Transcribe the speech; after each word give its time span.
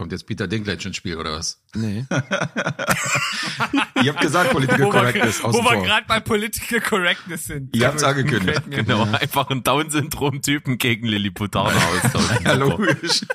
Kommt 0.00 0.12
jetzt 0.12 0.26
Peter 0.26 0.48
Dinklage 0.48 0.88
ins 0.88 0.96
Spiel 0.96 1.18
oder 1.18 1.32
was? 1.32 1.60
Nee. 1.74 2.06
Ihr 4.02 4.12
habt 4.14 4.22
gesagt, 4.22 4.50
Political 4.50 4.80
Wo 4.80 4.84
wir, 4.86 4.90
Correctness. 4.98 5.42
wo 5.44 5.52
wir 5.62 5.82
gerade 5.82 6.06
bei 6.08 6.20
Political 6.20 6.80
Correctness 6.80 7.44
sind. 7.44 7.76
Ihr 7.76 7.86
habt's 7.86 8.02
angekündigt. 8.02 8.62
Genau, 8.70 9.02
einfach 9.02 9.50
einen 9.50 9.62
Down-Syndrom-Typen 9.62 10.78
gegen 10.78 11.06
Lilliputaner 11.06 11.76
austauschen. 12.02 12.38
Ja, 12.46 12.54
logisch. 12.54 13.26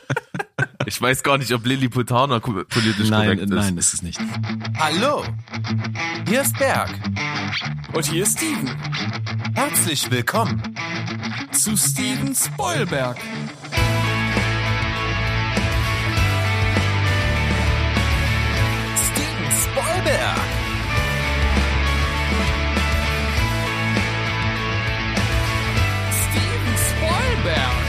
Ich 0.88 1.00
weiß 1.00 1.22
gar 1.22 1.38
nicht, 1.38 1.52
ob 1.54 1.68
Lilliputaner 1.68 2.40
ku- 2.40 2.64
politisch 2.68 3.10
Nein, 3.12 3.26
korrekt 3.26 3.44
ist. 3.44 3.50
nein, 3.52 3.78
ist 3.78 3.94
es 3.94 4.02
nicht. 4.02 4.20
Hallo, 4.80 5.24
hier 6.28 6.42
ist 6.42 6.58
Berg. 6.58 6.90
Und 7.94 8.06
hier 8.08 8.24
ist 8.24 8.40
Steven. 8.40 8.72
Herzlich 9.54 10.10
willkommen 10.10 10.64
zu 11.52 11.78
Steven 11.78 12.34
Spoilberg. 12.34 13.18
Spoilberg. 20.06 20.38
Steven 26.12 26.76
Spoilberg. 26.90 27.86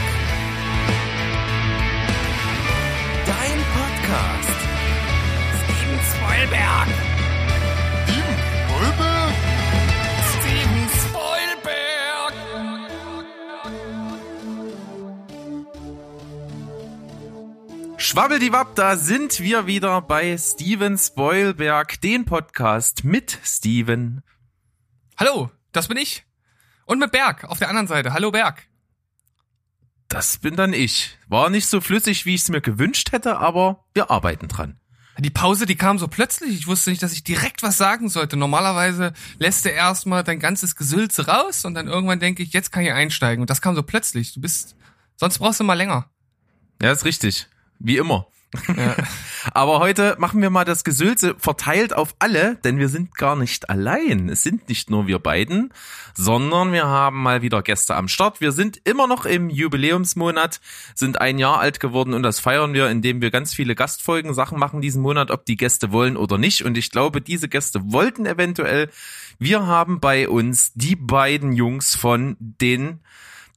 Dein 3.25 3.59
Podcast. 3.75 4.59
Steven 5.63 5.99
Spoilberg. 6.15 7.06
Schwabbeldiwapp, 18.09 18.73
da 18.75 18.95
sind 18.95 19.41
wir 19.41 19.67
wieder 19.67 20.01
bei 20.01 20.37
Steven 20.37 20.97
Spoilberg, 20.97 21.99
den 21.99 22.23
Podcast 22.23 23.03
mit 23.03 23.37
Steven. 23.43 24.23
Hallo, 25.17 25.51
das 25.73 25.89
bin 25.89 25.97
ich. 25.97 26.23
Und 26.85 26.99
mit 26.99 27.11
Berg 27.11 27.43
auf 27.43 27.59
der 27.59 27.67
anderen 27.67 27.87
Seite. 27.87 28.13
Hallo 28.13 28.31
Berg. 28.31 28.65
Das 30.07 30.37
bin 30.37 30.55
dann 30.55 30.71
ich. 30.71 31.17
War 31.27 31.49
nicht 31.49 31.67
so 31.67 31.81
flüssig, 31.81 32.25
wie 32.25 32.35
ich 32.35 32.43
es 32.43 32.49
mir 32.49 32.61
gewünscht 32.61 33.11
hätte, 33.11 33.39
aber 33.39 33.83
wir 33.93 34.09
arbeiten 34.09 34.47
dran. 34.47 34.79
Die 35.17 35.29
Pause, 35.29 35.65
die 35.65 35.75
kam 35.75 35.99
so 35.99 36.07
plötzlich. 36.07 36.57
Ich 36.57 36.67
wusste 36.67 36.91
nicht, 36.91 37.03
dass 37.03 37.11
ich 37.11 37.25
direkt 37.25 37.61
was 37.61 37.75
sagen 37.75 38.07
sollte. 38.07 38.37
Normalerweise 38.37 39.11
lässt 39.37 39.65
du 39.65 39.69
erstmal 39.69 40.23
dein 40.23 40.39
ganzes 40.39 40.77
Gesülze 40.77 41.27
raus 41.27 41.65
und 41.65 41.73
dann 41.73 41.87
irgendwann 41.89 42.21
denke 42.21 42.41
ich, 42.41 42.53
jetzt 42.53 42.71
kann 42.71 42.85
ich 42.85 42.93
einsteigen. 42.93 43.41
Und 43.41 43.49
das 43.49 43.61
kam 43.61 43.75
so 43.75 43.83
plötzlich. 43.83 44.33
Du 44.33 44.39
bist, 44.39 44.77
sonst 45.17 45.39
brauchst 45.39 45.59
du 45.59 45.65
mal 45.65 45.73
länger. 45.73 46.09
Ja, 46.81 46.93
ist 46.93 47.03
richtig. 47.03 47.49
Wie 47.79 47.97
immer. 47.97 48.27
Aber 49.53 49.79
heute 49.79 50.15
machen 50.19 50.41
wir 50.41 50.49
mal 50.49 50.63
das 50.63 50.83
Gesülze 50.83 51.35
verteilt 51.37 51.93
auf 51.93 52.15
alle, 52.19 52.55
denn 52.63 52.79
wir 52.79 52.87
sind 52.87 53.15
gar 53.15 53.35
nicht 53.35 53.69
allein. 53.69 54.29
Es 54.29 54.43
sind 54.43 54.69
nicht 54.69 54.89
nur 54.89 55.07
wir 55.07 55.19
beiden, 55.19 55.73
sondern 56.15 56.71
wir 56.71 56.87
haben 56.87 57.21
mal 57.21 57.41
wieder 57.41 57.61
Gäste 57.61 57.95
am 57.95 58.07
Start. 58.07 58.39
Wir 58.39 58.51
sind 58.51 58.79
immer 58.85 59.07
noch 59.07 59.25
im 59.25 59.49
Jubiläumsmonat, 59.49 60.61
sind 60.95 61.19
ein 61.19 61.39
Jahr 61.39 61.59
alt 61.59 61.79
geworden 61.79 62.13
und 62.13 62.23
das 62.23 62.39
feiern 62.39 62.73
wir, 62.73 62.89
indem 62.89 63.21
wir 63.21 63.31
ganz 63.31 63.53
viele 63.53 63.75
Gastfolgen 63.75 64.33
Sachen 64.33 64.59
machen 64.59 64.81
diesen 64.81 65.01
Monat, 65.01 65.29
ob 65.29 65.45
die 65.45 65.57
Gäste 65.57 65.91
wollen 65.91 66.15
oder 66.15 66.37
nicht. 66.37 66.63
Und 66.63 66.77
ich 66.77 66.89
glaube, 66.89 67.21
diese 67.21 67.49
Gäste 67.49 67.91
wollten 67.91 68.25
eventuell. 68.25 68.89
Wir 69.39 69.67
haben 69.67 69.99
bei 69.99 70.29
uns 70.29 70.71
die 70.73 70.95
beiden 70.95 71.51
Jungs 71.51 71.95
von 71.95 72.37
den 72.39 73.01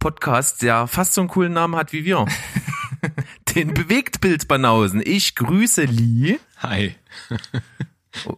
Podcast, 0.01 0.63
der 0.63 0.87
fast 0.87 1.15
so 1.15 1.21
einen 1.21 1.29
coolen 1.29 1.53
Namen 1.53 1.77
hat 1.77 1.93
wie 1.93 2.05
wir. 2.05 2.27
Den 3.55 3.75
Bewegtbildbanausen. 3.75 5.03
Ich 5.05 5.35
grüße 5.35 5.85
Lee 5.85 6.39
Hi. 6.59 6.95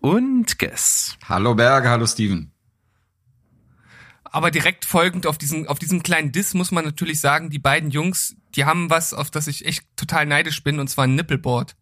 und 0.00 0.58
Guess. 0.58 1.16
Hallo 1.28 1.54
Berge, 1.54 1.90
hallo 1.90 2.06
Steven. 2.06 2.50
Aber 4.24 4.50
direkt 4.50 4.86
folgend 4.86 5.26
auf 5.26 5.36
diesen, 5.36 5.68
auf 5.68 5.78
diesen 5.78 6.02
kleinen 6.02 6.32
Diss 6.32 6.54
muss 6.54 6.70
man 6.70 6.86
natürlich 6.86 7.20
sagen, 7.20 7.50
die 7.50 7.58
beiden 7.58 7.90
Jungs, 7.90 8.36
die 8.54 8.64
haben 8.64 8.88
was, 8.88 9.12
auf 9.12 9.30
das 9.30 9.46
ich 9.46 9.66
echt 9.66 9.84
total 9.96 10.24
neidisch 10.24 10.64
bin, 10.64 10.80
und 10.80 10.88
zwar 10.88 11.04
ein 11.04 11.14
Nippelboard. 11.14 11.76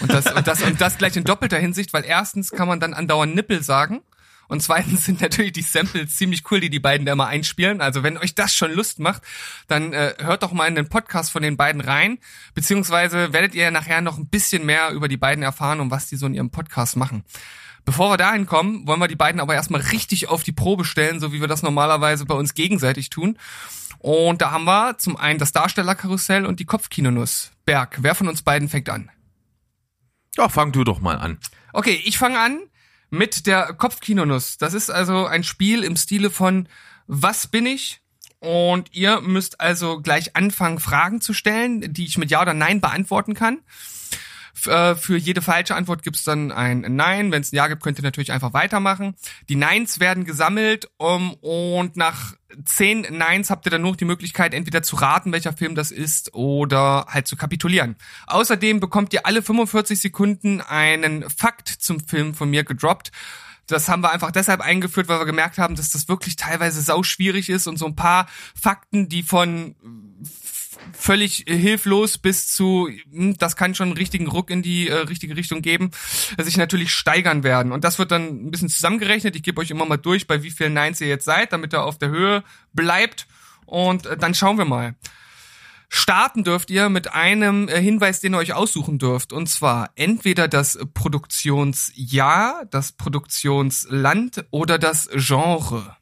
Und 0.00 0.12
das, 0.12 0.32
und 0.32 0.46
das, 0.46 0.62
und 0.62 0.80
das 0.80 0.98
gleich 0.98 1.16
in 1.16 1.24
doppelter 1.24 1.58
Hinsicht, 1.58 1.92
weil 1.92 2.04
erstens 2.04 2.52
kann 2.52 2.68
man 2.68 2.78
dann 2.78 2.94
andauernd 2.94 3.34
Nippel 3.34 3.62
sagen. 3.64 4.02
Und 4.48 4.62
zweitens 4.62 5.04
sind 5.04 5.20
natürlich 5.20 5.52
die 5.52 5.62
Samples 5.62 6.16
ziemlich 6.16 6.42
cool, 6.50 6.60
die 6.60 6.70
die 6.70 6.80
beiden 6.80 7.06
da 7.06 7.12
immer 7.12 7.26
einspielen. 7.26 7.80
Also 7.80 8.02
wenn 8.02 8.18
euch 8.18 8.34
das 8.34 8.54
schon 8.54 8.72
Lust 8.72 8.98
macht, 8.98 9.22
dann 9.68 9.92
äh, 9.92 10.14
hört 10.18 10.42
doch 10.42 10.52
mal 10.52 10.68
in 10.68 10.74
den 10.74 10.88
Podcast 10.88 11.32
von 11.32 11.42
den 11.42 11.56
beiden 11.56 11.80
rein. 11.80 12.18
Beziehungsweise 12.54 13.32
werdet 13.32 13.54
ihr 13.54 13.70
nachher 13.70 14.00
noch 14.00 14.18
ein 14.18 14.28
bisschen 14.28 14.66
mehr 14.66 14.90
über 14.90 15.08
die 15.08 15.16
beiden 15.16 15.42
erfahren 15.42 15.80
und 15.80 15.90
was 15.90 16.06
die 16.06 16.16
so 16.16 16.26
in 16.26 16.34
ihrem 16.34 16.50
Podcast 16.50 16.96
machen. 16.96 17.24
Bevor 17.84 18.10
wir 18.10 18.16
dahin 18.16 18.46
kommen, 18.46 18.86
wollen 18.86 19.00
wir 19.00 19.08
die 19.08 19.16
beiden 19.16 19.40
aber 19.40 19.54
erstmal 19.54 19.82
richtig 19.82 20.28
auf 20.28 20.42
die 20.42 20.52
Probe 20.52 20.84
stellen, 20.84 21.20
so 21.20 21.32
wie 21.32 21.40
wir 21.40 21.48
das 21.48 21.62
normalerweise 21.62 22.24
bei 22.24 22.34
uns 22.34 22.54
gegenseitig 22.54 23.10
tun. 23.10 23.38
Und 23.98 24.40
da 24.42 24.50
haben 24.50 24.64
wir 24.64 24.96
zum 24.98 25.16
einen 25.16 25.38
das 25.38 25.52
Darstellerkarussell 25.52 26.46
und 26.46 26.60
die 26.60 26.64
Kopfkinonuss. 26.64 27.52
Berg, 27.66 27.98
wer 28.00 28.14
von 28.14 28.28
uns 28.28 28.42
beiden 28.42 28.68
fängt 28.68 28.88
an? 28.88 29.10
Ja, 30.36 30.48
fang 30.48 30.72
du 30.72 30.82
doch 30.84 31.00
mal 31.00 31.16
an. 31.16 31.38
Okay, 31.72 32.00
ich 32.04 32.18
fange 32.18 32.38
an 32.38 32.60
mit 33.14 33.46
der 33.46 33.72
Kopfkinonuss. 33.74 34.58
Das 34.58 34.74
ist 34.74 34.90
also 34.90 35.26
ein 35.26 35.44
Spiel 35.44 35.84
im 35.84 35.96
Stile 35.96 36.30
von 36.30 36.68
Was 37.06 37.46
bin 37.46 37.66
ich? 37.66 38.00
Und 38.40 38.92
ihr 38.92 39.20
müsst 39.20 39.60
also 39.60 40.00
gleich 40.00 40.36
anfangen, 40.36 40.78
Fragen 40.78 41.20
zu 41.20 41.32
stellen, 41.32 41.92
die 41.94 42.04
ich 42.04 42.18
mit 42.18 42.30
Ja 42.30 42.42
oder 42.42 42.52
Nein 42.52 42.80
beantworten 42.80 43.34
kann. 43.34 43.60
Äh, 44.66 44.94
Für 44.94 45.16
jede 45.16 45.42
falsche 45.42 45.74
Antwort 45.74 46.02
gibt's 46.02 46.24
dann 46.24 46.52
ein 46.52 46.80
Nein. 46.88 47.32
Wenn 47.32 47.42
es 47.42 47.52
ein 47.52 47.56
Ja 47.56 47.66
gibt, 47.66 47.82
könnt 47.82 47.98
ihr 47.98 48.04
natürlich 48.04 48.32
einfach 48.32 48.52
weitermachen. 48.52 49.14
Die 49.48 49.56
Neins 49.56 50.00
werden 50.00 50.24
gesammelt 50.24 50.88
um, 50.96 51.34
und 51.34 51.96
nach 51.96 52.34
zehn 52.64 53.06
Neins 53.10 53.50
habt 53.50 53.66
ihr 53.66 53.70
dann 53.70 53.82
nur 53.82 53.96
die 53.96 54.04
Möglichkeit, 54.04 54.54
entweder 54.54 54.82
zu 54.82 54.96
raten, 54.96 55.32
welcher 55.32 55.52
Film 55.52 55.74
das 55.74 55.90
ist 55.90 56.34
oder 56.34 57.06
halt 57.08 57.26
zu 57.26 57.36
kapitulieren. 57.36 57.96
Außerdem 58.26 58.80
bekommt 58.80 59.12
ihr 59.12 59.26
alle 59.26 59.42
45 59.42 60.00
Sekunden 60.00 60.60
einen 60.60 61.28
Fakt 61.30 61.68
zum 61.68 62.00
Film 62.00 62.34
von 62.34 62.50
mir 62.50 62.64
gedroppt. 62.64 63.10
Das 63.66 63.88
haben 63.88 64.02
wir 64.02 64.12
einfach 64.12 64.30
deshalb 64.30 64.60
eingeführt, 64.60 65.08
weil 65.08 65.18
wir 65.18 65.26
gemerkt 65.26 65.58
haben, 65.58 65.74
dass 65.74 65.90
das 65.90 66.08
wirklich 66.08 66.36
teilweise 66.36 66.82
sau 66.82 67.02
schwierig 67.02 67.48
ist 67.48 67.66
und 67.66 67.78
so 67.78 67.86
ein 67.86 67.96
paar 67.96 68.26
Fakten, 68.54 69.08
die 69.08 69.22
von 69.22 69.74
völlig 70.92 71.44
hilflos 71.46 72.18
bis 72.18 72.48
zu, 72.48 72.88
hm, 73.10 73.36
das 73.38 73.56
kann 73.56 73.74
schon 73.74 73.88
einen 73.88 73.96
richtigen 73.96 74.26
Ruck 74.26 74.50
in 74.50 74.62
die 74.62 74.88
äh, 74.88 74.94
richtige 74.94 75.36
Richtung 75.36 75.62
geben, 75.62 75.90
äh, 76.36 76.42
sich 76.42 76.56
natürlich 76.56 76.92
steigern 76.92 77.42
werden. 77.42 77.72
Und 77.72 77.84
das 77.84 77.98
wird 77.98 78.10
dann 78.10 78.46
ein 78.46 78.50
bisschen 78.50 78.68
zusammengerechnet. 78.68 79.36
Ich 79.36 79.42
gebe 79.42 79.60
euch 79.60 79.70
immer 79.70 79.86
mal 79.86 79.96
durch, 79.96 80.26
bei 80.26 80.42
wie 80.42 80.50
vielen 80.50 80.74
Nines 80.74 81.00
ihr 81.00 81.08
jetzt 81.08 81.24
seid, 81.24 81.52
damit 81.52 81.72
ihr 81.74 81.82
auf 81.82 81.98
der 81.98 82.10
Höhe 82.10 82.44
bleibt. 82.72 83.26
Und 83.66 84.06
äh, 84.06 84.16
dann 84.16 84.34
schauen 84.34 84.58
wir 84.58 84.64
mal. 84.64 84.94
Starten 85.88 86.42
dürft 86.42 86.70
ihr 86.70 86.88
mit 86.88 87.12
einem 87.12 87.68
äh, 87.68 87.80
Hinweis, 87.80 88.20
den 88.20 88.34
ihr 88.34 88.38
euch 88.38 88.52
aussuchen 88.52 88.98
dürft. 88.98 89.32
Und 89.32 89.48
zwar 89.48 89.90
entweder 89.94 90.48
das 90.48 90.78
Produktionsjahr, 90.92 92.64
das 92.70 92.92
Produktionsland 92.92 94.44
oder 94.50 94.78
das 94.78 95.08
Genre. 95.14 95.96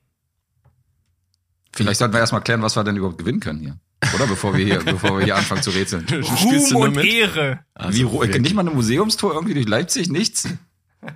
Vielleicht 1.75 1.99
sollten 1.99 2.15
wir 2.15 2.21
erstmal 2.21 2.43
klären, 2.43 2.63
was 2.63 2.77
wir 2.77 2.85
denn 2.85 2.97
überhaupt 2.97 3.19
gewinnen 3.19 3.41
können 3.41 3.61
hier. 3.61 3.79
Oder 4.15 4.27
bevor 4.27 4.57
wir 4.57 4.65
hier, 4.65 4.79
bevor 4.85 5.19
wir 5.19 5.25
hier 5.25 5.37
anfangen 5.37 5.63
zu 5.63 5.71
rätseln. 5.71 6.07
Ruhm 6.11 6.23
du 6.69 6.73
nur 6.73 6.81
und 6.83 6.97
mit? 6.97 7.05
Ehre. 7.05 7.61
Wie, 7.89 8.05
ru- 8.05 8.39
nicht 8.39 8.55
mal 8.55 8.63
eine 8.63 8.71
Museumstour 8.71 9.35
irgendwie 9.35 9.55
durch 9.55 9.69
Leipzig? 9.69 10.09
Nichts? 10.11 10.49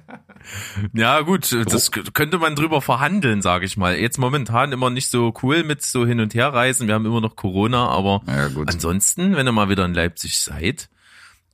Ja, 0.93 1.21
gut, 1.23 1.53
das 1.69 1.91
könnte 1.91 2.39
man 2.39 2.55
drüber 2.55 2.81
verhandeln, 2.81 3.43
sage 3.43 3.67
ich 3.67 3.77
mal. 3.77 3.97
Jetzt 3.99 4.19
momentan 4.19 4.71
immer 4.71 4.91
nicht 4.91 5.11
so 5.11 5.35
cool 5.43 5.65
mit 5.65 5.83
so 5.83 6.07
hin 6.07 6.21
und 6.21 6.35
her 6.35 6.53
reisen. 6.53 6.87
Wir 6.87 6.95
haben 6.95 7.05
immer 7.07 7.21
noch 7.21 7.35
Corona, 7.35 7.89
aber 7.89 8.23
Ja, 8.29 8.47
gut. 8.49 8.69
ansonsten, 8.69 9.35
wenn 9.37 9.47
ihr 9.49 9.53
mal 9.53 9.69
wieder 9.69 9.85
in 9.85 9.95
Leipzig 9.95 10.39
seid, 10.39 10.89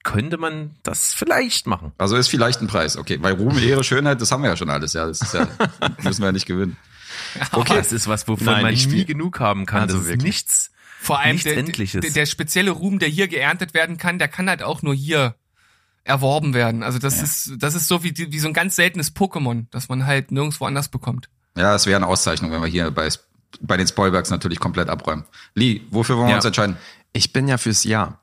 könnte 0.02 0.36
man 0.36 0.76
das 0.82 1.14
vielleicht 1.14 1.66
machen. 1.66 1.92
Also 1.96 2.16
ist 2.16 2.28
vielleicht 2.28 2.60
ein 2.60 2.66
Preis. 2.66 2.98
Okay, 2.98 3.18
weil 3.22 3.34
Ruhm, 3.34 3.56
Ehre, 3.62 3.82
Schönheit, 3.84 4.20
das 4.20 4.30
haben 4.30 4.42
wir 4.42 4.50
ja 4.50 4.56
schon 4.56 4.68
alles. 4.70 4.92
Ja, 4.92 5.06
das 5.06 5.22
ist 5.22 5.32
ja, 5.32 5.48
müssen 6.02 6.20
wir 6.20 6.26
ja 6.26 6.32
nicht 6.32 6.46
gewinnen. 6.46 6.76
Okay. 7.52 7.76
Das 7.76 7.92
ist 7.92 8.08
was, 8.08 8.28
wovon 8.28 8.44
Nein, 8.46 8.62
man 8.62 8.74
nie 8.74 9.04
genug 9.06 9.40
haben 9.40 9.64
kann. 9.64 9.82
Also 9.82 9.96
das 9.96 10.04
ist 10.04 10.10
wirklich. 10.10 10.24
nichts. 10.26 10.71
Vor 11.02 11.18
allem 11.18 11.32
Nichts 11.32 11.44
der, 11.44 11.56
Endliches. 11.56 12.00
der, 12.00 12.10
der 12.12 12.26
spezielle 12.26 12.70
Ruhm, 12.70 12.98
der 13.00 13.08
hier 13.08 13.26
geerntet 13.26 13.74
werden 13.74 13.96
kann, 13.96 14.18
der 14.20 14.28
kann 14.28 14.48
halt 14.48 14.62
auch 14.62 14.82
nur 14.82 14.94
hier 14.94 15.34
erworben 16.04 16.54
werden. 16.54 16.82
Also 16.84 16.98
das 17.00 17.20
ist 17.20 17.54
das 17.58 17.74
ist 17.74 17.88
so 17.88 18.04
wie 18.04 18.14
wie 18.16 18.38
so 18.38 18.46
ein 18.46 18.54
ganz 18.54 18.76
seltenes 18.76 19.14
Pokémon, 19.14 19.66
das 19.72 19.88
man 19.88 20.06
halt 20.06 20.30
nirgendwo 20.30 20.64
anders 20.64 20.88
bekommt. 20.88 21.28
Ja, 21.56 21.74
es 21.74 21.86
wäre 21.86 21.96
eine 21.96 22.06
Auszeichnung, 22.06 22.52
wenn 22.52 22.60
wir 22.60 22.68
hier 22.68 22.90
bei, 22.92 23.08
bei 23.60 23.76
den 23.76 23.86
Spoilbergs 23.88 24.30
natürlich 24.30 24.60
komplett 24.60 24.88
abräumen. 24.88 25.24
Lee, 25.54 25.80
wofür 25.90 26.16
wollen 26.16 26.26
wir 26.28 26.30
Ja. 26.30 26.36
uns 26.36 26.44
entscheiden? 26.44 26.76
Ich 27.12 27.32
bin 27.32 27.48
ja 27.48 27.58
fürs 27.58 27.82
Jahr. 27.84 28.20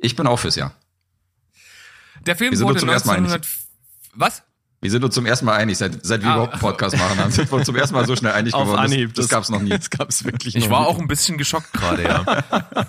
Ich 0.00 0.14
bin 0.14 0.26
auch 0.28 0.38
fürs 0.38 0.54
Jahr. 0.56 0.74
Der 2.24 2.36
Film 2.36 2.54
wurde 2.60 2.72
uns 2.74 2.80
zum 2.80 2.88
ersten 2.88 3.08
Mal 3.08 3.16
1900 3.16 3.48
Was? 4.14 4.42
Wir 4.86 4.90
sind 4.92 5.02
uns 5.02 5.14
zum 5.16 5.26
ersten 5.26 5.46
Mal 5.46 5.56
einig, 5.56 5.76
seit, 5.78 6.06
seit 6.06 6.22
wir 6.22 6.28
Ah. 6.30 6.34
überhaupt 6.34 6.52
einen 6.52 6.60
Podcast 6.60 6.96
machen, 6.96 7.18
haben, 7.18 7.32
sind 7.32 7.50
wir 7.50 7.56
uns 7.58 7.66
zum 7.66 7.74
ersten 7.74 7.92
Mal 7.96 8.06
so 8.06 8.14
schnell 8.14 8.30
einig 8.30 8.52
geworden. 8.54 8.88
Das, 9.08 9.12
das 9.14 9.28
gab's 9.28 9.48
noch 9.50 9.60
nie. 9.60 9.70
Das 9.76 9.90
gab's 9.90 10.22
wirklich 10.24 10.54
Ich 10.54 10.64
noch 10.66 10.70
war 10.70 10.80
nie. 10.82 10.86
auch 10.86 10.98
ein 11.00 11.08
bisschen 11.08 11.38
geschockt 11.38 11.72
gerade, 11.72 12.04
ja. 12.04 12.24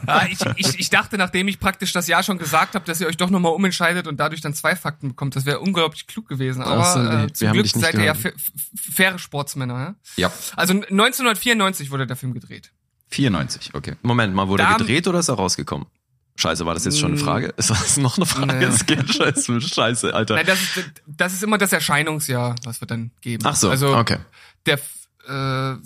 Ah, 0.06 0.26
ich, 0.30 0.38
ich, 0.58 0.80
ich 0.80 0.90
dachte, 0.92 1.18
nachdem 1.18 1.48
ich 1.48 1.60
praktisch 1.60 1.92
das 1.94 2.06
Jahr 2.08 2.22
schon 2.22 2.38
gesagt 2.38 2.76
habe, 2.76 2.86
dass 2.86 3.02
ihr 3.02 3.08
euch 3.08 3.18
doch 3.18 3.32
nochmal 3.32 3.52
umentscheidet 3.54 4.06
und 4.06 4.18
dadurch 4.20 4.42
dann 4.42 4.54
zwei 4.54 4.76
Fakten 4.76 5.08
bekommt, 5.10 5.36
das 5.36 5.46
wäre 5.48 5.60
unglaublich 5.60 6.06
klug 6.06 6.28
gewesen. 6.30 6.62
Aber 6.62 6.96
nee, 7.18 7.24
äh, 7.26 7.34
zum 7.34 7.52
Glück 7.54 7.68
seid 7.68 7.96
ihr 7.96 8.04
ja 8.04 8.14
faire 8.14 9.18
Sportsmänner. 9.18 9.96
Ja? 10.18 10.28
Ja, 10.28 10.32
Also 10.56 10.74
1994 10.74 11.90
wurde 11.90 12.06
der 12.06 12.16
Film 12.16 12.36
gedreht. 12.36 12.72
94, 13.10 13.74
okay. 13.74 13.96
Moment 14.04 14.36
mal, 14.36 14.48
wurde 14.48 14.64
Da- 14.64 14.74
er 14.74 14.78
gedreht 14.78 15.08
oder 15.08 15.20
ist 15.20 15.30
er 15.30 15.36
rausgekommen? 15.36 15.88
Scheiße, 16.38 16.66
war 16.66 16.76
das 16.76 16.86
jetzt 16.86 17.00
schon 17.00 17.12
eine 17.14 17.22
Mm. 17.22 17.26
Frage? 17.26 17.48
Ist 17.58 17.70
das 17.72 17.98
noch 17.98 18.18
eine 18.18 18.26
Frage? 18.26 18.54
Nee. 18.54 18.66
Es 18.66 18.86
geht 18.86 19.14
scheiße, 19.14 19.60
scheiße, 19.60 20.14
Alter. 20.14 20.36
Nein, 20.36 20.46
das 20.46 20.62
ist, 20.62 20.92
das 21.06 21.34
ist 21.34 21.44
immer 21.44 21.58
das 21.58 21.74
Erscheinungsjahr, 21.74 22.56
was 22.64 22.80
wir 22.80 22.88
dann 22.88 23.12
geben. 23.22 23.44
Ach 23.46 23.56
so, 23.56 23.70
also 23.70 23.98
okay. 23.98 24.18
der 24.66 24.80
äh, 25.28 25.78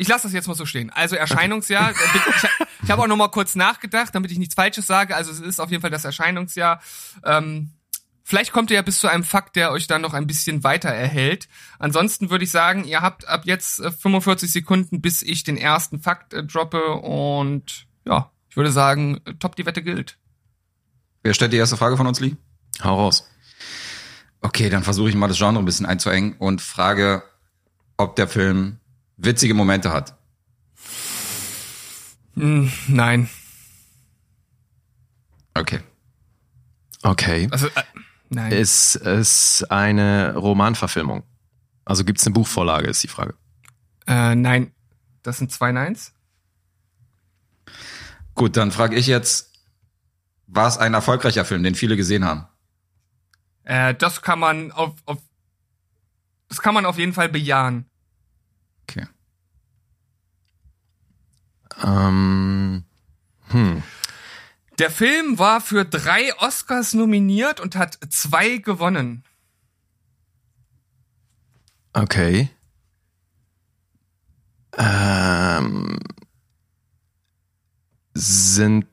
ich 0.00 0.08
lasse 0.08 0.22
das 0.24 0.32
jetzt 0.32 0.48
mal 0.48 0.54
so 0.54 0.64
stehen. 0.64 0.90
Also 0.90 1.14
Erscheinungsjahr. 1.14 1.92
ich 1.92 2.66
ich 2.82 2.90
habe 2.90 3.02
auch 3.02 3.06
noch 3.06 3.16
mal 3.16 3.28
kurz 3.28 3.54
nachgedacht, 3.54 4.14
damit 4.14 4.30
ich 4.32 4.38
nichts 4.38 4.54
Falsches 4.54 4.86
sage. 4.86 5.14
Also 5.14 5.30
es 5.30 5.40
ist 5.40 5.60
auf 5.60 5.70
jeden 5.70 5.82
Fall 5.82 5.90
das 5.90 6.06
Erscheinungsjahr. 6.06 6.80
Ähm, 7.22 7.72
vielleicht 8.24 8.52
kommt 8.52 8.70
ihr 8.70 8.76
ja 8.76 8.82
bis 8.82 8.98
zu 8.98 9.08
einem 9.08 9.24
Fakt, 9.24 9.56
der 9.56 9.72
euch 9.72 9.86
dann 9.88 10.00
noch 10.00 10.14
ein 10.14 10.26
bisschen 10.26 10.64
weiter 10.64 10.88
erhält. 10.88 11.48
Ansonsten 11.78 12.30
würde 12.30 12.44
ich 12.44 12.50
sagen, 12.50 12.84
ihr 12.84 13.02
habt 13.02 13.28
ab 13.28 13.42
jetzt 13.44 13.80
äh, 13.80 13.92
45 13.92 14.50
Sekunden, 14.50 15.02
bis 15.02 15.20
ich 15.20 15.44
den 15.44 15.58
ersten 15.58 16.00
Fakt 16.00 16.32
äh, 16.32 16.44
droppe. 16.44 16.94
Und 16.94 17.86
ja, 18.10 18.30
ich 18.48 18.56
würde 18.56 18.72
sagen, 18.72 19.20
top 19.38 19.56
die 19.56 19.64
Wette 19.64 19.82
gilt. 19.82 20.18
Wer 21.22 21.34
stellt 21.34 21.52
die 21.52 21.58
erste 21.58 21.76
Frage 21.76 21.96
von 21.96 22.06
uns, 22.06 22.20
Lee? 22.20 22.36
Hau 22.82 22.96
raus. 22.96 23.28
Okay, 24.40 24.70
dann 24.70 24.82
versuche 24.82 25.10
ich 25.10 25.14
mal 25.14 25.28
das 25.28 25.38
Genre 25.38 25.58
ein 25.58 25.64
bisschen 25.64 25.86
einzuengen 25.86 26.34
und 26.38 26.60
frage, 26.60 27.22
ob 27.96 28.16
der 28.16 28.26
Film 28.26 28.80
witzige 29.16 29.54
Momente 29.54 29.92
hat. 29.92 30.16
Hm, 32.34 32.72
nein. 32.88 33.28
Okay. 35.54 35.80
Okay. 37.02 37.48
Also 37.50 37.66
äh, 37.68 37.82
nein. 38.30 38.52
Ist 38.52 38.96
es 38.96 39.64
eine 39.68 40.34
Romanverfilmung? 40.36 41.22
Also 41.84 42.04
gibt's 42.04 42.26
eine 42.26 42.32
Buchvorlage, 42.32 42.88
ist 42.88 43.02
die 43.02 43.08
Frage. 43.08 43.34
Äh, 44.06 44.34
nein. 44.34 44.72
Das 45.22 45.38
sind 45.38 45.52
zwei 45.52 45.70
Neins. 45.70 46.14
Gut, 48.40 48.56
dann 48.56 48.72
frage 48.72 48.96
ich 48.96 49.06
jetzt, 49.06 49.52
war 50.46 50.66
es 50.66 50.78
ein 50.78 50.94
erfolgreicher 50.94 51.44
Film, 51.44 51.62
den 51.62 51.74
viele 51.74 51.94
gesehen 51.94 52.24
haben? 52.24 52.46
Äh, 53.64 53.94
das 53.94 54.22
kann 54.22 54.38
man 54.38 54.72
auf, 54.72 54.94
auf 55.04 55.18
das 56.48 56.62
kann 56.62 56.72
man 56.72 56.86
auf 56.86 56.96
jeden 56.96 57.12
Fall 57.12 57.28
bejahen. 57.28 57.84
Okay. 58.84 59.06
Ähm, 61.84 62.86
hm. 63.48 63.82
Der 64.78 64.90
Film 64.90 65.38
war 65.38 65.60
für 65.60 65.84
drei 65.84 66.34
Oscars 66.38 66.94
nominiert 66.94 67.60
und 67.60 67.76
hat 67.76 67.98
zwei 68.08 68.56
gewonnen. 68.56 69.22
Okay. 71.92 72.48
Ähm, 74.78 75.98
sind 78.60 78.86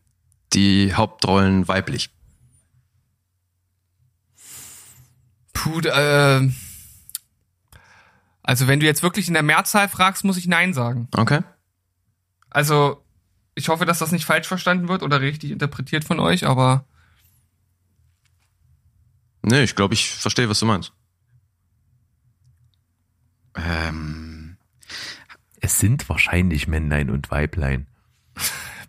die 0.53 0.93
Hauptrollen 0.93 1.67
weiblich? 1.67 2.09
Puh, 5.53 5.81
äh, 5.81 6.49
also 8.43 8.67
wenn 8.67 8.79
du 8.79 8.85
jetzt 8.85 9.03
wirklich 9.03 9.27
in 9.27 9.33
der 9.33 9.43
Mehrzahl 9.43 9.89
fragst, 9.89 10.23
muss 10.23 10.37
ich 10.37 10.47
Nein 10.47 10.73
sagen. 10.73 11.09
Okay. 11.11 11.41
Also 12.49 13.03
ich 13.55 13.67
hoffe, 13.69 13.85
dass 13.85 13.99
das 13.99 14.11
nicht 14.13 14.25
falsch 14.25 14.47
verstanden 14.47 14.87
wird 14.87 15.03
oder 15.03 15.19
richtig 15.19 15.51
interpretiert 15.51 16.05
von 16.05 16.19
euch, 16.19 16.45
aber 16.45 16.85
Nee, 19.43 19.63
ich 19.63 19.75
glaube, 19.75 19.93
ich 19.93 20.09
verstehe, 20.11 20.49
was 20.49 20.59
du 20.59 20.65
meinst. 20.65 20.91
Ähm, 23.55 24.57
Es 25.61 25.79
sind 25.79 26.07
wahrscheinlich 26.09 26.67
Männlein 26.67 27.09
und 27.09 27.31
Weiblein. 27.31 27.87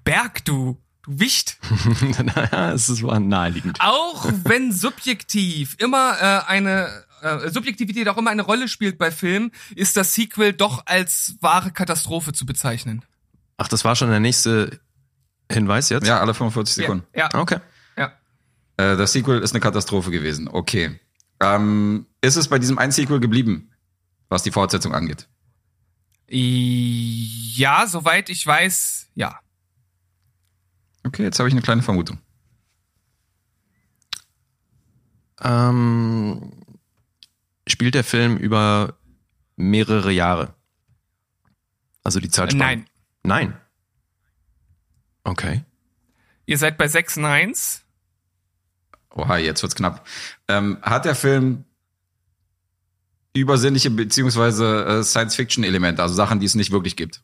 Berg, 0.04 0.44
du, 0.44 0.80
du 1.02 1.18
Wicht. 1.20 1.58
naja, 2.34 2.72
es 2.72 2.88
ist 2.88 3.02
war 3.02 3.20
naheliegend. 3.20 3.78
Auch 3.80 4.30
wenn 4.44 4.72
subjektiv 4.72 5.76
immer 5.78 6.16
äh, 6.20 6.50
eine 6.50 7.04
äh, 7.22 7.50
Subjektivität 7.50 8.08
auch 8.08 8.16
immer 8.16 8.30
eine 8.30 8.42
Rolle 8.42 8.68
spielt 8.68 8.98
bei 8.98 9.10
Filmen, 9.10 9.52
ist 9.74 9.96
das 9.96 10.14
Sequel 10.14 10.52
doch 10.52 10.84
als 10.86 11.36
wahre 11.40 11.70
Katastrophe 11.72 12.32
zu 12.32 12.46
bezeichnen. 12.46 13.04
Ach, 13.56 13.68
das 13.68 13.84
war 13.84 13.96
schon 13.96 14.10
der 14.10 14.20
nächste 14.20 14.78
Hinweis 15.50 15.88
jetzt? 15.88 16.06
ja, 16.06 16.20
alle 16.20 16.34
45 16.34 16.74
Sekunden. 16.74 17.06
Ja, 17.14 17.28
ja, 17.32 17.40
Okay. 17.40 17.58
ja. 17.96 18.12
Äh, 18.76 18.96
das 18.96 19.12
Sequel 19.12 19.40
ist 19.40 19.52
eine 19.52 19.60
Katastrophe 19.60 20.10
gewesen. 20.10 20.48
Okay. 20.48 21.00
Ähm, 21.40 22.06
ist 22.20 22.36
es 22.36 22.48
bei 22.48 22.58
diesem 22.58 22.78
einen 22.78 22.92
Sequel 22.92 23.20
geblieben, 23.20 23.70
was 24.28 24.42
die 24.42 24.50
Fortsetzung 24.50 24.94
angeht? 24.94 25.28
Ja, 26.28 27.86
soweit 27.86 28.28
ich 28.28 28.46
weiß, 28.46 29.08
ja. 29.14 29.40
Okay, 31.08 31.22
jetzt 31.22 31.38
habe 31.38 31.48
ich 31.48 31.54
eine 31.54 31.62
kleine 31.62 31.80
Vermutung. 31.80 32.18
Ähm, 35.40 36.52
spielt 37.66 37.94
der 37.94 38.04
Film 38.04 38.36
über 38.36 38.98
mehrere 39.56 40.12
Jahre? 40.12 40.54
Also 42.04 42.20
die 42.20 42.28
Zeitspanne? 42.28 42.62
nein. 42.62 42.86
Nein. 43.22 43.60
Okay. 45.24 45.64
Ihr 46.44 46.58
seid 46.58 46.76
bei 46.76 46.88
6 46.88 47.16
Neins. 47.16 47.84
Oha, 49.10 49.38
jetzt 49.38 49.62
wird's 49.62 49.74
knapp. 49.74 50.06
Ähm, 50.46 50.76
hat 50.82 51.06
der 51.06 51.14
Film 51.14 51.64
übersinnliche 53.34 53.90
beziehungsweise 53.90 54.84
äh, 54.84 55.02
Science-Fiction-Elemente, 55.02 56.02
also 56.02 56.14
Sachen, 56.14 56.38
die 56.38 56.46
es 56.46 56.54
nicht 56.54 56.70
wirklich 56.70 56.96
gibt? 56.96 57.22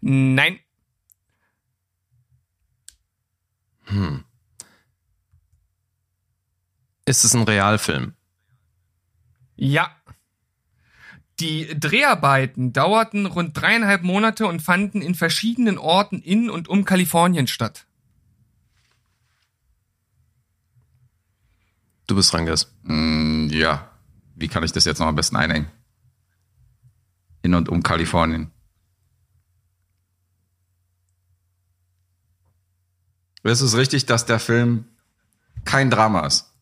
Nein. 0.00 0.58
Hm. 3.92 4.24
Ist 7.04 7.24
es 7.24 7.34
ein 7.34 7.42
Realfilm? 7.42 8.14
Ja. 9.56 9.90
Die 11.40 11.78
Dreharbeiten 11.78 12.72
dauerten 12.72 13.26
rund 13.26 13.60
dreieinhalb 13.60 14.02
Monate 14.02 14.46
und 14.46 14.60
fanden 14.60 15.02
in 15.02 15.14
verschiedenen 15.14 15.78
Orten 15.78 16.20
in 16.20 16.48
und 16.48 16.68
um 16.68 16.84
Kalifornien 16.84 17.46
statt. 17.46 17.86
Du 22.06 22.14
bist 22.14 22.32
Ranges. 22.32 22.74
Mm, 22.82 23.48
ja. 23.48 23.90
Wie 24.34 24.48
kann 24.48 24.64
ich 24.64 24.72
das 24.72 24.84
jetzt 24.84 24.98
noch 24.98 25.06
am 25.06 25.16
besten 25.16 25.36
einhängen? 25.36 25.68
In 27.42 27.54
und 27.54 27.68
um 27.68 27.82
Kalifornien. 27.82 28.50
Ist 33.42 33.60
es 33.60 33.76
richtig, 33.76 34.06
dass 34.06 34.24
der 34.24 34.38
Film 34.38 34.84
kein 35.64 35.90
Drama 35.90 36.26
ist? 36.26 36.52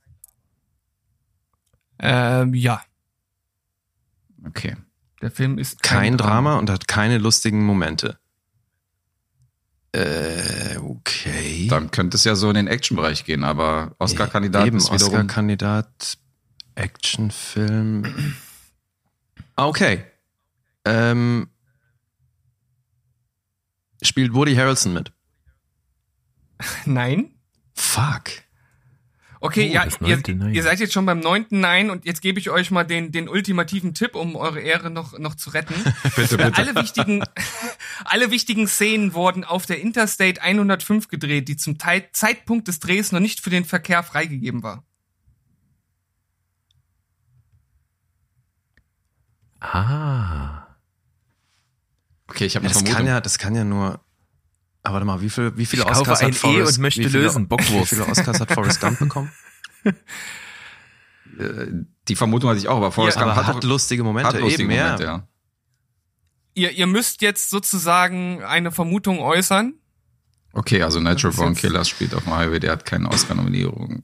Ähm, 1.98 2.54
ja. 2.54 2.82
Okay. 4.46 4.76
Der 5.20 5.30
Film 5.30 5.58
ist 5.58 5.82
Kein 5.82 6.16
Drama 6.16 6.56
und 6.56 6.70
hat 6.70 6.88
keine 6.88 7.18
lustigen 7.18 7.62
Momente. 7.64 8.18
Äh, 9.92 10.78
okay. 10.78 11.66
Dann 11.68 11.90
könnte 11.90 12.16
es 12.16 12.24
ja 12.24 12.36
so 12.36 12.48
in 12.48 12.54
den 12.54 12.68
Action-Bereich 12.68 13.24
gehen, 13.24 13.44
aber 13.44 13.94
Oscar-Kandidat 13.98 14.66
Eben, 14.66 14.78
ist 14.78 14.90
wiederum... 14.90 15.12
Oscar-Kandidat, 15.14 16.18
Actionfilm. 16.74 18.34
Ah, 19.56 19.66
Okay. 19.66 20.04
Ähm, 20.86 21.50
spielt 24.00 24.32
Woody 24.32 24.54
Harrelson 24.54 24.94
mit? 24.94 25.12
Nein. 26.84 27.34
Fuck. 27.74 28.24
Okay, 29.42 29.70
Oh, 29.70 29.72
ja, 29.72 29.86
ihr, 30.06 30.48
ihr 30.52 30.62
seid 30.62 30.80
jetzt 30.80 30.92
schon 30.92 31.06
beim 31.06 31.20
neunten 31.20 31.60
Nein 31.60 31.88
und 31.88 32.04
jetzt 32.04 32.20
gebe 32.20 32.38
ich 32.38 32.50
euch 32.50 32.70
mal 32.70 32.84
den, 32.84 33.10
den 33.10 33.26
ultimativen 33.26 33.94
Tipp, 33.94 34.14
um 34.14 34.36
eure 34.36 34.60
Ehre 34.60 34.90
noch, 34.90 35.18
noch 35.18 35.34
zu 35.34 35.48
retten. 35.50 35.72
Bitte, 36.16 36.36
bitte. 36.36 36.54
alle 36.56 36.74
wichtigen, 36.74 37.24
alle 38.04 38.30
wichtigen 38.30 38.68
Szenen 38.68 39.14
wurden 39.14 39.44
auf 39.44 39.64
der 39.64 39.80
Interstate 39.80 40.42
105 40.42 41.08
gedreht, 41.08 41.48
die 41.48 41.56
zum 41.56 41.78
Teil 41.78 42.06
Zeitpunkt 42.12 42.68
des 42.68 42.80
Drehs 42.80 43.12
noch 43.12 43.20
nicht 43.20 43.40
für 43.40 43.48
den 43.48 43.64
Verkehr 43.64 44.02
freigegeben 44.02 44.62
war. 44.62 44.84
Ah. 49.60 50.66
Okay, 52.28 52.44
ich 52.46 52.56
habe 52.56 52.64
Ja, 52.66 52.68
eine 52.70 52.74
das 52.74 52.78
Vermutung. 52.82 52.96
kann 52.96 53.06
ja, 53.06 53.20
das 53.20 53.38
kann 53.38 53.54
ja 53.54 53.64
nur. 53.64 54.00
Aber 54.82 54.94
warte 54.94 55.06
mal, 55.06 55.20
wie, 55.20 55.28
viel, 55.30 55.56
wie 55.56 55.66
viele 55.66 55.82
Ich 55.82 55.88
kaufe 55.88 56.00
Oscars 56.00 56.20
ein 56.20 56.28
hat 56.28 56.36
E 56.36 56.38
Forrest, 56.38 56.78
und 56.78 56.82
möchte 56.82 57.00
wie 57.00 57.08
viele, 57.08 57.24
lösen, 57.24 57.48
Bockwurst. 57.48 57.92
Wie 57.92 57.96
viele 57.96 58.06
Oscars 58.06 58.40
hat 58.40 58.52
Forrest 58.52 58.80
Gump 58.80 58.98
bekommen? 58.98 59.30
Die 62.08 62.16
Vermutung 62.16 62.50
hatte 62.50 62.58
ich 62.58 62.68
auch, 62.68 62.76
aber 62.76 62.92
Forrest 62.92 63.16
Ja, 63.16 63.24
Gump 63.24 63.36
Aber 63.36 63.46
hat, 63.46 63.56
hat 63.56 63.64
lustige 63.64 64.02
Momente, 64.02 64.28
hat 64.28 64.40
lustige 64.40 64.72
eben, 64.72 64.80
Momente, 64.80 65.04
ja. 65.04 65.16
ja. 65.16 65.28
Ihr, 66.54 66.70
ihr 66.72 66.86
müsst 66.86 67.22
jetzt 67.22 67.50
sozusagen 67.50 68.42
eine 68.42 68.72
Vermutung 68.72 69.20
äußern. 69.20 69.74
Okay, 70.52 70.82
also 70.82 70.98
Natural 70.98 71.36
Born 71.36 71.54
Killers 71.54 71.88
spielt 71.88 72.14
auf 72.14 72.24
dem 72.24 72.34
Highway, 72.34 72.58
der 72.58 72.72
hat 72.72 72.84
keine 72.84 73.08
Oscar-Nominierung. 73.08 74.02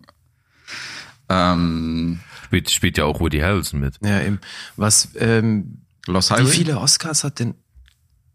Ähm, 1.29 2.21
Spielt, 2.45 2.71
spielt 2.71 2.99
ja 2.99 3.05
auch 3.05 3.19
Woody 3.19 3.41
Harrelson 3.41 3.81
mit. 3.81 3.99
Ja, 4.05 4.21
eben. 4.21 4.41
Was, 4.77 5.09
ähm, 5.17 5.83
Lost 6.07 6.31
wie 6.31 6.35
Highway? 6.35 6.51
viele 6.53 6.79
Oscars 6.79 7.25
hat 7.25 7.41
denn, 7.41 7.55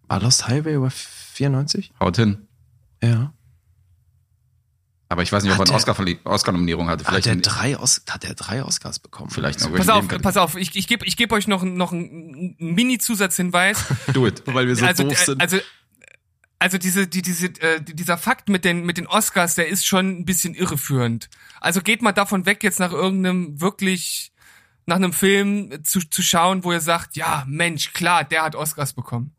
war 0.10 0.20
Lost 0.20 0.50
Highway 0.50 0.76
über 0.76 0.92
94? 1.32 1.92
Haut 2.00 2.16
hin. 2.18 2.48
Ja. 3.04 3.34
Aber 5.12 5.24
ich 5.24 5.32
weiß 5.32 5.44
nicht, 5.44 5.52
ob 5.52 5.58
er 5.60 5.74
Hat 5.76 6.00
eine 6.00 6.20
Oscar-Nominierung 6.24 6.88
hatte. 6.88 7.04
Hat 7.04 7.10
Vielleicht, 7.12 7.28
er 7.28 7.34
in- 7.34 7.42
drei, 7.42 7.78
Os 7.78 8.02
hat 8.10 8.24
er 8.24 8.34
drei 8.34 8.64
Oscars 8.64 9.00
bekommen? 9.00 9.30
vielleicht 9.30 9.60
noch 9.60 9.74
Pass 9.76 9.90
auf, 9.90 10.08
pass 10.08 10.38
auf, 10.38 10.56
ich, 10.56 10.74
ich 10.78 10.88
gebe 10.88 11.06
ich 11.06 11.18
geb 11.18 11.34
euch 11.34 11.48
noch, 11.48 11.64
noch 11.64 11.92
einen 11.92 12.56
Mini-Zusatzhinweis. 12.60 13.84
Do 14.14 14.26
it. 14.26 14.42
Weil 14.46 14.68
wir 14.68 14.76
so 14.78 14.86
also, 14.86 15.04
doof 15.04 15.12
äh, 15.22 15.26
sind. 15.26 15.42
also, 15.42 15.58
also 16.60 16.78
diese, 16.78 17.08
die, 17.08 17.22
diese, 17.22 17.48
äh, 17.48 17.82
dieser 17.82 18.18
Fakt 18.18 18.48
mit 18.48 18.64
den, 18.64 18.86
mit 18.86 18.98
den 18.98 19.06
Oscars, 19.08 19.56
der 19.56 19.68
ist 19.68 19.86
schon 19.86 20.20
ein 20.20 20.26
bisschen 20.26 20.54
irreführend. 20.54 21.30
Also 21.60 21.82
geht 21.82 22.02
mal 22.02 22.14
davon 22.14 22.46
weg, 22.46 22.64
jetzt 22.64 22.80
nach 22.80 22.94
irgendeinem 22.94 23.60
wirklich, 23.60 24.32
nach 24.86 24.96
einem 24.96 25.12
Film 25.12 25.84
zu, 25.84 26.00
zu 26.00 26.22
schauen, 26.22 26.64
wo 26.64 26.72
ihr 26.72 26.80
sagt, 26.80 27.18
ja, 27.18 27.44
Mensch, 27.50 27.92
klar, 27.92 28.24
der 28.24 28.44
hat 28.44 28.56
Oscars 28.56 28.94
bekommen. 28.94 29.36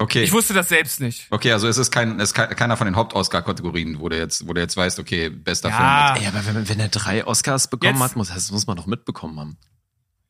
Okay. 0.00 0.22
Ich 0.22 0.32
wusste 0.32 0.54
das 0.54 0.68
selbst 0.70 0.98
nicht. 1.00 1.26
Okay, 1.30 1.52
also 1.52 1.68
es 1.68 1.76
ist 1.76 1.90
kein, 1.90 2.18
es 2.20 2.30
ist 2.30 2.34
kein, 2.34 2.48
keiner 2.56 2.76
von 2.78 2.86
den 2.86 2.96
Haupt-Oscar-Kategorien, 2.96 4.00
wo 4.00 4.08
du 4.08 4.16
jetzt, 4.16 4.48
wo 4.48 4.54
du 4.54 4.60
jetzt 4.60 4.74
weißt, 4.76 4.98
okay, 4.98 5.28
bester 5.28 5.68
Ja. 5.68 6.14
Film. 6.14 6.24
Ey, 6.24 6.28
aber 6.34 6.46
wenn, 6.46 6.68
wenn 6.68 6.80
er 6.80 6.88
drei 6.88 7.26
Oscars 7.26 7.68
bekommen 7.68 7.92
Jetzt- 7.94 8.02
hat, 8.02 8.16
muss, 8.16 8.28
das 8.28 8.50
muss 8.50 8.66
man 8.66 8.76
doch 8.78 8.86
mitbekommen 8.86 9.38
haben. 9.38 9.58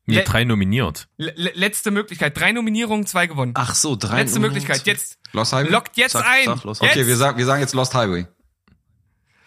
Nee, 0.07 0.15
Le- 0.17 0.23
drei 0.23 0.43
nominiert. 0.43 1.07
Le 1.17 1.31
letzte 1.53 1.89
Möglichkeit. 1.89 2.37
Drei 2.37 2.51
Nominierungen, 2.51 3.05
zwei 3.07 3.27
gewonnen. 3.27 3.53
Ach 3.55 3.73
so, 3.73 3.95
drei. 3.95 4.23
letzte 4.23 4.39
Möglichkeit. 4.39 4.85
Jetzt, 4.85 5.17
Lost 5.31 5.53
Highway? 5.53 5.69
lockt 5.71 5.95
jetzt 5.95 6.11
Sag- 6.13 6.25
ein. 6.27 6.45
sag 6.45 6.63
los. 6.65 6.79
Jetzt. 6.81 6.91
Okay, 6.91 7.07
wir 7.07 7.15
sagen, 7.15 7.37
wir 7.37 7.45
sagen 7.45 7.61
jetzt 7.61 7.73
Lost 7.73 7.93
Highway. 7.93 8.27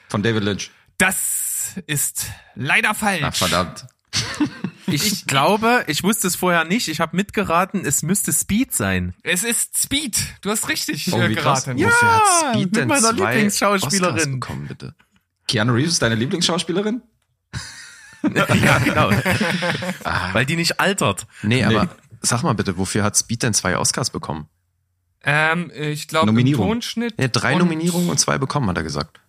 Von 0.09 0.23
David 0.23 0.45
Lynch. 0.45 0.71
Das 0.97 1.75
ist 1.87 2.27
leider 2.55 2.95
falsch. 2.95 3.25
Ach, 3.25 3.35
verdammt. 3.35 3.87
Ich 4.95 5.27
glaube, 5.27 5.85
ich 5.87 6.03
wusste 6.03 6.27
es 6.29 6.37
vorher 6.37 6.65
nicht. 6.65 6.89
Ich 6.89 7.01
habe 7.01 7.17
mitgeraten, 7.17 7.85
es 7.85 8.03
müsste 8.03 8.33
Speed 8.33 8.73
sein. 8.73 9.15
Es 9.23 9.43
ist 9.43 9.77
Speed. 9.83 10.17
Du 10.43 10.51
hast 10.51 10.69
richtig 10.69 11.13
Oh, 11.13 11.21
wie 11.29 11.35
krass. 11.35 11.65
geraten. 11.65 11.79
Ja, 11.79 11.91
hat 11.91 12.55
Speed 12.55 12.73
mit 12.77 12.89
meiner 12.89 13.13
Lieblingsschauspielerin. 13.13 14.41
Bekommen, 14.41 14.67
bitte? 14.69 14.95
Keanu 15.49 15.73
Reeves 15.75 15.93
ist 15.93 16.03
deine 16.03 16.15
Lieblingsschauspielerin? 16.15 17.03
ja, 18.35 18.79
genau. 18.79 19.11
Weil 20.33 20.47
die 20.47 20.57
nicht 20.57 20.81
altert. 20.81 21.27
Nee, 21.43 21.65
aber 21.65 21.89
sag 22.21 22.43
mal 22.43 22.55
bitte, 22.55 22.79
wofür 22.79 23.03
hat 23.05 23.17
Speed 23.17 23.43
denn 23.43 23.55
zwei 23.55 23.77
Oscars 23.79 24.11
bekommen? 24.11 24.49
Ähm, 25.23 25.71
ich 25.75 26.09
glaube, 26.09 26.27
Nominierung. 26.27 26.69
Tonschnitt. 26.69 27.15
Ja, 27.19 27.29
drei 27.29 27.55
und, 27.55 27.61
Nominierungen 27.61 28.11
und 28.11 28.19
zwei 28.19 28.39
bekommen, 28.39 28.69
hat 28.69 28.77
er 28.77 28.83
gesagt. 28.83 29.21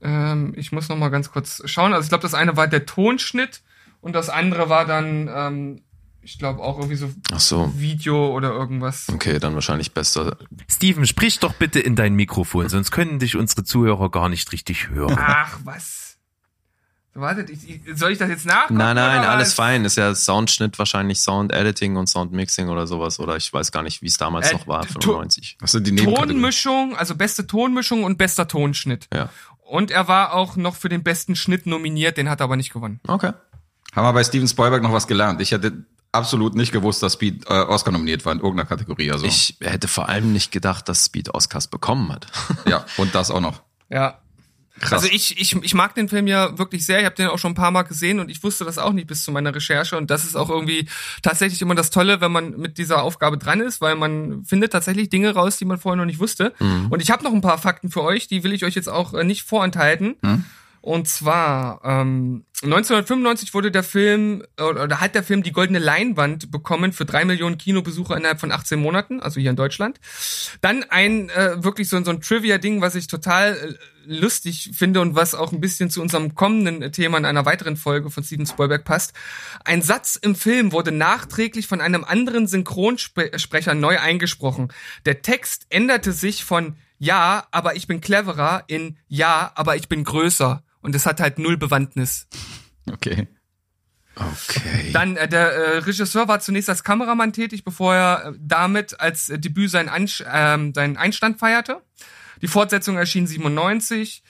Ähm, 0.00 0.52
ich 0.56 0.72
muss 0.72 0.88
noch 0.88 0.96
mal 0.96 1.08
ganz 1.08 1.30
kurz 1.30 1.62
schauen. 1.64 1.92
Also 1.92 2.04
ich 2.04 2.08
glaube, 2.10 2.22
das 2.22 2.34
eine 2.34 2.56
war 2.56 2.68
der 2.68 2.86
Tonschnitt 2.86 3.62
und 4.04 4.12
das 4.12 4.28
andere 4.28 4.68
war 4.68 4.84
dann, 4.86 5.28
ähm, 5.34 5.82
ich 6.22 6.38
glaube 6.38 6.62
auch 6.62 6.78
irgendwie 6.78 6.96
so 6.96 7.10
Ach 7.32 7.40
so. 7.40 7.72
Video 7.76 8.28
oder 8.34 8.50
irgendwas. 8.52 9.08
Okay, 9.12 9.38
dann 9.38 9.54
wahrscheinlich 9.54 9.92
bester. 9.92 10.36
Steven, 10.70 11.06
sprich 11.06 11.38
doch 11.40 11.54
bitte 11.54 11.80
in 11.80 11.96
dein 11.96 12.14
Mikrofon, 12.14 12.68
sonst 12.68 12.90
können 12.92 13.18
dich 13.18 13.36
unsere 13.36 13.64
Zuhörer 13.64 14.10
gar 14.10 14.28
nicht 14.28 14.52
richtig 14.52 14.88
hören. 14.88 15.16
Ach 15.20 15.58
was. 15.64 16.02
Wartet, 17.16 17.48
ich, 17.48 17.80
soll 17.94 18.10
ich 18.10 18.18
das 18.18 18.28
jetzt 18.28 18.44
nachgucken? 18.44 18.74
Nein, 18.76 18.96
nein, 18.96 19.20
oder 19.20 19.28
alles 19.30 19.48
was? 19.50 19.54
fein. 19.54 19.84
Ist 19.84 19.96
ja 19.96 20.12
Soundschnitt 20.16 20.76
wahrscheinlich 20.80 21.20
Sound 21.20 21.52
Editing 21.52 21.94
und 21.94 22.08
Sound 22.08 22.32
Mixing 22.32 22.68
oder 22.68 22.88
sowas. 22.88 23.20
Oder 23.20 23.36
ich 23.36 23.52
weiß 23.52 23.70
gar 23.70 23.84
nicht, 23.84 24.02
wie 24.02 24.08
es 24.08 24.16
damals 24.18 24.50
Äh, 24.50 24.54
noch 24.54 24.66
war, 24.66 24.82
to- 24.84 25.00
95. 25.00 25.56
Was 25.60 25.70
sind 25.72 25.86
die? 25.86 25.94
Tonmischung, 25.94 26.96
also 26.96 27.14
beste 27.14 27.46
Tonmischung 27.46 28.02
und 28.02 28.18
bester 28.18 28.48
Tonschnitt. 28.48 29.06
Ja. 29.14 29.28
Und 29.62 29.92
er 29.92 30.08
war 30.08 30.34
auch 30.34 30.56
noch 30.56 30.74
für 30.74 30.88
den 30.88 31.04
besten 31.04 31.36
Schnitt 31.36 31.66
nominiert, 31.66 32.16
den 32.16 32.28
hat 32.28 32.40
er 32.40 32.44
aber 32.44 32.56
nicht 32.56 32.72
gewonnen. 32.72 32.98
Okay. 33.06 33.30
Haben 33.94 34.06
wir 34.06 34.12
bei 34.12 34.24
Steven 34.24 34.48
Spielberg 34.48 34.82
noch 34.82 34.92
was 34.92 35.06
gelernt? 35.06 35.40
Ich 35.40 35.52
hätte 35.52 35.84
absolut 36.14 36.54
nicht 36.54 36.72
gewusst, 36.72 37.02
dass 37.02 37.14
Speed 37.14 37.44
äh, 37.48 37.54
Oscar 37.54 37.92
nominiert 37.92 38.24
war 38.24 38.32
in 38.32 38.38
irgendeiner 38.38 38.68
Kategorie. 38.68 39.10
Also 39.10 39.26
Ich 39.26 39.56
hätte 39.60 39.88
vor 39.88 40.08
allem 40.08 40.32
nicht 40.32 40.52
gedacht, 40.52 40.88
dass 40.88 41.06
Speed 41.06 41.34
Oscars 41.34 41.68
bekommen 41.68 42.12
hat. 42.12 42.26
ja, 42.68 42.84
und 42.96 43.14
das 43.14 43.30
auch 43.30 43.40
noch. 43.40 43.62
Ja. 43.90 44.18
Krass. 44.80 45.04
Also 45.04 45.08
ich, 45.14 45.40
ich, 45.40 45.54
ich 45.54 45.74
mag 45.74 45.94
den 45.94 46.08
Film 46.08 46.26
ja 46.26 46.58
wirklich 46.58 46.84
sehr. 46.84 46.98
Ich 46.98 47.04
habe 47.04 47.14
den 47.14 47.28
auch 47.28 47.38
schon 47.38 47.52
ein 47.52 47.56
paar 47.56 47.70
Mal 47.70 47.82
gesehen 47.82 48.18
und 48.18 48.28
ich 48.28 48.42
wusste 48.42 48.64
das 48.64 48.76
auch 48.76 48.92
nicht 48.92 49.06
bis 49.06 49.22
zu 49.22 49.30
meiner 49.30 49.54
Recherche. 49.54 49.96
Und 49.96 50.10
das 50.10 50.24
ist 50.24 50.34
auch 50.34 50.50
irgendwie 50.50 50.88
tatsächlich 51.22 51.62
immer 51.62 51.76
das 51.76 51.90
Tolle, 51.90 52.20
wenn 52.20 52.32
man 52.32 52.58
mit 52.58 52.76
dieser 52.76 53.04
Aufgabe 53.04 53.38
dran 53.38 53.60
ist, 53.60 53.80
weil 53.80 53.94
man 53.94 54.44
findet 54.44 54.72
tatsächlich 54.72 55.10
Dinge 55.10 55.32
raus, 55.32 55.58
die 55.58 55.64
man 55.64 55.78
vorher 55.78 55.96
noch 55.96 56.06
nicht 56.06 56.18
wusste. 56.18 56.54
Und 56.90 57.00
ich 57.00 57.12
habe 57.12 57.22
noch 57.22 57.32
ein 57.32 57.40
paar 57.40 57.58
Fakten 57.58 57.88
für 57.88 58.02
euch, 58.02 58.26
die 58.26 58.42
will 58.42 58.52
ich 58.52 58.64
euch 58.64 58.74
jetzt 58.74 58.88
auch 58.88 59.14
äh, 59.14 59.22
nicht 59.22 59.44
vorenthalten. 59.44 60.16
Und 60.84 61.08
zwar, 61.08 61.80
ähm, 61.82 62.44
1995 62.62 63.54
wurde 63.54 63.70
der 63.70 63.82
Film, 63.82 64.44
äh, 64.58 64.64
oder 64.64 65.00
hat 65.00 65.14
der 65.14 65.22
Film 65.22 65.42
die 65.42 65.50
goldene 65.50 65.78
Leinwand 65.78 66.50
bekommen 66.50 66.92
für 66.92 67.06
drei 67.06 67.24
Millionen 67.24 67.56
Kinobesucher 67.56 68.14
innerhalb 68.14 68.38
von 68.38 68.52
18 68.52 68.78
Monaten, 68.78 69.18
also 69.20 69.40
hier 69.40 69.48
in 69.48 69.56
Deutschland. 69.56 69.98
Dann 70.60 70.84
ein, 70.90 71.30
äh, 71.30 71.64
wirklich 71.64 71.88
so, 71.88 72.04
so 72.04 72.10
ein 72.10 72.20
Trivia-Ding, 72.20 72.82
was 72.82 72.96
ich 72.96 73.06
total 73.06 73.56
äh, 73.56 73.74
lustig 74.04 74.72
finde 74.74 75.00
und 75.00 75.14
was 75.14 75.34
auch 75.34 75.52
ein 75.52 75.60
bisschen 75.62 75.88
zu 75.88 76.02
unserem 76.02 76.34
kommenden 76.34 76.92
Thema 76.92 77.16
in 77.16 77.24
einer 77.24 77.46
weiteren 77.46 77.78
Folge 77.78 78.10
von 78.10 78.22
Steven 78.22 78.44
Spielberg 78.44 78.84
passt. 78.84 79.14
Ein 79.64 79.80
Satz 79.80 80.16
im 80.16 80.34
Film 80.34 80.72
wurde 80.72 80.92
nachträglich 80.92 81.66
von 81.66 81.80
einem 81.80 82.04
anderen 82.04 82.46
Synchronsprecher 82.46 83.74
neu 83.74 83.98
eingesprochen. 83.98 84.70
Der 85.06 85.22
Text 85.22 85.64
änderte 85.70 86.12
sich 86.12 86.44
von 86.44 86.76
Ja, 86.98 87.46
aber 87.52 87.74
ich 87.74 87.86
bin 87.86 88.02
cleverer 88.02 88.64
in 88.66 88.98
Ja, 89.08 89.50
aber 89.54 89.76
ich 89.76 89.88
bin 89.88 90.04
größer. 90.04 90.62
Und 90.84 90.94
es 90.94 91.06
hat 91.06 91.18
halt 91.18 91.38
null 91.38 91.56
Bewandtnis. 91.56 92.28
Okay. 92.92 93.26
Okay. 94.14 94.92
Dann 94.92 95.16
äh, 95.16 95.26
der 95.26 95.52
äh, 95.52 95.78
Regisseur 95.78 96.28
war 96.28 96.40
zunächst 96.40 96.68
als 96.68 96.84
Kameramann 96.84 97.32
tätig, 97.32 97.64
bevor 97.64 97.94
er 97.94 98.26
äh, 98.26 98.32
damit 98.38 99.00
als 99.00 99.30
äh, 99.30 99.38
Debüt 99.38 99.70
seinen, 99.70 99.88
Ansch 99.88 100.22
ähm, 100.30 100.74
seinen 100.74 100.98
Einstand 100.98 101.38
feierte. 101.38 101.80
Die 102.42 102.46
Fortsetzung 102.46 102.98
erschien 102.98 103.26
97. 103.26 104.22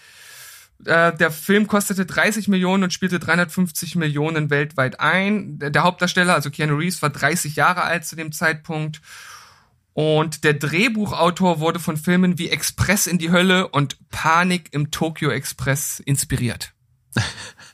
Äh, 0.84 1.12
der 1.16 1.32
Film 1.32 1.66
kostete 1.66 2.06
30 2.06 2.46
Millionen 2.46 2.84
und 2.84 2.92
spielte 2.92 3.18
350 3.18 3.96
Millionen 3.96 4.48
weltweit 4.48 5.00
ein. 5.00 5.58
Der, 5.58 5.70
der 5.70 5.82
Hauptdarsteller, 5.82 6.34
also 6.34 6.50
Keanu 6.50 6.76
Reeves, 6.76 7.02
war 7.02 7.10
30 7.10 7.56
Jahre 7.56 7.82
alt 7.82 8.06
zu 8.06 8.14
dem 8.14 8.30
Zeitpunkt. 8.30 9.02
Und 9.94 10.42
der 10.42 10.54
Drehbuchautor 10.54 11.60
wurde 11.60 11.78
von 11.78 11.96
Filmen 11.96 12.38
wie 12.38 12.50
Express 12.50 13.06
in 13.06 13.18
die 13.18 13.30
Hölle 13.30 13.68
und 13.68 13.96
Panik 14.10 14.68
im 14.72 14.90
Tokyo 14.90 15.30
Express 15.30 16.00
inspiriert. 16.04 16.72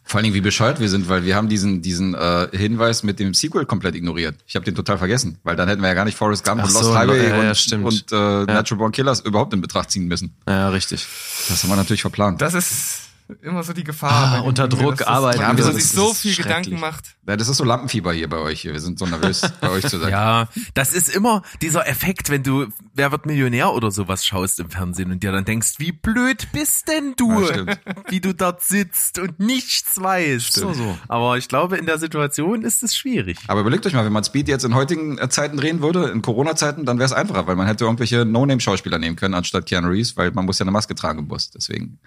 Vor 0.04 0.18
allen 0.18 0.24
Dingen, 0.24 0.34
wie 0.34 0.42
bescheuert 0.42 0.80
wir 0.80 0.88
sind, 0.88 1.08
weil 1.08 1.24
wir 1.24 1.34
haben 1.34 1.48
diesen, 1.48 1.80
diesen 1.82 2.14
äh, 2.14 2.48
Hinweis 2.52 3.04
mit 3.04 3.20
dem 3.20 3.32
Sequel 3.32 3.64
komplett 3.64 3.94
ignoriert. 3.94 4.36
Ich 4.46 4.54
habe 4.54 4.64
den 4.64 4.74
total 4.74 4.98
vergessen, 4.98 5.38
weil 5.44 5.56
dann 5.56 5.68
hätten 5.68 5.80
wir 5.80 5.88
ja 5.88 5.94
gar 5.94 6.04
nicht 6.04 6.18
Forrest 6.18 6.44
Gump 6.44 6.60
Ach 6.60 6.66
und 6.66 6.72
so, 6.72 6.80
Lost 6.80 6.94
Highway 6.94 7.28
ja, 7.28 7.42
ja, 7.42 7.76
und, 7.78 7.84
und 7.84 8.12
äh, 8.12 8.52
Natural 8.52 8.78
Born 8.78 8.92
Killers 8.92 9.20
überhaupt 9.20 9.54
in 9.54 9.60
Betracht 9.60 9.90
ziehen 9.90 10.06
müssen. 10.06 10.36
Ja, 10.46 10.68
richtig. 10.68 11.06
Das 11.48 11.62
haben 11.62 11.70
wir 11.70 11.76
natürlich 11.76 12.02
verplant. 12.02 12.42
Das 12.42 12.54
ist 12.54 13.09
immer 13.42 13.62
so 13.62 13.72
die 13.72 13.84
Gefahr. 13.84 14.38
Ah, 14.38 14.40
unter 14.40 14.68
Druck 14.68 14.90
dass 14.96 14.98
das- 14.98 15.06
arbeiten, 15.08 15.40
Ja, 15.40 15.52
das 15.52 15.66
man 15.66 15.74
sich 15.74 15.88
so 15.88 16.12
viel. 16.14 16.34
Gedanken 16.36 16.78
macht. 16.80 17.16
Ja, 17.26 17.36
das 17.36 17.48
ist 17.48 17.56
so 17.58 17.64
Lampenfieber 17.64 18.12
hier 18.12 18.28
bei 18.28 18.38
euch. 18.38 18.60
hier. 18.62 18.72
Wir 18.72 18.80
sind 18.80 18.98
so 18.98 19.06
nervös, 19.06 19.42
bei 19.60 19.70
euch 19.70 19.86
zu 19.86 19.98
sein. 19.98 20.10
Ja, 20.10 20.48
das 20.74 20.92
ist 20.92 21.08
immer 21.14 21.42
dieser 21.62 21.86
Effekt, 21.88 22.30
wenn 22.30 22.42
du 22.42 22.66
Wer 22.92 23.12
wird 23.12 23.24
Millionär 23.24 23.72
oder 23.72 23.90
sowas 23.90 24.26
schaust 24.26 24.60
im 24.60 24.68
Fernsehen 24.68 25.10
und 25.12 25.22
dir 25.22 25.32
dann 25.32 25.44
denkst, 25.44 25.74
wie 25.78 25.92
blöd 25.92 26.48
bist 26.52 26.88
denn 26.88 27.14
du, 27.16 27.40
Ja, 27.48 27.64
wie 28.08 28.20
du 28.20 28.34
dort 28.34 28.62
sitzt 28.62 29.18
und 29.18 29.38
nichts 29.40 29.98
weißt. 29.98 30.52
So, 30.54 30.74
so. 30.74 30.98
Aber 31.08 31.38
ich 31.38 31.48
glaube, 31.48 31.78
in 31.78 31.86
der 31.86 31.96
Situation 31.98 32.62
ist 32.62 32.82
es 32.82 32.94
schwierig. 32.96 33.38
Aber 33.46 33.60
überlegt 33.60 33.86
euch 33.86 33.94
mal, 33.94 34.04
wenn 34.04 34.12
man 34.12 34.24
Speed 34.24 34.48
jetzt 34.48 34.64
in 34.64 34.74
heutigen 34.74 35.16
äh, 35.18 35.28
Zeiten 35.30 35.56
drehen 35.56 35.80
würde, 35.80 36.08
in 36.10 36.20
Corona-Zeiten, 36.20 36.84
dann 36.84 36.98
wäre 36.98 37.06
es 37.06 37.12
einfacher, 37.12 37.46
weil 37.46 37.56
man 37.56 37.66
hätte 37.68 37.84
irgendwelche 37.84 38.24
No-Name-Schauspieler 38.26 38.98
nehmen 38.98 39.16
können, 39.16 39.34
anstatt 39.34 39.64
Keanu 39.66 39.88
Reeves, 39.88 40.16
weil 40.18 40.32
man 40.32 40.44
muss 40.44 40.58
ja 40.58 40.64
eine 40.64 40.72
Maske 40.72 40.94
tragen 40.94 41.20
im 41.20 41.28
Bus. 41.28 41.50
Deswegen 41.50 42.00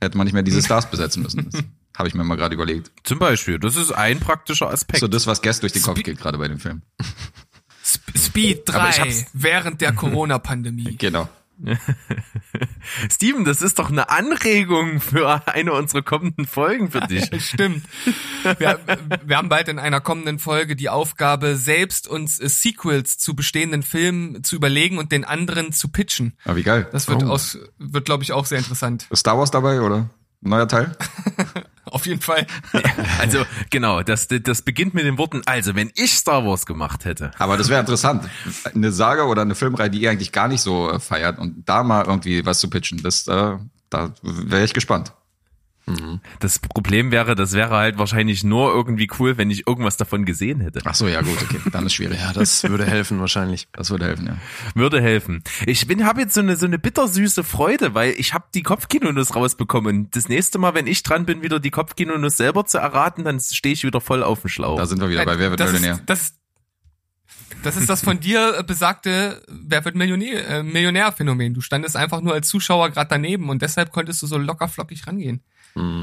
hätte 0.00 0.16
man 0.16 0.24
nicht 0.26 0.34
mehr 0.34 0.42
diese 0.42 0.62
Stars 0.62 0.90
besetzen 0.90 1.22
müssen. 1.22 1.48
Habe 1.96 2.08
ich 2.08 2.14
mir 2.14 2.22
mal 2.24 2.36
gerade 2.36 2.54
überlegt. 2.54 2.92
Zum 3.02 3.18
Beispiel, 3.18 3.58
das 3.58 3.74
ist 3.76 3.90
ein 3.92 4.20
praktischer 4.20 4.70
Aspekt. 4.70 5.00
So 5.00 5.08
das, 5.08 5.26
was 5.26 5.42
Guest 5.42 5.62
durch 5.62 5.72
den 5.72 5.82
Kopf 5.82 6.00
geht, 6.02 6.18
gerade 6.18 6.38
bei 6.38 6.46
dem 6.48 6.60
Film. 6.60 6.82
Sp 7.82 8.04
Speed 8.16 8.70
Aber 8.74 8.88
ich 8.90 8.96
3 8.96 9.02
hab's- 9.04 9.26
während 9.32 9.80
der 9.80 9.92
Corona-Pandemie. 9.92 10.96
Genau. 10.98 11.28
Steven, 13.10 13.44
das 13.44 13.62
ist 13.62 13.78
doch 13.78 13.90
eine 13.90 14.10
Anregung 14.10 15.00
für 15.00 15.46
eine 15.48 15.72
unserer 15.72 16.02
kommenden 16.02 16.46
Folgen 16.46 16.90
für 16.90 17.00
dich. 17.08 17.30
Stimmt. 17.44 17.84
Wir, 18.58 18.78
wir 19.24 19.36
haben 19.36 19.48
bald 19.48 19.68
in 19.68 19.78
einer 19.78 20.00
kommenden 20.00 20.38
Folge 20.38 20.76
die 20.76 20.88
Aufgabe, 20.88 21.56
selbst 21.56 22.06
uns 22.06 22.36
Sequels 22.36 23.18
zu 23.18 23.34
bestehenden 23.34 23.82
Filmen 23.82 24.44
zu 24.44 24.56
überlegen 24.56 24.98
und 24.98 25.12
den 25.12 25.24
anderen 25.24 25.72
zu 25.72 25.88
pitchen. 25.88 26.36
Ah, 26.44 26.56
wie 26.56 26.62
geil. 26.62 26.88
Das 26.92 27.08
wird 27.08 27.24
aus, 27.24 27.58
wird 27.78 28.04
glaube 28.04 28.22
ich 28.22 28.32
auch 28.32 28.46
sehr 28.46 28.58
interessant. 28.58 29.06
Star 29.14 29.38
Wars 29.38 29.50
dabei, 29.50 29.80
oder? 29.80 30.10
Neuer 30.40 30.68
Teil? 30.68 30.96
Auf 31.98 32.06
jeden 32.06 32.20
Fall. 32.20 32.46
Also 33.18 33.44
genau, 33.70 34.02
das, 34.02 34.28
das 34.28 34.62
beginnt 34.62 34.94
mit 34.94 35.04
den 35.04 35.18
Worten, 35.18 35.42
also 35.46 35.74
wenn 35.74 35.90
ich 35.96 36.14
Star 36.14 36.46
Wars 36.46 36.64
gemacht 36.66 37.04
hätte. 37.04 37.32
Aber 37.38 37.56
das 37.56 37.68
wäre 37.68 37.80
interessant. 37.80 38.28
Eine 38.72 38.92
Saga 38.92 39.24
oder 39.24 39.42
eine 39.42 39.56
Filmreihe, 39.56 39.90
die 39.90 40.02
ihr 40.02 40.10
eigentlich 40.10 40.30
gar 40.30 40.46
nicht 40.46 40.60
so 40.60 40.90
äh, 40.90 41.00
feiert 41.00 41.38
und 41.38 41.68
da 41.68 41.82
mal 41.82 42.04
irgendwie 42.06 42.46
was 42.46 42.60
zu 42.60 42.70
pitchen, 42.70 43.02
das, 43.02 43.26
äh, 43.26 43.56
da 43.90 44.12
wäre 44.22 44.64
ich 44.64 44.74
gespannt. 44.74 45.12
Das 46.40 46.58
Problem 46.58 47.10
wäre, 47.10 47.34
das 47.34 47.52
wäre 47.52 47.76
halt 47.76 47.98
wahrscheinlich 47.98 48.44
nur 48.44 48.72
irgendwie 48.72 49.08
cool, 49.18 49.38
wenn 49.38 49.50
ich 49.50 49.66
irgendwas 49.66 49.96
davon 49.96 50.24
gesehen 50.24 50.60
hätte. 50.60 50.80
Ach 50.84 50.94
so, 50.94 51.08
ja 51.08 51.22
gut, 51.22 51.38
okay, 51.42 51.58
dann 51.72 51.86
ist 51.86 51.94
schwierig. 51.94 52.18
Ja, 52.20 52.32
das 52.32 52.64
würde 52.64 52.86
helfen 52.86 53.20
wahrscheinlich. 53.20 53.68
Das 53.78 53.90
würde 53.90 54.06
helfen, 54.06 54.26
ja. 54.26 54.36
Würde 54.74 55.00
helfen. 55.00 55.42
Ich 55.64 55.86
bin 55.86 56.04
habe 56.04 56.20
jetzt 56.20 56.34
so 56.34 56.40
eine 56.40 56.56
so 56.56 56.66
eine 56.66 56.78
bittersüße 56.78 57.44
Freude, 57.44 57.94
weil 57.94 58.14
ich 58.18 58.34
habe 58.34 58.46
die 58.52 58.62
Kopfkinonuss 58.62 59.36
rausbekommen. 59.36 59.98
Und 59.98 60.16
das 60.16 60.28
nächste 60.28 60.58
Mal, 60.58 60.74
wenn 60.74 60.86
ich 60.86 61.02
dran 61.02 61.26
bin, 61.26 61.42
wieder 61.42 61.60
die 61.60 61.70
Kopfkinonuss 61.70 62.36
selber 62.36 62.66
zu 62.66 62.78
erraten, 62.78 63.24
dann 63.24 63.38
stehe 63.40 63.72
ich 63.72 63.84
wieder 63.84 64.00
voll 64.00 64.22
auf 64.22 64.40
dem 64.40 64.48
Schlauch. 64.48 64.78
Da 64.78 64.86
sind 64.86 65.00
wir 65.00 65.08
wieder 65.08 65.24
bei 65.24 65.38
Wer 65.38 65.50
wird 65.50 65.60
das 65.60 65.72
Millionär. 65.72 65.94
Ist, 65.94 66.02
das, 66.06 66.34
das 67.62 67.76
ist 67.76 67.88
das 67.88 68.02
von 68.02 68.20
dir 68.20 68.62
besagte 68.66 69.42
Wer 69.48 69.84
wird 69.84 69.94
Millionär, 69.94 70.48
äh, 70.48 70.62
Millionär-Phänomen. 70.62 71.54
Du 71.54 71.60
standest 71.60 71.96
einfach 71.96 72.20
nur 72.20 72.34
als 72.34 72.48
Zuschauer 72.48 72.90
gerade 72.90 73.08
daneben 73.10 73.48
und 73.48 73.62
deshalb 73.62 73.92
konntest 73.92 74.22
du 74.22 74.26
so 74.26 74.38
locker 74.38 74.68
flockig 74.68 75.06
rangehen. 75.06 75.42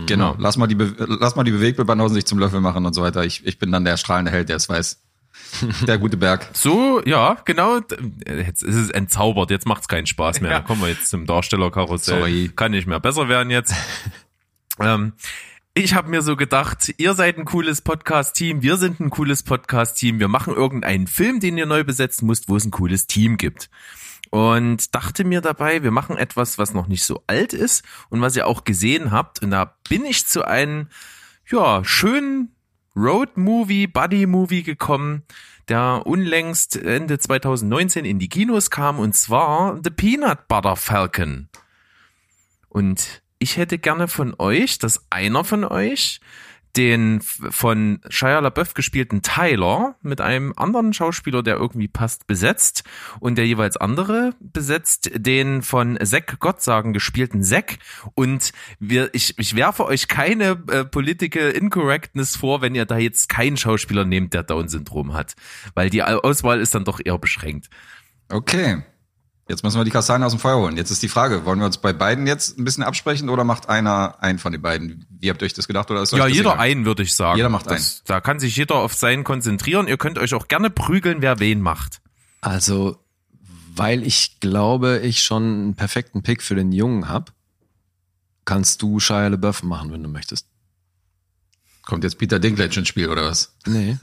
Genau. 0.06 0.36
Lass 0.38 0.58
mal 0.58 0.68
die, 0.68 0.76
Be 0.76 0.94
lass 0.98 1.36
mal 1.36 1.44
die 1.44 1.52
Bewegbilbanausen 1.52 2.16
sich 2.16 2.26
zum 2.26 2.40
Löffel 2.40 2.62
machen 2.62 2.86
und 2.86 2.94
so 2.94 3.02
weiter. 3.02 3.24
Ich, 3.24 3.46
ich 3.46 3.60
bin 3.60 3.72
dann 3.72 3.86
der 3.86 3.98
strahlende 3.98 4.32
Held, 4.32 4.50
der 4.50 4.58
es 4.58 4.70
weiß. 4.70 5.02
Der 5.88 5.98
gute 5.98 6.16
Berg. 6.16 6.50
So, 6.54 7.02
ja, 7.06 7.38
genau. 7.46 7.82
Jetzt 8.26 8.64
ist 8.64 8.76
es 8.76 8.90
entzaubert, 8.90 9.52
jetzt 9.52 9.68
macht's 9.68 9.88
keinen 9.88 10.08
Spaß 10.08 10.40
mehr. 10.40 10.52
Ja. 10.52 10.60
Kommen 10.62 10.82
wir 10.82 10.90
jetzt 10.90 11.10
zum 11.10 11.26
Darstellerkarussell. 11.26 12.20
Sorry. 12.20 12.52
Kann 12.56 12.72
nicht 12.72 12.88
mehr 12.88 13.00
besser 13.02 13.28
werden 13.28 13.50
jetzt. 13.50 13.74
ähm, 14.80 15.14
ich 15.74 15.94
habe 15.94 16.10
mir 16.10 16.22
so 16.22 16.38
gedacht, 16.38 16.94
ihr 16.98 17.14
seid 17.16 17.38
ein 17.38 17.44
cooles 17.44 17.82
Podcast-Team, 17.82 18.62
wir 18.62 18.78
sind 18.78 19.02
ein 19.02 19.10
cooles 19.10 19.44
Podcast-Team, 19.44 20.20
wir 20.20 20.30
machen 20.30 20.56
irgendeinen 20.56 21.06
Film, 21.06 21.42
den 21.42 21.58
ihr 21.58 21.66
neu 21.66 21.84
besetzen 21.84 22.28
müsst, 22.28 22.48
wo 22.48 22.56
es 22.56 22.64
ein 22.64 22.72
cooles 22.72 23.08
Team 23.08 23.36
gibt. 23.36 23.70
Und 24.36 24.94
dachte 24.94 25.24
mir 25.24 25.40
dabei, 25.40 25.82
wir 25.82 25.92
machen 25.92 26.18
etwas, 26.18 26.58
was 26.58 26.74
noch 26.74 26.88
nicht 26.88 27.06
so 27.06 27.24
alt 27.26 27.54
ist 27.54 27.86
und 28.10 28.20
was 28.20 28.36
ihr 28.36 28.48
auch 28.48 28.66
gesehen 28.66 29.12
habt. 29.12 29.42
Und 29.42 29.52
da 29.52 29.78
bin 29.88 30.04
ich 30.04 30.26
zu 30.26 30.44
einem, 30.46 30.90
ja, 31.50 31.86
schönen 31.86 32.54
Road-Movie, 32.98 33.88
Buddy-Movie 33.88 34.64
gekommen, 34.64 35.24
der 35.70 36.02
unlängst 36.06 36.76
Ende 36.76 37.18
2019 37.18 38.04
in 38.04 38.20
die 38.20 38.28
Kinos 38.28 38.70
kam, 38.70 39.00
und 39.00 39.16
zwar 39.16 39.80
The 39.82 39.90
Peanut 39.90 40.50
Butter 40.50 40.76
Falcon. 40.76 41.48
Und 42.68 43.22
ich 43.40 43.56
hätte 43.56 43.78
gerne 43.78 44.10
von 44.10 44.36
euch, 44.38 44.80
dass 44.80 45.06
einer 45.12 45.46
von 45.46 45.64
euch 45.64 46.20
den 46.78 47.22
von 47.22 48.00
Shia 48.10 48.40
LaBeouf 48.40 48.74
gespielten 48.74 49.22
Tyler 49.22 49.96
mit 50.02 50.22
einem 50.22 50.54
anderen 50.56 50.94
Schauspieler, 50.94 51.44
der 51.44 51.56
irgendwie 51.56 51.88
passt, 51.88 52.28
besetzt 52.28 52.84
und 53.20 53.38
der 53.38 53.48
jeweils 53.48 53.78
andere 53.78 54.34
besetzt 54.40 55.12
den 55.16 55.62
von 55.62 55.98
Zack 56.04 56.40
Gottsagen 56.40 56.94
gespielten 56.94 57.44
Zack 57.44 57.78
und 58.14 58.52
wir, 58.80 59.10
ich, 59.14 59.38
ich 59.38 59.56
werfe 59.56 59.86
euch 59.86 60.08
keine 60.08 60.64
äh, 60.70 60.86
Political 60.86 61.52
Incorrectness 61.52 62.36
vor, 62.36 62.62
wenn 62.62 62.76
ihr 62.76 62.86
da 62.86 62.98
jetzt 62.98 63.30
keinen 63.30 63.58
Schauspieler 63.58 64.06
nehmt, 64.06 64.34
der 64.34 64.44
Down-Syndrom 64.44 65.14
hat, 65.14 65.36
weil 65.74 65.90
die 65.90 66.04
Auswahl 66.04 66.60
ist 66.60 66.76
dann 66.76 66.86
doch 66.86 67.00
eher 67.04 67.18
beschränkt. 67.18 67.70
Okay. 68.30 68.84
Jetzt 69.48 69.64
müssen 69.64 69.80
wir 69.80 69.84
die 69.84 69.92
Kastanien 69.92 70.24
aus 70.26 70.32
dem 70.32 70.40
Feuer 70.40 70.58
holen. 70.58 70.76
Jetzt 70.76 70.90
ist 70.90 71.04
die 71.04 71.08
Frage, 71.08 71.46
wollen 71.46 71.60
wir 71.60 71.68
uns 71.68 71.78
bei 71.78 71.94
beiden 71.94 72.26
jetzt 72.26 72.58
ein 72.58 72.64
bisschen 72.66 72.84
absprechen 72.84 73.30
oder 73.30 73.44
macht 73.44 73.70
einer 73.70 74.16
einen 74.20 74.40
von 74.40 74.52
den 74.52 74.62
beiden? 74.62 75.06
Wie 75.10 75.30
habt 75.30 75.42
ihr 75.42 75.46
euch 75.46 75.54
das 75.54 75.68
gedacht? 75.68 75.92
Oder 75.92 76.02
ist 76.02 76.14
Ja, 76.14 76.26
jeder 76.26 76.54
egal? 76.54 76.60
einen, 76.60 76.86
würde 76.86 77.04
ich 77.04 77.14
sagen. 77.14 77.38
Jeder 77.38 77.50
macht 77.50 77.70
das, 77.70 78.02
Da 78.06 78.22
kann 78.22 78.40
sich 78.40 78.56
jeder 78.56 78.76
auf 78.76 78.96
seinen 78.96 79.24
konzentrieren. 79.24 79.88
Ihr 79.88 79.98
könnt 79.98 80.18
euch 80.18 80.34
auch 80.34 80.48
gerne 80.48 80.72
prügeln, 80.72 81.22
wer 81.22 81.40
wen 81.40 81.62
macht. 81.62 82.02
Also, 82.42 82.98
weil 83.76 84.02
ich 84.02 84.40
glaube, 84.40 85.02
ich 85.04 85.22
schon 85.22 85.44
einen 85.44 85.76
perfekten 85.76 86.24
Pick 86.24 86.42
für 86.42 86.56
den 86.56 86.72
Jungen 86.72 87.08
hab, 87.08 87.32
kannst 88.46 88.82
du 88.82 89.00
Shia 89.00 89.28
LaBeouf 89.28 89.62
machen, 89.62 89.92
wenn 89.92 90.02
du 90.02 90.10
möchtest. 90.10 90.48
Kommt 91.86 92.04
jetzt 92.04 92.18
Peter 92.18 92.40
Dinklage 92.40 92.80
ins 92.80 92.88
Spiel 92.88 93.10
oder 93.10 93.26
was? 93.26 93.56
Nee. 93.68 93.96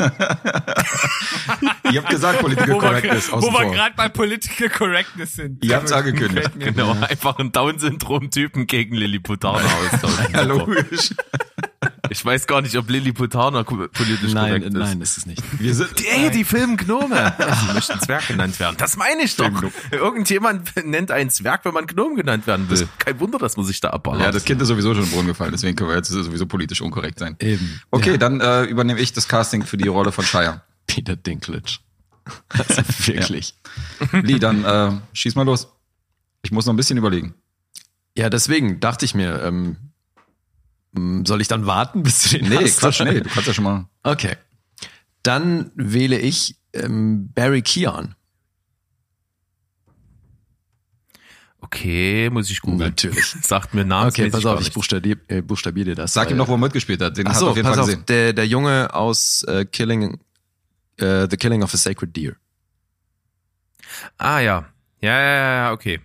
Ihr 1.90 2.00
habt 2.00 2.10
gesagt, 2.10 2.38
Political 2.40 2.78
Correctness 2.78 3.30
wo 3.32 3.36
außen 3.36 3.52
wir 3.52 3.60
vor. 3.60 3.72
gerade 3.72 3.94
bei 3.96 4.08
Political 4.08 4.68
Correctness 4.70 5.34
sind. 5.34 5.64
Ihr 5.64 5.74
habt's 5.76 5.90
angekündigt. 5.90 6.52
Gefällt 6.54 6.56
mir. 6.56 6.84
Genau, 6.84 6.92
einfach 6.92 7.38
ein 7.38 7.50
Down-Syndrom-Typen 7.50 8.66
gegen 8.68 8.94
Lilliputaner 8.94 9.64
austauschen. 9.92 10.32
Ja, 10.32 10.42
logisch. 10.42 11.10
Ich 12.12 12.24
weiß 12.24 12.46
gar 12.46 12.60
nicht, 12.62 12.76
ob 12.76 12.88
Lilliputaner 12.88 13.64
politisch 13.64 14.32
nein, 14.32 14.48
korrekt 14.48 14.66
ist. 14.66 14.72
nein, 14.74 15.00
ist 15.00 15.18
es 15.18 15.26
nicht. 15.26 15.42
Wir 15.58 15.74
sind, 15.74 15.98
Die, 15.98 16.06
ey, 16.06 16.30
die 16.30 16.44
filmen 16.44 16.76
Gnome. 16.76 17.34
Sie 17.66 17.72
möchten 17.74 17.98
Zwerg 18.00 18.28
genannt 18.28 18.60
werden. 18.60 18.76
Das 18.78 18.96
meine 18.96 19.22
ich 19.22 19.34
doch. 19.36 19.50
Irgendjemand 19.90 20.76
nennt 20.84 21.10
einen 21.10 21.30
Zwerg, 21.30 21.64
wenn 21.64 21.74
man 21.74 21.86
Gnome 21.86 22.14
genannt 22.16 22.46
werden 22.46 22.68
will. 22.70 22.86
Kein 22.98 23.18
Wunder, 23.18 23.38
dass 23.38 23.56
man 23.56 23.66
sich 23.66 23.80
da 23.80 23.90
abballert. 23.90 24.22
ja, 24.22 24.30
das 24.30 24.44
Kind 24.44 24.60
ist 24.62 24.68
sowieso 24.68 24.94
schon 24.94 25.04
im 25.04 25.10
Brunnen 25.10 25.26
gefallen, 25.28 25.52
deswegen 25.52 25.74
können 25.74 25.90
wir 25.90 25.96
jetzt 25.96 26.08
sowieso 26.08 26.46
politisch 26.46 26.80
unkorrekt 26.80 27.18
sein. 27.18 27.36
Eben. 27.40 27.80
Okay, 27.90 28.12
Ja, 28.12 28.16
dann 28.18 28.40
äh, 28.40 28.64
übernehme 28.64 29.00
ich 29.00 29.12
das 29.12 29.26
Casting 29.26 29.64
für 29.64 29.76
die 29.76 29.88
Rolle 29.88 30.12
von 30.12 30.24
Shire. 30.24 30.62
Peter 30.86 31.16
Dinklage. 31.16 31.78
Also 32.50 32.82
wirklich. 33.08 33.54
Lee, 34.12 34.38
dann 34.38 34.64
äh, 34.64 34.92
schieß 35.12 35.34
mal 35.34 35.42
los. 35.44 35.68
Ich 36.42 36.52
muss 36.52 36.66
noch 36.66 36.72
ein 36.72 36.76
bisschen 36.76 36.96
überlegen. 36.98 37.34
Ja, 38.16 38.30
deswegen 38.30 38.78
dachte 38.78 39.04
ich 39.04 39.14
mir, 39.14 39.42
ähm, 39.42 39.76
soll 41.24 41.40
ich 41.40 41.48
dann 41.48 41.66
warten, 41.66 42.02
bis 42.02 42.22
du 42.22 42.38
den 42.38 42.48
Nee, 42.48 42.56
hast? 42.64 42.80
Quatsch, 42.80 43.00
nee, 43.02 43.20
du 43.20 43.28
kannst 43.30 43.46
ja 43.48 43.54
schon 43.54 43.64
mal. 43.64 43.86
Okay. 44.02 44.36
Dann 45.22 45.70
wähle 45.74 46.18
ich 46.18 46.56
ähm, 46.72 47.30
Barry 47.34 47.62
Keon. 47.62 48.14
Okay, 51.60 52.28
muss 52.30 52.50
ich 52.50 52.60
googeln. 52.60 52.90
Natürlich. 52.90 53.24
Sagt 53.42 53.72
mir 53.72 53.84
namensmäßig 53.84 54.34
Okay, 54.34 54.42
pass 54.42 54.46
auf, 54.46 54.58
ich 54.58 54.64
nichts. 54.66 54.74
buchstabier, 54.74 55.16
äh, 55.28 55.40
buchstabiere 55.42 55.90
dir 55.90 55.94
das. 55.94 56.12
Sag 56.12 56.30
ihm 56.30 56.36
noch, 56.36 56.48
wo 56.48 56.54
er 56.54 56.58
mitgespielt 56.58 57.00
hat. 57.00 57.16
Den 57.16 57.26
Ach 57.28 57.32
hat 57.32 57.38
so, 57.38 57.46
er 57.46 57.50
auf 57.52 57.56
jeden 57.56 57.68
pass 57.68 57.76
Fall 57.76 57.82
auf, 57.84 57.86
gesehen. 57.88 58.04
der, 58.08 58.32
der 58.32 58.46
Junge 58.46 58.92
aus 58.92 59.44
äh, 59.44 59.64
Killing, 59.64 60.18
äh, 60.96 61.28
The 61.30 61.36
Killing 61.36 61.62
of 61.62 61.72
a 61.72 61.76
Sacred 61.76 62.14
Deer. 62.16 62.34
Ah 64.18 64.40
ja. 64.40 64.66
Ja, 65.00 65.18
ja, 65.20 65.34
ja, 65.34 65.54
ja, 65.66 65.72
okay. 65.72 66.00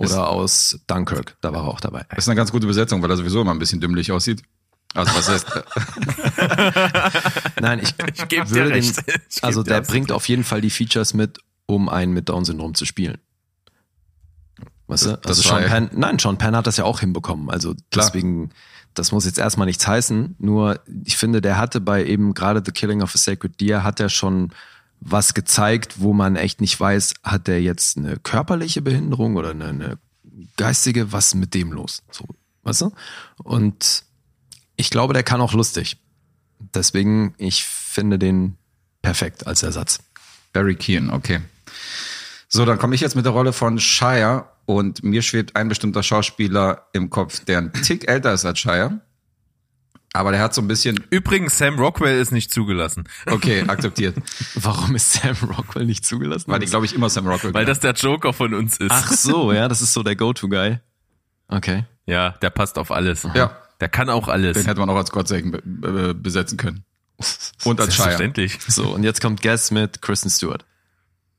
Oder 0.00 0.08
Ist- 0.08 0.14
aus 0.16 0.80
Dunkirk, 0.86 1.36
da 1.40 1.52
war 1.52 1.62
er 1.64 1.68
auch 1.68 1.80
dabei. 1.80 2.04
ist 2.16 2.28
eine 2.28 2.36
ganz 2.36 2.52
gute 2.52 2.66
Besetzung, 2.66 3.02
weil 3.02 3.10
er 3.10 3.16
sowieso 3.16 3.40
immer 3.40 3.52
ein 3.52 3.58
bisschen 3.58 3.80
dümmlich 3.80 4.12
aussieht. 4.12 4.42
Also 4.94 5.14
was 5.14 5.28
heißt, 5.28 5.46
Nein, 7.60 7.80
ich, 7.82 7.94
Ich 8.30 8.50
würde 8.50 8.70
recht. 8.70 8.96
Den, 9.06 9.14
Ich 9.30 9.44
also 9.44 9.62
der 9.62 9.80
bringt 9.82 10.12
auf 10.12 10.28
jeden 10.28 10.44
Fall 10.44 10.60
die 10.60 10.70
Features 10.70 11.14
mit, 11.14 11.38
um 11.66 11.88
einen 11.88 12.12
mit 12.12 12.28
Down-Syndrom 12.28 12.74
zu 12.74 12.84
spielen. 12.84 13.18
Weißt 14.88 15.06
du? 15.06 15.10
Das- 15.18 15.38
Also 15.38 15.42
Sean 15.42 15.64
Penn, 15.64 15.90
nein, 15.94 16.18
Sean 16.18 16.38
Penn 16.38 16.56
hat 16.56 16.66
das 16.66 16.76
ja 16.76 16.84
auch 16.84 17.00
hinbekommen. 17.00 17.50
Also 17.50 17.74
Klar. 17.90 18.06
deswegen, 18.06 18.50
das 18.94 19.12
muss 19.12 19.24
jetzt 19.24 19.38
erstmal 19.38 19.66
nichts 19.66 19.86
heißen. 19.86 20.36
Nur 20.38 20.80
ich 21.04 21.16
finde, 21.16 21.40
der 21.40 21.58
hatte 21.58 21.80
bei 21.80 22.04
eben 22.04 22.34
gerade 22.34 22.62
The 22.64 22.72
Killing 22.72 23.02
of 23.02 23.14
a 23.14 23.18
Sacred 23.18 23.60
Deer 23.60 23.84
hat 23.84 24.00
er 24.00 24.08
schon 24.08 24.50
was 25.00 25.34
gezeigt, 25.34 26.00
wo 26.00 26.12
man 26.12 26.36
echt 26.36 26.60
nicht 26.60 26.78
weiß, 26.78 27.14
hat 27.22 27.46
der 27.46 27.62
jetzt 27.62 27.96
eine 27.96 28.18
körperliche 28.18 28.82
Behinderung 28.82 29.36
oder 29.36 29.50
eine, 29.50 29.68
eine 29.68 29.98
geistige, 30.56 31.12
was 31.12 31.34
mit 31.34 31.54
dem 31.54 31.72
los? 31.72 32.02
So, 32.10 32.26
weißt 32.62 32.82
du? 32.82 32.92
Und 33.42 34.04
ich 34.76 34.90
glaube, 34.90 35.14
der 35.14 35.22
kann 35.22 35.40
auch 35.40 35.54
lustig. 35.54 35.98
Deswegen, 36.74 37.34
ich 37.38 37.64
finde 37.64 38.18
den 38.18 38.56
perfekt 39.02 39.46
als 39.46 39.62
Ersatz. 39.62 40.00
Barry 40.52 40.76
Keane, 40.76 41.12
okay. 41.12 41.40
So, 42.48 42.64
dann 42.64 42.78
komme 42.78 42.94
ich 42.94 43.00
jetzt 43.00 43.16
mit 43.16 43.24
der 43.24 43.32
Rolle 43.32 43.52
von 43.52 43.78
Shire 43.78 44.46
und 44.66 45.02
mir 45.02 45.22
schwebt 45.22 45.56
ein 45.56 45.68
bestimmter 45.68 46.02
Schauspieler 46.02 46.86
im 46.92 47.08
Kopf, 47.08 47.44
der 47.44 47.58
ein 47.58 47.72
Tick 47.72 48.08
älter 48.08 48.32
ist 48.32 48.44
als 48.44 48.58
Shire. 48.58 49.00
Aber 50.12 50.32
der 50.32 50.40
hat 50.40 50.54
so 50.54 50.60
ein 50.60 50.66
bisschen, 50.66 51.04
Übrigens, 51.10 51.56
Sam 51.56 51.78
Rockwell 51.78 52.18
ist 52.18 52.32
nicht 52.32 52.52
zugelassen. 52.52 53.04
okay, 53.26 53.64
akzeptiert. 53.68 54.16
Warum 54.54 54.96
ist 54.96 55.12
Sam 55.12 55.36
Rockwell 55.42 55.86
nicht 55.86 56.04
zugelassen? 56.04 56.50
Weil 56.50 56.58
die, 56.58 56.66
glaube 56.66 56.86
ich, 56.86 56.94
immer 56.94 57.08
Sam 57.08 57.28
Rockwell 57.28 57.54
Weil 57.54 57.64
das 57.64 57.78
der 57.78 57.92
Joker 57.92 58.32
von 58.32 58.54
uns 58.54 58.76
ist. 58.78 58.90
Ach 58.90 59.12
so, 59.12 59.52
ja, 59.52 59.68
das 59.68 59.82
ist 59.82 59.92
so 59.92 60.02
der 60.02 60.16
Go-To-Guy. 60.16 60.78
Okay. 61.48 61.84
Ja, 62.06 62.30
der 62.42 62.50
passt 62.50 62.76
auf 62.78 62.90
alles. 62.90 63.26
Ja. 63.34 63.56
Der 63.80 63.88
kann 63.88 64.10
auch 64.10 64.28
alles. 64.28 64.54
Den 64.54 64.66
hätte 64.66 64.80
man 64.80 64.90
auch 64.90 64.96
als 64.96 65.10
be 65.10 65.62
be 65.64 66.14
besetzen 66.14 66.58
können. 66.58 66.84
Und 67.64 67.80
als 67.80 67.94
Shire. 67.94 68.08
Selbstverständlich. 68.08 68.58
So, 68.66 68.94
und 68.94 69.04
jetzt 69.04 69.20
kommt 69.20 69.42
Guess 69.42 69.70
mit 69.70 70.02
Kristen 70.02 70.30
Stewart. 70.30 70.64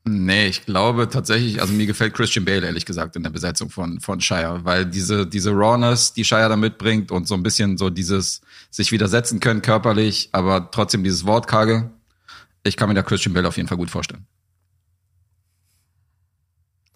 Nee, 0.04 0.48
ich 0.48 0.66
glaube 0.66 1.08
tatsächlich, 1.08 1.60
also 1.60 1.72
mir 1.72 1.86
gefällt 1.86 2.14
Christian 2.14 2.44
Bale 2.44 2.66
ehrlich 2.66 2.84
gesagt 2.84 3.14
in 3.14 3.22
der 3.22 3.30
Besetzung 3.30 3.70
von, 3.70 4.00
von 4.00 4.20
Shire, 4.20 4.64
weil 4.64 4.84
diese, 4.84 5.26
diese 5.28 5.52
Rawness, 5.52 6.12
die 6.12 6.24
Shire 6.24 6.48
da 6.48 6.56
mitbringt 6.56 7.12
und 7.12 7.28
so 7.28 7.34
ein 7.34 7.44
bisschen 7.44 7.78
so 7.78 7.88
dieses 7.88 8.40
sich 8.70 8.90
widersetzen 8.90 9.38
können 9.38 9.62
körperlich, 9.62 10.28
aber 10.32 10.72
trotzdem 10.72 11.04
dieses 11.04 11.24
Wortkarge, 11.24 11.90
ich 12.64 12.76
kann 12.76 12.88
mir 12.88 12.96
da 12.96 13.02
Christian 13.02 13.32
Bale 13.32 13.46
auf 13.46 13.56
jeden 13.56 13.68
Fall 13.68 13.78
gut 13.78 13.90
vorstellen. 13.90 14.26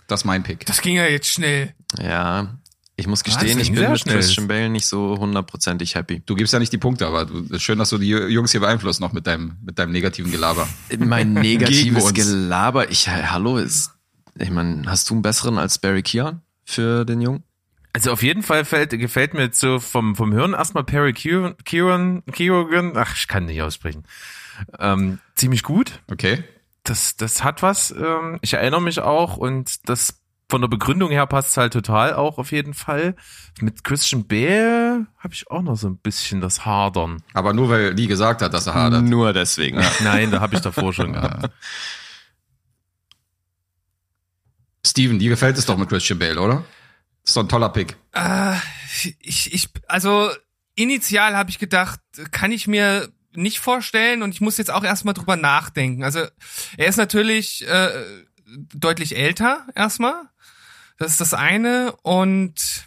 Das 0.08 0.20
ist 0.20 0.24
mein 0.24 0.42
Pick. 0.42 0.66
Das 0.66 0.80
ging 0.80 0.96
ja 0.96 1.06
jetzt 1.06 1.28
schnell. 1.28 1.74
Ja, 2.00 2.58
ich 2.98 3.06
muss 3.06 3.24
gestehen, 3.24 3.60
ich 3.60 3.72
bin 3.72 3.90
mit 3.90 4.00
schnell. 4.00 4.16
Christian 4.16 4.48
Bale 4.48 4.70
nicht 4.70 4.86
so 4.86 5.18
hundertprozentig 5.18 5.94
happy. 5.94 6.22
Du 6.24 6.34
gibst 6.34 6.54
ja 6.54 6.58
nicht 6.58 6.72
die 6.72 6.78
Punkte, 6.78 7.06
aber 7.06 7.26
du, 7.26 7.44
ist 7.54 7.62
schön, 7.62 7.78
dass 7.78 7.90
du 7.90 7.98
die 7.98 8.08
Jungs 8.08 8.52
hier 8.52 8.60
beeinflusst 8.60 9.02
noch 9.02 9.12
mit 9.12 9.26
deinem, 9.26 9.56
mit 9.62 9.78
deinem 9.78 9.92
negativen 9.92 10.30
Gelaber. 10.30 10.66
Mein 10.98 11.32
negatives. 11.34 12.14
Gelaber, 12.14 12.90
ich, 12.90 13.08
hallo, 13.08 13.58
ist, 13.58 13.90
ich 14.38 14.50
meine, 14.50 14.90
hast 14.90 15.10
du 15.10 15.14
einen 15.14 15.22
besseren 15.22 15.58
als 15.58 15.78
Barry 15.78 16.02
Keoghan 16.02 16.40
für 16.64 17.04
den 17.04 17.20
Jungen? 17.20 17.42
Also 17.92 18.12
auf 18.12 18.22
jeden 18.22 18.42
Fall 18.42 18.64
fällt, 18.64 18.90
gefällt 18.90 19.32
mir 19.34 19.42
jetzt 19.42 19.58
so 19.58 19.78
vom, 19.78 20.16
vom 20.16 20.32
Hören 20.32 20.52
erstmal 20.52 20.84
Perry 20.84 21.12
Kieran, 21.14 21.54
Kieran, 21.64 22.22
Kieran, 22.32 22.92
ach, 22.94 23.16
ich 23.16 23.26
kann 23.26 23.46
nicht 23.46 23.62
aussprechen, 23.62 24.04
ähm, 24.78 25.18
ziemlich 25.34 25.62
gut. 25.62 26.00
Okay? 26.10 26.44
Das, 26.82 27.16
das 27.16 27.42
hat 27.42 27.62
was. 27.62 27.90
Ähm, 27.90 28.38
ich 28.42 28.52
erinnere 28.52 28.82
mich 28.82 29.00
auch 29.00 29.38
und 29.38 29.88
das 29.88 30.20
von 30.48 30.60
der 30.60 30.68
Begründung 30.68 31.10
her 31.10 31.26
passt 31.26 31.56
halt 31.56 31.72
total 31.72 32.14
auch 32.14 32.38
auf 32.38 32.52
jeden 32.52 32.74
Fall. 32.74 33.16
Mit 33.60 33.82
Christian 33.82 34.26
Bale 34.26 35.06
habe 35.18 35.34
ich 35.34 35.50
auch 35.50 35.62
noch 35.62 35.76
so 35.76 35.88
ein 35.88 35.98
bisschen 35.98 36.40
das 36.40 36.64
Hadern. 36.64 37.22
Aber 37.34 37.52
nur 37.52 37.68
weil 37.68 37.90
Lee 37.92 38.06
gesagt 38.06 38.42
hat, 38.42 38.54
dass 38.54 38.68
er 38.68 38.74
hadert. 38.74 39.02
Nur 39.02 39.32
deswegen. 39.32 39.82
Nein, 40.04 40.30
da 40.30 40.40
habe 40.40 40.54
ich 40.54 40.60
davor 40.60 40.92
schon 40.92 41.14
gehabt. 41.14 41.50
Steven, 44.86 45.18
dir 45.18 45.30
gefällt 45.30 45.58
es 45.58 45.66
doch 45.66 45.76
mit 45.76 45.88
Christian 45.88 46.20
Bale, 46.20 46.40
oder? 46.40 46.64
Ist 47.24 47.36
doch 47.36 47.42
ein 47.42 47.48
toller 47.48 47.70
Pick. 47.70 47.96
Äh, 48.12 48.54
ich, 49.20 49.52
ich, 49.52 49.68
also 49.88 50.30
initial 50.76 51.34
habe 51.34 51.50
ich 51.50 51.58
gedacht, 51.58 51.98
kann 52.30 52.52
ich 52.52 52.68
mir 52.68 53.08
nicht 53.34 53.58
vorstellen 53.58 54.22
und 54.22 54.30
ich 54.30 54.40
muss 54.40 54.58
jetzt 54.58 54.70
auch 54.70 54.84
erstmal 54.84 55.14
drüber 55.14 55.34
nachdenken. 55.36 56.04
Also 56.04 56.20
er 56.76 56.86
ist 56.86 56.96
natürlich 56.98 57.66
äh, 57.66 57.90
deutlich 58.74 59.16
älter 59.16 59.66
erstmal. 59.74 60.22
Das 60.98 61.12
ist 61.12 61.20
das 61.20 61.34
eine 61.34 61.94
und 62.02 62.86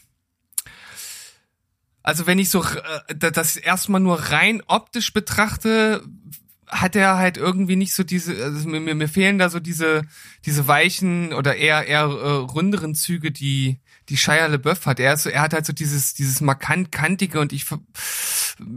also 2.02 2.26
wenn 2.26 2.40
ich 2.40 2.50
so 2.50 2.64
äh, 2.64 3.16
das 3.16 3.56
erstmal 3.56 4.02
nur 4.02 4.20
rein 4.20 4.64
optisch 4.66 5.14
betrachte, 5.14 6.04
hat 6.68 6.96
er 6.96 7.18
halt 7.18 7.38
irgendwie 7.38 7.76
nicht 7.76 7.94
so 7.94 8.04
diese, 8.04 8.44
also 8.44 8.68
mir, 8.68 8.96
mir, 8.96 9.08
fehlen 9.08 9.40
da 9.40 9.50
so 9.50 9.60
diese, 9.60 10.04
diese 10.46 10.68
weichen 10.68 11.34
oder 11.34 11.56
eher, 11.56 11.88
eher 11.88 12.02
äh, 12.02 12.32
runderen 12.38 12.96
Züge, 12.96 13.32
die, 13.32 13.80
die 14.08 14.18
Shia 14.18 14.46
LeBeouf 14.46 14.86
hat. 14.86 15.00
Er 15.00 15.14
ist 15.14 15.24
so, 15.24 15.30
er 15.30 15.42
hat 15.42 15.54
halt 15.54 15.66
so 15.66 15.74
dieses, 15.74 16.14
dieses 16.14 16.42
markant 16.42 16.92
kantige 16.92 17.40
und 17.40 17.54
ich, 17.54 17.66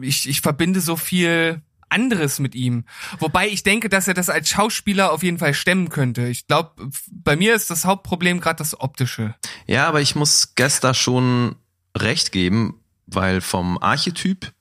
ich, 0.00 0.28
ich 0.28 0.40
verbinde 0.40 0.80
so 0.80 0.96
viel 0.96 1.60
anderes 1.92 2.38
mit 2.38 2.55
ihm. 2.55 2.85
Wobei 3.18 3.48
ich 3.48 3.62
denke, 3.62 3.88
dass 3.88 4.09
er 4.09 4.14
das 4.14 4.28
als 4.28 4.48
Schauspieler 4.48 5.12
auf 5.12 5.22
jeden 5.22 5.38
Fall 5.38 5.55
stemmen 5.55 5.88
könnte. 5.88 6.26
Ich 6.26 6.46
glaube, 6.46 6.90
bei 7.11 7.37
mir 7.37 7.55
ist 7.55 7.70
das 7.70 7.85
Hauptproblem 7.85 8.40
gerade 8.40 8.57
das 8.57 8.81
Optische. 8.81 9.35
Ja, 9.66 9.87
aber 9.87 10.00
ich 10.00 10.16
muss 10.16 10.55
Gesta 10.55 10.94
schon 10.94 11.57
recht 11.96 12.33
geben, 12.33 12.81
weil 13.07 13.40
vom 13.40 13.78
Archetyp 13.78 14.52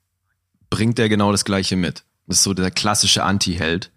bringt 0.69 0.99
er 0.99 1.09
genau 1.09 1.31
das 1.31 1.45
Gleiche 1.45 1.75
mit. 1.75 2.03
Das 2.27 2.37
ist 2.37 2.43
so 2.43 2.53
der 2.53 2.71
klassische 2.71 3.23
Anti-Held, 3.23 3.91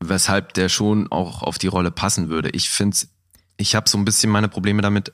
weshalb 0.00 0.54
der 0.54 0.68
schon 0.68 1.10
auch 1.10 1.42
auf 1.42 1.58
die 1.58 1.66
Rolle 1.66 1.90
passen 1.90 2.28
würde. 2.28 2.50
Ich 2.50 2.70
finde, 2.70 2.96
ich 3.56 3.74
habe 3.74 3.88
so 3.88 3.98
ein 3.98 4.04
bisschen 4.04 4.30
meine 4.30 4.48
Probleme 4.48 4.82
damit, 4.82 5.12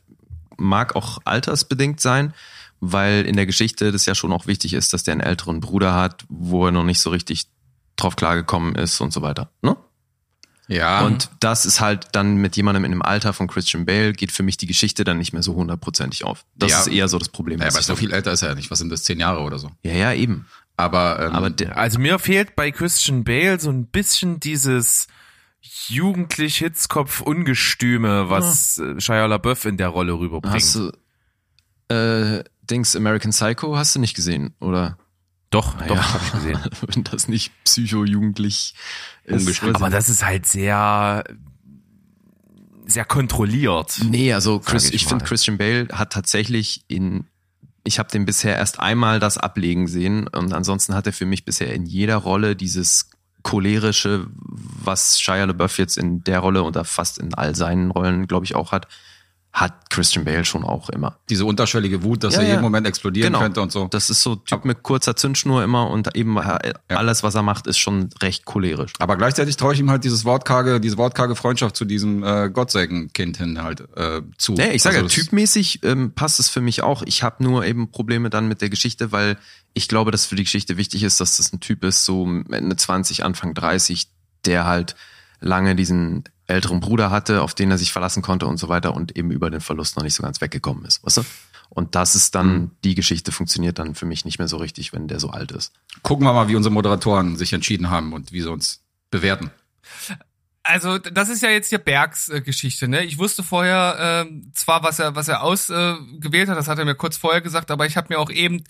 mag 0.56 0.96
auch 0.96 1.18
altersbedingt 1.24 2.00
sein, 2.00 2.32
weil 2.80 3.24
in 3.26 3.36
der 3.36 3.46
Geschichte 3.46 3.92
das 3.92 4.06
ja 4.06 4.14
schon 4.14 4.32
auch 4.32 4.46
wichtig 4.46 4.74
ist, 4.74 4.92
dass 4.92 5.02
der 5.02 5.12
einen 5.12 5.20
älteren 5.20 5.60
Bruder 5.60 5.94
hat, 5.94 6.24
wo 6.28 6.66
er 6.66 6.72
noch 6.72 6.84
nicht 6.84 7.00
so 7.00 7.10
richtig 7.10 7.46
drauf 7.96 8.16
klargekommen 8.16 8.74
ist 8.74 9.00
und 9.00 9.12
so 9.12 9.22
weiter. 9.22 9.50
Ne? 9.62 9.76
Ja. 10.68 11.06
Und 11.06 11.30
das 11.40 11.64
ist 11.64 11.80
halt 11.80 12.08
dann 12.12 12.36
mit 12.36 12.56
jemandem 12.56 12.84
in 12.84 12.90
dem 12.90 13.00
Alter 13.02 13.32
von 13.32 13.46
Christian 13.46 13.86
Bale 13.86 14.12
geht 14.12 14.32
für 14.32 14.42
mich 14.42 14.56
die 14.56 14.66
Geschichte 14.66 15.04
dann 15.04 15.16
nicht 15.18 15.32
mehr 15.32 15.42
so 15.42 15.54
hundertprozentig 15.54 16.24
auf. 16.24 16.44
Das 16.56 16.70
Ja. 16.72 16.80
ist 16.80 16.86
eher 16.88 17.08
so 17.08 17.18
das 17.18 17.28
Problem. 17.28 17.60
ja, 17.60 17.68
aber 17.68 17.80
so 17.82 17.94
viel 17.96 18.12
älter 18.12 18.32
ist 18.32 18.42
er 18.42 18.48
ja 18.50 18.54
nicht. 18.56 18.70
Was 18.70 18.80
sind 18.80 18.90
das? 18.90 19.04
Zehn 19.04 19.20
Jahre 19.20 19.40
oder 19.42 19.58
so. 19.58 19.70
ja, 19.82 19.92
ja, 19.92 20.12
eben. 20.12 20.46
Aber, 20.76 21.20
ähm, 21.24 21.32
Aber 21.32 21.48
der, 21.50 21.78
Also 21.78 21.98
mir 21.98 22.18
fehlt 22.18 22.54
bei 22.56 22.70
Christian 22.72 23.24
Bale 23.24 23.58
so 23.60 23.70
ein 23.70 23.86
bisschen 23.86 24.40
dieses 24.40 25.06
jugendlich 25.88 26.58
Hitzkopf 26.58 27.20
Ungestüme, 27.20 28.28
was 28.28 28.78
äh, 28.78 29.00
Shia 29.00 29.26
LaBeouf 29.26 29.64
in 29.64 29.76
der 29.76 29.88
Rolle 29.88 30.12
rüberbringt. 30.12 30.54
hast 30.54 30.74
du 30.74 30.92
äh, 31.94 32.42
Dings 32.70 32.96
American 32.96 33.30
Psycho 33.30 33.76
hast 33.76 33.94
du 33.94 34.00
nicht 34.00 34.14
gesehen, 34.14 34.54
oder? 34.60 34.98
doch, 35.50 35.74
doch, 35.86 35.94
Ja. 35.96 36.12
habe 36.12 36.24
ich 36.24 36.32
gesehen. 36.32 36.60
Wenn 36.94 37.04
das 37.04 37.28
nicht 37.28 37.52
psycho-jugendlich 37.64 38.74
ist. 39.24 39.62
Aber 39.62 39.90
das 39.90 40.08
ist 40.08 40.24
halt 40.24 40.44
sehr, 40.44 41.24
sehr 42.86 43.04
kontrolliert. 43.04 44.00
Nee, 44.08 44.32
also 44.32 44.58
Chris, 44.58 44.88
ich 44.88 44.94
ich, 44.94 45.06
finde. 45.06 45.24
Christian 45.24 45.56
Bale 45.58 45.88
hat 45.92 46.12
tatsächlich 46.12 46.84
in 46.88 47.26
ich 47.84 48.00
habe 48.00 48.10
den 48.10 48.24
bisher 48.26 48.56
erst 48.56 48.80
einmal 48.80 49.20
das 49.20 49.38
ablegen 49.38 49.86
sehen 49.86 50.26
und 50.26 50.52
ansonsten 50.52 50.94
hat 50.94 51.06
er 51.06 51.12
für 51.12 51.24
mich 51.24 51.44
bisher 51.44 51.72
in 51.72 51.86
jeder 51.86 52.16
Rolle 52.16 52.56
dieses 52.56 53.10
cholerische, 53.44 54.26
was 54.34 55.20
Shia 55.20 55.44
LaBeouf 55.44 55.78
jetzt 55.78 55.96
in 55.96 56.24
der 56.24 56.40
Rolle 56.40 56.64
oder 56.64 56.84
fast 56.84 57.18
in 57.18 57.32
all 57.34 57.54
seinen 57.54 57.92
Rollen, 57.92 58.26
glaube 58.26 58.44
ich, 58.44 58.56
auch 58.56 58.72
hat, 58.72 58.88
hat 59.58 59.88
Christian 59.88 60.26
Bale 60.26 60.44
schon 60.44 60.64
auch 60.64 60.90
immer. 60.90 61.18
diese 61.30 61.46
unterschwellige 61.46 62.02
Wut, 62.02 62.22
dass 62.22 62.34
Ja, 62.34 62.40
er 62.40 62.44
ja. 62.44 62.50
jeden 62.50 62.62
Moment 62.62 62.86
explodieren 62.86 63.32
Genau. 63.32 63.42
könnte 63.42 63.62
und 63.62 63.72
so. 63.72 63.86
Das 63.88 64.10
ist 64.10 64.20
so 64.20 64.36
Typ 64.36 64.66
mit 64.66 64.82
kurzer 64.82 65.16
Zündschnur 65.16 65.64
immer 65.64 65.88
und 65.88 66.14
eben 66.14 66.36
äh, 66.36 66.74
alles, 66.88 67.22
was 67.22 67.34
er 67.36 67.42
macht, 67.42 67.66
ist 67.66 67.78
schon 67.78 68.10
recht 68.20 68.44
cholerisch. 68.44 68.92
Aber 68.98 69.16
gleichzeitig 69.16 69.56
traue 69.56 69.72
ich 69.72 69.80
ihm 69.80 69.88
halt 69.90 70.04
dieses 70.04 70.26
wortkarge, 70.26 70.78
diese 70.78 70.98
wortkarge 70.98 71.34
Freundschaft 71.36 71.74
zu 71.74 71.86
diesem 71.86 72.22
äh, 72.22 72.50
Gottsägen-Kind 72.50 73.38
hin 73.38 73.62
halt 73.62 73.80
äh, 73.96 74.20
zu. 74.36 74.52
Nee, 74.52 74.72
ich 74.72 74.82
sage 74.82 74.98
Also 74.98 75.08
ja, 75.08 75.22
typmäßig 75.24 75.80
ähm, 75.84 76.12
passt 76.12 76.38
es 76.38 76.50
für 76.50 76.60
mich 76.60 76.82
auch. 76.82 77.02
Ich 77.06 77.22
habe 77.22 77.42
nur 77.42 77.64
eben 77.64 77.90
Probleme 77.90 78.28
dann 78.28 78.48
mit 78.48 78.60
der 78.60 78.68
Geschichte, 78.68 79.10
weil 79.10 79.38
ich 79.72 79.88
glaube, 79.88 80.10
dass 80.10 80.26
für 80.26 80.36
die 80.36 80.44
Geschichte 80.44 80.76
wichtig 80.76 81.02
ist, 81.02 81.18
dass 81.18 81.38
das 81.38 81.50
ein 81.54 81.60
Typ 81.60 81.82
ist, 81.82 82.04
so 82.04 82.26
Ende 82.50 82.76
20, 82.76 83.24
Anfang 83.24 83.54
30, 83.54 84.08
der 84.44 84.66
halt 84.66 84.96
lange 85.40 85.74
diesen 85.76 86.24
älteren 86.46 86.80
Bruder 86.80 87.10
hatte, 87.10 87.42
auf 87.42 87.54
den 87.54 87.70
er 87.70 87.78
sich 87.78 87.92
verlassen 87.92 88.22
konnte 88.22 88.46
und 88.46 88.56
so 88.58 88.68
weiter 88.68 88.94
und 88.94 89.16
eben 89.16 89.30
über 89.30 89.50
den 89.50 89.60
Verlust 89.60 89.96
noch 89.96 90.04
nicht 90.04 90.14
so 90.14 90.22
ganz 90.22 90.40
weggekommen 90.40 90.84
ist, 90.84 91.04
weißt 91.04 91.18
du? 91.18 91.22
Und 91.68 91.94
das 91.96 92.14
ist 92.14 92.34
dann, 92.36 92.52
Mhm. 92.60 92.70
die 92.84 92.94
Geschichte 92.94 93.32
funktioniert 93.32 93.78
dann 93.80 93.94
für 93.96 94.06
mich 94.06 94.24
nicht 94.24 94.38
mehr 94.38 94.46
so 94.46 94.56
richtig, 94.56 94.92
wenn 94.92 95.08
der 95.08 95.18
so 95.18 95.30
alt 95.30 95.50
ist. 95.50 95.72
Gucken 96.02 96.24
wir 96.26 96.32
mal, 96.32 96.46
wie 96.48 96.54
unsere 96.56 96.72
Moderatoren 96.72 97.36
sich 97.36 97.52
entschieden 97.52 97.90
haben 97.90 98.12
und 98.12 98.30
wie 98.32 98.40
sie 98.40 98.50
uns 98.50 98.80
bewerten. 99.10 99.50
Also 100.66 100.98
das 100.98 101.28
ist 101.28 101.42
ja 101.42 101.50
jetzt 101.50 101.68
hier 101.68 101.78
Bergs 101.78 102.28
äh, 102.28 102.40
Geschichte, 102.40 102.88
ne? 102.88 103.04
Ich 103.04 103.18
wusste 103.18 103.42
vorher 103.42 104.24
ähm, 104.26 104.50
zwar, 104.54 104.82
was 104.82 104.98
er 104.98 105.14
was 105.14 105.28
er 105.28 105.42
ausgewählt 105.42 106.00
äh, 106.16 106.18
gewählt 106.18 106.48
hat, 106.48 106.58
das 106.58 106.68
hat 106.68 106.78
er 106.78 106.84
mir 106.84 106.94
kurz 106.94 107.16
vorher 107.16 107.40
gesagt, 107.40 107.70
aber 107.70 107.86
ich 107.86 107.96
habe 107.96 108.08
mir 108.10 108.18
auch 108.18 108.30
eben 108.30 108.64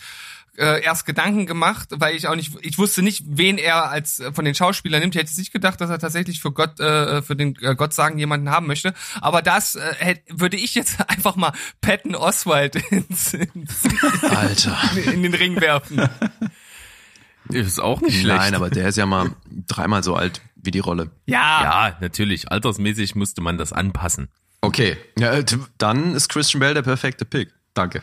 äh, 0.59 0.83
erst 0.83 1.07
Gedanken 1.07 1.47
gemacht, 1.47 1.89
weil 1.93 2.15
ich 2.15 2.29
auch 2.29 2.35
nicht, 2.35 2.55
ich 2.63 2.79
wusste 2.79 3.03
nicht, 3.03 3.25
wen 3.27 3.59
er 3.59 3.91
als 3.91 4.21
äh, 4.21 4.33
von 4.33 4.45
den 4.45 4.55
Schauspielern 4.55 5.01
nimmt. 5.01 5.15
Ich 5.15 5.21
hätte 5.21 5.31
jetzt 5.31 5.39
nicht 5.39 5.53
gedacht, 5.53 5.81
dass 5.81 5.91
er 5.91 5.99
tatsächlich 5.99 6.41
für 6.41 6.53
Gott, 6.53 6.81
äh, 6.81 7.23
für 7.23 7.37
den 7.37 7.57
äh, 7.63 7.75
Gott 7.75 7.95
sagen 7.95 8.19
jemanden 8.19 8.51
haben 8.51 8.67
möchte. 8.67 8.95
Aber 9.21 9.43
das 9.43 9.75
äh, 9.75 9.95
hätt, 9.99 10.23
würde 10.31 10.57
ich 10.57 10.75
jetzt 10.75 10.99
einfach 11.09 11.37
mal 11.37 11.53
Patton 11.81 12.15
Oswald 12.15 12.77
ins, 12.91 13.35
ins, 13.35 13.83
Alter. 14.23 14.79
in 15.13 15.23
den 15.23 15.35
Ring 15.35 15.61
werfen. 15.61 16.09
Ist 17.49 17.81
auch 17.81 18.01
nicht 18.01 18.21
schlecht. 18.21 18.41
Nein, 18.41 18.55
aber 18.57 18.71
der 18.71 18.89
ist 18.89 18.97
ja 18.97 19.07
mal 19.07 19.31
dreimal 19.69 20.03
so 20.03 20.17
alt 20.17 20.41
wie 20.67 20.71
die 20.71 20.79
Rolle. 20.81 21.11
Ja, 21.27 21.89
ja, 21.89 21.97
natürlich. 22.01 22.51
Altersmäßig 22.51 23.15
musste 23.15 23.41
man 23.41 23.57
das 23.59 23.73
anpassen. 23.73 24.29
Okay, 24.61 24.97
Ja, 25.19 25.33
äh, 25.33 25.45
dann 25.79 26.15
ist 26.15 26.29
Christian 26.29 26.61
Bale 26.61 26.75
der 26.75 26.83
perfekte 26.83 27.25
Pick. 27.25 27.53
danke. 27.75 28.03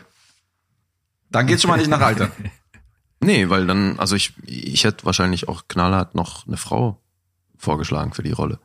Dann 1.30 1.46
geht's 1.48 1.62
schon 1.62 1.70
mal 1.70 1.76
nicht 1.78 1.90
nach 1.90 2.00
Alter. 2.00 2.30
Nee, 3.20 3.48
weil 3.48 3.66
dann, 3.66 3.98
also 3.98 4.16
ich, 4.16 4.34
ich 4.44 4.84
hätte 4.84 5.06
wahrscheinlich 5.06 5.48
auch 5.48 5.66
knallhart 5.66 6.14
noch 6.14 6.46
eine 6.46 6.58
Frau 6.58 7.00
vorgeschlagen 7.56 8.12
für 8.12 8.22
die 8.22 8.32
Rolle. 8.32 8.58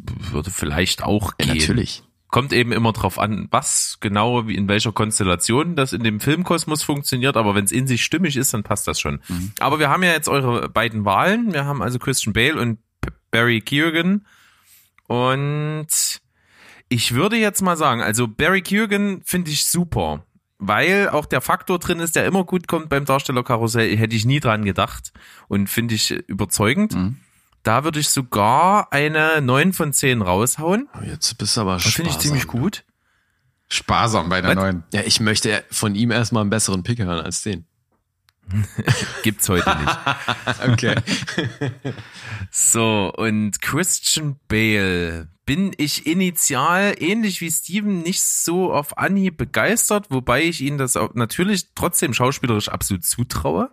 Würde 0.00 0.50
vielleicht 0.50 1.04
auch 1.04 1.32
Ja, 1.38 1.46
gehen. 1.46 1.58
natürlich. 1.58 2.02
Kommt 2.34 2.52
eben 2.52 2.72
immer 2.72 2.92
drauf 2.92 3.20
an, 3.20 3.46
was 3.52 3.98
genau, 4.00 4.48
wie 4.48 4.56
in 4.56 4.66
welcher 4.66 4.90
Konstellation 4.90 5.76
das 5.76 5.92
in 5.92 6.02
dem 6.02 6.18
Filmkosmos 6.18 6.82
funktioniert, 6.82 7.36
aber 7.36 7.54
wenn 7.54 7.64
es 7.64 7.70
in 7.70 7.86
sich 7.86 8.02
stimmig 8.02 8.36
ist, 8.36 8.52
dann 8.52 8.64
passt 8.64 8.88
das 8.88 8.98
schon. 8.98 9.20
Aber 9.60 9.78
wir 9.78 9.88
haben 9.88 10.02
ja 10.02 10.10
jetzt 10.10 10.28
eure 10.28 10.68
beiden 10.68 11.04
Wahlen. 11.04 11.52
Wir 11.52 11.64
haben 11.64 11.80
also 11.80 12.00
Christian 12.00 12.32
Bale 12.32 12.60
und 12.60 12.80
Barry 13.30 13.60
Keoghan. 13.60 14.26
Und 15.06 15.86
ich 16.88 17.14
würde 17.14 17.36
jetzt 17.36 17.62
mal 17.62 17.76
sagen, 17.76 18.02
also 18.02 18.26
Barry 18.26 18.62
Keoghan 18.62 19.22
finde 19.24 19.52
ich 19.52 19.66
super, 19.66 20.26
weil 20.58 21.10
auch 21.10 21.26
der 21.26 21.40
Faktor 21.40 21.78
drin 21.78 22.00
ist, 22.00 22.16
der 22.16 22.26
immer 22.26 22.42
gut 22.42 22.66
kommt 22.66 22.88
beim 22.88 23.04
Darstellerkarussell, 23.04 23.96
hätte 23.96 24.16
ich 24.16 24.24
nie 24.24 24.40
dran 24.40 24.64
gedacht 24.64 25.12
und 25.46 25.70
finde 25.70 25.94
ich 25.94 26.10
überzeugend. 26.10 26.96
Mhm. 26.96 27.16
Da 27.64 27.82
würde 27.82 27.98
ich 27.98 28.08
sogar 28.10 28.92
eine 28.92 29.40
9 29.40 29.72
von 29.72 29.92
10 29.92 30.22
raushauen. 30.22 30.88
Oh, 30.96 31.02
Jetzt 31.04 31.36
bist 31.38 31.56
du 31.56 31.62
aber 31.62 31.74
Das 31.74 31.84
finde 31.84 32.10
ich 32.10 32.14
sparsam. 32.14 32.20
ziemlich 32.20 32.46
gut. 32.46 32.84
Sparsam 33.68 34.28
bei 34.28 34.40
der 34.42 34.50
Was? 34.50 34.56
neuen. 34.56 34.84
Ja, 34.92 35.00
ich 35.04 35.18
möchte 35.20 35.64
von 35.70 35.94
ihm 35.94 36.10
erstmal 36.12 36.42
einen 36.42 36.50
besseren 36.50 36.82
Pick 36.82 36.98
hören 37.00 37.24
als 37.24 37.42
den. 37.42 37.66
Gibt's 39.22 39.48
heute 39.48 39.76
nicht. 39.78 39.98
Okay. 40.72 40.94
So, 42.50 43.12
und 43.16 43.60
Christian 43.62 44.36
Bale 44.48 45.28
bin 45.46 45.72
ich 45.76 46.06
initial, 46.06 46.94
ähnlich 46.98 47.40
wie 47.40 47.50
Steven, 47.50 48.02
nicht 48.02 48.22
so 48.22 48.72
auf 48.72 48.96
Anhieb 48.98 49.36
begeistert, 49.38 50.06
wobei 50.10 50.42
ich 50.44 50.60
ihm 50.60 50.78
das 50.78 50.96
auch 50.96 51.14
natürlich 51.14 51.68
trotzdem 51.74 52.12
schauspielerisch 52.14 52.68
absolut 52.68 53.04
zutraue. 53.04 53.70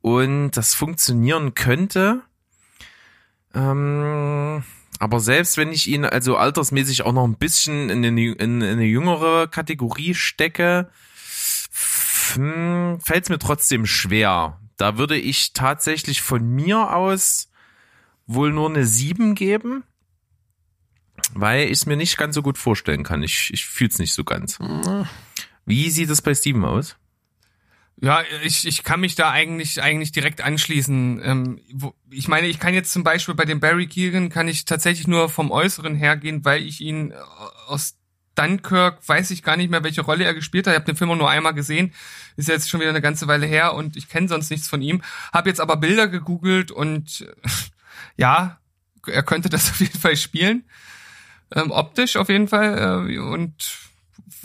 Und 0.00 0.52
das 0.52 0.74
funktionieren 0.74 1.54
könnte. 1.54 2.22
Ähm, 3.54 4.62
aber 4.98 5.20
selbst 5.20 5.56
wenn 5.56 5.72
ich 5.72 5.88
ihn 5.88 6.04
also 6.04 6.36
altersmäßig 6.36 7.02
auch 7.02 7.12
noch 7.12 7.24
ein 7.24 7.36
bisschen 7.36 7.90
in 7.90 8.04
eine, 8.04 8.32
in 8.32 8.62
eine 8.62 8.84
jüngere 8.84 9.48
Kategorie 9.48 10.14
stecke, 10.14 10.90
fällt 11.72 13.24
es 13.24 13.28
mir 13.28 13.38
trotzdem 13.38 13.86
schwer. 13.86 14.60
Da 14.76 14.98
würde 14.98 15.16
ich 15.16 15.52
tatsächlich 15.52 16.22
von 16.22 16.46
mir 16.48 16.94
aus 16.94 17.50
wohl 18.26 18.52
nur 18.52 18.68
eine 18.68 18.84
7 18.84 19.34
geben, 19.34 19.82
weil 21.34 21.64
ich 21.64 21.72
es 21.72 21.86
mir 21.86 21.96
nicht 21.96 22.16
ganz 22.16 22.34
so 22.34 22.42
gut 22.42 22.58
vorstellen 22.58 23.02
kann. 23.02 23.22
Ich, 23.22 23.52
ich 23.52 23.66
fühle 23.66 23.90
es 23.90 23.98
nicht 23.98 24.14
so 24.14 24.24
ganz. 24.24 24.58
Wie 25.66 25.90
sieht 25.90 26.10
es 26.10 26.22
bei 26.22 26.34
Steven 26.34 26.64
aus? 26.64 26.96
Ja, 28.02 28.22
ich, 28.42 28.66
ich 28.66 28.82
kann 28.82 29.00
mich 29.00 29.14
da 29.14 29.30
eigentlich 29.30 29.82
eigentlich 29.82 30.10
direkt 30.10 30.40
anschließen. 30.40 31.20
Ähm, 31.22 31.60
wo, 31.72 31.94
ich 32.10 32.28
meine, 32.28 32.46
ich 32.46 32.58
kann 32.58 32.72
jetzt 32.72 32.92
zum 32.92 33.04
Beispiel 33.04 33.34
bei 33.34 33.44
dem 33.44 33.60
Barry 33.60 33.86
Keegan 33.86 34.30
kann 34.30 34.48
ich 34.48 34.64
tatsächlich 34.64 35.06
nur 35.06 35.28
vom 35.28 35.50
Äußeren 35.50 35.94
hergehen, 35.94 36.44
weil 36.44 36.62
ich 36.62 36.80
ihn 36.80 37.10
äh, 37.10 37.16
aus 37.66 37.96
Dunkirk 38.36 39.06
weiß 39.06 39.30
ich 39.32 39.42
gar 39.42 39.58
nicht 39.58 39.70
mehr, 39.70 39.84
welche 39.84 40.00
Rolle 40.00 40.24
er 40.24 40.32
gespielt 40.32 40.66
hat. 40.66 40.72
Ich 40.72 40.78
habe 40.78 40.86
den 40.86 40.96
Film 40.96 41.16
nur 41.18 41.28
einmal 41.28 41.52
gesehen. 41.52 41.92
Ist 42.36 42.48
jetzt 42.48 42.70
schon 42.70 42.80
wieder 42.80 42.90
eine 42.90 43.02
ganze 43.02 43.26
Weile 43.26 43.44
her 43.44 43.74
und 43.74 43.96
ich 43.96 44.08
kenne 44.08 44.28
sonst 44.28 44.50
nichts 44.50 44.66
von 44.66 44.80
ihm. 44.80 45.02
Habe 45.32 45.50
jetzt 45.50 45.60
aber 45.60 45.76
Bilder 45.76 46.08
gegoogelt 46.08 46.70
und 46.70 47.26
ja, 48.16 48.58
er 49.06 49.22
könnte 49.22 49.50
das 49.50 49.68
auf 49.70 49.80
jeden 49.80 49.98
Fall 49.98 50.16
spielen. 50.16 50.64
Ähm, 51.54 51.70
optisch 51.70 52.16
auf 52.16 52.30
jeden 52.30 52.48
Fall. 52.48 53.10
Äh, 53.10 53.18
und 53.18 53.89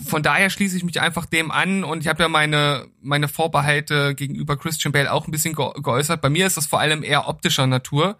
von 0.03 0.23
daher 0.23 0.49
schließe 0.49 0.75
ich 0.75 0.83
mich 0.83 0.99
einfach 0.99 1.25
dem 1.25 1.51
an 1.51 1.83
und 1.83 2.01
ich 2.01 2.07
habe 2.07 2.23
ja 2.23 2.29
meine 2.29 2.87
meine 3.01 3.27
Vorbehalte 3.27 4.13
gegenüber 4.15 4.57
Christian 4.57 4.91
Bale 4.91 5.11
auch 5.11 5.27
ein 5.27 5.31
bisschen 5.31 5.55
ge 5.55 5.69
geäußert. 5.81 6.21
Bei 6.21 6.29
mir 6.29 6.45
ist 6.45 6.57
das 6.57 6.65
vor 6.65 6.79
allem 6.79 7.03
eher 7.03 7.27
optischer 7.27 7.65
Natur, 7.65 8.17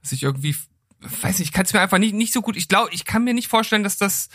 dass 0.00 0.12
ich 0.12 0.22
irgendwie 0.22 0.54
weiß 1.00 1.38
nicht, 1.38 1.48
ich 1.48 1.52
kann 1.52 1.64
es 1.64 1.72
mir 1.72 1.80
einfach 1.80 1.98
nicht 1.98 2.14
nicht 2.14 2.32
so 2.32 2.40
gut. 2.40 2.56
Ich 2.56 2.68
glaube, 2.68 2.90
ich 2.92 3.04
kann 3.04 3.24
mir 3.24 3.34
nicht 3.34 3.48
vorstellen, 3.48 3.82
dass 3.82 3.96
das 3.96 4.28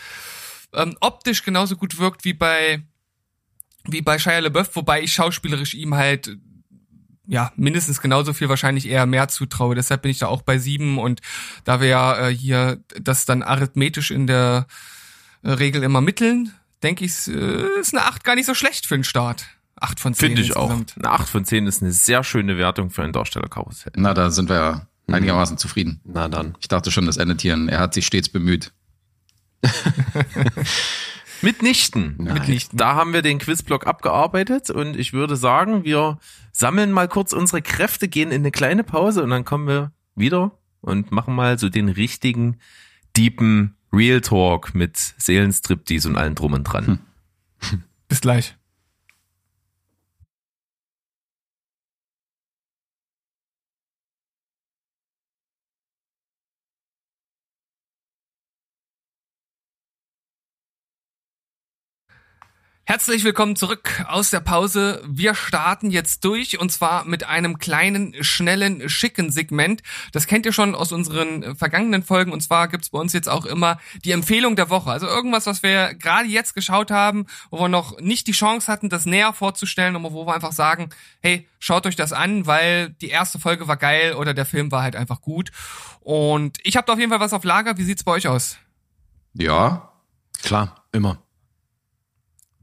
ähm, 0.74 0.96
optisch 1.00 1.42
genauso 1.42 1.76
gut 1.76 1.98
wirkt 1.98 2.24
wie 2.24 2.34
bei 2.34 2.82
wie 3.84 4.02
bei 4.02 4.18
Shia 4.18 4.38
LaBeouf, 4.38 4.76
wobei 4.76 5.02
ich 5.02 5.12
schauspielerisch 5.12 5.74
ihm 5.74 5.94
halt 5.94 6.36
ja 7.26 7.52
mindestens 7.56 8.02
genauso 8.02 8.34
viel 8.34 8.48
wahrscheinlich 8.50 8.86
eher 8.86 9.06
mehr 9.06 9.28
zutraue. 9.28 9.74
Deshalb 9.74 10.02
bin 10.02 10.10
ich 10.10 10.18
da 10.18 10.26
auch 10.26 10.42
bei 10.42 10.58
sieben 10.58 10.98
und 10.98 11.20
da 11.64 11.80
wir 11.80 11.88
ja 11.88 12.28
äh, 12.28 12.34
hier 12.34 12.82
das 13.00 13.24
dann 13.24 13.42
arithmetisch 13.42 14.10
in 14.10 14.26
der 14.26 14.66
äh, 15.42 15.50
Regel 15.50 15.82
immer 15.82 16.00
mitteln, 16.00 16.52
denke 16.84 17.04
ich, 17.04 17.26
äh, 17.26 17.80
ist 17.80 17.94
eine 17.94 18.04
acht 18.04 18.22
gar 18.22 18.36
nicht 18.36 18.46
so 18.46 18.54
schlecht 18.54 18.86
für 18.86 18.96
den 18.96 19.04
Start. 19.04 19.46
Acht 19.76 19.98
von 19.98 20.14
zehn 20.14 20.28
Finde 20.28 20.42
ich 20.42 20.56
auch. 20.56 20.70
insgesamt. 20.70 21.04
Eine 21.04 21.14
8 21.14 21.28
von 21.28 21.44
10 21.44 21.66
ist 21.66 21.82
eine 21.82 21.92
sehr 21.92 22.22
schöne 22.22 22.56
Wertung 22.56 22.90
für 22.90 23.02
ein 23.02 23.12
Darstellerkarussell. 23.12 23.92
Na, 23.96 24.14
da 24.14 24.30
sind 24.30 24.48
wir 24.48 24.56
ja 24.56 24.86
einigermaßen 25.08 25.58
zufrieden. 25.58 26.00
Na 26.04 26.28
dann. 26.28 26.56
Ich 26.60 26.68
dachte 26.68 26.90
schon, 26.90 27.06
das 27.06 27.16
endet 27.16 27.42
hier. 27.42 27.58
Er 27.68 27.80
hat 27.80 27.92
sich 27.92 28.06
stets 28.06 28.28
bemüht. 28.28 28.72
Mitnichten. 31.42 32.16
Mitnichten. 32.18 32.78
Da 32.78 32.94
haben 32.94 33.12
wir 33.12 33.22
den 33.22 33.38
Quizblock 33.38 33.86
abgearbeitet 33.86 34.70
und 34.70 34.96
ich 34.96 35.12
würde 35.12 35.36
sagen, 35.36 35.84
wir 35.84 36.18
sammeln 36.52 36.92
mal 36.92 37.08
kurz 37.08 37.32
unsere 37.32 37.60
Kräfte, 37.60 38.08
gehen 38.08 38.30
in 38.30 38.42
eine 38.42 38.50
kleine 38.50 38.84
Pause 38.84 39.22
und 39.22 39.30
dann 39.30 39.44
kommen 39.44 39.66
wir 39.66 39.92
wieder 40.14 40.52
und 40.80 41.10
machen 41.10 41.34
mal 41.34 41.58
so 41.58 41.68
den 41.68 41.88
richtigen, 41.88 42.58
deepen 43.16 43.76
Real 43.94 44.20
Talk 44.20 44.74
mit 44.74 44.96
Seelenstriptease 44.96 46.08
und 46.08 46.16
allem 46.16 46.34
drum 46.34 46.52
und 46.52 46.64
dran. 46.64 47.00
Bis 48.08 48.20
gleich. 48.20 48.56
Herzlich 62.86 63.24
willkommen 63.24 63.56
zurück 63.56 64.04
aus 64.08 64.28
der 64.28 64.40
Pause. 64.40 65.02
Wir 65.06 65.34
starten 65.34 65.90
jetzt 65.90 66.22
durch 66.22 66.60
und 66.60 66.70
zwar 66.70 67.06
mit 67.06 67.24
einem 67.24 67.56
kleinen, 67.56 68.22
schnellen, 68.22 68.90
schicken 68.90 69.30
Segment. 69.30 69.82
Das 70.12 70.26
kennt 70.26 70.44
ihr 70.44 70.52
schon 70.52 70.74
aus 70.74 70.92
unseren 70.92 71.42
äh, 71.42 71.54
vergangenen 71.54 72.02
Folgen 72.02 72.30
und 72.30 72.42
zwar 72.42 72.68
gibt's 72.68 72.90
bei 72.90 72.98
uns 72.98 73.14
jetzt 73.14 73.26
auch 73.30 73.46
immer 73.46 73.78
die 74.04 74.10
Empfehlung 74.10 74.54
der 74.54 74.68
Woche. 74.68 74.90
Also 74.90 75.06
irgendwas, 75.06 75.46
was 75.46 75.62
wir 75.62 75.94
gerade 75.94 76.28
jetzt 76.28 76.54
geschaut 76.54 76.90
haben, 76.90 77.24
wo 77.50 77.58
wir 77.58 77.68
noch 77.68 77.98
nicht 78.00 78.26
die 78.26 78.32
Chance 78.32 78.70
hatten, 78.70 78.90
das 78.90 79.06
näher 79.06 79.32
vorzustellen, 79.32 79.96
aber 79.96 80.12
wo 80.12 80.26
wir 80.26 80.34
einfach 80.34 80.52
sagen, 80.52 80.90
hey, 81.22 81.48
schaut 81.58 81.86
euch 81.86 81.96
das 81.96 82.12
an, 82.12 82.46
weil 82.46 82.90
die 83.00 83.08
erste 83.08 83.38
Folge 83.38 83.66
war 83.66 83.78
geil 83.78 84.12
oder 84.12 84.34
der 84.34 84.44
Film 84.44 84.70
war 84.70 84.82
halt 84.82 84.94
einfach 84.94 85.22
gut. 85.22 85.52
Und 86.00 86.58
ich 86.62 86.76
habe 86.76 86.86
da 86.86 86.92
auf 86.92 86.98
jeden 86.98 87.10
Fall 87.10 87.20
was 87.20 87.32
auf 87.32 87.44
Lager. 87.44 87.78
Wie 87.78 87.84
sieht's 87.84 88.04
bei 88.04 88.12
euch 88.12 88.28
aus? 88.28 88.58
Ja, 89.32 89.90
Klar, 90.44 90.84
immer. 90.92 91.23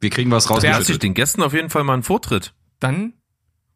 Wir 0.02 0.10
kriegen 0.10 0.30
was 0.32 0.50
Lass 0.50 0.90
ich 0.90 1.00
den 1.00 1.14
Gästen 1.14 1.42
auf 1.42 1.54
jeden 1.54 1.70
Fall 1.70 1.84
mal 1.84 1.94
einen 1.94 2.04
Vortritt. 2.04 2.54
Dann 2.80 3.14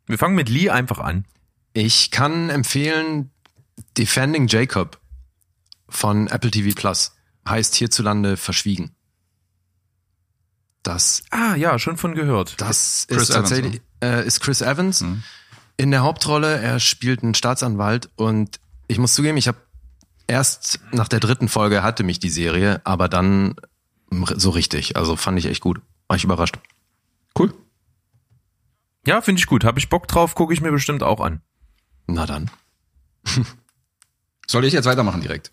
Wir 0.07 0.17
fangen 0.17 0.35
mit 0.35 0.49
Lee 0.49 0.69
einfach 0.69 0.99
an. 0.99 1.25
Ich 1.73 2.11
kann 2.11 2.49
empfehlen 2.49 3.31
Defending 3.97 4.47
Jacob 4.47 4.99
von 5.89 6.27
Apple 6.27 6.51
TV 6.51 6.73
Plus. 6.75 7.13
Heißt 7.47 7.75
hierzulande 7.75 8.37
verschwiegen. 8.37 8.91
Das, 10.83 11.23
Ah 11.31 11.55
ja, 11.55 11.79
schon 11.79 11.97
von 11.97 12.13
gehört. 12.15 12.59
das 12.61 13.05
Chris 13.09 13.23
ist 13.23 13.29
Evans, 13.31 13.49
tatsächlich 13.49 13.81
äh, 14.03 14.25
ist 14.25 14.39
Chris 14.39 14.61
Evans 14.61 15.01
Mhm. 15.01 15.23
in 15.77 15.91
der 15.91 16.01
Hauptrolle. 16.03 16.59
Er 16.59 16.79
spielt 16.79 17.23
einen 17.23 17.33
Staatsanwalt 17.33 18.09
und 18.15 18.59
ich 18.87 18.99
muss 18.99 19.15
zugeben, 19.15 19.37
ich 19.37 19.47
habe 19.47 19.57
erst 20.27 20.79
nach 20.91 21.07
der 21.07 21.19
dritten 21.19 21.47
Folge 21.49 21.81
hatte 21.81 22.03
mich 22.03 22.19
die 22.19 22.29
Serie, 22.29 22.81
aber 22.83 23.09
dann 23.09 23.55
so 24.35 24.51
richtig. 24.51 24.95
Also 24.95 25.15
fand 25.15 25.39
ich 25.39 25.45
echt 25.47 25.61
gut. 25.61 25.81
War 26.07 26.17
ich 26.17 26.23
überrascht. 26.23 26.57
Cool. 27.37 27.53
Ja, 29.05 29.21
finde 29.21 29.39
ich 29.39 29.47
gut. 29.47 29.63
Habe 29.63 29.79
ich 29.79 29.89
Bock 29.89 30.07
drauf, 30.07 30.35
gucke 30.35 30.53
ich 30.53 30.61
mir 30.61 30.71
bestimmt 30.71 31.03
auch 31.03 31.19
an. 31.19 31.41
Na 32.07 32.25
dann. 32.25 32.49
Soll 34.47 34.65
ich 34.65 34.73
jetzt 34.73 34.85
weitermachen 34.85 35.21
direkt? 35.21 35.51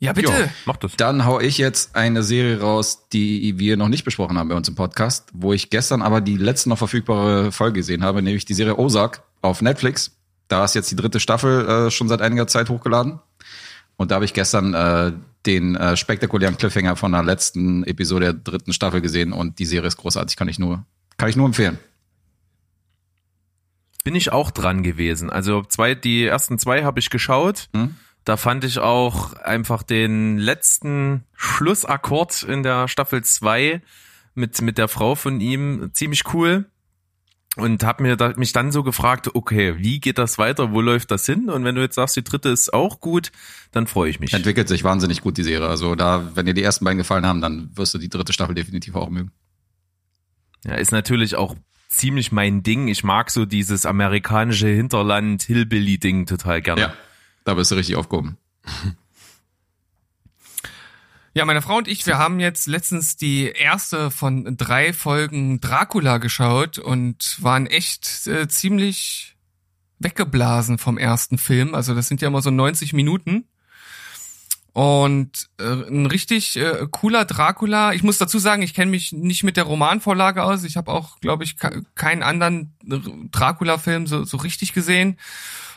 ja 0.00 0.12
bitte. 0.14 0.32
Ja, 0.32 0.48
mach 0.64 0.78
das. 0.78 0.96
Dann 0.96 1.24
hau 1.26 1.40
ich 1.40 1.58
jetzt 1.58 1.94
eine 1.94 2.22
Serie 2.22 2.60
raus, 2.60 3.06
die 3.12 3.58
wir 3.58 3.76
noch 3.76 3.88
nicht 3.88 4.04
besprochen 4.04 4.38
haben 4.38 4.48
bei 4.48 4.54
uns 4.54 4.68
im 4.68 4.74
Podcast, 4.74 5.28
wo 5.32 5.52
ich 5.52 5.70
gestern 5.70 6.02
aber 6.02 6.20
die 6.20 6.36
letzte 6.36 6.70
noch 6.70 6.78
verfügbare 6.78 7.52
Folge 7.52 7.80
gesehen 7.80 8.02
habe, 8.02 8.22
nämlich 8.22 8.46
die 8.46 8.54
Serie 8.54 8.78
Ozark 8.78 9.22
auf 9.42 9.62
Netflix. 9.62 10.16
Da 10.48 10.64
ist 10.64 10.74
jetzt 10.74 10.90
die 10.90 10.96
dritte 10.96 11.20
Staffel 11.20 11.68
äh, 11.68 11.90
schon 11.90 12.08
seit 12.08 12.22
einiger 12.22 12.46
Zeit 12.46 12.70
hochgeladen. 12.70 13.20
Und 13.96 14.10
da 14.10 14.16
habe 14.16 14.24
ich 14.24 14.32
gestern 14.32 14.74
äh, 14.74 15.12
den 15.46 15.74
äh, 15.76 15.96
spektakulären 15.96 16.56
Cliffhanger 16.56 16.96
von 16.96 17.12
der 17.12 17.22
letzten 17.22 17.84
Episode 17.84 18.26
der 18.26 18.34
dritten 18.34 18.72
Staffel 18.72 19.00
gesehen 19.00 19.32
und 19.32 19.58
die 19.58 19.64
Serie 19.64 19.88
ist 19.88 19.96
großartig, 19.96 20.36
kann 20.36 20.48
ich 20.48 20.58
nur, 20.58 20.84
kann 21.16 21.28
ich 21.28 21.36
nur 21.36 21.46
empfehlen. 21.46 21.78
Bin 24.04 24.14
ich 24.14 24.32
auch 24.32 24.50
dran 24.50 24.82
gewesen. 24.82 25.30
Also 25.30 25.62
zwei, 25.62 25.94
die 25.94 26.24
ersten 26.24 26.58
zwei 26.58 26.84
habe 26.84 27.00
ich 27.00 27.10
geschaut. 27.10 27.68
Hm? 27.74 27.96
Da 28.24 28.36
fand 28.36 28.64
ich 28.64 28.78
auch 28.78 29.34
einfach 29.34 29.82
den 29.82 30.38
letzten 30.38 31.24
Schlussakkord 31.34 32.42
in 32.42 32.62
der 32.62 32.86
Staffel 32.86 33.24
2 33.24 33.82
mit, 34.34 34.60
mit 34.60 34.78
der 34.78 34.88
Frau 34.88 35.14
von 35.14 35.40
ihm 35.40 35.90
ziemlich 35.94 36.22
cool. 36.34 36.66
Und 37.56 37.82
habe 37.82 38.04
mir 38.04 38.16
da, 38.16 38.32
mich 38.36 38.52
dann 38.52 38.70
so 38.70 38.84
gefragt, 38.84 39.34
okay, 39.34 39.74
wie 39.78 39.98
geht 39.98 40.18
das 40.18 40.38
weiter? 40.38 40.70
Wo 40.70 40.80
läuft 40.80 41.10
das 41.10 41.26
hin? 41.26 41.50
Und 41.50 41.64
wenn 41.64 41.74
du 41.74 41.80
jetzt 41.80 41.96
sagst, 41.96 42.16
die 42.16 42.22
dritte 42.22 42.48
ist 42.48 42.72
auch 42.72 43.00
gut, 43.00 43.32
dann 43.72 43.88
freue 43.88 44.08
ich 44.08 44.20
mich. 44.20 44.32
Entwickelt 44.32 44.68
sich 44.68 44.84
wahnsinnig 44.84 45.20
gut 45.20 45.36
die 45.36 45.42
Serie. 45.42 45.66
Also 45.66 45.96
da, 45.96 46.30
wenn 46.36 46.46
dir 46.46 46.54
die 46.54 46.62
ersten 46.62 46.84
beiden 46.84 46.98
gefallen 46.98 47.26
haben, 47.26 47.40
dann 47.40 47.70
wirst 47.76 47.92
du 47.92 47.98
die 47.98 48.08
dritte 48.08 48.32
Staffel 48.32 48.54
definitiv 48.54 48.94
auch 48.94 49.10
mögen. 49.10 49.32
Ja, 50.64 50.74
ist 50.74 50.92
natürlich 50.92 51.34
auch 51.34 51.56
ziemlich 51.88 52.30
mein 52.30 52.62
Ding. 52.62 52.86
Ich 52.86 53.02
mag 53.02 53.30
so 53.30 53.44
dieses 53.46 53.84
amerikanische 53.84 54.68
Hinterland 54.68 55.42
Hillbilly-Ding 55.42 56.26
total 56.26 56.62
gerne. 56.62 56.80
Ja, 56.80 56.94
da 57.44 57.54
bist 57.54 57.72
du 57.72 57.74
richtig 57.74 57.96
aufgehoben. 57.96 58.36
Ja, 61.32 61.44
meine 61.44 61.62
Frau 61.62 61.76
und 61.76 61.86
ich, 61.86 62.06
wir 62.06 62.18
haben 62.18 62.40
jetzt 62.40 62.66
letztens 62.66 63.16
die 63.16 63.44
erste 63.46 64.10
von 64.10 64.56
drei 64.56 64.92
Folgen 64.92 65.60
Dracula 65.60 66.18
geschaut 66.18 66.78
und 66.78 67.36
waren 67.40 67.66
echt 67.66 68.26
äh, 68.26 68.48
ziemlich 68.48 69.36
weggeblasen 70.00 70.78
vom 70.78 70.98
ersten 70.98 71.38
Film. 71.38 71.74
Also 71.74 71.94
das 71.94 72.08
sind 72.08 72.20
ja 72.20 72.28
immer 72.28 72.42
so 72.42 72.50
90 72.50 72.94
Minuten. 72.94 73.44
Und 74.72 75.50
äh, 75.60 75.64
ein 75.64 76.06
richtig 76.06 76.56
äh, 76.56 76.86
cooler 76.90 77.24
Dracula. 77.24 77.92
Ich 77.92 78.02
muss 78.02 78.18
dazu 78.18 78.38
sagen, 78.38 78.62
ich 78.62 78.74
kenne 78.74 78.90
mich 78.90 79.12
nicht 79.12 79.44
mit 79.44 79.56
der 79.56 79.64
Romanvorlage 79.64 80.42
aus. 80.42 80.64
Ich 80.64 80.76
habe 80.76 80.90
auch, 80.90 81.20
glaube 81.20 81.44
ich, 81.44 81.56
keinen 81.94 82.22
anderen 82.22 82.74
Dracula-Film 82.82 84.06
so, 84.06 84.24
so 84.24 84.36
richtig 84.36 84.72
gesehen. 84.72 85.18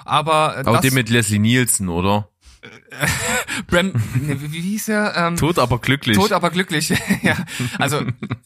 Aber 0.06 0.58
äh, 0.58 0.68
auch 0.68 0.80
den 0.80 0.94
mit 0.94 1.10
Leslie 1.10 1.40
Nielsen, 1.40 1.90
oder? 1.90 2.30
Bram, 3.68 3.92
wie, 4.16 4.62
hieß 4.62 4.90
er? 4.90 5.16
Ähm, 5.16 5.36
Tot 5.36 5.60
aber 5.60 5.80
glücklich. 5.80 6.18
Tot 6.18 6.32
aber 6.32 6.50
glücklich. 6.50 6.90
ja, 7.22 7.36
also 7.78 8.02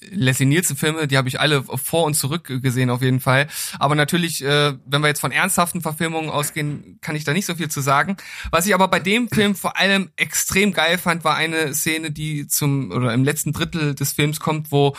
Leslie 0.10 0.46
Nielsen 0.46 0.76
Filme, 0.76 1.08
die 1.08 1.18
habe 1.18 1.28
ich 1.28 1.40
alle 1.40 1.64
vor 1.64 2.06
und 2.06 2.16
zurück 2.16 2.62
gesehen 2.62 2.90
auf 2.90 3.02
jeden 3.02 3.20
Fall. 3.20 3.48
Aber 3.80 3.96
natürlich, 3.96 4.44
äh, 4.44 4.74
wenn 4.86 5.02
wir 5.02 5.08
jetzt 5.08 5.20
von 5.20 5.32
ernsthaften 5.32 5.82
Verfilmungen 5.82 6.30
ausgehen, 6.30 7.00
kann 7.02 7.16
ich 7.16 7.24
da 7.24 7.34
nicht 7.34 7.46
so 7.46 7.56
viel 7.56 7.70
zu 7.70 7.82
sagen. 7.82 8.18
Was 8.52 8.66
ich 8.66 8.74
aber 8.74 8.88
bei 8.88 9.00
dem 9.00 9.30
Film 9.30 9.56
vor 9.56 9.78
allem 9.78 10.10
extrem 10.16 10.74
geil 10.74 10.98
fand, 10.98 11.24
war 11.24 11.36
eine 11.36 11.74
Szene, 11.74 12.12
die 12.12 12.48
zum 12.48 12.92
oder 12.92 13.14
im 13.14 13.24
letzten 13.24 13.54
Drittel 13.54 13.96
des 13.96 14.14
Films 14.14 14.40
kommt, 14.40 14.72
wo 14.72 14.96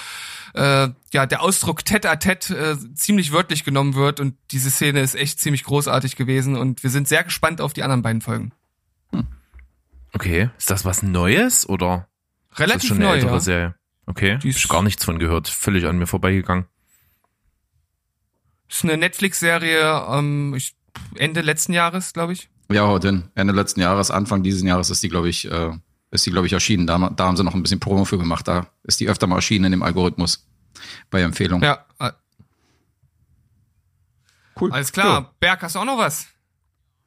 äh, 0.54 0.88
ja 1.12 1.26
der 1.26 1.42
Ausdruck 1.42 1.84
tête 1.84 2.08
à 2.08 2.16
tête 2.16 2.54
äh, 2.54 2.76
ziemlich 2.94 3.32
wörtlich 3.32 3.64
genommen 3.64 3.94
wird 3.94 4.20
und 4.20 4.34
diese 4.50 4.70
Szene 4.70 5.00
ist 5.00 5.14
echt 5.14 5.40
ziemlich 5.40 5.64
großartig 5.64 6.16
gewesen 6.16 6.56
und 6.56 6.82
wir 6.82 6.90
sind 6.90 7.08
sehr 7.08 7.24
gespannt 7.24 7.60
auf 7.60 7.72
die 7.72 7.82
anderen 7.82 8.02
beiden 8.02 8.20
Folgen. 8.20 8.52
Okay, 10.14 10.50
ist 10.58 10.70
das 10.70 10.84
was 10.84 11.02
Neues 11.02 11.68
oder? 11.68 12.08
Relativ 12.56 12.76
ist 12.76 12.82
das 12.82 12.88
schon 12.88 12.96
eine 12.98 13.06
neu, 13.06 13.14
ältere 13.14 13.32
ja. 13.34 13.40
Serie? 13.40 13.74
Okay, 14.06 14.38
Die 14.38 14.48
ich 14.48 14.56
ist- 14.56 14.68
gar 14.68 14.82
nichts 14.82 15.04
von 15.04 15.18
gehört, 15.18 15.48
völlig 15.48 15.86
an 15.86 15.98
mir 15.98 16.06
vorbeigegangen. 16.06 16.66
Ist 18.68 18.84
eine 18.84 18.96
Netflix-Serie 18.96 20.06
ähm, 20.10 20.54
ich, 20.54 20.74
Ende 21.14 21.40
letzten 21.42 21.72
Jahres, 21.72 22.12
glaube 22.12 22.32
ich. 22.34 22.48
Ja, 22.70 22.86
haut 22.86 23.02
hin. 23.04 23.30
Ende 23.34 23.52
letzten 23.54 23.80
Jahres, 23.80 24.10
Anfang 24.10 24.42
dieses 24.42 24.62
Jahres 24.62 24.90
ist 24.90 25.02
die, 25.02 25.08
glaube 25.08 25.28
ich, 25.28 25.50
äh, 25.50 25.72
ist 26.10 26.26
die, 26.26 26.30
glaube 26.30 26.46
ich, 26.46 26.52
erschienen. 26.52 26.86
Da, 26.86 26.98
da 27.10 27.24
haben 27.26 27.36
sie 27.36 27.44
noch 27.44 27.54
ein 27.54 27.62
bisschen 27.62 27.80
Promo 27.80 28.04
für 28.04 28.18
gemacht. 28.18 28.46
Da 28.48 28.66
ist 28.82 29.00
die 29.00 29.08
öfter 29.08 29.26
mal 29.26 29.36
erschienen 29.36 29.66
in 29.66 29.70
dem 29.72 29.82
Algorithmus 29.82 30.46
bei 31.10 31.20
Empfehlung. 31.22 31.62
Ja. 31.62 31.84
Cool. 34.60 34.72
Alles 34.72 34.90
klar. 34.92 35.34
Berg, 35.40 35.62
hast 35.62 35.76
du 35.76 35.78
auch 35.78 35.84
noch 35.84 35.98
was? 35.98 36.26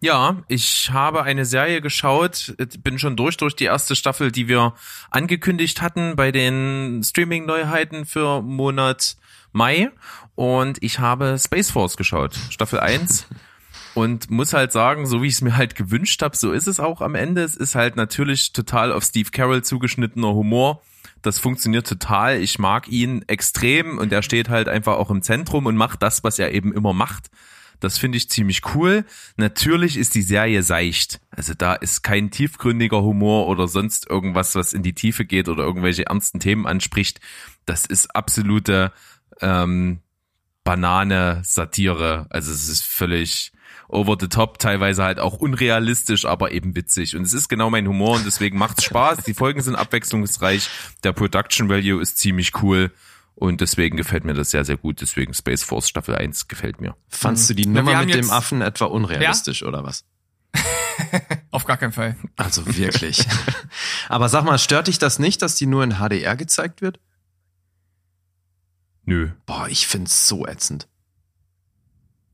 Ja, 0.04 0.38
ich 0.48 0.90
habe 0.92 1.22
eine 1.22 1.46
Serie 1.46 1.80
geschaut, 1.80 2.56
bin 2.82 2.98
schon 2.98 3.16
durch 3.16 3.38
durch 3.38 3.56
die 3.56 3.66
erste 3.66 3.96
Staffel, 3.96 4.32
die 4.32 4.48
wir 4.48 4.74
angekündigt 5.12 5.84
hatten 5.84 6.16
bei 6.16 6.32
den 6.32 7.04
Streaming-Neuheiten 7.04 8.08
für 8.08 8.42
Monat 8.42 9.16
Mai. 9.52 9.92
Und 10.34 10.82
ich 10.82 10.98
habe 10.98 11.38
Space 11.38 11.70
Force 11.70 11.98
geschaut, 11.98 12.36
Staffel 12.50 12.80
1. 12.80 13.28
Und 13.94 14.32
muss 14.32 14.54
halt 14.54 14.72
sagen, 14.72 15.06
so 15.06 15.22
wie 15.22 15.28
ich 15.28 15.34
es 15.34 15.42
mir 15.42 15.56
halt 15.56 15.76
gewünscht 15.76 16.24
habe, 16.24 16.36
so 16.36 16.52
ist 16.52 16.68
es 16.68 16.80
auch 16.80 17.02
am 17.02 17.14
Ende. 17.14 17.44
Es 17.44 17.56
ist 17.56 17.76
halt 17.76 17.96
natürlich 17.96 18.54
total 18.54 18.92
auf 18.94 19.04
Steve 19.04 19.30
Carroll 19.30 19.64
zugeschnittener 19.64 20.34
Humor. 20.34 20.82
Das 21.22 21.38
funktioniert 21.38 21.86
total. 21.86 22.42
Ich 22.42 22.58
mag 22.58 22.88
ihn 22.88 23.24
extrem 23.28 24.00
und 24.00 24.12
er 24.12 24.24
steht 24.24 24.50
halt 24.50 24.68
einfach 24.68 24.96
auch 24.96 25.12
im 25.12 25.22
Zentrum 25.22 25.68
und 25.68 25.76
macht 25.76 26.02
das, 26.02 26.24
was 26.24 26.40
er 26.40 26.54
eben 26.54 26.74
immer 26.74 26.94
macht. 26.94 27.30
Das 27.82 27.98
finde 27.98 28.18
ich 28.18 28.30
ziemlich 28.30 28.62
cool. 28.76 29.04
Natürlich 29.36 29.98
ist 29.98 30.16
die 30.16 30.22
Serie 30.22 30.64
seicht. 30.64 31.20
Also 31.32 31.54
da 31.54 31.74
ist 31.74 32.04
kein 32.04 32.32
tiefgründiger 32.32 33.02
Humor 33.02 33.48
oder 33.48 33.68
sonst 33.68 34.10
irgendwas, 34.10 34.56
was 34.56 34.72
in 34.72 34.84
die 34.84 34.94
Tiefe 34.94 35.26
geht 35.26 35.50
oder 35.50 35.64
irgendwelche 35.64 36.06
ernsten 36.06 36.40
Themen 36.40 36.66
anspricht. 36.68 37.20
Das 37.66 37.86
ist 37.86 38.16
absolute 38.16 38.94
ähm, 39.42 40.00
Banane-Satire. 40.64 42.28
Also 42.30 42.52
es 42.52 42.70
ist 42.70 42.86
völlig 42.86 43.52
over 43.88 44.16
the 44.20 44.28
top, 44.28 44.60
teilweise 44.60 45.04
halt 45.04 45.20
auch 45.20 45.34
unrealistisch, 45.34 46.26
aber 46.26 46.52
eben 46.52 46.76
witzig. 46.76 47.16
Und 47.16 47.24
es 47.24 47.34
ist 47.34 47.50
genau 47.50 47.70
mein 47.70 47.88
Humor 47.88 48.16
und 48.16 48.26
deswegen 48.26 48.58
macht's 48.58 48.84
Spaß. 48.86 49.24
Die 49.24 49.34
Folgen 49.34 49.62
sind 49.62 49.76
abwechslungsreich. 49.76 50.70
Der 51.04 51.14
Production 51.14 51.68
Value 51.68 52.02
ist 52.02 52.18
ziemlich 52.18 52.62
cool. 52.62 52.92
Und 53.42 53.60
deswegen 53.60 53.98
gefällt 53.98 54.24
mir 54.24 54.36
das 54.36 54.52
sehr, 54.52 54.64
sehr 54.66 54.78
gut. 54.78 55.02
Deswegen 55.02 55.34
Space 55.34 55.64
Force 55.64 55.90
Staffel 55.90 56.14
1 56.14 56.48
gefällt 56.48 56.80
mir. 56.80 56.96
Fandst 57.08 57.50
du 57.50 57.56
die 57.56 57.64
wir 57.64 57.72
Nummer 57.72 58.06
mit 58.06 58.14
dem 58.14 58.30
Affen 58.30 58.62
etwa 58.62 58.86
unrealistisch 58.86 59.64
oder 59.64 59.84
was? 59.84 60.06
Auf 61.50 61.66
gar 61.66 61.78
keinen 61.78 61.92
Fall. 61.92 62.16
Also 62.36 62.78
wirklich. 62.78 63.26
Aber 64.10 64.30
sag 64.30 64.44
mal, 64.44 64.60
stört 64.60 64.90
dich 64.90 65.00
das 65.00 65.18
nicht, 65.18 65.42
dass 65.42 65.56
die 65.56 65.66
nur 65.66 65.84
in 65.84 65.94
HDR 65.94 66.36
gezeigt 66.36 66.84
wird? 66.84 67.00
Nö. 69.06 69.32
Boah, 69.48 69.68
ich 69.68 69.88
find's 69.88 70.28
so 70.28 70.46
ätzend. 70.46 70.88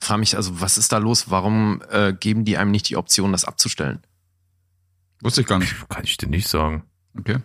Frag 0.02 0.18
mich 0.20 0.36
also, 0.36 0.60
was 0.60 0.78
ist 0.78 0.92
da 0.92 0.98
los? 0.98 1.32
Warum 1.32 1.82
äh, 1.90 2.12
geben 2.12 2.44
die 2.44 2.58
einem 2.58 2.72
nicht 2.72 2.90
die 2.90 2.98
Option, 2.98 3.32
das 3.32 3.46
abzustellen? 3.46 4.02
Wusste 5.22 5.40
ich 5.40 5.48
gar 5.48 5.60
nicht. 5.60 5.74
Kann 5.88 6.04
ich 6.04 6.18
dir 6.18 6.28
nicht 6.28 6.50
sagen. 6.50 6.84
Okay. 7.18 7.38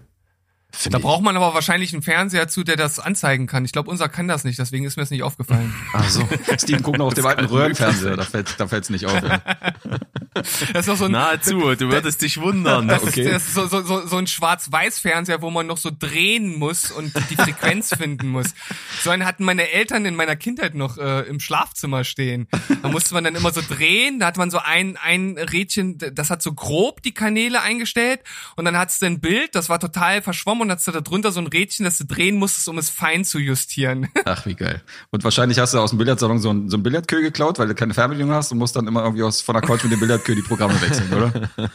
Find 0.74 0.94
Da 0.94 0.98
ich- 0.98 1.04
braucht 1.04 1.22
man 1.22 1.36
aber 1.36 1.52
wahrscheinlich 1.54 1.92
einen 1.92 2.02
Fernseher 2.02 2.48
zu, 2.48 2.64
der 2.64 2.76
das 2.76 2.98
anzeigen 2.98 3.46
kann. 3.46 3.64
Ich 3.64 3.72
glaube, 3.72 3.90
unser 3.90 4.08
kann 4.08 4.26
das 4.26 4.42
nicht, 4.44 4.58
deswegen 4.58 4.84
ist 4.86 4.96
mir 4.96 5.02
das 5.02 5.10
nicht 5.10 5.22
aufgefallen. 5.22 5.72
Ach 5.92 6.08
so. 6.08 6.26
Steven 6.58 6.82
guckt 6.82 6.98
noch 6.98 7.06
auf 7.08 7.14
dem 7.14 7.26
alten 7.26 7.44
Röhrenfernseher. 7.44 8.16
Da 8.16 8.22
fällt 8.24 8.58
da 8.58 8.66
fällt's 8.66 8.88
nicht 8.90 9.06
auf. 9.06 9.22
Ja. 9.22 9.40
Das 10.34 10.62
ist 10.62 10.88
doch 10.88 10.96
so 10.96 11.04
ein, 11.06 11.12
Nahezu, 11.12 11.74
du 11.74 11.90
würdest 11.90 12.22
dich 12.22 12.40
wundern. 12.40 12.88
das 12.88 13.02
okay. 13.02 13.22
ist, 13.22 13.32
das 13.32 13.42
ist 13.48 13.54
so, 13.54 13.66
so, 13.66 13.82
so, 13.82 14.06
so 14.06 14.16
ein 14.16 14.26
Schwarz-Weiß-Fernseher, 14.26 15.42
wo 15.42 15.50
man 15.50 15.66
noch 15.66 15.76
so 15.76 15.90
drehen 15.96 16.58
muss 16.58 16.90
und 16.90 17.12
die 17.30 17.36
Frequenz 17.36 17.90
finden 17.96 18.28
muss. 18.28 18.54
So 19.02 19.10
einen 19.10 19.24
hatten 19.24 19.44
meine 19.44 19.70
Eltern 19.70 20.04
in 20.06 20.14
meiner 20.14 20.36
Kindheit 20.36 20.74
noch 20.74 20.98
äh, 20.98 21.20
im 21.22 21.40
Schlafzimmer 21.40 22.04
stehen. 22.04 22.48
Da 22.82 22.88
musste 22.88 23.14
man 23.14 23.24
dann 23.24 23.34
immer 23.34 23.52
so 23.52 23.60
drehen, 23.60 24.20
da 24.20 24.26
hat 24.26 24.36
man 24.36 24.50
so 24.50 24.58
ein, 24.58 24.96
ein 24.96 25.36
Rädchen, 25.38 25.98
das 25.98 26.30
hat 26.30 26.42
so 26.42 26.52
grob 26.52 27.02
die 27.02 27.12
Kanäle 27.12 27.60
eingestellt 27.60 28.20
und 28.56 28.64
dann 28.64 28.76
hattest 28.78 29.02
du 29.02 29.06
ein 29.06 29.20
Bild, 29.20 29.54
das 29.54 29.68
war 29.68 29.80
total 29.80 30.22
verschwommen 30.22 30.62
und 30.62 30.70
hattest 30.70 30.88
du 30.88 30.92
da 30.92 31.00
drunter 31.00 31.32
so 31.32 31.40
ein 31.40 31.46
Rädchen, 31.46 31.84
das 31.84 31.98
du 31.98 32.04
drehen 32.04 32.36
musstest, 32.36 32.68
um 32.68 32.78
es 32.78 32.88
fein 32.88 33.24
zu 33.24 33.38
justieren. 33.38 34.08
Ach, 34.24 34.46
wie 34.46 34.54
geil. 34.54 34.82
Und 35.10 35.24
wahrscheinlich 35.24 35.58
hast 35.58 35.74
du 35.74 35.78
aus 35.78 35.90
dem 35.90 35.98
Billardsalon 35.98 36.38
so 36.38 36.50
ein, 36.50 36.68
so 36.70 36.76
ein 36.76 36.82
Billardkö 36.82 37.20
geklaut, 37.20 37.58
weil 37.58 37.68
du 37.68 37.74
keine 37.74 37.94
Fernbedienung 37.94 38.34
hast 38.34 38.52
und 38.52 38.58
musst 38.58 38.76
dann 38.76 38.86
immer 38.86 39.02
irgendwie 39.02 39.22
aus, 39.22 39.40
von 39.40 39.54
der 39.54 39.62
Couch 39.62 39.82
mit 39.84 39.92
dem 39.92 40.00
Billardkö 40.22 40.34
die 40.34 40.42
Programme 40.42 40.80
wechseln, 40.80 41.12
oder? 41.12 41.50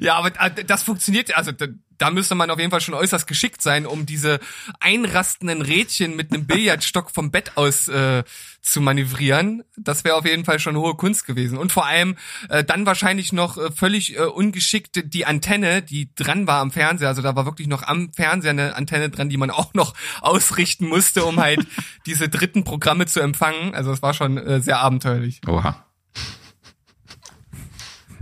Ja, 0.00 0.16
aber 0.16 0.32
äh, 0.40 0.64
das 0.64 0.82
funktioniert, 0.82 1.36
also 1.36 1.52
da, 1.52 1.66
da 1.98 2.10
müsste 2.10 2.34
man 2.34 2.50
auf 2.50 2.58
jeden 2.58 2.72
Fall 2.72 2.80
schon 2.80 2.94
äußerst 2.94 3.26
geschickt 3.26 3.62
sein, 3.62 3.86
um 3.86 4.04
diese 4.04 4.40
einrastenden 4.80 5.62
Rädchen 5.62 6.16
mit 6.16 6.32
einem 6.32 6.46
Billardstock 6.46 7.12
vom 7.12 7.30
Bett 7.30 7.52
aus 7.56 7.86
äh, 7.86 8.24
zu 8.60 8.80
manövrieren. 8.80 9.62
Das 9.76 10.02
wäre 10.02 10.16
auf 10.16 10.24
jeden 10.24 10.44
Fall 10.44 10.58
schon 10.58 10.76
hohe 10.76 10.96
Kunst 10.96 11.24
gewesen. 11.24 11.56
Und 11.56 11.70
vor 11.70 11.86
allem 11.86 12.16
äh, 12.48 12.64
dann 12.64 12.84
wahrscheinlich 12.84 13.32
noch 13.32 13.56
äh, 13.56 13.70
völlig 13.70 14.16
äh, 14.16 14.22
ungeschickt 14.22 15.14
die 15.14 15.24
Antenne, 15.24 15.82
die 15.82 16.12
dran 16.16 16.48
war 16.48 16.60
am 16.60 16.72
Fernseher. 16.72 17.08
Also 17.08 17.22
da 17.22 17.36
war 17.36 17.44
wirklich 17.44 17.68
noch 17.68 17.84
am 17.84 18.12
Fernseher 18.12 18.50
eine 18.50 18.74
Antenne 18.74 19.10
dran, 19.10 19.28
die 19.28 19.36
man 19.36 19.50
auch 19.52 19.72
noch 19.74 19.94
ausrichten 20.20 20.88
musste, 20.88 21.24
um 21.24 21.38
halt 21.38 21.64
diese 22.06 22.28
dritten 22.28 22.64
Programme 22.64 23.06
zu 23.06 23.20
empfangen. 23.20 23.72
Also 23.74 23.92
es 23.92 24.02
war 24.02 24.14
schon 24.14 24.36
äh, 24.36 24.60
sehr 24.60 24.80
abenteuerlich. 24.80 25.40
Oha. 25.46 25.83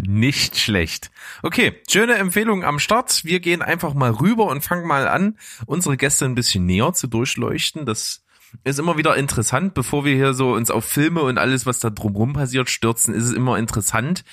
Nicht 0.04 0.58
schlecht. 0.58 1.12
Okay, 1.44 1.80
schöne 1.88 2.14
Empfehlung 2.14 2.64
am 2.64 2.80
Start. 2.80 3.24
Wir 3.24 3.38
gehen 3.38 3.62
einfach 3.62 3.94
mal 3.94 4.10
rüber 4.10 4.46
und 4.46 4.64
fangen 4.64 4.84
mal 4.84 5.06
an, 5.06 5.38
unsere 5.64 5.96
Gäste 5.96 6.24
ein 6.24 6.34
bisschen 6.34 6.66
näher 6.66 6.92
zu 6.92 7.06
durchleuchten. 7.06 7.86
Das 7.86 8.24
ist 8.64 8.80
immer 8.80 8.96
wieder 8.96 9.16
interessant, 9.16 9.74
bevor 9.74 10.04
wir 10.04 10.16
hier 10.16 10.34
so 10.34 10.54
uns 10.54 10.72
auf 10.72 10.86
Filme 10.86 11.22
und 11.22 11.38
alles, 11.38 11.66
was 11.66 11.78
da 11.78 11.88
drumherum 11.88 12.32
passiert, 12.32 12.68
stürzen, 12.68 13.14
ist 13.14 13.26
es 13.26 13.32
immer 13.32 13.58
interessant, 13.58 14.24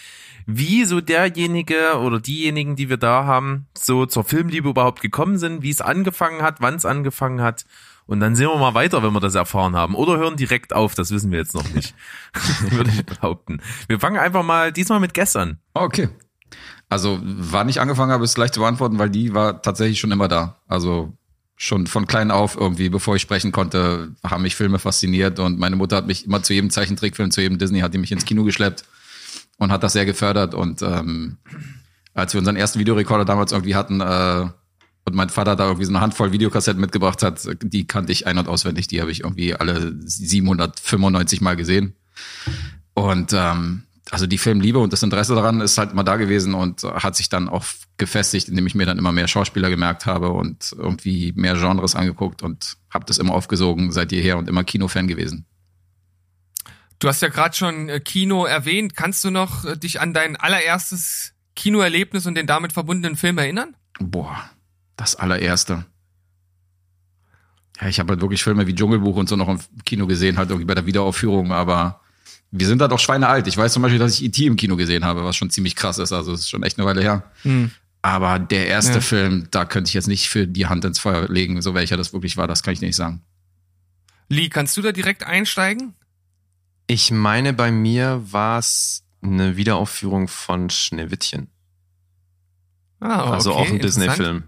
wie 0.48 0.86
so 0.86 1.02
derjenige 1.02 2.00
oder 2.00 2.20
diejenigen, 2.20 2.76
die 2.76 2.90
wir 2.90 2.98
da 2.98 3.26
haben, 3.26 3.68
so 3.78 4.08
zur 4.08 4.24
Filmliebe 4.24 4.70
überhaupt 4.70 5.02
gekommen 5.02 5.38
sind, 5.38 5.62
wie 5.62 5.70
es 5.70 5.82
angefangen 5.82 6.42
hat, 6.42 6.62
wann 6.62 6.78
es 6.78 6.86
angefangen 6.86 7.42
hat. 7.42 7.66
Und 8.10 8.22
dann 8.22 8.36
sehen 8.36 8.48
wir 8.48 8.58
mal 8.58 8.74
weiter, 8.74 9.04
wenn 9.04 9.13
wir 9.13 9.19
das 9.19 9.36
erfahren 9.36 9.76
haben. 9.76 9.93
Oder 9.93 10.17
hören 10.17 10.36
direkt 10.36 10.74
auf, 10.74 10.95
das 10.95 11.12
wissen 11.12 11.32
wir 11.32 11.38
jetzt 11.38 11.54
noch 11.54 11.72
nicht. 11.76 11.93
Würde 12.72 12.89
ich 12.89 13.06
behaupten. 13.06 13.62
Wir 13.88 14.00
fangen 14.00 14.17
einfach 14.17 14.41
mal 14.41 14.72
diesmal 14.72 15.00
mit 15.00 15.13
gestern. 15.13 15.60
Okay. 15.76 16.10
Also, 16.89 17.19
wann 17.22 17.69
ich 17.69 17.80
angefangen 17.80 18.12
habe, 18.12 18.24
ist 18.24 18.36
leicht 18.36 18.56
zu 18.56 18.62
beantworten, 18.62 18.98
weil 18.98 19.12
die 19.12 19.36
war 19.36 19.62
tatsächlich 19.62 20.00
schon 20.00 20.12
immer 20.12 20.28
da. 20.28 20.60
Also 20.67 21.13
schon 21.56 21.86
von 21.86 22.08
klein 22.08 22.32
auf 22.32 22.58
irgendwie, 22.60 22.89
bevor 22.89 23.15
ich 23.15 23.22
sprechen 23.22 23.52
konnte, 23.52 24.15
haben 24.24 24.41
mich 24.41 24.56
Filme 24.56 24.80
fasziniert 24.80 25.38
und 25.38 25.60
meine 25.60 25.76
Mutter 25.76 25.98
hat 25.98 26.08
mich 26.08 26.26
immer 26.26 26.41
zu 26.41 26.56
jedem 26.56 26.72
Zeichentrickfilm, 26.72 27.30
zu 27.30 27.41
jedem 27.41 27.60
Disney, 27.60 27.82
hat 27.82 27.93
die 27.93 28.00
mich 28.00 28.12
ins 28.12 28.26
Kino 28.26 28.43
geschleppt 28.43 28.86
und 29.60 29.72
hat 29.72 29.84
das 29.84 29.93
sehr 29.93 30.08
gefördert. 30.08 30.56
Und 30.56 30.82
ähm, 30.82 31.38
als 32.15 32.34
wir 32.34 32.39
unseren 32.39 32.56
ersten 32.56 32.80
Videorekorder 32.80 33.26
damals 33.26 33.52
irgendwie 33.52 33.76
hatten 33.76 34.02
äh, 34.02 34.48
und 35.10 35.15
mein 35.15 35.30
Vater 35.30 35.56
da 35.56 35.65
irgendwie 35.65 35.86
so 35.86 35.91
eine 35.91 36.02
Handvoll 36.02 36.32
Videokassetten 36.32 36.80
mitgebracht 36.80 37.24
hat, 37.24 37.48
die 37.62 37.88
kannte 37.88 38.12
ich 38.12 38.28
ein- 38.28 38.38
und 38.38 38.48
auswendig. 38.48 38.88
Die 38.88 39.02
habe 39.02 39.12
ich 39.12 39.22
irgendwie 39.22 39.56
alle 39.56 39.93
795 40.06 41.41
Mal 41.41 41.56
gesehen. 41.56 41.95
Und 42.93 43.34
ähm, 43.34 43.84
also 44.12 44.27
die 44.27 44.38
Filmliebe 44.38 44.79
und 44.79 44.94
das 44.94 45.04
Interesse 45.04 45.36
daran 45.36 45.62
ist 45.62 45.77
halt 45.77 45.92
immer 45.92 46.04
da 46.04 46.15
gewesen 46.15 46.54
und 46.54 46.84
hat 46.84 47.15
sich 47.15 47.29
dann 47.29 47.50
auch 47.50 47.65
gefestigt, 47.98 48.48
indem 48.50 48.67
ich 48.67 48.75
mir 48.75 48.86
dann 48.86 48.98
immer 48.98 49.12
mehr 49.12 49.27
Schauspieler 49.27 49.69
gemerkt 49.69 50.06
habe 50.06 50.29
und 50.29 50.73
irgendwie 50.77 51.34
mehr 51.36 51.56
Genres 51.56 51.96
angeguckt 51.96 52.42
und 52.42 52.77
habe 52.90 53.06
das 53.06 53.17
immer 53.17 53.34
aufgesogen 53.34 53.92
seit 53.92 54.12
jeher 54.12 54.38
und 54.38 54.48
immer 54.48 54.63
Kinofan 54.63 55.08
gewesen. 55.08 55.46
Du 57.00 57.08
hast 57.08 57.21
ja 57.21 57.29
gerade 57.29 57.56
schon 57.56 57.88
äh, 57.88 58.00
Kino 58.00 58.46
erwähnt. 58.46 58.96
Kannst 58.96 59.23
du 59.23 59.29
noch 59.29 59.63
äh, 59.63 59.77
dich 59.77 60.02
an 60.02 60.13
dein 60.13 60.36
allererstes 60.36 61.34
Kinoerlebnis 61.56 62.25
und 62.25 62.36
den 62.36 62.46
damit 62.46 62.73
verbundenen 62.73 63.15
Film 63.15 63.38
erinnern? 63.38 63.75
Boah, 64.00 64.50
das 65.00 65.15
allererste. 65.15 65.85
Ja, 67.79 67.87
ich 67.87 68.00
habe 68.00 68.10
halt 68.12 68.21
wirklich 68.21 68.43
Filme 68.43 68.67
wie 68.67 68.75
Dschungelbuch 68.75 69.15
und 69.15 69.29
so 69.29 69.35
noch 69.37 69.47
im 69.47 69.60
Kino 69.85 70.08
gesehen, 70.08 70.37
halt 70.37 70.50
irgendwie 70.50 70.65
bei 70.65 70.75
der 70.75 70.85
Wiederaufführung, 70.85 71.54
aber 71.54 72.02
wir 72.52 72.67
sind 72.67 72.79
da 72.79 72.87
doch 72.87 73.00
schweinealt. 73.00 73.47
Ich 73.47 73.56
weiß 73.56 73.71
zum 73.71 73.81
Beispiel, 73.81 74.00
dass 74.00 74.15
ich 74.15 74.25
E.T. 74.25 74.45
im 74.45 74.56
Kino 74.58 74.75
gesehen 74.75 75.06
habe, 75.06 75.23
was 75.23 75.35
schon 75.35 75.50
ziemlich 75.50 75.75
krass 75.75 76.00
ist. 76.00 76.12
Also 76.12 76.33
es 76.33 76.41
ist 76.41 76.50
schon 76.50 76.63
echt 76.63 76.77
eine 76.77 76.85
Weile 76.87 77.02
her. 77.02 77.31
Hm. 77.43 77.71
Aber 78.02 78.39
der 78.39 78.67
erste 78.67 78.95
Ja. 78.95 79.02
Film, 79.02 79.47
da 79.52 79.65
könnte 79.65 79.89
ich 79.89 79.93
jetzt 79.93 80.08
nicht 80.08 80.29
für 80.29 80.47
die 80.47 80.65
Hand 80.65 80.83
ins 80.83 81.00
Feuer 81.00 81.29
legen, 81.29 81.62
so 81.62 81.73
welcher 81.73 81.95
das 81.95 82.12
wirklich 82.12 82.37
war, 82.37 82.47
das 82.47 82.63
kann 82.63 82.73
ich 82.73 82.81
nicht 82.81 82.95
sagen. 82.95 83.21
Lee, 84.29 84.50
kannst 84.50 84.75
du 84.77 84.81
da 84.81 84.91
direkt 84.91 85.23
einsteigen? 85.23 85.93
Ich 86.87 87.12
meine, 87.12 87.54
bei 87.54 87.71
mir 87.71 88.21
war 88.31 88.60
es 88.60 89.04
eine 89.21 89.56
Wiederaufführung 89.58 90.27
von 90.27 90.69
Schneewittchen. 90.69 91.47
Ah, 93.00 93.31
also 93.31 93.54
okay, 93.54 93.60
auch 93.60 93.73
ein. 93.73 93.79
Disney-Film. 93.79 94.43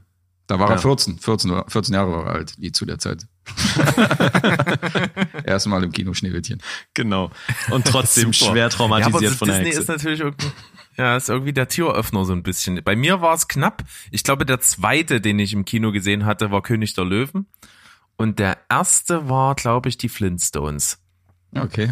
Da 0.52 0.60
war 0.60 0.68
er 0.68 0.76
Ja. 0.76 0.82
14, 0.82 1.18
14, 1.18 1.50
oder 1.50 1.64
14 1.70 1.96
Jahre 1.96 2.12
war 2.12 2.26
er 2.26 2.34
alt, 2.34 2.56
die 2.58 2.74
zu 2.74 2.86
der 2.86 3.00
Zeit. 3.00 3.26
Erstmal 5.46 5.82
im 5.86 5.94
Kino 5.94 6.14
Schneewittchen. 6.14 6.62
Genau. 6.94 7.32
Und 7.70 7.88
trotzdem 7.88 8.34
schwer 8.34 8.56
Ja, 8.64 8.70
traumatisiert 8.70 9.16
aber 9.16 9.36
von 9.38 9.48
der 9.48 9.60
Disney 9.60 9.70
Hexe. 9.70 9.82
ist 9.82 9.88
natürlich 9.88 10.20
irgendwie, 10.20 10.52
ja, 10.98 11.16
ist 11.16 11.30
irgendwie 11.30 11.54
der 11.54 11.70
Türöffner 11.70 12.26
so 12.26 12.34
ein 12.34 12.44
bisschen. 12.44 12.82
Bei 12.84 12.98
mir 12.98 13.22
war 13.22 13.34
es 13.34 13.48
knapp. 13.48 13.86
Ich 14.12 14.26
glaube, 14.26 14.46
der 14.46 14.60
zweite, 14.60 15.22
den 15.22 15.40
ich 15.40 15.54
im 15.54 15.64
Kino 15.64 15.94
gesehen 15.94 16.26
hatte, 16.26 16.52
war 16.52 16.62
König 16.62 16.96
der 16.96 17.06
Löwen. 17.06 17.48
Und 18.18 18.38
der 18.40 18.58
erste 18.70 19.30
war, 19.30 19.56
glaube 19.56 19.88
ich, 19.88 19.98
die 19.98 20.10
Flintstones. 20.10 21.00
Okay. 21.56 21.92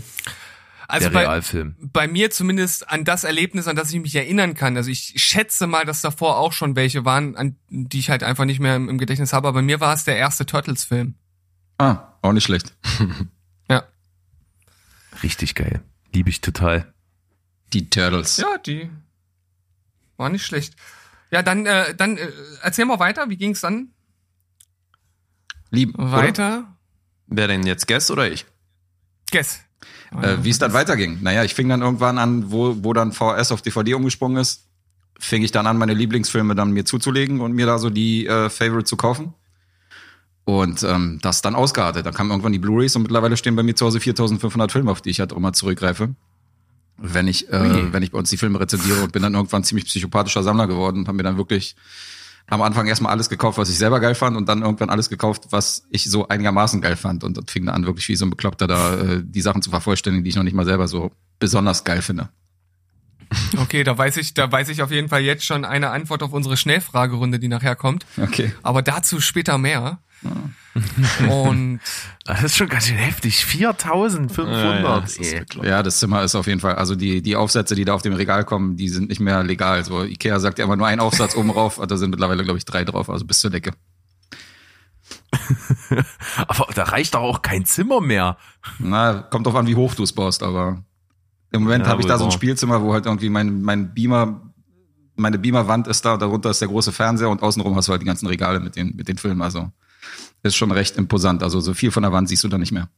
Also 0.89 1.09
der 1.09 1.13
bei, 1.13 1.27
Realfilm. 1.27 1.75
bei 1.79 2.07
mir 2.07 2.31
zumindest 2.31 2.89
an 2.89 3.05
das 3.05 3.23
Erlebnis, 3.23 3.67
an 3.67 3.75
das 3.75 3.93
ich 3.93 3.99
mich 3.99 4.15
erinnern 4.15 4.55
kann. 4.55 4.75
Also 4.75 4.89
ich 4.89 5.13
schätze 5.17 5.67
mal, 5.67 5.85
dass 5.85 6.01
davor 6.01 6.37
auch 6.37 6.51
schon 6.51 6.75
welche 6.75 7.05
waren, 7.05 7.35
an 7.35 7.57
die 7.69 7.99
ich 7.99 8.09
halt 8.09 8.23
einfach 8.23 8.45
nicht 8.45 8.59
mehr 8.59 8.75
im, 8.75 8.89
im 8.89 8.97
Gedächtnis 8.97 9.31
habe. 9.31 9.47
Aber 9.47 9.59
bei 9.59 9.61
mir 9.61 9.79
war 9.79 9.93
es 9.93 10.03
der 10.03 10.17
erste 10.17 10.47
Turtles-Film. 10.47 11.13
Ah, 11.77 12.13
auch 12.21 12.33
nicht 12.33 12.43
schlecht. 12.43 12.75
Ja. 13.69 13.83
Richtig 15.21 15.53
geil. 15.53 15.83
Liebe 16.11 16.31
ich 16.31 16.41
total. 16.41 16.91
Die 17.71 17.87
Turtles. 17.91 18.37
Ja, 18.37 18.57
die 18.57 18.89
war 20.17 20.29
nicht 20.29 20.43
schlecht. 20.43 20.75
Ja, 21.29 21.43
dann, 21.43 21.67
äh, 21.67 21.93
dann 21.93 22.17
äh, 22.17 22.31
erzähl 22.63 22.85
mal 22.85 22.97
weiter. 22.97 23.29
Wie 23.29 23.37
ging's 23.37 23.61
dann 23.61 23.93
Lieb. 25.69 25.93
oder? 25.99 26.11
weiter? 26.11 26.77
Wer 27.27 27.47
denn 27.47 27.61
jetzt 27.67 27.87
Guest 27.87 28.09
oder 28.09 28.31
ich? 28.31 28.47
Guess. 29.31 29.63
Äh, 30.21 30.37
wie 30.41 30.49
es 30.49 30.59
dann 30.59 30.73
weiterging. 30.73 31.19
Naja, 31.21 31.43
ich 31.43 31.53
fing 31.53 31.69
dann 31.69 31.81
irgendwann 31.81 32.17
an, 32.17 32.51
wo, 32.51 32.77
wo 32.81 32.93
dann 32.93 33.11
VHS 33.11 33.51
auf 33.51 33.61
DVD 33.61 33.93
umgesprungen 33.93 34.37
ist, 34.37 34.65
fing 35.19 35.43
ich 35.43 35.51
dann 35.51 35.67
an, 35.67 35.77
meine 35.77 35.93
Lieblingsfilme 35.93 36.55
dann 36.55 36.71
mir 36.71 36.85
zuzulegen 36.85 37.41
und 37.41 37.53
mir 37.53 37.65
da 37.65 37.77
so 37.77 37.89
die 37.89 38.25
äh, 38.25 38.49
Favorite 38.49 38.85
zu 38.85 38.97
kaufen. 38.97 39.33
Und 40.45 40.81
ähm, 40.81 41.19
das 41.21 41.43
dann 41.43 41.53
ausgeartet. 41.53 42.07
Dann 42.07 42.13
kamen 42.13 42.31
irgendwann 42.31 42.53
die 42.53 42.59
Blu-rays 42.59 42.95
und 42.95 43.03
mittlerweile 43.03 43.37
stehen 43.37 43.55
bei 43.55 43.61
mir 43.61 43.75
zu 43.75 43.85
Hause 43.85 43.99
4500 43.99 44.71
Filme, 44.71 44.89
auf 44.89 45.01
die 45.01 45.11
ich 45.11 45.19
halt 45.19 45.31
auch 45.31 45.37
immer 45.37 45.53
zurückgreife. 45.53 46.15
Wenn 46.97 47.27
ich, 47.27 47.49
äh, 47.49 47.93
wenn 47.93 48.01
ich 48.01 48.11
bei 48.11 48.17
uns 48.17 48.31
die 48.31 48.37
Filme 48.37 48.59
rezensiere 48.59 49.03
und 49.03 49.11
bin 49.11 49.21
dann 49.21 49.35
irgendwann 49.35 49.63
ziemlich 49.63 49.85
psychopathischer 49.85 50.41
Sammler 50.41 50.67
geworden 50.67 50.99
und 50.99 51.07
habe 51.07 51.17
mir 51.17 51.23
dann 51.23 51.37
wirklich 51.37 51.75
am 52.49 52.61
Anfang 52.61 52.87
erstmal 52.87 53.11
alles 53.11 53.29
gekauft, 53.29 53.57
was 53.57 53.69
ich 53.69 53.77
selber 53.77 53.99
geil 53.99 54.15
fand 54.15 54.35
und 54.35 54.47
dann 54.49 54.61
irgendwann 54.61 54.89
alles 54.89 55.09
gekauft, 55.09 55.47
was 55.51 55.87
ich 55.89 56.09
so 56.09 56.27
einigermaßen 56.27 56.81
geil 56.81 56.95
fand. 56.95 57.23
Und 57.23 57.37
das 57.37 57.45
fing 57.47 57.65
dann 57.65 57.75
an, 57.75 57.85
wirklich 57.85 58.07
wie 58.09 58.15
so 58.15 58.25
ein 58.25 58.29
Bekloppter 58.29 58.67
da 58.67 58.95
äh, 58.95 59.23
die 59.23 59.41
Sachen 59.41 59.61
zu 59.61 59.69
vervollständigen, 59.69 60.23
die 60.23 60.29
ich 60.29 60.35
noch 60.35 60.43
nicht 60.43 60.55
mal 60.55 60.65
selber 60.65 60.87
so 60.87 61.11
besonders 61.39 61.83
geil 61.83 62.01
finde. 62.01 62.29
Okay, 63.57 63.83
da 63.83 63.97
weiß 63.97 64.17
ich, 64.17 64.33
da 64.33 64.51
weiß 64.51 64.69
ich 64.69 64.81
auf 64.81 64.91
jeden 64.91 65.09
Fall 65.09 65.21
jetzt 65.21 65.45
schon 65.45 65.65
eine 65.65 65.91
Antwort 65.91 66.23
auf 66.23 66.33
unsere 66.33 66.57
Schnellfragerunde, 66.57 67.39
die 67.39 67.47
nachher 67.47 67.75
kommt. 67.75 68.05
Okay. 68.17 68.53
Aber 68.63 68.81
dazu 68.81 69.21
später 69.21 69.57
mehr. 69.57 69.99
Und 71.29 71.79
Das 72.29 72.43
ist 72.43 72.57
schon 72.57 72.69
ganz 72.69 72.85
schön 72.85 72.97
heftig. 72.97 73.43
4500. 73.43 75.03
das 75.03 75.17
ist. 75.17 75.55
Ja, 75.63 75.81
das 75.81 75.97
Zimmer 75.97 76.23
ist 76.23 76.35
auf 76.35 76.45
jeden 76.45 76.59
Fall, 76.59 76.75
also 76.75 76.93
die, 76.93 77.23
die 77.23 77.35
Aufsätze, 77.35 77.73
die 77.73 77.85
da 77.85 77.95
auf 77.95 78.03
dem 78.03 78.13
Regal 78.13 78.45
kommen, 78.45 78.77
die 78.77 78.87
sind 78.87 79.09
nicht 79.09 79.19
mehr 79.19 79.43
legal. 79.43 79.83
So, 79.83 80.03
Ikea 80.03 80.39
sagt 80.39 80.59
ja 80.59 80.65
immer 80.65 80.75
nur 80.75 80.85
einen 80.85 81.01
Aufsatz 81.01 81.35
oben 81.35 81.49
rauf, 81.49 81.81
da 81.87 81.97
sind 81.97 82.11
mittlerweile, 82.11 82.43
glaube 82.43 82.59
ich, 82.59 82.65
drei 82.65 82.83
drauf, 82.83 83.09
also 83.09 83.25
bis 83.25 83.39
zur 83.39 83.49
Decke. 83.49 83.71
Aber 86.47 86.67
da 86.75 86.83
reicht 86.83 87.15
doch 87.15 87.21
auch 87.21 87.41
kein 87.41 87.65
Zimmer 87.65 87.99
mehr. 87.99 88.37
Na, 88.77 89.23
kommt 89.23 89.47
drauf 89.47 89.55
an, 89.55 89.65
wie 89.65 89.75
hoch 89.75 89.95
du 89.95 90.03
es 90.03 90.13
baust, 90.13 90.43
aber 90.43 90.83
im 91.51 91.63
Moment 91.63 91.85
Ja, 91.85 91.91
habe 91.91 92.01
ich 92.01 92.07
da 92.07 92.17
so 92.17 92.25
ein. 92.25 92.31
Spielzimmer, 92.31 92.81
wo 92.81 92.93
halt 92.93 93.05
irgendwie 93.05 93.29
mein, 93.29 93.61
mein 93.61 93.93
Beamer, 93.93 94.53
meine 95.15 95.39
Beamerwand 95.39 95.87
ist 95.87 96.05
da, 96.05 96.17
darunter 96.17 96.49
ist 96.51 96.61
der 96.61 96.67
große 96.67 96.91
Fernseher 96.91 97.29
und 97.29 97.41
außenrum 97.41 97.75
hast 97.75 97.87
du 97.87 97.91
halt 97.91 98.01
die 98.01 98.05
ganzen 98.05 98.27
Regale 98.27 98.59
mit 98.59 98.75
den, 98.75 98.95
mit 98.95 99.07
den 99.07 99.17
Filmen, 99.17 99.41
also 99.41 99.71
ist 100.43 100.55
schon 100.55 100.71
recht 100.71 100.95
imposant. 100.97 101.43
Also 101.43 101.59
so 101.59 101.73
viel 101.73 101.91
von 101.91 102.03
der 102.03 102.11
Wand 102.13 102.29
siehst 102.29 102.43
du 102.43 102.47
da 102.47 102.57
nicht 102.57 102.71
mehr. 102.71 102.89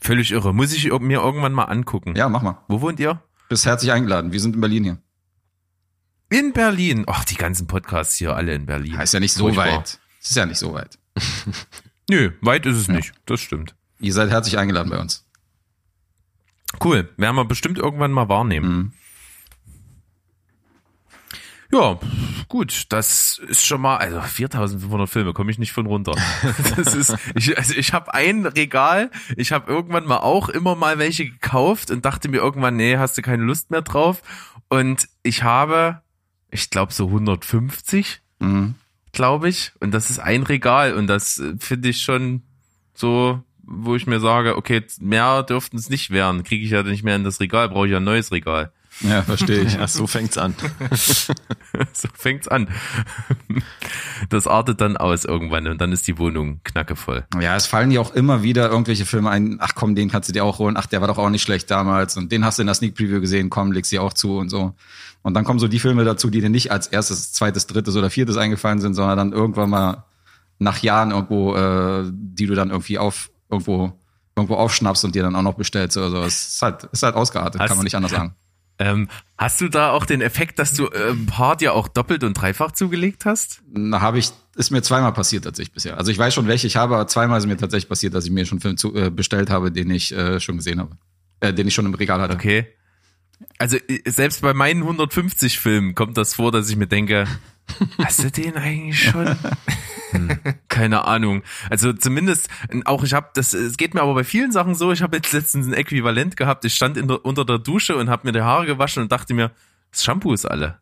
Völlig 0.00 0.30
irre. 0.32 0.54
Muss 0.54 0.72
ich 0.72 0.84
mir 1.00 1.20
irgendwann 1.20 1.52
mal 1.52 1.64
angucken. 1.64 2.14
Ja, 2.14 2.28
mach 2.28 2.42
mal. 2.42 2.58
Wo 2.68 2.80
wohnt 2.80 3.00
ihr? 3.00 3.22
Bist 3.48 3.66
herzlich 3.66 3.90
eingeladen. 3.90 4.32
Wir 4.32 4.40
sind 4.40 4.54
in 4.54 4.60
Berlin 4.60 4.84
hier. 4.84 4.98
In 6.30 6.52
Berlin. 6.52 7.04
Ach, 7.06 7.24
die 7.24 7.36
ganzen 7.36 7.66
Podcasts 7.66 8.16
hier 8.16 8.36
alle 8.36 8.54
in 8.54 8.66
Berlin. 8.66 8.94
Ja, 8.94 9.02
ist 9.02 9.14
ja 9.14 9.20
nicht 9.20 9.32
so 9.32 9.44
Furchtbar. 9.44 9.66
weit. 9.78 9.98
Es 10.22 10.30
ist 10.30 10.36
ja 10.36 10.46
nicht 10.46 10.58
so 10.58 10.74
weit. 10.74 10.98
Nö, 12.10 12.32
weit 12.40 12.66
ist 12.66 12.76
es 12.76 12.88
nicht. 12.88 13.12
Das 13.26 13.40
stimmt. 13.40 13.74
Ihr 13.98 14.12
seid 14.12 14.30
herzlich 14.30 14.58
eingeladen 14.58 14.90
bei 14.90 14.98
uns. 15.00 15.23
Cool. 16.82 17.08
Werden 17.16 17.36
wir 17.36 17.44
bestimmt 17.44 17.78
irgendwann 17.78 18.12
mal 18.12 18.28
wahrnehmen. 18.28 18.76
Mhm. 18.76 18.92
Ja, 21.72 21.98
gut, 22.48 22.84
das 22.90 23.38
ist 23.48 23.66
schon 23.66 23.80
mal, 23.80 23.96
also 23.96 24.20
4500 24.20 25.08
Filme, 25.08 25.32
komme 25.32 25.50
ich 25.50 25.58
nicht 25.58 25.72
von 25.72 25.86
runter. 25.86 26.14
Das 26.76 26.94
ist, 26.94 27.16
ich, 27.34 27.56
also 27.58 27.74
ich 27.74 27.92
habe 27.92 28.14
ein 28.14 28.46
Regal, 28.46 29.10
ich 29.36 29.50
habe 29.50 29.72
irgendwann 29.72 30.04
mal 30.06 30.18
auch 30.18 30.48
immer 30.48 30.76
mal 30.76 30.98
welche 30.98 31.24
gekauft 31.28 31.90
und 31.90 32.04
dachte 32.04 32.28
mir 32.28 32.36
irgendwann, 32.36 32.76
nee, 32.76 32.96
hast 32.96 33.18
du 33.18 33.22
keine 33.22 33.42
Lust 33.42 33.70
mehr 33.72 33.82
drauf. 33.82 34.22
Und 34.68 35.08
ich 35.24 35.42
habe, 35.42 36.02
ich 36.50 36.70
glaube 36.70 36.92
so 36.92 37.06
150, 37.06 38.20
Mhm. 38.40 38.74
glaube 39.12 39.48
ich. 39.48 39.72
Und 39.80 39.92
das 39.92 40.10
ist 40.10 40.18
ein 40.18 40.42
Regal 40.42 40.94
und 40.94 41.06
das 41.06 41.38
äh, 41.38 41.54
finde 41.58 41.88
ich 41.88 42.02
schon 42.02 42.42
so, 42.94 43.42
wo 43.66 43.96
ich 43.96 44.06
mir 44.06 44.20
sage, 44.20 44.56
okay, 44.56 44.82
mehr 45.00 45.42
dürften 45.42 45.76
es 45.76 45.90
nicht 45.90 46.10
werden. 46.10 46.44
Kriege 46.44 46.64
ich 46.64 46.70
ja 46.70 46.82
nicht 46.82 47.04
mehr 47.04 47.16
in 47.16 47.24
das 47.24 47.40
Regal, 47.40 47.68
brauche 47.68 47.86
ich 47.86 47.92
ja 47.92 47.98
ein 47.98 48.04
neues 48.04 48.32
Regal. 48.32 48.72
Ja, 49.00 49.22
verstehe 49.22 49.62
ich. 49.62 49.74
Ja, 49.78 49.88
so 49.88 50.06
fängt's 50.06 50.38
an. 50.38 50.54
so 51.92 52.08
fängt's 52.14 52.46
an. 52.46 52.68
Das 54.28 54.46
artet 54.46 54.80
dann 54.80 54.96
aus 54.96 55.24
irgendwann 55.24 55.66
und 55.66 55.80
dann 55.80 55.90
ist 55.90 56.06
die 56.06 56.18
Wohnung 56.18 56.60
knackevoll. 56.62 57.24
Ja, 57.40 57.56
es 57.56 57.66
fallen 57.66 57.90
dir 57.90 58.00
auch 58.00 58.14
immer 58.14 58.42
wieder 58.42 58.70
irgendwelche 58.70 59.04
Filme 59.04 59.30
ein. 59.30 59.58
Ach 59.60 59.74
komm, 59.74 59.94
den 59.94 60.10
kannst 60.10 60.28
du 60.28 60.32
dir 60.32 60.44
auch 60.44 60.58
holen. 60.58 60.76
Ach, 60.76 60.86
der 60.86 61.00
war 61.00 61.08
doch 61.08 61.18
auch 61.18 61.30
nicht 61.30 61.42
schlecht 61.42 61.70
damals. 61.70 62.16
Und 62.16 62.30
den 62.30 62.44
hast 62.44 62.58
du 62.58 62.62
in 62.62 62.66
der 62.66 62.74
Sneak 62.74 62.94
Preview 62.94 63.20
gesehen. 63.20 63.50
Komm, 63.50 63.72
legst 63.72 63.90
dir 63.90 64.02
auch 64.02 64.12
zu 64.12 64.38
und 64.38 64.48
so. 64.48 64.74
Und 65.22 65.34
dann 65.34 65.44
kommen 65.44 65.58
so 65.58 65.68
die 65.68 65.80
Filme 65.80 66.04
dazu, 66.04 66.30
die 66.30 66.40
dir 66.40 66.50
nicht 66.50 66.70
als 66.70 66.86
erstes, 66.86 67.32
zweites, 67.32 67.66
drittes 67.66 67.96
oder 67.96 68.10
viertes 68.10 68.36
eingefallen 68.36 68.80
sind, 68.80 68.94
sondern 68.94 69.16
dann 69.16 69.32
irgendwann 69.32 69.70
mal 69.70 70.04
nach 70.58 70.82
Jahren 70.82 71.10
irgendwo, 71.10 71.56
äh, 71.56 72.04
die 72.12 72.46
du 72.46 72.54
dann 72.54 72.70
irgendwie 72.70 72.98
auf 72.98 73.30
irgendwo 73.54 73.98
irgendwo 74.36 74.56
aufschnappst 74.56 75.04
und 75.04 75.14
dir 75.14 75.22
dann 75.22 75.36
auch 75.36 75.42
noch 75.42 75.54
bestellst. 75.54 75.96
Also 75.96 76.18
es 76.22 76.48
ist 76.54 76.62
halt, 76.62 76.84
ist 76.84 77.02
halt 77.02 77.14
ausgeartet, 77.14 77.60
Hast- 77.60 77.68
kann 77.68 77.76
man 77.76 77.84
nicht 77.84 77.94
anders 77.94 78.10
sagen. 78.12 78.34
Ähm, 78.80 79.08
hast 79.38 79.60
du 79.60 79.68
da 79.68 79.90
auch 79.92 80.04
den 80.04 80.20
Effekt, 80.20 80.58
dass 80.58 80.74
du 80.74 80.88
ein 80.90 81.26
paar 81.26 81.56
dir 81.56 81.74
auch 81.74 81.86
doppelt 81.86 82.24
und 82.24 82.34
dreifach 82.34 82.72
zugelegt 82.72 83.24
hast? 83.24 83.62
Na, 83.72 84.00
habe 84.00 84.18
ich, 84.18 84.30
ist 84.56 84.72
mir 84.72 84.82
zweimal 84.82 85.12
passiert 85.12 85.44
tatsächlich 85.44 85.72
bisher. 85.72 85.96
Also 85.96 86.10
ich 86.10 86.18
weiß 86.18 86.34
schon, 86.34 86.48
welche 86.48 86.66
ich 86.66 86.74
habe, 86.74 86.96
aber 86.96 87.06
zweimal 87.06 87.38
ist 87.38 87.46
mir 87.46 87.56
tatsächlich 87.56 87.88
passiert, 87.88 88.14
dass 88.14 88.24
ich 88.24 88.32
mir 88.32 88.44
schon 88.44 88.56
einen 88.56 88.62
Film 88.62 88.76
zu, 88.76 88.92
äh, 88.96 89.10
bestellt 89.10 89.48
habe, 89.48 89.70
den 89.70 89.90
ich 89.90 90.12
äh, 90.12 90.40
schon 90.40 90.56
gesehen 90.56 90.80
habe. 90.80 90.96
Äh, 91.38 91.54
den 91.54 91.68
ich 91.68 91.74
schon 91.74 91.86
im 91.86 91.94
Regal 91.94 92.20
hatte. 92.20 92.34
Okay. 92.34 92.66
Also 93.58 93.76
äh, 93.76 94.10
selbst 94.10 94.42
bei 94.42 94.54
meinen 94.54 94.82
150 94.82 95.60
Filmen 95.60 95.94
kommt 95.94 96.16
das 96.16 96.34
vor, 96.34 96.50
dass 96.50 96.68
ich 96.68 96.74
mir 96.76 96.88
denke, 96.88 97.28
hast 98.02 98.22
du 98.22 98.30
den 98.30 98.56
eigentlich 98.56 99.10
schon? 99.10 99.36
Keine 100.68 101.04
Ahnung. 101.04 101.42
Also 101.70 101.92
zumindest 101.92 102.48
auch 102.84 103.02
ich 103.04 103.14
habe 103.14 103.30
das 103.34 103.54
es 103.54 103.76
geht 103.76 103.94
mir 103.94 104.02
aber 104.02 104.14
bei 104.14 104.24
vielen 104.24 104.52
Sachen 104.52 104.74
so, 104.74 104.92
ich 104.92 105.02
habe 105.02 105.16
jetzt 105.16 105.32
letztens 105.32 105.66
ein 105.66 105.72
Äquivalent 105.72 106.36
gehabt. 106.36 106.64
Ich 106.64 106.74
stand 106.74 106.96
der, 106.96 107.24
unter 107.24 107.44
der 107.44 107.58
Dusche 107.58 107.96
und 107.96 108.10
habe 108.10 108.26
mir 108.26 108.32
die 108.32 108.42
Haare 108.42 108.66
gewaschen 108.66 109.02
und 109.02 109.12
dachte 109.12 109.34
mir, 109.34 109.50
das 109.90 110.04
Shampoo 110.04 110.32
ist 110.32 110.46
alle. 110.46 110.78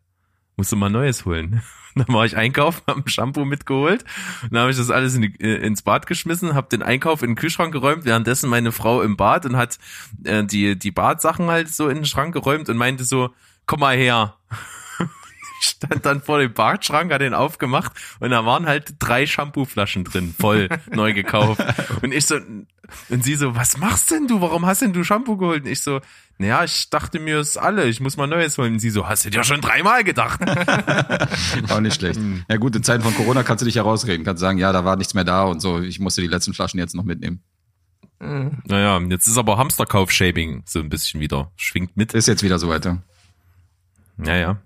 Musst 0.55 0.71
du 0.71 0.75
mal 0.75 0.89
neues 0.89 1.25
holen. 1.25 1.61
Dann 1.95 2.07
war 2.07 2.25
ich 2.25 2.35
einkaufen, 2.35 2.81
habe 2.87 3.01
ein 3.01 3.07
Shampoo 3.07 3.45
mitgeholt. 3.45 4.03
Dann 4.49 4.61
habe 4.61 4.71
ich 4.71 4.77
das 4.77 4.89
alles 4.89 5.13
in 5.13 5.21
die, 5.21 5.39
äh, 5.39 5.57
ins 5.57 5.83
Bad 5.83 6.07
geschmissen, 6.07 6.55
habe 6.55 6.69
den 6.69 6.81
Einkauf 6.81 7.21
in 7.21 7.31
den 7.31 7.35
Kühlschrank 7.35 7.71
geräumt, 7.71 8.05
währenddessen 8.05 8.49
meine 8.49 8.71
Frau 8.71 9.01
im 9.03 9.15
Bad 9.15 9.45
und 9.45 9.57
hat 9.57 9.77
äh, 10.23 10.43
die, 10.43 10.77
die 10.77 10.91
Badsachen 10.91 11.47
halt 11.47 11.69
so 11.69 11.89
in 11.89 11.97
den 11.97 12.05
Schrank 12.05 12.33
geräumt 12.33 12.69
und 12.69 12.77
meinte 12.77 13.03
so, 13.03 13.29
komm 13.67 13.81
mal 13.81 13.95
her. 13.95 14.35
Stand 15.63 16.05
dann 16.05 16.21
vor 16.21 16.39
dem 16.39 16.53
Badschrank, 16.53 17.11
hat 17.11 17.21
den 17.21 17.33
aufgemacht 17.33 17.93
und 18.19 18.31
da 18.31 18.45
waren 18.45 18.65
halt 18.65 18.95
drei 18.99 19.25
Shampooflaschen 19.25 20.03
drin, 20.03 20.33
voll 20.37 20.69
neu 20.91 21.13
gekauft. 21.13 21.63
Und 22.01 22.13
ich 22.13 22.25
so, 22.25 22.35
und 23.09 23.23
sie 23.23 23.35
so, 23.35 23.55
was 23.55 23.77
machst 23.77 24.11
denn 24.11 24.27
du? 24.27 24.41
Warum 24.41 24.65
hast 24.65 24.81
denn 24.81 24.93
du 24.93 25.03
Shampoo 25.03 25.37
geholt? 25.37 25.63
Und 25.63 25.69
ich 25.71 25.81
so, 25.81 26.01
naja, 26.37 26.63
ich 26.63 26.89
dachte 26.89 27.19
mir, 27.19 27.39
es 27.39 27.57
alle, 27.57 27.85
ich 27.85 27.99
muss 27.99 28.17
mal 28.17 28.27
Neues 28.27 28.57
holen. 28.57 28.73
Und 28.73 28.79
sie 28.79 28.89
so, 28.89 29.07
hast 29.07 29.25
du 29.25 29.29
dir 29.29 29.43
schon 29.43 29.61
dreimal 29.61 30.03
gedacht? 30.03 30.41
Auch 31.69 31.79
nicht 31.79 31.95
schlecht. 31.95 32.19
Ja 32.49 32.57
gut, 32.57 32.75
in 32.75 32.83
Zeiten 32.83 33.03
von 33.03 33.15
Corona 33.15 33.43
kannst 33.43 33.61
du 33.61 33.65
dich 33.65 33.75
herausreden. 33.75 34.25
Kannst 34.25 34.41
sagen, 34.41 34.57
ja, 34.57 34.71
da 34.71 34.83
war 34.83 34.95
nichts 34.95 35.13
mehr 35.13 35.23
da 35.23 35.43
und 35.43 35.61
so. 35.61 35.79
Ich 35.79 35.99
musste 35.99 36.21
die 36.21 36.27
letzten 36.27 36.53
Flaschen 36.53 36.79
jetzt 36.79 36.95
noch 36.95 37.03
mitnehmen. 37.03 37.41
naja, 38.19 38.99
jetzt 39.09 39.27
ist 39.27 39.37
aber 39.37 39.57
Hamsterkauf-Shaming 39.57 40.63
so 40.65 40.79
ein 40.79 40.89
bisschen 40.89 41.19
wieder, 41.19 41.51
schwingt 41.55 41.95
mit. 41.97 42.13
Ist 42.13 42.27
jetzt 42.27 42.43
wieder 42.43 42.59
so 42.59 42.69
weiter. 42.69 43.01
Naja. 44.17 44.57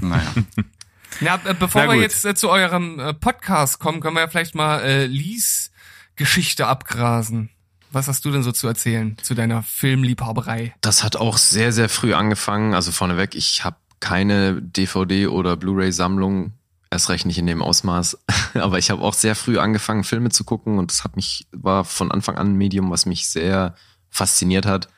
Naja. 0.00 0.32
Na, 1.20 1.40
äh, 1.44 1.54
bevor 1.54 1.86
Na 1.86 1.92
wir 1.92 2.00
jetzt 2.00 2.24
äh, 2.24 2.34
zu 2.34 2.50
eurem 2.50 2.98
äh, 2.98 3.14
Podcast 3.14 3.78
kommen, 3.78 4.00
können 4.00 4.16
wir 4.16 4.20
ja 4.20 4.28
vielleicht 4.28 4.54
mal 4.54 4.80
äh, 4.80 5.06
Lies 5.06 5.70
Geschichte 6.16 6.66
abgrasen. 6.66 7.50
Was 7.90 8.08
hast 8.08 8.24
du 8.24 8.30
denn 8.30 8.42
so 8.42 8.52
zu 8.52 8.66
erzählen 8.66 9.16
zu 9.22 9.34
deiner 9.34 9.62
Filmliebhaberei? 9.62 10.74
Das 10.80 11.04
hat 11.04 11.16
auch 11.16 11.38
sehr, 11.38 11.72
sehr 11.72 11.88
früh 11.88 12.14
angefangen. 12.14 12.74
Also 12.74 12.92
vorneweg, 12.92 13.34
ich 13.34 13.64
habe 13.64 13.76
keine 14.00 14.60
DVD- 14.60 15.28
oder 15.28 15.56
Blu-ray-Sammlung, 15.56 16.52
erst 16.90 17.08
recht 17.08 17.26
nicht 17.26 17.38
in 17.38 17.46
dem 17.46 17.62
Ausmaß. 17.62 18.18
Aber 18.54 18.78
ich 18.78 18.90
habe 18.90 19.02
auch 19.02 19.14
sehr 19.14 19.34
früh 19.34 19.58
angefangen, 19.58 20.04
Filme 20.04 20.30
zu 20.30 20.44
gucken 20.44 20.78
und 20.78 20.90
das 20.90 21.04
hat 21.04 21.16
mich, 21.16 21.46
war 21.52 21.84
von 21.84 22.10
Anfang 22.10 22.36
an 22.36 22.48
ein 22.48 22.56
Medium, 22.56 22.90
was 22.90 23.06
mich 23.06 23.28
sehr 23.28 23.74
fasziniert 24.10 24.66
hat. 24.66 24.88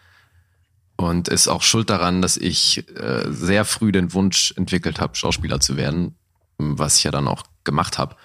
Und 1.01 1.29
ist 1.29 1.47
auch 1.47 1.63
schuld 1.63 1.91
daran, 1.91 2.23
dass 2.23 2.37
ich 2.37 2.85
äh, 2.99 3.31
sehr 3.31 3.65
früh 3.65 3.93
den 3.93 4.13
Wunsch 4.15 4.53
entwickelt 4.57 5.01
habe, 5.01 5.15
Schauspieler 5.15 5.61
zu 5.61 5.77
werden, 5.77 6.17
was 6.59 6.97
ich 6.99 7.05
ja 7.05 7.13
dann 7.13 7.29
auch 7.29 7.45
gemacht 7.63 7.99
habe. 7.99 8.17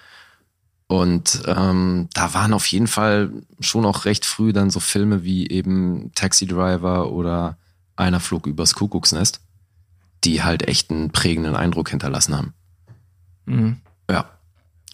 Und 0.88 1.42
ähm, 1.46 2.08
da 2.14 2.34
waren 2.34 2.52
auf 2.52 2.66
jeden 2.66 2.88
Fall 2.88 3.30
schon 3.60 3.86
auch 3.86 4.04
recht 4.06 4.26
früh 4.26 4.52
dann 4.52 4.70
so 4.70 4.80
Filme 4.80 5.22
wie 5.22 5.48
eben 5.48 6.10
Taxi 6.14 6.46
Driver 6.46 7.12
oder 7.12 7.58
Einer 7.96 8.18
flog 8.18 8.46
übers 8.48 8.74
Kuckucksnest, 8.74 9.40
die 10.24 10.42
halt 10.42 10.66
echt 10.66 10.90
einen 10.90 11.10
prägenden 11.10 11.54
Eindruck 11.54 11.90
hinterlassen 11.90 12.36
haben. 12.36 12.54
Mhm. 13.46 13.76
Ja. 14.10 14.30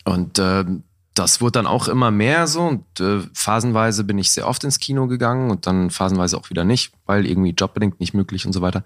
Und 0.04 0.38
äh, 0.38 0.66
das 1.14 1.40
wurde 1.40 1.52
dann 1.52 1.66
auch 1.66 1.88
immer 1.88 2.10
mehr 2.10 2.46
so 2.46 2.62
und 2.62 3.00
äh, 3.00 3.20
phasenweise 3.34 4.04
bin 4.04 4.18
ich 4.18 4.30
sehr 4.30 4.46
oft 4.46 4.62
ins 4.64 4.78
Kino 4.78 5.06
gegangen 5.06 5.50
und 5.50 5.66
dann 5.66 5.90
phasenweise 5.90 6.36
auch 6.36 6.50
wieder 6.50 6.64
nicht, 6.64 6.92
weil 7.06 7.26
irgendwie 7.26 7.50
jobbedingt 7.50 8.00
nicht 8.00 8.14
möglich 8.14 8.46
und 8.46 8.52
so 8.52 8.62
weiter. 8.62 8.84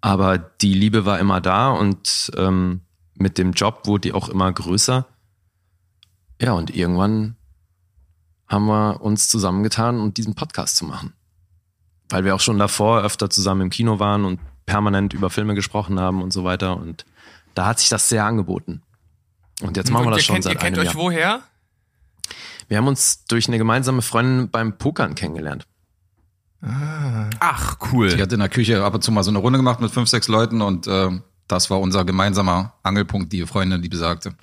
Aber 0.00 0.38
die 0.38 0.74
Liebe 0.74 1.04
war 1.04 1.18
immer 1.18 1.40
da 1.40 1.70
und 1.70 2.30
ähm, 2.36 2.82
mit 3.14 3.36
dem 3.38 3.52
Job 3.52 3.86
wurde 3.86 4.02
die 4.02 4.12
auch 4.12 4.28
immer 4.28 4.52
größer. 4.52 5.06
Ja, 6.40 6.52
und 6.52 6.74
irgendwann 6.74 7.36
haben 8.46 8.66
wir 8.66 9.00
uns 9.02 9.28
zusammengetan, 9.28 10.00
um 10.00 10.14
diesen 10.14 10.34
Podcast 10.34 10.76
zu 10.76 10.84
machen. 10.84 11.12
Weil 12.08 12.24
wir 12.24 12.34
auch 12.34 12.40
schon 12.40 12.58
davor 12.58 13.02
öfter 13.02 13.28
zusammen 13.28 13.62
im 13.62 13.70
Kino 13.70 13.98
waren 13.98 14.24
und 14.24 14.40
permanent 14.64 15.12
über 15.12 15.30
Filme 15.30 15.54
gesprochen 15.54 15.98
haben 15.98 16.22
und 16.22 16.32
so 16.32 16.44
weiter. 16.44 16.76
Und 16.76 17.04
da 17.54 17.66
hat 17.66 17.80
sich 17.80 17.88
das 17.88 18.08
sehr 18.08 18.24
angeboten. 18.24 18.82
Und 19.60 19.76
jetzt 19.76 19.90
machen 19.90 20.04
wir 20.04 20.08
Und 20.08 20.12
das 20.12 20.20
ihr 20.20 20.24
schon 20.24 20.34
kennt, 20.34 20.44
ihr 20.46 20.50
seit 20.50 20.60
kennt 20.60 20.78
einem 20.78 20.88
euch 20.88 20.94
Jahr. 20.94 21.02
woher? 21.02 21.42
Wir 22.68 22.76
haben 22.76 22.86
uns 22.86 23.24
durch 23.24 23.48
eine 23.48 23.58
gemeinsame 23.58 24.02
Freundin 24.02 24.50
beim 24.50 24.76
Pokern 24.78 25.14
kennengelernt. 25.14 25.66
Ach, 26.60 27.76
cool. 27.92 28.14
Die 28.14 28.20
hat 28.20 28.32
in 28.32 28.40
der 28.40 28.48
Küche 28.48 28.84
ab 28.84 28.94
und 28.94 29.02
zu 29.02 29.12
mal 29.12 29.22
so 29.22 29.30
eine 29.30 29.38
Runde 29.38 29.58
gemacht 29.58 29.80
mit 29.80 29.90
fünf, 29.90 30.08
sechs 30.08 30.28
Leuten 30.28 30.60
und 30.60 30.86
äh, 30.86 31.10
das 31.46 31.70
war 31.70 31.80
unser 31.80 32.04
gemeinsamer 32.04 32.74
Angelpunkt, 32.82 33.32
die 33.32 33.46
Freundin, 33.46 33.80
die 33.80 33.88
besagte. 33.88 34.34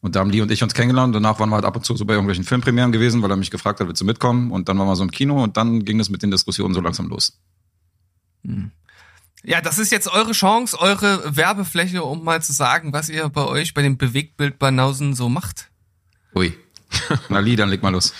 Und 0.00 0.14
da 0.14 0.20
haben 0.20 0.30
Lee 0.30 0.40
und 0.40 0.50
ich 0.52 0.62
uns 0.62 0.74
kennengelernt. 0.74 1.14
Danach 1.14 1.40
waren 1.40 1.48
wir 1.48 1.56
halt 1.56 1.64
ab 1.64 1.74
und 1.74 1.84
zu 1.84 1.96
so 1.96 2.04
bei 2.04 2.12
irgendwelchen 2.12 2.44
Filmpremieren 2.44 2.92
gewesen, 2.92 3.22
weil 3.22 3.30
er 3.30 3.36
mich 3.36 3.50
gefragt 3.50 3.80
hat, 3.80 3.88
willst 3.88 4.00
du 4.00 4.04
mitkommen? 4.04 4.52
Und 4.52 4.68
dann 4.68 4.78
waren 4.78 4.86
wir 4.86 4.94
so 4.94 5.02
im 5.02 5.10
Kino 5.10 5.42
und 5.42 5.56
dann 5.56 5.84
ging 5.84 5.98
es 5.98 6.10
mit 6.10 6.22
den 6.22 6.30
Diskussionen 6.30 6.74
so 6.74 6.80
langsam 6.80 7.08
los. 7.08 7.40
Ja, 9.44 9.60
das 9.60 9.78
ist 9.78 9.92
jetzt 9.92 10.08
eure 10.08 10.32
Chance, 10.32 10.78
eure 10.80 11.36
Werbefläche, 11.36 12.02
um 12.02 12.24
mal 12.24 12.42
zu 12.42 12.52
sagen, 12.52 12.92
was 12.92 13.08
ihr 13.08 13.28
bei 13.28 13.44
euch 13.44 13.72
bei 13.74 13.82
dem 13.82 13.96
Bewegtbild 13.96 14.58
Banausen 14.58 15.14
so 15.14 15.28
macht. 15.28 15.70
Ui. 16.34 16.54
Na 17.28 17.38
Lee, 17.38 17.56
dann 17.56 17.68
leg 17.68 17.82
mal 17.82 17.90
los. 17.90 18.12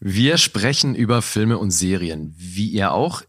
Wir 0.00 0.38
sprechen 0.38 0.94
über 0.94 1.22
Filme 1.22 1.58
und 1.58 1.70
Serien, 1.70 2.34
wie 2.38 2.68
ihr 2.68 2.92
auch. 2.92 3.22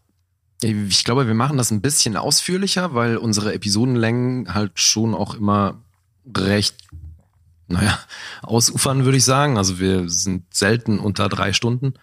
Ich 0.62 1.04
glaube, 1.04 1.26
wir 1.26 1.34
machen 1.34 1.56
das 1.56 1.70
ein 1.70 1.80
bisschen 1.80 2.16
ausführlicher, 2.16 2.94
weil 2.94 3.16
unsere 3.16 3.54
Episodenlängen 3.54 4.54
halt 4.54 4.78
schon 4.78 5.14
auch 5.14 5.34
immer 5.34 5.82
recht, 6.36 6.76
naja, 7.66 7.98
ausufern, 8.42 9.04
würde 9.04 9.18
ich 9.18 9.24
sagen. 9.24 9.58
Also 9.58 9.78
wir 9.80 10.08
sind 10.08 10.54
selten 10.54 10.98
unter 10.98 11.28
drei 11.28 11.52
Stunden 11.52 11.94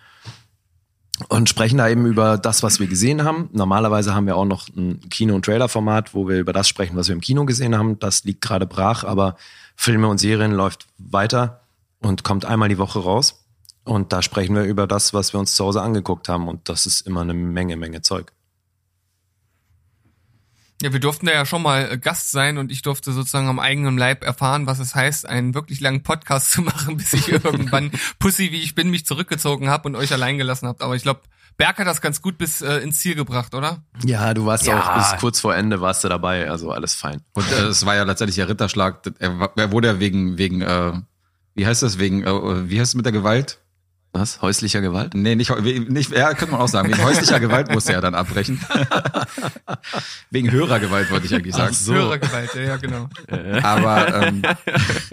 und 1.30 1.50
sprechen 1.50 1.78
da 1.78 1.90
eben 1.90 2.06
über 2.06 2.38
das, 2.38 2.62
was 2.64 2.80
wir 2.80 2.88
gesehen 2.88 3.24
haben. 3.24 3.50
Normalerweise 3.52 4.14
haben 4.14 4.28
wir 4.28 4.36
auch 4.36 4.46
noch 4.46 4.68
ein 4.70 5.00
Kino- 5.10 5.36
und 5.36 5.46
Trailer-Format, 5.46 6.14
wo 6.14 6.28
wir 6.28 6.40
über 6.40 6.54
das 6.54 6.68
sprechen, 6.68 6.96
was 6.96 7.08
wir 7.08 7.16
im 7.16 7.22
Kino 7.22 7.46
gesehen 7.46 7.76
haben. 7.76 7.98
Das 8.00 8.24
liegt 8.24 8.42
gerade 8.42 8.68
brach, 8.68 9.04
aber 9.04 9.36
Filme 9.76 10.08
und 10.08 10.20
Serien 10.20 10.52
läuft 10.52 10.88
weiter 10.98 11.62
und 12.00 12.24
kommt 12.24 12.46
einmal 12.46 12.70
die 12.70 12.78
Woche 12.78 13.00
raus. 13.00 13.44
Und 13.84 14.14
da 14.14 14.22
sprechen 14.22 14.56
wir 14.56 14.64
über 14.64 14.86
das, 14.86 15.14
was 15.14 15.34
wir 15.34 15.40
uns 15.40 15.56
zu 15.56 15.66
Hause 15.66 15.82
angeguckt 15.82 16.30
haben. 16.30 16.48
Und 16.48 16.70
das 16.70 16.86
ist 16.86 17.08
immer 17.08 17.22
eine 17.22 17.34
Menge, 17.34 17.78
Menge 17.78 18.02
Zeug. 18.02 18.34
Ja, 20.82 20.94
wir 20.94 21.00
durften 21.00 21.26
da 21.26 21.34
ja 21.34 21.46
schon 21.46 21.64
mal 21.64 21.92
äh, 21.92 21.98
Gast 21.98 22.30
sein 22.32 22.58
und 22.60 22.72
ich 22.72 22.84
durfte 22.84 23.12
sozusagen 23.12 23.48
am 23.48 23.60
eigenen 23.60 23.98
Leib 23.98 24.24
erfahren, 24.24 24.68
was 24.68 24.78
es 24.80 24.94
heißt, 24.94 25.26
einen 25.26 25.56
wirklich 25.56 25.80
langen 25.80 26.04
Podcast 26.04 26.52
zu 26.52 26.62
machen, 26.62 26.98
bis 26.98 27.14
ich 27.14 27.30
irgendwann 27.30 27.92
Pussy, 28.20 28.52
wie 28.52 28.62
ich 28.62 28.76
bin, 28.76 28.90
mich 28.92 29.06
zurückgezogen 29.06 29.70
habe 29.70 29.90
und 29.90 29.96
euch 29.96 30.14
allein 30.14 30.38
gelassen 30.38 30.68
habt. 30.68 30.82
Aber 30.84 30.96
ich 30.96 31.02
glaube, 31.04 31.22
Berg 31.58 31.80
hat 31.80 31.88
das 31.88 32.02
ganz 32.02 32.22
gut 32.22 32.38
bis 32.38 32.62
äh, 32.62 32.78
ins 32.78 33.00
Ziel 33.00 33.16
gebracht, 33.16 33.56
oder? 33.56 33.84
Ja, 34.06 34.36
du 34.36 34.46
warst 34.46 34.68
Ja. 34.68 34.80
auch 34.80 34.96
bis 35.12 35.20
kurz 35.20 35.40
vor 35.40 35.56
Ende 35.56 35.82
warst 35.82 36.04
du 36.04 36.10
dabei. 36.10 36.48
Also 36.52 36.70
alles 36.72 36.94
fein. 36.94 37.22
Und 37.34 37.52
äh, 37.52 37.64
es 37.70 37.84
war 37.88 37.96
ja 37.96 38.04
letztendlich 38.04 38.36
der 38.36 38.48
Ritterschlag. 38.48 39.02
Er, 39.18 39.50
er 39.56 39.72
wurde 39.72 39.88
ja 39.88 40.00
wegen, 40.00 40.38
wegen, 40.38 40.62
äh, 40.62 40.94
wie 41.56 41.66
heißt 41.66 41.82
das, 41.82 41.98
wegen, 41.98 42.24
äh, 42.24 42.70
wie 42.70 42.80
heißt 42.80 42.92
es 42.92 42.96
mit 42.96 43.06
der 43.06 43.14
Gewalt? 43.14 43.60
Was? 44.14 44.42
Häuslicher 44.42 44.82
Gewalt? 44.82 45.14
Nee, 45.14 45.36
nicht, 45.36 45.52
nicht 45.90 46.12
ja, 46.12 46.34
könnte 46.34 46.54
man 46.54 46.62
auch 46.62 46.68
sagen. 46.68 46.90
Wegen 46.90 47.04
häuslicher 47.04 47.40
Gewalt 47.40 47.72
musste 47.72 47.94
er 47.94 48.02
dann 48.02 48.16
abbrechen. 48.16 48.60
wegen 50.32 50.52
Hörergewalt 50.52 51.12
wollte 51.12 51.28
ich 51.28 51.36
eigentlich 51.36 51.54
sagen. 51.54 51.74
so. 51.74 51.94
Hörergewalt, 51.94 52.56
ja, 52.56 52.62
ja, 52.62 52.78
genau. 52.78 53.10
Aber 53.62 54.24
ähm, 54.24 54.42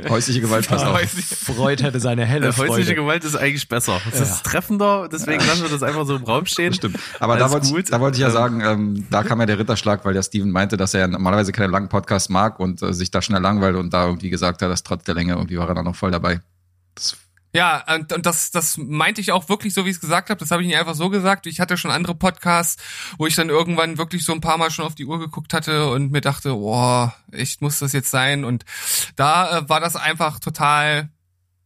häusliche 0.08 0.40
Gewalt 0.40 0.66
passt 0.68 0.84
auch. 0.84 0.98
Freud 1.00 1.82
hätte 1.82 2.00
seine 2.00 2.24
helle 2.24 2.46
Häusliche 2.46 2.66
Freude. 2.66 2.94
Gewalt 2.94 3.24
ist 3.24 3.36
eigentlich 3.36 3.68
besser. 3.68 4.00
Es 4.10 4.20
ist 4.20 4.42
treffender, 4.44 5.08
deswegen 5.12 5.44
lassen 5.44 5.62
wir 5.62 5.70
das 5.70 5.82
einfach 5.82 6.06
so 6.06 6.16
im 6.16 6.24
Raum 6.24 6.46
stehen. 6.46 6.72
Stimmt. 6.72 6.98
Aber 7.20 7.36
da 7.36 7.50
wollte, 7.50 7.66
ich, 7.76 7.84
da 7.90 8.00
wollte 8.00 8.16
ich 8.16 8.22
ja 8.22 8.28
Ähm, 8.28 8.32
sagen, 8.32 8.60
ähm, 8.60 9.06
da 9.10 9.22
kam 9.22 9.40
ja 9.40 9.46
der 9.46 9.58
Ritterschlag, 9.58 10.04
weil 10.04 10.14
der 10.14 10.22
Steven 10.22 10.50
meinte, 10.50 10.76
dass 10.76 10.94
er 10.94 11.00
ja 11.00 11.08
normalerweise 11.08 11.52
keine 11.52 11.70
langen 11.70 11.88
Podcasts 11.88 12.28
mag 12.28 12.58
und 12.60 12.80
äh, 12.82 12.94
sich 12.94 13.10
da 13.10 13.20
schnell 13.20 13.42
langweilt 13.42 13.76
und 13.76 13.92
da 13.92 14.06
irgendwie 14.06 14.30
gesagt 14.30 14.62
hat, 14.62 14.70
dass 14.70 14.82
trotz 14.82 15.04
der 15.04 15.14
Länge 15.14 15.34
irgendwie 15.34 15.58
war 15.58 15.68
er 15.68 15.74
dann 15.74 15.84
noch 15.84 15.96
voll 15.96 16.10
dabei. 16.10 16.40
Das, 16.94 17.16
Ja, 17.54 17.84
und, 17.94 18.12
und 18.12 18.26
das, 18.26 18.50
das 18.50 18.76
meinte 18.78 19.20
ich 19.20 19.30
auch 19.30 19.48
wirklich 19.48 19.74
so, 19.74 19.84
wie 19.84 19.90
ich 19.90 19.96
es 19.96 20.00
gesagt 20.00 20.28
habe. 20.28 20.40
Das 20.40 20.50
habe 20.50 20.62
ich 20.62 20.68
nicht 20.68 20.76
einfach 20.76 20.96
so 20.96 21.08
gesagt. 21.08 21.46
Ich 21.46 21.60
hatte 21.60 21.76
schon 21.76 21.92
andere 21.92 22.16
Podcasts, 22.16 22.82
wo 23.16 23.28
ich 23.28 23.36
dann 23.36 23.48
irgendwann 23.48 23.96
wirklich 23.96 24.24
so 24.24 24.32
ein 24.32 24.40
paar 24.40 24.58
Mal 24.58 24.72
schon 24.72 24.84
auf 24.84 24.96
die 24.96 25.06
Uhr 25.06 25.20
geguckt 25.20 25.54
hatte 25.54 25.88
und 25.88 26.10
mir 26.10 26.20
dachte, 26.20 26.52
boah, 26.54 27.14
echt 27.30 27.62
muss 27.62 27.78
das 27.78 27.92
jetzt 27.92 28.10
sein? 28.10 28.44
Und 28.44 28.64
da 29.14 29.58
äh, 29.58 29.68
war 29.68 29.78
das 29.78 29.94
einfach 29.94 30.40
total, 30.40 31.10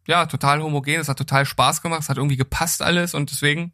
ja, 0.06 0.26
total 0.26 0.62
homogen. 0.62 1.00
Es 1.00 1.08
hat 1.08 1.16
total 1.16 1.46
Spaß 1.46 1.80
gemacht. 1.80 2.02
Es 2.02 2.10
hat 2.10 2.18
irgendwie 2.18 2.36
gepasst 2.36 2.82
alles 2.82 3.14
und 3.14 3.30
deswegen 3.30 3.72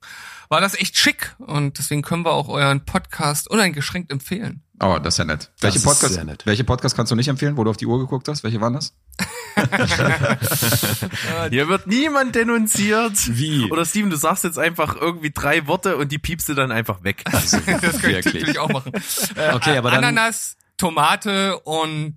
war 0.48 0.60
das 0.60 0.74
echt 0.74 0.96
schick. 0.96 1.34
Und 1.38 1.78
deswegen 1.78 2.02
können 2.02 2.24
wir 2.24 2.32
auch 2.32 2.48
euren 2.48 2.84
Podcast 2.84 3.50
uneingeschränkt 3.50 4.12
empfehlen. 4.12 4.63
Oh, 4.80 4.98
das 5.02 5.14
ist 5.14 5.18
ja 5.18 5.24
nett. 5.24 5.50
Welche 5.60 5.80
Podcasts, 5.80 6.14
sehr 6.14 6.24
nett. 6.24 6.44
welche 6.46 6.64
Podcasts 6.64 6.96
kannst 6.96 7.10
du 7.12 7.16
nicht 7.16 7.28
empfehlen, 7.28 7.56
wo 7.56 7.64
du 7.64 7.70
auf 7.70 7.76
die 7.76 7.86
Uhr 7.86 7.98
geguckt 7.98 8.28
hast? 8.28 8.44
Welche 8.44 8.60
waren 8.60 8.74
das? 8.74 8.94
Hier 11.50 11.68
wird 11.68 11.86
niemand 11.86 12.34
denunziert. 12.34 13.12
Wie? 13.38 13.70
Oder 13.70 13.84
Steven, 13.84 14.10
du 14.10 14.16
sagst 14.16 14.44
jetzt 14.44 14.58
einfach 14.58 14.96
irgendwie 14.96 15.30
drei 15.30 15.66
Worte 15.66 15.96
und 15.96 16.10
die 16.12 16.18
piepst 16.18 16.48
du 16.48 16.54
dann 16.54 16.72
einfach 16.72 17.02
weg. 17.04 17.24
Das 17.32 17.50
könnte 18.02 18.18
ich 18.18 18.24
natürlich 18.24 18.58
auch 18.58 18.68
machen. 18.70 18.92
Äh, 19.36 19.52
Okay, 19.54 19.76
aber 19.76 19.90
dann- 19.90 20.04
Ananas, 20.04 20.56
Tomate 20.76 21.58
und 21.60 22.16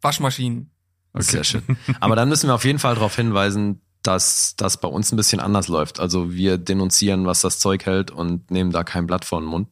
Waschmaschinen. 0.00 0.70
Sehr 1.14 1.42
schön. 1.44 1.62
Aber 1.98 2.14
dann 2.14 2.28
müssen 2.28 2.48
wir 2.48 2.54
auf 2.54 2.64
jeden 2.64 2.78
Fall 2.78 2.94
darauf 2.94 3.16
hinweisen, 3.16 3.80
dass 4.02 4.54
das 4.56 4.80
bei 4.80 4.86
uns 4.88 5.10
ein 5.12 5.16
bisschen 5.16 5.40
anders 5.40 5.66
läuft. 5.68 5.98
Also 5.98 6.32
wir 6.32 6.56
denunzieren, 6.56 7.26
was 7.26 7.40
das 7.40 7.58
Zeug 7.58 7.84
hält 7.86 8.10
und 8.12 8.50
nehmen 8.50 8.70
da 8.70 8.84
kein 8.84 9.06
Blatt 9.06 9.24
vor 9.24 9.40
den 9.40 9.46
Mund. 9.48 9.68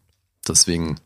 Deswegen, 0.49 0.99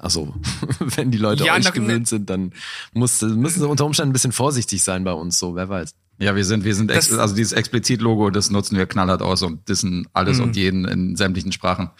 also 0.00 0.34
wenn 0.80 1.10
die 1.10 1.18
Leute 1.18 1.44
Ja, 1.44 1.54
euch 1.54 1.72
gewöhnt 1.72 2.08
sind, 2.08 2.28
dann 2.30 2.52
muss, 2.92 3.22
müssen 3.22 3.60
sie 3.60 3.68
unter 3.68 3.84
Umständen 3.86 4.10
ein 4.10 4.12
bisschen 4.14 4.32
vorsichtig 4.32 4.82
sein 4.82 5.04
bei 5.04 5.12
uns, 5.12 5.38
so 5.38 5.54
wer 5.54 5.68
weiß. 5.68 5.94
Ja, 6.18 6.36
wir 6.36 6.44
sind, 6.44 6.64
wir 6.64 6.74
sind, 6.74 6.90
ex 6.90 7.08
Das- 7.08 7.18
also 7.18 7.34
dieses 7.34 7.52
Explizit-Logo, 7.52 8.30
das 8.30 8.50
nutzen 8.50 8.76
wir 8.76 8.86
knallhart 8.86 9.22
aus 9.22 9.42
und 9.42 9.68
dissen 9.68 10.06
alles 10.12 10.38
Mhm. 10.38 10.44
und 10.44 10.56
jeden 10.56 10.84
in 10.84 11.16
sämtlichen 11.16 11.50
Sprachen. 11.52 11.90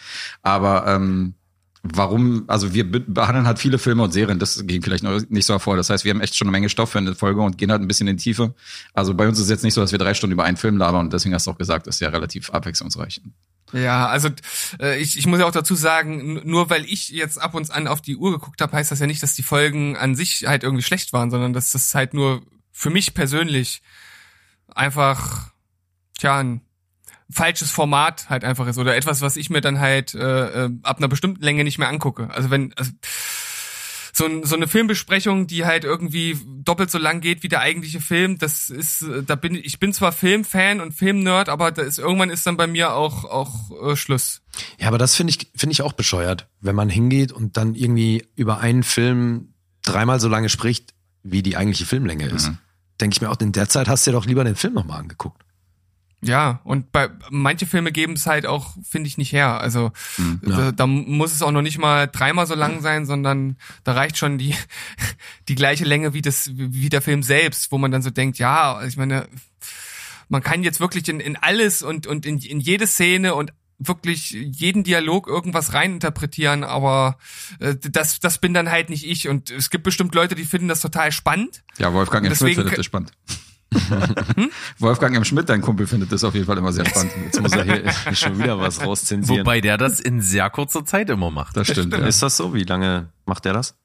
Aber 0.43 0.85
ähm, 0.87 1.33
warum, 1.83 2.43
also 2.47 2.73
wir 2.75 2.89
be- 2.89 2.99
behandeln 2.99 3.47
halt 3.47 3.57
viele 3.57 3.79
Filme 3.79 4.03
und 4.03 4.13
Serien, 4.13 4.37
das 4.37 4.63
ging 4.67 4.83
vielleicht 4.83 5.03
noch 5.03 5.19
nicht 5.29 5.45
so 5.47 5.53
hervor. 5.53 5.75
Das 5.75 5.89
heißt, 5.89 6.03
wir 6.05 6.11
haben 6.13 6.21
echt 6.21 6.35
schon 6.35 6.45
eine 6.47 6.51
Menge 6.51 6.69
Stoff 6.69 6.91
für 6.91 6.99
eine 6.99 7.15
Folge 7.15 7.41
und 7.41 7.57
gehen 7.57 7.71
halt 7.71 7.81
ein 7.81 7.87
bisschen 7.87 8.07
in 8.07 8.17
die 8.17 8.23
Tiefe. 8.23 8.53
Also 8.93 9.15
bei 9.15 9.27
uns 9.27 9.39
ist 9.39 9.45
es 9.45 9.49
jetzt 9.49 9.63
nicht 9.63 9.73
so, 9.73 9.81
dass 9.81 9.91
wir 9.91 9.97
drei 9.99 10.13
Stunden 10.13 10.33
über 10.33 10.43
einen 10.43 10.57
Film 10.57 10.77
labern 10.77 11.05
und 11.07 11.13
deswegen 11.13 11.33
hast 11.33 11.47
du 11.47 11.51
auch 11.51 11.57
gesagt, 11.57 11.87
das 11.87 11.95
ist 11.95 11.99
ja 12.01 12.09
relativ 12.09 12.51
abwechslungsreich. 12.51 13.21
Ja, 13.73 14.07
also 14.07 14.29
äh, 14.79 14.99
ich, 14.99 15.17
ich 15.17 15.25
muss 15.27 15.39
ja 15.39 15.45
auch 15.45 15.51
dazu 15.51 15.75
sagen, 15.75 16.41
nur 16.43 16.69
weil 16.69 16.85
ich 16.85 17.09
jetzt 17.09 17.41
ab 17.41 17.53
und 17.53 17.71
an 17.71 17.87
auf 17.87 18.01
die 18.01 18.17
Uhr 18.17 18.31
geguckt 18.31 18.61
habe, 18.61 18.73
heißt 18.73 18.91
das 18.91 18.99
ja 18.99 19.07
nicht, 19.07 19.23
dass 19.23 19.35
die 19.35 19.43
Folgen 19.43 19.95
an 19.95 20.15
sich 20.15 20.45
halt 20.47 20.63
irgendwie 20.63 20.83
schlecht 20.83 21.13
waren, 21.13 21.31
sondern 21.31 21.53
dass 21.53 21.71
das 21.71 21.93
halt 21.95 22.13
nur 22.13 22.41
für 22.71 22.89
mich 22.89 23.13
persönlich 23.13 23.81
einfach, 24.67 25.51
tja, 26.19 26.39
ein 26.39 26.61
falsches 27.29 27.71
Format 27.71 28.29
halt 28.29 28.43
einfach 28.43 28.67
ist 28.67 28.77
oder 28.77 28.95
etwas, 28.95 29.21
was 29.21 29.37
ich 29.37 29.49
mir 29.49 29.61
dann 29.61 29.79
halt 29.79 30.13
äh, 30.13 30.65
äh, 30.65 30.69
ab 30.83 30.97
einer 30.97 31.07
bestimmten 31.07 31.41
Länge 31.41 31.63
nicht 31.63 31.77
mehr 31.77 31.87
angucke. 31.87 32.29
Also 32.29 32.49
wenn 32.49 32.73
also, 32.73 32.91
so, 34.21 34.27
ein, 34.27 34.43
so 34.43 34.55
eine 34.55 34.67
Filmbesprechung, 34.67 35.47
die 35.47 35.65
halt 35.65 35.83
irgendwie 35.83 36.37
doppelt 36.45 36.91
so 36.91 36.99
lang 36.99 37.21
geht 37.21 37.41
wie 37.41 37.47
der 37.47 37.61
eigentliche 37.61 37.99
Film, 37.99 38.37
das 38.37 38.69
ist, 38.69 39.01
äh, 39.01 39.23
da 39.23 39.33
bin 39.35 39.55
ich, 39.55 39.65
ich 39.65 39.79
bin 39.79 39.93
zwar 39.93 40.11
Filmfan 40.11 40.79
und 40.79 40.91
Filmnerd, 40.91 41.49
aber 41.49 41.71
da 41.71 41.81
ist 41.81 41.97
irgendwann 41.97 42.29
ist 42.29 42.45
dann 42.45 42.55
bei 42.55 42.67
mir 42.67 42.93
auch 42.93 43.25
auch 43.25 43.71
äh, 43.89 43.95
Schluss. 43.95 44.41
Ja, 44.79 44.89
aber 44.89 44.99
das 44.99 45.15
finde 45.15 45.31
ich, 45.31 45.51
finde 45.55 45.73
ich 45.73 45.81
auch 45.81 45.93
bescheuert, 45.93 46.47
wenn 46.59 46.75
man 46.75 46.87
hingeht 46.87 47.31
und 47.31 47.57
dann 47.57 47.73
irgendwie 47.73 48.27
über 48.35 48.59
einen 48.59 48.83
Film 48.83 49.55
dreimal 49.81 50.19
so 50.19 50.27
lange 50.27 50.49
spricht, 50.49 50.93
wie 51.23 51.41
die 51.41 51.57
eigentliche 51.57 51.87
Filmlänge 51.87 52.27
ist. 52.27 52.49
Mhm. 52.49 52.59
Denke 52.99 53.15
ich 53.15 53.21
mir 53.21 53.31
auch, 53.31 53.39
in 53.39 53.53
der 53.53 53.69
Zeit 53.69 53.87
hast 53.87 54.05
du 54.05 54.11
dir 54.11 54.17
doch 54.17 54.27
lieber 54.27 54.43
den 54.43 54.55
Film 54.55 54.75
nochmal 54.75 54.99
angeguckt. 54.99 55.41
Ja, 56.23 56.61
und 56.63 56.91
bei 56.91 57.09
manche 57.31 57.65
Filme 57.65 57.91
geben 57.91 58.13
es 58.13 58.27
halt 58.27 58.45
auch, 58.45 58.75
finde 58.87 59.07
ich, 59.07 59.17
nicht 59.17 59.33
her. 59.33 59.59
Also 59.59 59.91
ja. 60.45 60.55
da, 60.55 60.71
da 60.71 60.87
muss 60.87 61.33
es 61.33 61.41
auch 61.41 61.51
noch 61.51 61.63
nicht 61.63 61.79
mal 61.79 62.07
dreimal 62.07 62.45
so 62.45 62.53
lang 62.53 62.81
sein, 62.81 63.07
sondern 63.07 63.57
da 63.83 63.93
reicht 63.93 64.17
schon 64.17 64.37
die 64.37 64.55
die 65.47 65.55
gleiche 65.55 65.83
Länge 65.83 66.13
wie 66.13 66.21
das 66.21 66.51
wie 66.53 66.89
der 66.89 67.01
Film 67.01 67.23
selbst, 67.23 67.71
wo 67.71 67.79
man 67.79 67.91
dann 67.91 68.03
so 68.03 68.11
denkt, 68.11 68.37
ja, 68.37 68.83
ich 68.83 68.97
meine, 68.97 69.27
man 70.29 70.43
kann 70.43 70.63
jetzt 70.63 70.79
wirklich 70.79 71.09
in, 71.09 71.19
in 71.19 71.37
alles 71.37 71.81
und 71.81 72.05
und 72.05 72.27
in, 72.27 72.37
in 72.37 72.59
jede 72.59 72.85
Szene 72.85 73.33
und 73.33 73.51
wirklich 73.79 74.29
jeden 74.31 74.83
Dialog 74.83 75.27
irgendwas 75.27 75.73
reininterpretieren, 75.73 76.63
aber 76.63 77.17
äh, 77.59 77.75
das 77.75 78.19
das 78.19 78.37
bin 78.37 78.53
dann 78.53 78.69
halt 78.69 78.91
nicht 78.91 79.09
ich 79.09 79.27
und 79.27 79.49
es 79.49 79.71
gibt 79.71 79.83
bestimmt 79.83 80.13
Leute, 80.13 80.35
die 80.35 80.45
finden 80.45 80.67
das 80.67 80.81
total 80.81 81.11
spannend. 81.11 81.63
Ja, 81.79 81.91
Wolfgang 81.93 82.29
Deswegen 82.29 82.61
findet 82.61 82.77
das 82.77 82.85
spannend. 82.85 83.11
Wolfgang 84.79 85.15
M. 85.15 85.23
Schmidt, 85.23 85.49
dein 85.49 85.61
Kumpel, 85.61 85.87
findet 85.87 86.11
das 86.11 86.23
auf 86.23 86.33
jeden 86.33 86.45
Fall 86.45 86.57
immer 86.57 86.73
sehr 86.73 86.85
spannend. 86.85 87.13
Jetzt 87.25 87.41
muss 87.41 87.53
er 87.53 87.63
hier 87.63 87.91
schon 88.13 88.37
wieder 88.37 88.59
was 88.59 88.81
rauszensieren. 88.85 89.45
Wobei 89.45 89.61
der 89.61 89.77
das 89.77 89.99
in 89.99 90.21
sehr 90.21 90.49
kurzer 90.49 90.85
Zeit 90.85 91.09
immer 91.09 91.31
macht. 91.31 91.55
Das 91.57 91.67
stimmt. 91.67 91.93
Ja. 91.93 92.05
Ist 92.05 92.21
das 92.21 92.37
so? 92.37 92.53
Wie 92.53 92.63
lange 92.63 93.09
macht 93.25 93.45
der 93.45 93.53
das? 93.53 93.77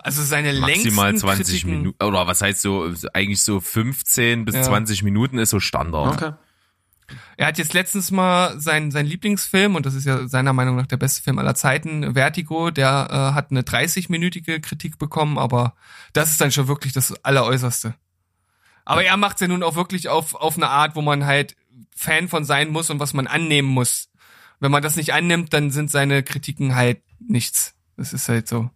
Also 0.00 0.22
seine 0.22 0.52
Maximal 0.60 1.10
längsten 1.10 1.26
20 1.26 1.46
Kritiken, 1.46 1.70
Minuten. 1.78 2.04
Oder 2.04 2.26
was 2.26 2.42
heißt 2.42 2.60
so, 2.60 2.92
eigentlich 3.12 3.42
so 3.42 3.60
15 3.60 4.44
bis 4.44 4.54
Ja. 4.54 4.62
20 4.62 5.02
Minuten 5.02 5.38
ist 5.38 5.50
so 5.50 5.58
Standard. 5.60 6.36
Er 7.36 7.46
hat 7.46 7.58
jetzt 7.58 7.72
letztens 7.72 8.10
mal 8.10 8.58
sein, 8.60 8.90
sein 8.90 9.06
Lieblingsfilm, 9.06 9.76
und 9.76 9.86
das 9.86 9.94
ist 9.94 10.04
ja 10.06 10.26
seiner 10.26 10.52
Meinung 10.52 10.76
nach 10.76 10.86
der 10.86 10.96
beste 10.96 11.22
Film 11.22 11.38
aller 11.38 11.54
Zeiten, 11.54 12.14
Vertigo, 12.14 12.70
der 12.70 13.08
äh, 13.10 13.34
hat 13.34 13.50
eine 13.50 13.62
30-minütige 13.62 14.60
Kritik 14.60 14.98
bekommen, 14.98 15.38
aber 15.38 15.74
das 16.12 16.30
ist 16.30 16.40
dann 16.40 16.50
schon 16.50 16.66
wirklich 16.66 16.92
das 16.92 17.12
Alleräußerste. 17.24 17.94
Aber 18.86 19.04
er 19.04 19.16
macht's 19.16 19.40
ja 19.40 19.48
nun 19.48 19.62
auch 19.62 19.74
wirklich 19.74 20.08
auf, 20.08 20.34
auf 20.34 20.56
eine 20.56 20.68
Art, 20.68 20.96
wo 20.96 21.02
man 21.02 21.26
halt 21.26 21.56
Fan 21.94 22.28
von 22.28 22.44
sein 22.44 22.70
muss 22.70 22.88
und 22.88 23.00
was 23.00 23.12
man 23.12 23.26
annehmen 23.26 23.68
muss. 23.68 24.10
Wenn 24.60 24.70
man 24.70 24.82
das 24.82 24.96
nicht 24.96 25.12
annimmt, 25.12 25.52
dann 25.52 25.70
sind 25.70 25.90
seine 25.90 26.22
Kritiken 26.22 26.74
halt 26.74 27.02
nichts. 27.18 27.74
Das 27.96 28.12
ist 28.12 28.28
halt 28.28 28.48
so. 28.48 28.70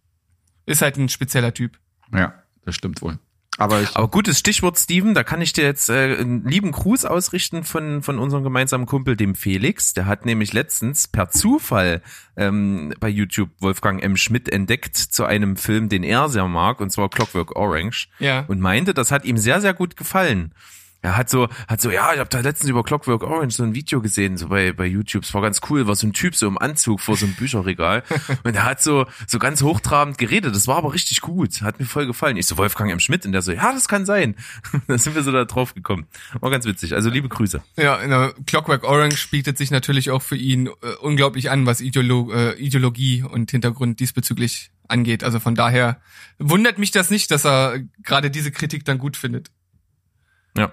Ist 0.67 0.83
halt 0.83 0.97
ein 0.97 1.09
spezieller 1.09 1.55
Typ. 1.55 1.79
ja, 2.13 2.35
das 2.65 2.75
stimmt 2.75 3.01
wohl. 3.01 3.19
Aber 3.61 3.83
ich, 3.83 3.95
Aber 3.95 4.09
gutes 4.09 4.39
Stichwort, 4.39 4.79
Steven, 4.79 5.13
da 5.13 5.23
kann 5.23 5.43
ich 5.43 5.53
dir 5.53 5.65
jetzt 5.65 5.91
äh, 5.91 6.17
einen 6.19 6.45
lieben 6.45 6.73
Gruß 6.73 7.05
ausrichten 7.05 7.63
von, 7.63 8.03
von 8.03 8.19
unserem 8.19 8.43
gemeinsamen 8.43 8.87
Kumpel, 8.87 9.17
dem 9.17 9.35
Felix. 9.35 9.93
Der 9.93 10.07
hat 10.07 10.25
nämlich 10.25 10.55
letztens 10.55 11.09
per 11.09 11.29
Zufall 11.29 12.01
ähm, 12.39 12.95
bei 13.01 13.09
YouTube 13.11 13.51
Wolfgang 13.61 14.03
M. 14.03 14.17
Schmidt 14.17 14.49
entdeckt 14.49 14.97
zu 14.97 15.27
einem 15.27 15.59
Film, 15.59 15.91
den 15.91 16.05
er 16.05 16.31
sehr 16.31 16.49
mag, 16.49 16.81
und 16.81 16.91
zwar 16.91 17.11
Clockwork 17.11 17.55
Orange. 17.55 18.09
Ja. 18.19 18.47
Und 18.49 18.61
meinte, 18.61 18.95
das 18.95 19.13
hat 19.13 19.27
ihm 19.27 19.37
sehr, 19.37 19.61
sehr 19.61 19.75
gut 19.75 19.95
gefallen. 19.95 20.55
Er 21.03 21.17
hat 21.17 21.31
so, 21.31 21.49
hat 21.67 21.81
so, 21.81 21.91
ja, 21.91 22.13
ich 22.13 22.19
habe 22.19 22.29
da 22.29 22.41
letztens 22.41 22.69
über 22.69 22.83
Clockwork 22.83 23.23
Orange 23.23 23.55
so 23.55 23.63
ein 23.63 23.75
Video 23.75 24.03
gesehen, 24.03 24.37
so 24.37 24.49
bei, 24.49 24.73
bei 24.73 24.85
YouTube. 24.85 25.25
Es 25.25 25.33
war 25.33 25.41
ganz 25.41 25.61
cool, 25.71 25.87
war 25.87 25.97
so 25.97 26.07
ein 26.07 26.13
Typ 26.13 26.37
so 26.37 26.47
im 26.47 26.59
Anzug 26.59 27.01
vor 27.01 27.17
so 27.17 27.25
einem 27.25 27.35
Bücherregal. 27.35 28.03
und 28.45 28.55
er 28.55 28.65
hat 28.65 28.83
so, 28.83 29.07
so 29.27 29.39
ganz 29.39 29.63
hochtrabend 29.63 30.19
geredet. 30.19 30.55
Das 30.55 30.67
war 30.67 30.77
aber 30.77 30.93
richtig 30.93 31.23
gut. 31.23 31.63
Hat 31.63 31.81
mir 31.81 31.87
voll 31.87 32.07
gefallen. 32.07 32.37
Ich 32.37 32.47
so, 32.47 32.59
Wolfgang 32.59 32.91
M. 32.91 33.01
Schmidt. 33.01 33.25
Und 33.25 33.33
der 33.33 33.41
so, 33.41 33.53
ja, 33.53 33.73
das 33.73 33.89
kann 33.89 34.05
sein. 34.05 34.37
da 34.89 34.99
sind 34.99 35.15
wir 35.15 35.23
so 35.23 35.33
da 35.33 35.47
drauf 35.47 35.75
gekommen. 35.75 36.07
War 36.39 36.51
ganz 36.51 36.67
witzig. 36.67 36.95
Also 36.95 37.09
liebe 37.09 37.29
Grüße. 37.29 37.63
Ja, 37.77 38.07
der 38.07 38.35
Clockwork 38.47 38.85
Orange 38.85 39.29
bietet 39.31 39.57
sich 39.57 39.71
natürlich 39.71 40.11
auch 40.11 40.23
für 40.23 40.37
ihn 40.37 40.67
äh, 40.67 40.71
unglaublich 41.01 41.51
an, 41.51 41.65
was 41.65 41.81
Ideolo 41.81 42.31
äh, 42.31 42.59
Ideologie 42.59 43.23
und 43.23 43.51
Hintergrund 43.51 44.01
diesbezüglich 44.01 44.71
angeht. 44.87 45.25
Also 45.25 45.41
von 45.41 45.55
daher 45.55 46.01
wundert 46.39 46.79
mich 46.79 46.91
das 46.91 47.09
nicht, 47.09 47.31
dass 47.31 47.47
er 47.47 47.81
gerade 48.03 48.31
diese 48.31 48.51
Kritik 48.51 48.85
dann 48.85 48.99
gut 48.99 49.17
findet. 49.17 49.51
Ja. 50.57 50.73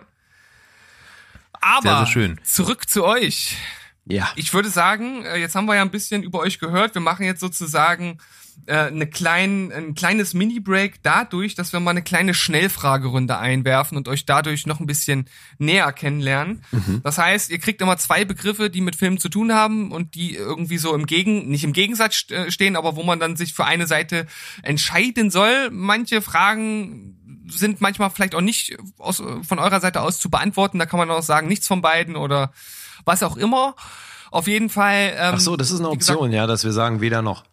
Aber 1.67 1.81
Sehr, 1.81 1.97
sehr 1.97 2.07
schön. 2.07 2.39
zurück 2.43 2.89
zu 2.89 3.03
euch. 3.03 3.57
Ja. 4.05 4.29
Ich 4.35 4.53
würde 4.53 4.69
sagen, 4.69 5.25
äh, 5.25 5.37
jetzt 5.37 5.55
haben 5.55 5.65
wir 5.65 5.75
ja 5.75 5.81
ein 5.81 5.91
bisschen 5.91 6.23
über 6.23 6.39
euch 6.39 6.59
gehört. 6.59 6.93
Wir 6.93 7.01
machen 7.01 7.25
jetzt 7.25 7.41
sozusagen 7.41 8.19
äh, 8.65 8.73
eine 8.87 9.05
klein, 9.05 9.71
ein 9.73 9.93
kleines 9.93 10.33
Mini-Break 10.33 11.03
dadurch, 11.03 11.55
dass 11.55 11.73
wir 11.73 11.81
mal 11.81 11.91
eine 11.91 12.01
kleine 12.03 12.33
Schnellfragerunde 12.33 13.37
einwerfen 13.37 13.97
und 13.97 14.07
euch 14.07 14.25
dadurch 14.25 14.65
noch 14.65 14.79
ein 14.79 14.87
bisschen 14.87 15.25
näher 15.57 15.91
kennenlernen. 15.91 16.63
Das 17.03 17.17
heißt, 17.17 17.51
ihr 17.51 17.59
kriegt 17.59 17.81
immer 17.81 17.97
zwei 17.97 18.23
Begriffe, 18.23 18.69
die 18.69 18.81
mit 18.81 18.95
Filmen 18.95 19.19
zu 19.19 19.27
tun 19.27 19.53
haben 19.53 19.91
und 19.91 20.15
die 20.15 20.35
irgendwie 20.35 20.77
so 20.77 20.95
im 20.95 21.05
Gegen, 21.05 21.49
nicht 21.49 21.65
im 21.65 21.73
Gegensatz 21.73 22.31
äh, 22.31 22.49
stehen, 22.49 22.77
aber 22.77 22.95
wo 22.95 23.03
man 23.03 23.19
dann 23.19 23.35
sich 23.35 23.53
für 23.53 23.65
eine 23.65 23.87
Seite 23.87 24.25
entscheiden 24.63 25.29
soll. 25.31 25.69
Manche 25.71 26.21
Fragen 26.21 27.16
sind 27.49 27.81
manchmal 27.81 28.09
vielleicht 28.09 28.35
auch 28.35 28.41
nicht 28.41 28.77
aus, 28.97 29.17
von 29.17 29.59
eurer 29.59 29.79
Seite 29.79 30.01
aus 30.01 30.19
zu 30.19 30.29
beantworten. 30.29 30.79
Da 30.79 30.85
kann 30.85 30.99
man 30.99 31.09
auch 31.11 31.23
sagen, 31.23 31.47
nichts 31.47 31.67
von 31.67 31.81
beiden 31.81 32.15
oder 32.15 32.51
was 33.05 33.23
auch 33.23 33.37
immer. 33.37 33.75
Auf 34.31 34.47
jeden 34.47 34.69
Fall. 34.69 35.13
Ähm, 35.15 35.33
Ach 35.35 35.39
so, 35.39 35.55
das 35.55 35.71
ist 35.71 35.79
eine 35.79 35.91
wie 35.91 35.97
gesagt, 35.97 36.17
Option, 36.17 36.31
ja, 36.31 36.47
dass 36.47 36.63
wir 36.63 36.73
sagen, 36.73 37.01
weder 37.01 37.21
noch. 37.21 37.43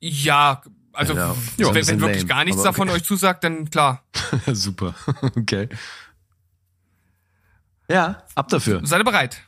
ja, 0.00 0.62
also 0.92 1.14
Ja, 1.14 1.34
wenn, 1.56 1.74
wenn 1.74 2.00
wirklich 2.00 2.22
lame, 2.22 2.24
gar 2.26 2.44
nichts 2.44 2.60
aber 2.60 2.70
davon 2.70 2.88
okay. 2.88 2.96
euch 2.98 3.04
zusagt, 3.04 3.44
dann 3.44 3.70
klar. 3.70 4.04
Super. 4.52 4.94
okay. 5.36 5.68
Ja, 7.88 8.22
ab 8.34 8.48
dafür. 8.48 8.80
Seid 8.84 9.00
ihr 9.00 9.04
bereit? 9.04 9.40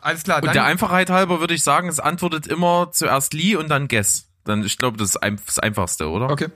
Alles 0.00 0.22
klar. 0.24 0.38
Und 0.38 0.46
Dann, 0.46 0.54
der 0.54 0.64
Einfachheit 0.64 1.10
halber 1.10 1.40
würde 1.40 1.54
ich 1.54 1.62
sagen, 1.62 1.88
es 1.88 2.00
antwortet 2.00 2.46
immer 2.46 2.90
zuerst 2.92 3.34
Lee 3.34 3.56
und 3.56 3.68
dann 3.68 3.88
Guess. 3.88 4.28
Dann, 4.44 4.64
ich 4.64 4.78
glaube, 4.78 4.96
das 4.96 5.14
ist 5.14 5.18
das 5.46 5.58
Einfachste, 5.58 6.08
oder? 6.08 6.30
okay. 6.30 6.48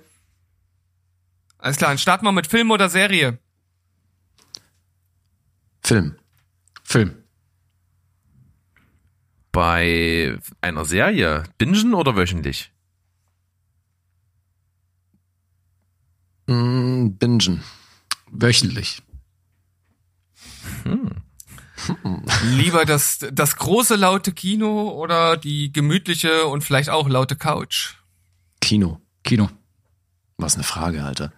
Alles 1.65 1.79
klar, 1.79 1.91
dann 1.91 1.99
starten 1.99 2.27
wir 2.27 2.33
mit 2.33 2.47
Film 2.47 2.71
oder 2.71 2.91
Serie. 2.91 3.39
Film. 5.83 6.17
Film. 6.83 7.17
Bei 9.51 10.39
einer 10.61 10.85
Serie, 10.85 11.45
bingen 11.57 11.95
oder 11.95 12.17
wöchentlich? 12.17 12.71
Mm, 16.47 17.13
bingen. 17.13 17.63
Wöchentlich. 18.31 19.03
Lieber 22.43 22.85
das, 22.85 23.25
das 23.33 23.57
große 23.57 23.97
laute 23.97 24.33
Kino 24.33 24.91
oder 24.91 25.39
die 25.39 25.73
gemütliche 25.73 26.45
und 26.45 26.63
vielleicht 26.63 26.91
auch 26.91 27.09
laute 27.09 27.37
Couch. 27.37 27.95
Kino. 28.61 29.01
Kino. 29.23 29.49
Was 30.37 30.57
eine 30.57 30.65
Frage, 30.65 31.03
Alter. 31.05 31.33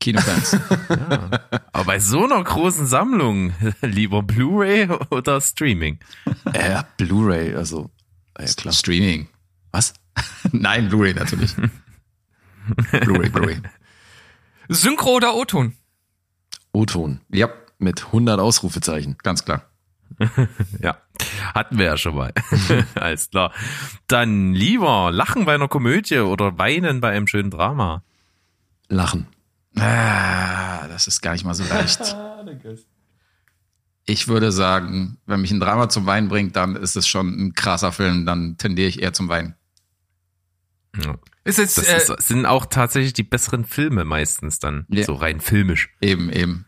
Kinofans. 0.00 0.54
Aber 1.72 1.84
bei 1.84 2.00
so 2.00 2.24
einer 2.24 2.42
großen 2.42 2.86
Sammlung, 2.86 3.52
lieber 3.82 4.22
Blu-ray 4.22 4.88
oder 5.10 5.40
Streaming? 5.40 5.98
Äh, 6.52 6.82
Blu-ray, 6.96 7.54
also. 7.54 7.90
Ja, 8.38 8.46
klar. 8.46 8.72
Streaming. 8.72 9.28
Was? 9.72 9.94
Nein, 10.52 10.88
Blu-ray 10.88 11.14
natürlich. 11.14 11.54
Blu-ray, 12.90 13.28
Blu-ray. 13.28 13.60
Synchro 14.68 15.16
oder 15.16 15.34
O-Ton? 15.34 15.74
O-Ton. 16.72 17.20
Ja, 17.30 17.48
Mit 17.78 18.06
100 18.06 18.38
Ausrufezeichen. 18.40 19.16
ganz 19.22 19.44
klar. 19.44 19.66
Ja, 20.80 20.96
hatten 21.54 21.78
wir 21.78 21.86
ja 21.86 21.96
schon 21.96 22.14
mal. 22.16 22.32
Alles 22.94 23.30
klar. 23.30 23.52
Dann 24.06 24.52
lieber 24.54 25.10
lachen 25.12 25.44
bei 25.44 25.54
einer 25.54 25.68
Komödie 25.68 26.18
oder 26.18 26.58
weinen 26.58 27.00
bei 27.00 27.10
einem 27.10 27.26
schönen 27.26 27.50
Drama. 27.50 28.02
Lachen. 28.88 29.26
Ah, 29.76 30.88
das 30.88 31.06
ist 31.06 31.20
gar 31.20 31.32
nicht 31.32 31.44
mal 31.44 31.54
so 31.54 31.64
leicht. 31.64 32.16
Ich 34.06 34.26
würde 34.26 34.50
sagen, 34.50 35.18
wenn 35.26 35.40
mich 35.42 35.52
ein 35.52 35.60
Drama 35.60 35.88
zum 35.88 36.04
Weinen 36.06 36.28
bringt, 36.28 36.56
dann 36.56 36.74
ist 36.74 36.96
es 36.96 37.06
schon 37.06 37.28
ein 37.28 37.52
krasser 37.52 37.92
Film, 37.92 38.26
dann 38.26 38.56
tendiere 38.56 38.88
ich 38.88 39.00
eher 39.02 39.12
zum 39.12 39.28
Weinen. 39.28 39.54
Ja. 41.00 41.16
Ist 41.44 41.58
jetzt, 41.58 41.78
Das 41.78 41.86
äh, 41.86 41.96
ist, 42.14 42.26
sind 42.26 42.44
auch 42.44 42.66
tatsächlich 42.66 43.12
die 43.12 43.22
besseren 43.22 43.64
Filme 43.64 44.04
meistens 44.04 44.58
dann, 44.58 44.86
Ja. 44.88 45.04
so 45.04 45.14
rein 45.14 45.38
filmisch. 45.38 45.90
Eben, 46.00 46.30
eben. 46.30 46.64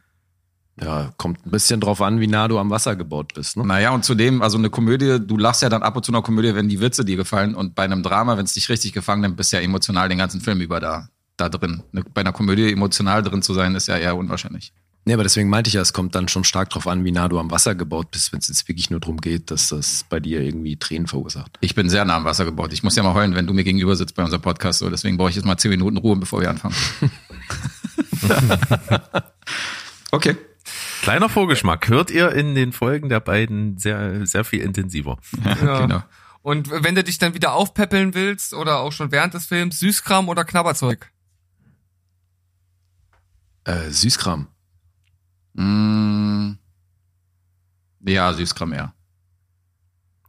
Ja, 0.80 1.12
kommt 1.16 1.44
ein 1.44 1.50
bisschen 1.50 1.80
drauf 1.80 2.00
an, 2.00 2.20
wie 2.20 2.28
nah 2.28 2.46
du 2.48 2.58
am 2.58 2.70
Wasser 2.70 2.94
gebaut 2.96 3.34
bist. 3.34 3.56
Ne? 3.56 3.66
Naja, 3.66 3.90
und 3.90 4.04
zudem, 4.04 4.40
also 4.40 4.56
eine 4.56 4.70
Komödie, 4.70 5.18
du 5.18 5.36
lachst 5.36 5.62
ja 5.62 5.68
dann 5.68 5.82
ab 5.82 5.96
und 5.96 6.04
zu 6.04 6.12
einer 6.12 6.22
Komödie, 6.22 6.54
wenn 6.54 6.68
die 6.68 6.80
Witze 6.80 7.04
dir 7.04 7.16
gefallen. 7.16 7.54
Und 7.56 7.74
bei 7.74 7.82
einem 7.82 8.02
Drama, 8.04 8.36
wenn 8.36 8.44
es 8.44 8.54
dich 8.54 8.68
richtig 8.68 8.92
gefangen 8.92 9.22
nimmt, 9.22 9.36
bist 9.36 9.52
du 9.52 9.56
ja 9.56 9.62
emotional 9.62 10.08
den 10.08 10.18
ganzen 10.18 10.40
Film 10.40 10.60
über 10.60 10.78
da, 10.80 11.08
da 11.36 11.48
drin. 11.48 11.82
Ne- 11.92 12.04
Bei 12.14 12.20
einer 12.22 12.32
Komödie 12.32 12.70
emotional 12.72 13.22
drin 13.22 13.42
zu 13.42 13.54
sein, 13.54 13.74
ist 13.74 13.88
ja 13.88 13.96
eher 13.96 14.16
unwahrscheinlich. 14.16 14.72
Nee, 15.04 15.14
aber 15.14 15.24
deswegen 15.24 15.48
meinte 15.48 15.66
ich 15.66 15.74
ja, 15.74 15.80
es 15.80 15.92
kommt 15.92 16.14
dann 16.14 16.28
schon 16.28 16.44
stark 16.44 16.70
drauf 16.70 16.86
an, 16.86 17.04
wie 17.04 17.10
nah 17.10 17.26
du 17.28 17.40
am 17.40 17.50
Wasser 17.50 17.74
gebaut 17.74 18.12
bist, 18.12 18.32
wenn 18.32 18.38
es 18.38 18.46
jetzt 18.46 18.68
wirklich 18.68 18.88
nur 18.88 19.00
darum 19.00 19.20
geht, 19.20 19.50
dass 19.50 19.68
das 19.70 20.04
bei 20.08 20.20
dir 20.20 20.40
irgendwie 20.40 20.76
Tränen 20.76 21.08
verursacht. 21.08 21.58
Ich 21.60 21.74
bin 21.74 21.88
sehr 21.90 22.04
nah 22.04 22.14
am 22.16 22.24
Wasser 22.24 22.44
gebaut. 22.44 22.72
Ich 22.72 22.84
muss 22.84 22.94
ja 22.94 23.02
mal 23.02 23.12
heulen, 23.12 23.34
wenn 23.34 23.48
du 23.48 23.52
mir 23.52 23.64
gegenüber 23.64 23.96
sitzt 23.96 24.14
bei 24.14 24.22
unserem 24.22 24.42
Podcast. 24.42 24.78
So, 24.78 24.88
deswegen 24.90 25.16
brauche 25.16 25.30
ich 25.30 25.34
jetzt 25.36 25.44
mal 25.44 25.56
zehn 25.56 25.72
Minuten 25.72 25.96
Ruhe, 25.96 26.14
bevor 26.14 26.40
wir 26.40 26.50
anfangen. 26.50 26.76
okay. 30.12 30.36
Kleiner 31.02 31.28
Vorgeschmack. 31.28 31.88
Hört 31.88 32.10
ihr 32.12 32.30
in 32.32 32.54
den 32.54 32.72
Folgen 32.72 33.08
der 33.08 33.18
beiden 33.20 33.78
sehr, 33.78 34.24
sehr 34.24 34.44
viel 34.44 34.60
intensiver. 34.60 35.18
ja. 35.44 35.80
Genau. 35.80 36.02
Und 36.42 36.70
wenn 36.70 36.94
du 36.94 37.04
dich 37.04 37.18
dann 37.18 37.34
wieder 37.34 37.54
aufpäppeln 37.54 38.14
willst 38.14 38.54
oder 38.54 38.78
auch 38.80 38.92
schon 38.92 39.12
während 39.12 39.34
des 39.34 39.46
Films, 39.46 39.78
Süßkram 39.80 40.28
oder 40.28 40.44
Knabberzeug? 40.44 41.10
Äh, 43.64 43.90
Süßkram. 43.90 44.48
Mm. 45.54 46.52
Ja, 48.00 48.32
Süßkram 48.32 48.72
eher. 48.72 48.94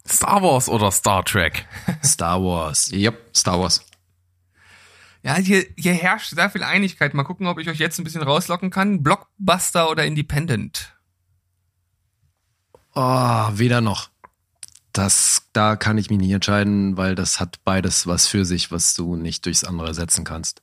Star 0.07 0.41
Wars 0.41 0.69
oder 0.69 0.91
Star 0.91 1.23
Trek? 1.23 1.65
Star 2.03 2.41
Wars. 2.41 2.91
Yep, 2.91 3.35
Star 3.35 3.59
Wars. 3.59 3.85
Ja, 5.23 5.35
hier, 5.35 5.65
hier 5.77 5.93
herrscht 5.93 6.35
sehr 6.35 6.49
viel 6.49 6.63
Einigkeit. 6.63 7.13
Mal 7.13 7.23
gucken, 7.23 7.47
ob 7.47 7.57
ich 7.57 7.69
euch 7.69 7.79
jetzt 7.79 7.97
ein 7.97 8.03
bisschen 8.03 8.23
rauslocken 8.23 8.69
kann. 8.69 9.01
Blockbuster 9.03 9.89
oder 9.89 10.05
Independent? 10.05 10.93
Oh, 12.93 13.49
weder 13.53 13.79
noch. 13.79 14.09
Das, 14.91 15.43
da 15.53 15.75
kann 15.77 15.97
ich 15.97 16.09
mich 16.09 16.19
nicht 16.19 16.31
entscheiden, 16.31 16.97
weil 16.97 17.15
das 17.15 17.39
hat 17.39 17.63
beides 17.63 18.05
was 18.05 18.27
für 18.27 18.45
sich, 18.45 18.71
was 18.71 18.93
du 18.93 19.15
nicht 19.15 19.45
durchs 19.45 19.63
andere 19.63 19.87
ersetzen 19.87 20.25
kannst. 20.25 20.61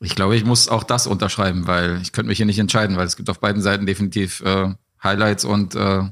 Ich 0.00 0.14
glaube, 0.14 0.34
ich 0.34 0.44
muss 0.44 0.68
auch 0.68 0.82
das 0.82 1.06
unterschreiben, 1.06 1.66
weil 1.66 2.00
ich 2.00 2.12
könnte 2.12 2.28
mich 2.28 2.38
hier 2.38 2.46
nicht 2.46 2.58
entscheiden, 2.58 2.96
weil 2.96 3.06
es 3.06 3.16
gibt 3.16 3.28
auf 3.28 3.38
beiden 3.38 3.60
Seiten 3.60 3.84
definitiv 3.84 4.40
äh, 4.40 4.74
Highlights 5.02 5.44
und 5.44 5.74
äh, 5.74 6.04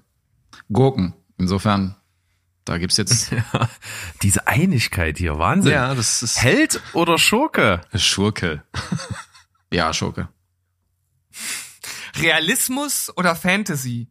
Gurken. 0.71 1.15
Insofern, 1.39 1.97
da 2.67 2.77
gibt's 2.77 2.99
jetzt. 2.99 3.33
Diese 4.23 4.47
Einigkeit 4.47 5.17
hier, 5.17 5.39
Wahnsinn. 5.39 5.73
Ja, 5.73 5.95
das 5.95 6.23
ist 6.23 6.43
Held 6.43 6.83
oder 6.93 7.17
Schurke? 7.17 7.81
Schurke. 7.95 8.63
ja, 9.73 9.95
Schurke. 9.95 10.29
Realismus 12.17 13.11
oder 13.17 13.35
Fantasy? 13.35 14.09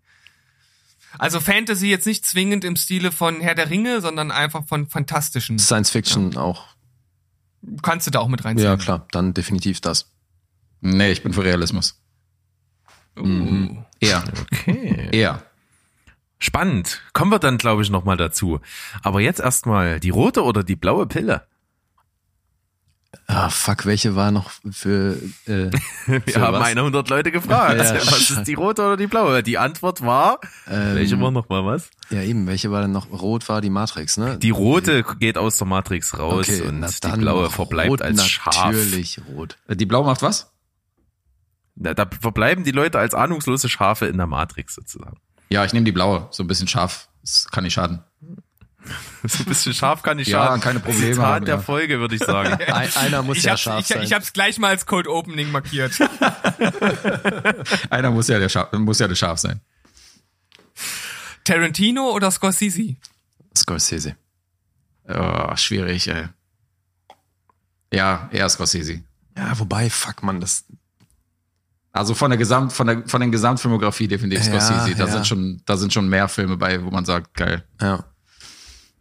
Also 1.20 1.40
Fantasy 1.40 1.88
jetzt 1.88 2.06
nicht 2.06 2.26
zwingend 2.26 2.64
im 2.64 2.76
Stile 2.76 3.12
von 3.12 3.42
Herr 3.42 3.56
der 3.56 3.70
Ringe, 3.70 4.02
sondern 4.02 4.32
einfach 4.32 4.66
von 4.68 4.88
fantastischen. 4.88 5.60
Science 5.60 5.92
Fiction 5.92 6.36
auch. 6.38 6.77
Kannst 7.82 8.08
du 8.08 8.12
da 8.12 8.20
auch 8.20 8.28
mit 8.28 8.46
reinziehen? 8.46 8.70
Ja, 8.70 8.78
klar, 8.78 9.08
dann 9.12 9.34
definitiv 9.34 9.82
das. 9.82 10.12
Nee, 10.82 11.12
ich 11.12 11.24
bin 11.24 11.34
für 11.34 11.44
Realismus. 11.44 12.02
Uh. 13.20 13.84
Eher. 14.00 14.24
Okay. 14.52 15.10
Eher. 15.12 15.44
Spannend. 16.40 17.02
Kommen 17.14 17.32
wir 17.32 17.40
dann, 17.40 17.58
glaube 17.58 17.82
ich, 17.82 17.90
nochmal 17.90 18.18
dazu. 18.18 18.60
Aber 19.02 19.22
jetzt 19.22 19.40
erstmal 19.40 20.00
die 20.00 20.12
rote 20.12 20.44
oder 20.44 20.64
die 20.64 20.76
blaue 20.76 21.08
Pille? 21.08 21.48
Ah, 23.26 23.50
fuck, 23.50 23.86
welche 23.86 24.16
war 24.16 24.32
noch 24.32 24.52
für, 24.72 25.18
äh, 25.46 25.72
Wir 26.06 26.22
Für 26.22 26.42
haben 26.42 26.54
was? 26.60 26.68
100 26.68 27.10
Leute 27.10 27.32
gefragt. 27.32 27.78
Ja, 27.78 27.96
was 27.96 28.30
ist 28.30 28.44
die 28.44 28.54
rote 28.54 28.84
oder 28.84 28.98
die 28.98 29.08
blaue? 29.08 29.44
Die 29.44 29.58
Antwort 29.58 30.02
war, 30.02 30.40
ähm, 30.70 30.96
welche 30.96 31.20
war 31.20 31.32
nochmal 31.32 31.66
was? 31.66 31.90
Ja, 32.10 32.22
eben, 32.22 32.48
welche 32.48 32.72
war 32.72 32.82
denn 32.82 32.92
noch? 32.92 33.10
Rot 33.12 33.48
war 33.50 33.62
die 33.62 33.70
Matrix, 33.70 34.18
ne? 34.18 34.38
Die 34.38 34.50
rote 34.50 35.04
geht 35.20 35.38
aus 35.38 35.58
der 35.58 35.68
Matrix 35.68 36.18
raus 36.18 36.48
okay, 36.50 36.62
und 36.62 36.80
na 36.80 36.88
die 36.88 37.20
blaue 37.20 37.46
rot, 37.46 37.52
verbleibt 37.54 38.02
als 38.02 38.26
Schaf. 38.26 38.72
Natürlich 38.72 39.20
rot. 39.30 39.58
Äh, 39.68 39.76
Die 39.76 39.86
Blau 39.86 40.04
macht 40.04 40.22
was? 40.22 40.52
Da, 41.76 41.94
da 41.94 42.08
verbleiben 42.20 42.64
die 42.64 42.72
Leute 42.72 42.98
als 43.00 43.14
ahnungslose 43.14 43.70
Schafe 43.70 44.08
in 44.08 44.18
der 44.18 44.28
Matrix 44.28 44.76
sozusagen. 44.76 45.18
Ja, 45.50 45.64
ich 45.64 45.74
nehme 45.74 45.86
die 45.86 45.92
blaue. 45.92 46.28
So 46.32 46.44
ein 46.44 46.48
bisschen 46.48 46.68
scharf. 46.68 47.08
Das 47.22 47.48
kann 47.52 47.64
nicht 47.64 47.74
schaden. 47.74 48.04
So 49.24 49.40
ein 49.40 49.46
bisschen 49.46 49.74
scharf 49.74 50.04
kann 50.04 50.20
ich 50.20 50.28
Ja, 50.28 50.46
schaden. 50.46 50.62
keine 50.62 50.80
Probleme 50.80 51.14
Zitat 51.16 51.26
haben, 51.26 51.46
der 51.46 51.56
ja. 51.56 51.62
Folge, 51.62 52.00
würde 52.00 52.16
ich 52.16 52.24
sagen. 52.24 52.54
Ein, 52.72 52.96
einer 52.96 53.24
muss 53.24 53.38
Ich 53.38 53.44
ja 53.44 53.58
scharf 53.58 53.82
ich, 53.82 53.88
sein. 53.88 54.04
ich 54.04 54.14
hab's 54.14 54.32
gleich 54.32 54.58
mal 54.60 54.70
als 54.70 54.86
Cold 54.86 55.08
Opening 55.08 55.52
markiert. 55.52 56.00
Einer 57.90 58.12
muss 58.12 58.28
ja 58.28 58.40
der 58.40 58.50
Schaf, 58.50 58.72
muss 58.74 59.00
ja 59.00 59.08
der 59.08 59.16
Schaf 59.16 59.40
sein. 59.40 59.60
Tarantino 61.44 62.12
oder 62.12 62.30
Scorsese? 62.32 62.96
Scorsese. 63.58 64.16
Oh, 65.08 65.56
schwierig, 65.56 66.08
ey. 66.08 66.28
Ja, 67.94 68.30
eher 68.32 68.50
Scorsese. 68.50 69.02
Ja, 69.38 69.58
wobei, 69.60 69.90
fuck 69.90 70.24
man, 70.24 70.40
das. 70.42 70.66
Also 71.94 72.14
von 72.14 72.30
der 72.30 72.38
Gesamt, 72.38 72.74
von 72.74 72.88
der, 72.88 73.08
von 73.08 73.22
den 73.22 73.32
Gesamtfilmografie 73.32 74.08
definitiv 74.08 74.46
Ja, 74.46 74.60
Scorsese. 74.62 74.96
Da 74.96 75.06
ja. 75.06 75.12
sind 75.12 75.26
schon, 75.28 75.62
da 75.66 75.78
sind 75.78 75.94
schon 75.94 76.08
mehr 76.10 76.28
Filme 76.28 76.58
bei, 76.58 76.84
wo 76.84 76.92
man 76.92 77.06
sagt, 77.06 77.34
geil. 77.34 77.64
Ja. 77.82 78.04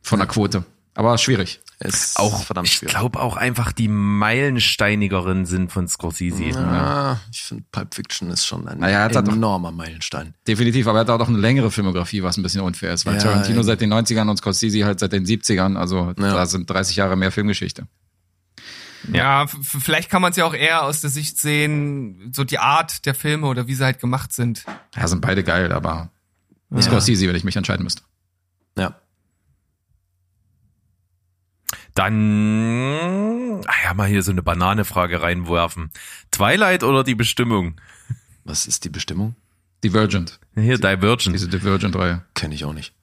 Von 0.07 0.21
der 0.21 0.29
Quote. 0.29 0.65
Aber 0.95 1.19
schwierig. 1.19 1.61
Ist 1.81 2.19
Auch, 2.19 2.45
verdammt 2.45 2.69
ich 2.69 2.75
schwierig. 2.75 2.95
glaube 2.95 3.21
auch 3.21 3.37
einfach 3.37 3.73
die 3.73 3.89
meilensteinigeren 3.89 5.45
sind 5.45 5.71
von 5.71 5.89
Scorsese. 5.89 6.45
Ja, 6.45 7.21
ich 7.31 7.43
finde 7.43 7.65
Pulp 7.71 7.95
Fiction 7.95 8.31
ist 8.31 8.47
schon 8.47 8.67
ein 8.67 8.79
Naja, 8.79 9.01
er 9.01 9.15
halt 9.15 9.29
doch- 9.29 9.33
enormer 9.35 9.73
Meilenstein. 9.73 10.35
Definitiv, 10.49 10.87
aber 10.87 11.01
er 11.05 11.13
hat 11.13 11.21
auch 11.21 11.29
eine 11.29 11.37
längere 11.39 11.71
Filmografie, 11.71 12.23
was 12.23 12.39
ein 12.39 12.43
bisschen 12.43 12.63
unfair 12.63 12.95
ist, 12.95 13.05
weil 13.05 13.17
Ja, 13.17 13.21
Tarantino 13.25 13.57
eben. 13.59 13.65
seit 13.65 13.81
den 13.83 13.91
90ern 13.93 14.31
und 14.31 14.39
Scorsese 14.39 14.87
halt 14.87 15.01
seit 15.01 15.13
den 15.13 15.27
70ern, 15.27 15.77
also 15.77 16.15
Ja. 16.19 16.33
da 16.33 16.47
sind 16.47 16.71
30 16.71 16.97
Jahre 16.97 17.17
mehr 17.17 17.31
Filmgeschichte. 17.33 17.87
Ja, 19.13 19.47
vielleicht 19.47 20.09
kann 20.11 20.23
man 20.23 20.31
es 20.31 20.37
ja 20.37 20.47
auch 20.47 20.55
eher 20.55 20.83
aus 20.85 21.01
der 21.03 21.11
Sicht 21.11 21.39
sehen, 21.39 22.33
so 22.35 22.43
die 22.45 22.59
Art 22.59 23.05
der 23.07 23.15
Filme 23.15 23.47
oder 23.49 23.67
wie 23.67 23.75
sie 23.75 23.85
halt 23.85 24.01
gemacht 24.01 24.33
sind. 24.33 24.65
Ja, 24.97 25.07
sind 25.07 25.21
beide 25.21 25.45
geil, 25.45 25.73
aber 25.73 26.11
Scorsese, 26.81 27.29
wenn 27.29 27.37
ich 27.37 27.45
mich 27.45 27.57
entscheiden 27.57 27.85
müsste. 27.85 28.03
Ja. 28.79 28.95
Dann, 31.97 33.61
ach 33.67 33.85
ja, 33.85 33.95
mal 33.95 34.07
hier 34.07 34.23
so 34.23 34.31
eine 34.31 34.43
Bananefrage 34.43 35.23
reinwerfen. 35.23 35.91
Twilight 36.31 36.83
oder 36.85 37.03
die 37.05 37.15
Bestimmung? 37.15 37.81
Was 38.45 38.67
ist 38.67 38.85
die 38.85 38.91
Bestimmung? 38.91 39.35
Divergent, 39.83 40.39
Hier, 40.55 40.79
Divergent. 40.79 41.35
diese 41.35 41.49
Divergent-Reihe. 41.49 42.23
Kenne 42.35 42.55
ich 42.55 42.65
auch 42.65 42.73
nicht. 42.73 42.95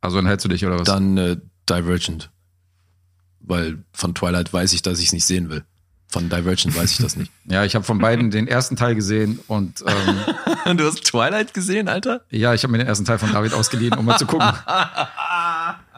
Also 0.00 0.18
enthältst 0.18 0.44
du 0.44 0.48
dich 0.48 0.64
oder 0.64 0.78
was? 0.78 0.86
Dann 0.86 1.16
äh, 1.18 1.36
Divergent. 1.68 2.30
Weil 3.40 3.84
von 3.92 4.14
Twilight 4.14 4.52
weiß 4.52 4.72
ich, 4.72 4.82
dass 4.82 4.98
ich 5.00 5.06
es 5.06 5.12
nicht 5.12 5.26
sehen 5.26 5.50
will. 5.50 5.64
Von 6.08 6.28
Divergent 6.28 6.76
weiß 6.76 6.90
ich 6.92 6.98
das 6.98 7.16
nicht. 7.16 7.30
Ja, 7.46 7.64
ich 7.64 7.74
habe 7.74 7.84
von 7.84 7.98
beiden 7.98 8.30
den 8.30 8.46
ersten 8.48 8.76
Teil 8.76 8.94
gesehen 8.94 9.40
und 9.48 9.82
ähm, 9.86 10.76
du 10.76 10.84
hast 10.86 11.04
Twilight 11.04 11.52
gesehen, 11.52 11.88
Alter? 11.88 12.22
ja, 12.30 12.54
ich 12.54 12.62
habe 12.62 12.72
mir 12.72 12.78
den 12.78 12.86
ersten 12.86 13.04
Teil 13.04 13.18
von 13.18 13.32
David 13.32 13.54
ausgeliehen, 13.54 13.94
um 13.98 14.04
mal 14.04 14.16
zu 14.18 14.26
gucken. 14.26 14.48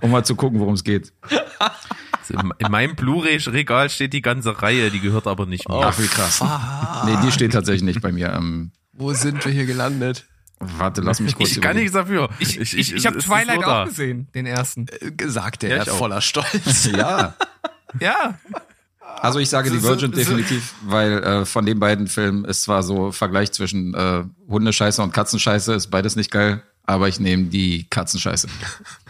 Um 0.03 0.11
mal 0.11 0.24
zu 0.24 0.34
gucken, 0.36 0.61
worum 0.61 0.74
es 0.74 0.84
geht. 0.84 1.12
In- 2.28 2.53
In 2.59 2.70
meinem 2.70 2.94
Blu-ray-Regal 2.96 3.90
steht 3.90 4.12
die 4.12 4.22
ganze 4.22 4.62
Reihe, 4.62 4.90
die 4.90 5.00
gehört 5.00 5.26
aber 5.26 5.44
nicht 5.46 5.68
mir. 5.68 5.74
Ach, 5.84 5.98
wie 5.98 6.07
krass. 6.07 6.42
Nee, 7.05 7.16
die 7.24 7.32
steht 7.32 7.53
tatsächlich 7.53 7.82
nicht 7.82 8.00
bei 8.00 8.12
mir. 8.12 8.32
Ähm, 8.32 8.70
Wo 8.92 9.12
sind 9.12 9.44
wir 9.44 9.53
hier 9.53 9.66
gelandet? 9.66 10.26
warte, 10.78 11.00
lass 11.00 11.18
mich 11.18 11.34
kurz 11.34 11.50
ich 11.57 11.61
kann 11.61 11.74
nichts 11.76 11.92
dafür. 11.92 12.28
Ich, 12.38 12.57
ich, 12.61 12.78
ich, 12.78 12.92
es 12.92 13.05
habe 13.05 13.18
Twilight 13.18 13.64
auch 13.64 13.84
gesehen, 13.86 14.28
den 14.32 14.46
ersten. 14.46 14.86
Gesagt 15.16 15.62
der 15.62 15.70
Ja, 15.70 15.76
ja, 15.78 15.82
ich 15.82 15.88
voller 15.90 16.20
Stolz. 16.20 16.88
Ja, 16.96 17.34
Ja. 18.00 18.38
also 19.00 19.40
ich 19.40 19.50
sage 19.50 19.70
Divergent 19.70 20.16
definitiv, 20.16 20.74
weil 20.84 21.22
äh, 21.24 21.44
von 21.46 21.66
den 21.66 21.80
beiden 21.80 22.07
Filmen 22.07 22.44
ist 22.44 22.62
zwar 22.62 22.84
so 22.84 23.11
Vergleich 23.11 23.50
zwischen 23.50 23.92
äh, 23.94 24.22
Hundescheiße 24.48 25.03
und 25.03 25.12
Katzenscheiße, 25.12 25.74
ist 25.74 25.88
beides 25.88 26.14
nicht 26.14 26.30
geil, 26.30 26.62
aber 26.93 27.09
ich 27.09 27.18
nehme 27.20 27.45
die 27.45 27.86
Katzenscheiße. 27.90 28.49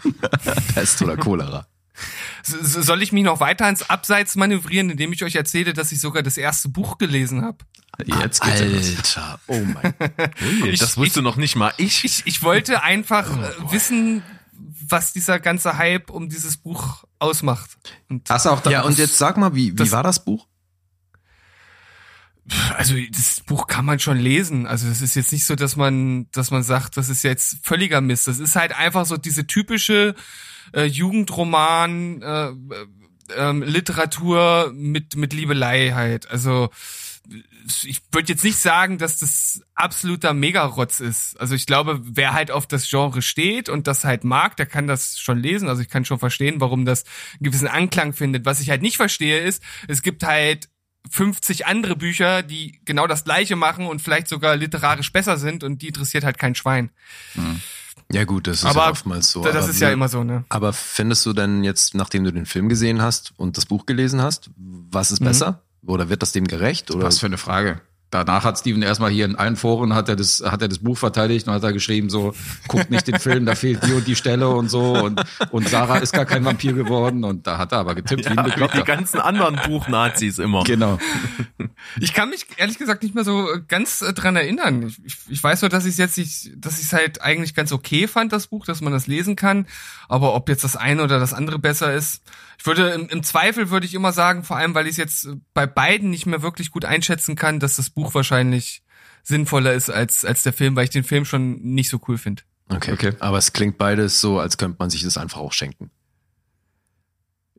Pest 0.73 1.01
oder 1.01 1.17
Cholera. 1.17 1.67
Soll 2.43 3.01
ich 3.03 3.11
mich 3.11 3.23
noch 3.23 3.39
weiter 3.39 3.69
ins 3.69 3.89
Abseits 3.89 4.35
manövrieren, 4.35 4.89
indem 4.89 5.13
ich 5.13 5.23
euch 5.23 5.35
erzähle, 5.35 5.73
dass 5.73 5.91
ich 5.91 6.01
sogar 6.01 6.23
das 6.23 6.37
erste 6.37 6.67
Buch 6.69 6.97
gelesen 6.97 7.43
habe? 7.43 7.59
Jetzt 8.05 8.41
geht's. 8.41 9.15
Alter, 9.17 9.39
oh 9.47 9.61
mein 9.61 9.93
Ui, 10.63 10.75
das 10.75 10.97
wusste 10.97 11.21
noch 11.21 11.35
nicht 11.35 11.55
mal 11.55 11.71
ich. 11.77 12.03
Ich, 12.03 12.23
ich 12.25 12.41
wollte 12.41 12.81
einfach 12.81 13.29
äh, 13.37 13.71
wissen, 13.71 14.23
was 14.87 15.13
dieser 15.13 15.39
ganze 15.39 15.77
Hype 15.77 16.09
um 16.09 16.27
dieses 16.29 16.57
Buch 16.57 17.03
ausmacht. 17.19 17.77
Und 18.09 18.27
Hast 18.29 18.47
du 18.47 18.49
auch 18.49 18.61
da, 18.61 18.71
Ja, 18.71 18.81
und 18.81 18.97
jetzt 18.97 19.17
sag 19.17 19.37
mal, 19.37 19.53
wie, 19.55 19.71
wie 19.71 19.75
das- 19.75 19.91
war 19.91 20.01
das 20.03 20.25
Buch? 20.25 20.47
Also 22.77 22.95
das 23.11 23.41
Buch 23.41 23.67
kann 23.67 23.85
man 23.85 23.99
schon 23.99 24.17
lesen. 24.17 24.67
Also 24.67 24.87
es 24.87 25.01
ist 25.01 25.15
jetzt 25.15 25.31
nicht 25.31 25.45
so, 25.45 25.55
dass 25.55 25.75
man, 25.75 26.27
dass 26.31 26.51
man 26.51 26.63
sagt, 26.63 26.97
das 26.97 27.09
ist 27.09 27.23
jetzt 27.23 27.57
völliger 27.63 28.01
Mist. 28.01 28.27
Das 28.27 28.39
ist 28.39 28.55
halt 28.55 28.77
einfach 28.77 29.05
so 29.05 29.17
diese 29.17 29.47
typische 29.47 30.15
äh, 30.73 30.83
Jugendroman, 30.83 32.21
äh, 32.21 32.51
ähm, 33.37 33.63
Literatur 33.63 34.71
mit 34.75 35.15
mit 35.15 35.33
Liebelei 35.33 35.91
halt. 35.91 36.29
Also 36.29 36.69
ich 37.83 38.01
würde 38.11 38.33
jetzt 38.33 38.43
nicht 38.43 38.57
sagen, 38.57 38.97
dass 38.97 39.19
das 39.19 39.61
absoluter 39.75 40.33
Megarotz 40.33 40.99
ist. 40.99 41.39
Also 41.39 41.55
ich 41.55 41.65
glaube, 41.65 42.01
wer 42.03 42.33
halt 42.33 42.51
auf 42.51 42.67
das 42.67 42.89
Genre 42.89 43.21
steht 43.21 43.69
und 43.69 43.87
das 43.87 44.03
halt 44.03 44.25
mag, 44.25 44.57
der 44.57 44.65
kann 44.65 44.87
das 44.87 45.17
schon 45.17 45.39
lesen. 45.39 45.69
Also 45.69 45.81
ich 45.81 45.89
kann 45.89 46.03
schon 46.03 46.19
verstehen, 46.19 46.59
warum 46.59 46.83
das 46.83 47.05
einen 47.33 47.43
gewissen 47.43 47.67
Anklang 47.69 48.11
findet. 48.11 48.45
Was 48.45 48.59
ich 48.59 48.69
halt 48.69 48.81
nicht 48.81 48.97
verstehe 48.97 49.39
ist, 49.39 49.63
es 49.87 50.01
gibt 50.01 50.23
halt 50.23 50.69
50 51.09 51.65
andere 51.65 51.95
Bücher, 51.95 52.43
die 52.43 52.79
genau 52.85 53.07
das 53.07 53.23
gleiche 53.23 53.55
machen 53.55 53.87
und 53.87 54.01
vielleicht 54.01 54.27
sogar 54.27 54.55
literarisch 54.55 55.11
besser 55.11 55.37
sind 55.37 55.63
und 55.63 55.81
die 55.81 55.87
interessiert 55.87 56.23
halt 56.23 56.37
kein 56.37 56.55
Schwein. 56.55 56.89
Ja 58.11 58.25
gut, 58.25 58.47
das 58.47 58.59
ist 58.59 58.65
Aber 58.65 58.85
ja 58.85 58.89
oftmals 58.91 59.31
so. 59.31 59.43
das 59.43 59.55
aber 59.55 59.69
ist 59.69 59.79
ja 59.79 59.91
immer 59.91 60.07
so, 60.07 60.23
ne? 60.23 60.45
Aber 60.49 60.71
findest 60.73 61.25
du 61.25 61.33
denn 61.33 61.63
jetzt, 61.63 61.95
nachdem 61.95 62.23
du 62.23 62.31
den 62.31 62.45
Film 62.45 62.69
gesehen 62.69 63.01
hast 63.01 63.33
und 63.37 63.57
das 63.57 63.65
Buch 63.65 63.85
gelesen 63.85 64.21
hast, 64.21 64.49
was 64.55 65.11
ist 65.11 65.19
besser? 65.23 65.61
Oder 65.85 66.09
wird 66.09 66.21
das 66.21 66.31
dem 66.31 66.47
gerecht? 66.47 66.91
Oder 66.91 67.05
Was 67.05 67.19
für 67.19 67.25
eine 67.25 67.37
Frage. 67.37 67.81
Danach 68.13 68.43
hat 68.43 68.59
Steven 68.59 68.81
erstmal 68.83 69.09
hier 69.09 69.25
in 69.25 69.35
allen 69.35 69.55
Foren 69.55 69.95
hat 69.95 70.07
er 70.07 70.15
das, 70.15 70.43
hat 70.45 70.61
er 70.61 70.67
das 70.67 70.79
Buch 70.79 70.97
verteidigt 70.97 71.47
und 71.47 71.53
hat 71.53 71.63
er 71.63 71.73
geschrieben 71.73 72.09
so, 72.09 72.35
guckt 72.67 72.91
nicht 72.91 73.07
den 73.07 73.19
Film, 73.19 73.45
da 73.45 73.55
fehlt 73.55 73.83
die 73.87 73.93
und 73.93 74.05
die 74.07 74.15
Stelle 74.15 74.49
und 74.49 74.69
so 74.69 74.93
und, 74.93 75.23
und 75.51 75.67
Sarah 75.67 75.97
ist 75.97 76.13
gar 76.13 76.25
kein 76.25 76.45
Vampir 76.45 76.73
geworden 76.73 77.23
und 77.23 77.47
da 77.47 77.57
hat 77.57 77.71
er 77.71 77.79
aber 77.79 77.95
getippt 77.95 78.25
wie 78.25 78.27
ein 78.29 78.35
Ja, 78.37 78.45
wie 78.45 78.51
die 78.51 78.59
Bekloppter. 78.59 78.83
ganzen 78.83 79.19
anderen 79.19 79.55
Buchnazis 79.65 80.37
immer. 80.37 80.63
Genau. 80.63 80.99
Ich 81.99 82.13
kann 82.13 82.29
mich 82.29 82.45
ehrlich 82.57 82.77
gesagt 82.77 83.03
nicht 83.03 83.15
mehr 83.15 83.23
so 83.23 83.47
ganz 83.67 84.01
äh, 84.01 84.13
dran 84.13 84.35
erinnern. 84.35 84.83
Ich, 84.87 84.99
ich, 85.03 85.17
ich 85.29 85.43
weiß 85.43 85.61
nur, 85.61 85.69
dass 85.69 85.85
ich 85.85 85.97
jetzt 85.97 86.17
nicht, 86.17 86.51
dass 86.55 86.79
ich 86.79 86.85
es 86.85 86.93
halt 86.93 87.21
eigentlich 87.21 87.55
ganz 87.55 87.71
okay 87.71 88.07
fand, 88.07 88.31
das 88.31 88.47
Buch, 88.47 88.65
dass 88.65 88.81
man 88.81 88.93
das 88.93 89.07
lesen 89.07 89.35
kann. 89.35 89.65
Aber 90.07 90.33
ob 90.35 90.49
jetzt 90.49 90.63
das 90.63 90.75
eine 90.75 91.03
oder 91.03 91.19
das 91.19 91.33
andere 91.33 91.59
besser 91.59 91.93
ist, 91.93 92.21
ich 92.59 92.65
würde 92.65 92.89
im, 92.91 93.09
im 93.09 93.23
Zweifel 93.23 93.69
würde 93.69 93.85
ich 93.85 93.93
immer 93.93 94.11
sagen, 94.13 94.43
vor 94.43 94.57
allem 94.57 94.75
weil 94.75 94.85
ich 94.85 94.91
es 94.93 94.97
jetzt 94.97 95.27
bei 95.53 95.65
beiden 95.65 96.09
nicht 96.09 96.25
mehr 96.25 96.41
wirklich 96.41 96.71
gut 96.71 96.85
einschätzen 96.85 97.35
kann, 97.35 97.59
dass 97.59 97.75
das 97.75 97.89
Buch 97.89 98.13
wahrscheinlich 98.13 98.83
sinnvoller 99.23 99.73
ist 99.73 99.89
als 99.89 100.25
als 100.25 100.43
der 100.43 100.53
Film, 100.53 100.75
weil 100.75 100.83
ich 100.85 100.89
den 100.89 101.03
Film 101.03 101.25
schon 101.25 101.61
nicht 101.61 101.89
so 101.89 101.99
cool 102.07 102.17
finde. 102.17 102.43
Okay. 102.69 102.93
Okay. 102.93 103.13
Aber 103.19 103.37
es 103.37 103.53
klingt 103.53 103.77
beides 103.77 104.21
so, 104.21 104.39
als 104.39 104.57
könnte 104.57 104.77
man 104.79 104.89
sich 104.89 105.03
das 105.03 105.17
einfach 105.17 105.39
auch 105.39 105.53
schenken. 105.53 105.91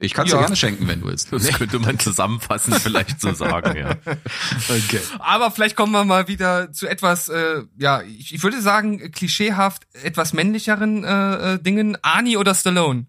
Ich 0.01 0.13
kann 0.13 0.27
es 0.27 0.33
Ja. 0.33 0.39
dir 0.39 0.45
gerne 0.45 0.57
schenken, 0.57 0.89
wenn 0.89 1.01
du 1.01 1.07
willst. 1.07 1.33
Das 1.33 1.47
könnte 1.53 1.79
man 1.79 1.99
zusammenfassend 1.99 2.79
vielleicht 2.81 3.21
so 3.21 3.33
sagen, 3.33 3.77
ja. 3.77 3.91
Okay. 4.69 5.01
Aber 5.21 5.51
vielleicht 5.51 5.77
kommen 5.77 5.93
wir 5.93 6.05
mal 6.05 6.27
wieder 6.27 6.73
zu 6.73 6.89
etwas, 6.89 7.29
äh, 7.29 7.63
ja, 7.79 8.03
ich, 8.03 8.35
ich 8.35 8.43
würde 8.43 8.61
sagen, 8.61 9.13
klischeehaft 9.13 9.87
etwas 10.03 10.33
männlicheren 10.33 11.05
äh, 11.05 11.55
äh, 11.55 11.63
Dingen. 11.63 11.97
Arnie 12.03 12.37
oder 12.37 12.55
Stallone? 12.55 13.07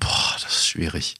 Boah, 0.00 0.36
das 0.42 0.52
ist 0.52 0.66
schwierig. 0.68 1.16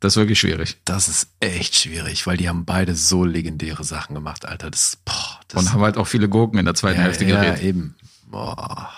Das 0.00 0.12
ist 0.12 0.16
wirklich 0.18 0.38
schwierig. 0.38 0.76
Das 0.84 1.08
ist 1.08 1.30
echt 1.40 1.74
schwierig, 1.74 2.26
weil 2.26 2.36
die 2.36 2.48
haben 2.48 2.64
beide 2.64 2.94
so 2.94 3.24
legendäre 3.24 3.82
Sachen 3.82 4.14
gemacht, 4.14 4.44
Alter. 4.44 4.70
Das, 4.70 4.98
boah, 5.04 5.40
das 5.48 5.62
Und 5.62 5.72
haben 5.72 5.80
halt 5.80 5.96
auch 5.96 6.06
viele 6.06 6.28
Gurken 6.28 6.58
in 6.58 6.66
der 6.66 6.74
zweiten 6.74 6.98
ja, 6.98 7.04
Hälfte 7.04 7.24
ja, 7.24 7.40
geredet. 7.40 7.62
eben. 7.62 7.94
Boah. 8.26 8.90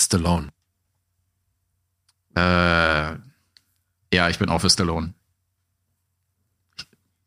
Stallone. 0.00 0.48
Äh, 2.36 2.40
ja, 2.40 4.28
ich 4.28 4.38
bin 4.38 4.48
auch 4.48 4.60
für 4.60 4.70
Stallone. 4.70 5.14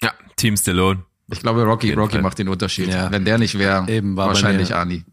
Ja, 0.01 0.11
Team 0.35 0.57
Stallone. 0.57 1.03
Ich 1.31 1.41
glaube, 1.41 1.63
Rocky, 1.63 1.93
Rocky 1.93 2.13
Fall. 2.13 2.21
macht 2.23 2.39
den 2.39 2.47
Unterschied. 2.47 2.89
Ja. 2.89 3.11
Wenn 3.11 3.25
der 3.25 3.37
nicht 3.37 3.59
wäre, 3.59 3.87
Eben, 3.87 4.15
war 4.15 4.27
bei 4.27 4.33
wahrscheinlich 4.33 4.73
Arnie. 4.73 5.05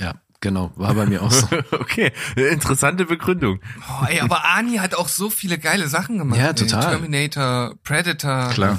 Ja, 0.00 0.14
genau. 0.44 0.70
War 0.76 0.94
bei 0.94 1.06
mir 1.06 1.22
auch 1.22 1.32
so. 1.32 1.48
Okay, 1.72 2.12
interessante 2.36 3.06
Begründung. 3.06 3.60
Boah, 3.86 4.08
ey, 4.08 4.20
aber 4.20 4.44
Arnie 4.44 4.78
hat 4.78 4.94
auch 4.94 5.08
so 5.08 5.30
viele 5.30 5.58
geile 5.58 5.88
Sachen 5.88 6.18
gemacht. 6.18 6.38
Ja, 6.38 6.48
ey. 6.48 6.54
total. 6.54 6.82
Terminator, 6.82 7.74
Predator. 7.82 8.50
Klar. 8.50 8.78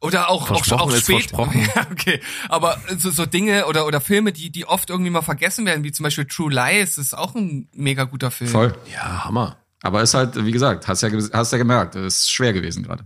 Oder 0.00 0.28
auch, 0.28 0.50
auch, 0.50 0.72
auch 0.72 0.96
spät. 0.96 1.32
Ja, 1.36 1.86
okay. 1.90 2.20
Aber 2.48 2.78
so, 2.98 3.10
so 3.10 3.26
Dinge 3.26 3.66
oder, 3.66 3.86
oder 3.86 4.00
Filme, 4.00 4.32
die, 4.32 4.50
die 4.50 4.66
oft 4.66 4.90
irgendwie 4.90 5.10
mal 5.10 5.22
vergessen 5.22 5.64
werden, 5.66 5.84
wie 5.84 5.92
zum 5.92 6.04
Beispiel 6.04 6.26
True 6.26 6.52
Lies, 6.52 6.98
ist 6.98 7.16
auch 7.16 7.34
ein 7.34 7.68
mega 7.72 8.04
guter 8.04 8.30
Film. 8.30 8.50
Voll. 8.50 8.74
Ja, 8.92 9.24
Hammer. 9.24 9.56
Aber 9.82 10.02
ist 10.02 10.14
halt, 10.14 10.44
wie 10.44 10.52
gesagt, 10.52 10.88
hast 10.88 11.02
ja, 11.02 11.10
hast 11.32 11.52
ja 11.52 11.58
gemerkt, 11.58 11.94
es 11.94 12.22
ist 12.22 12.30
schwer 12.32 12.52
gewesen 12.52 12.82
gerade. 12.82 13.04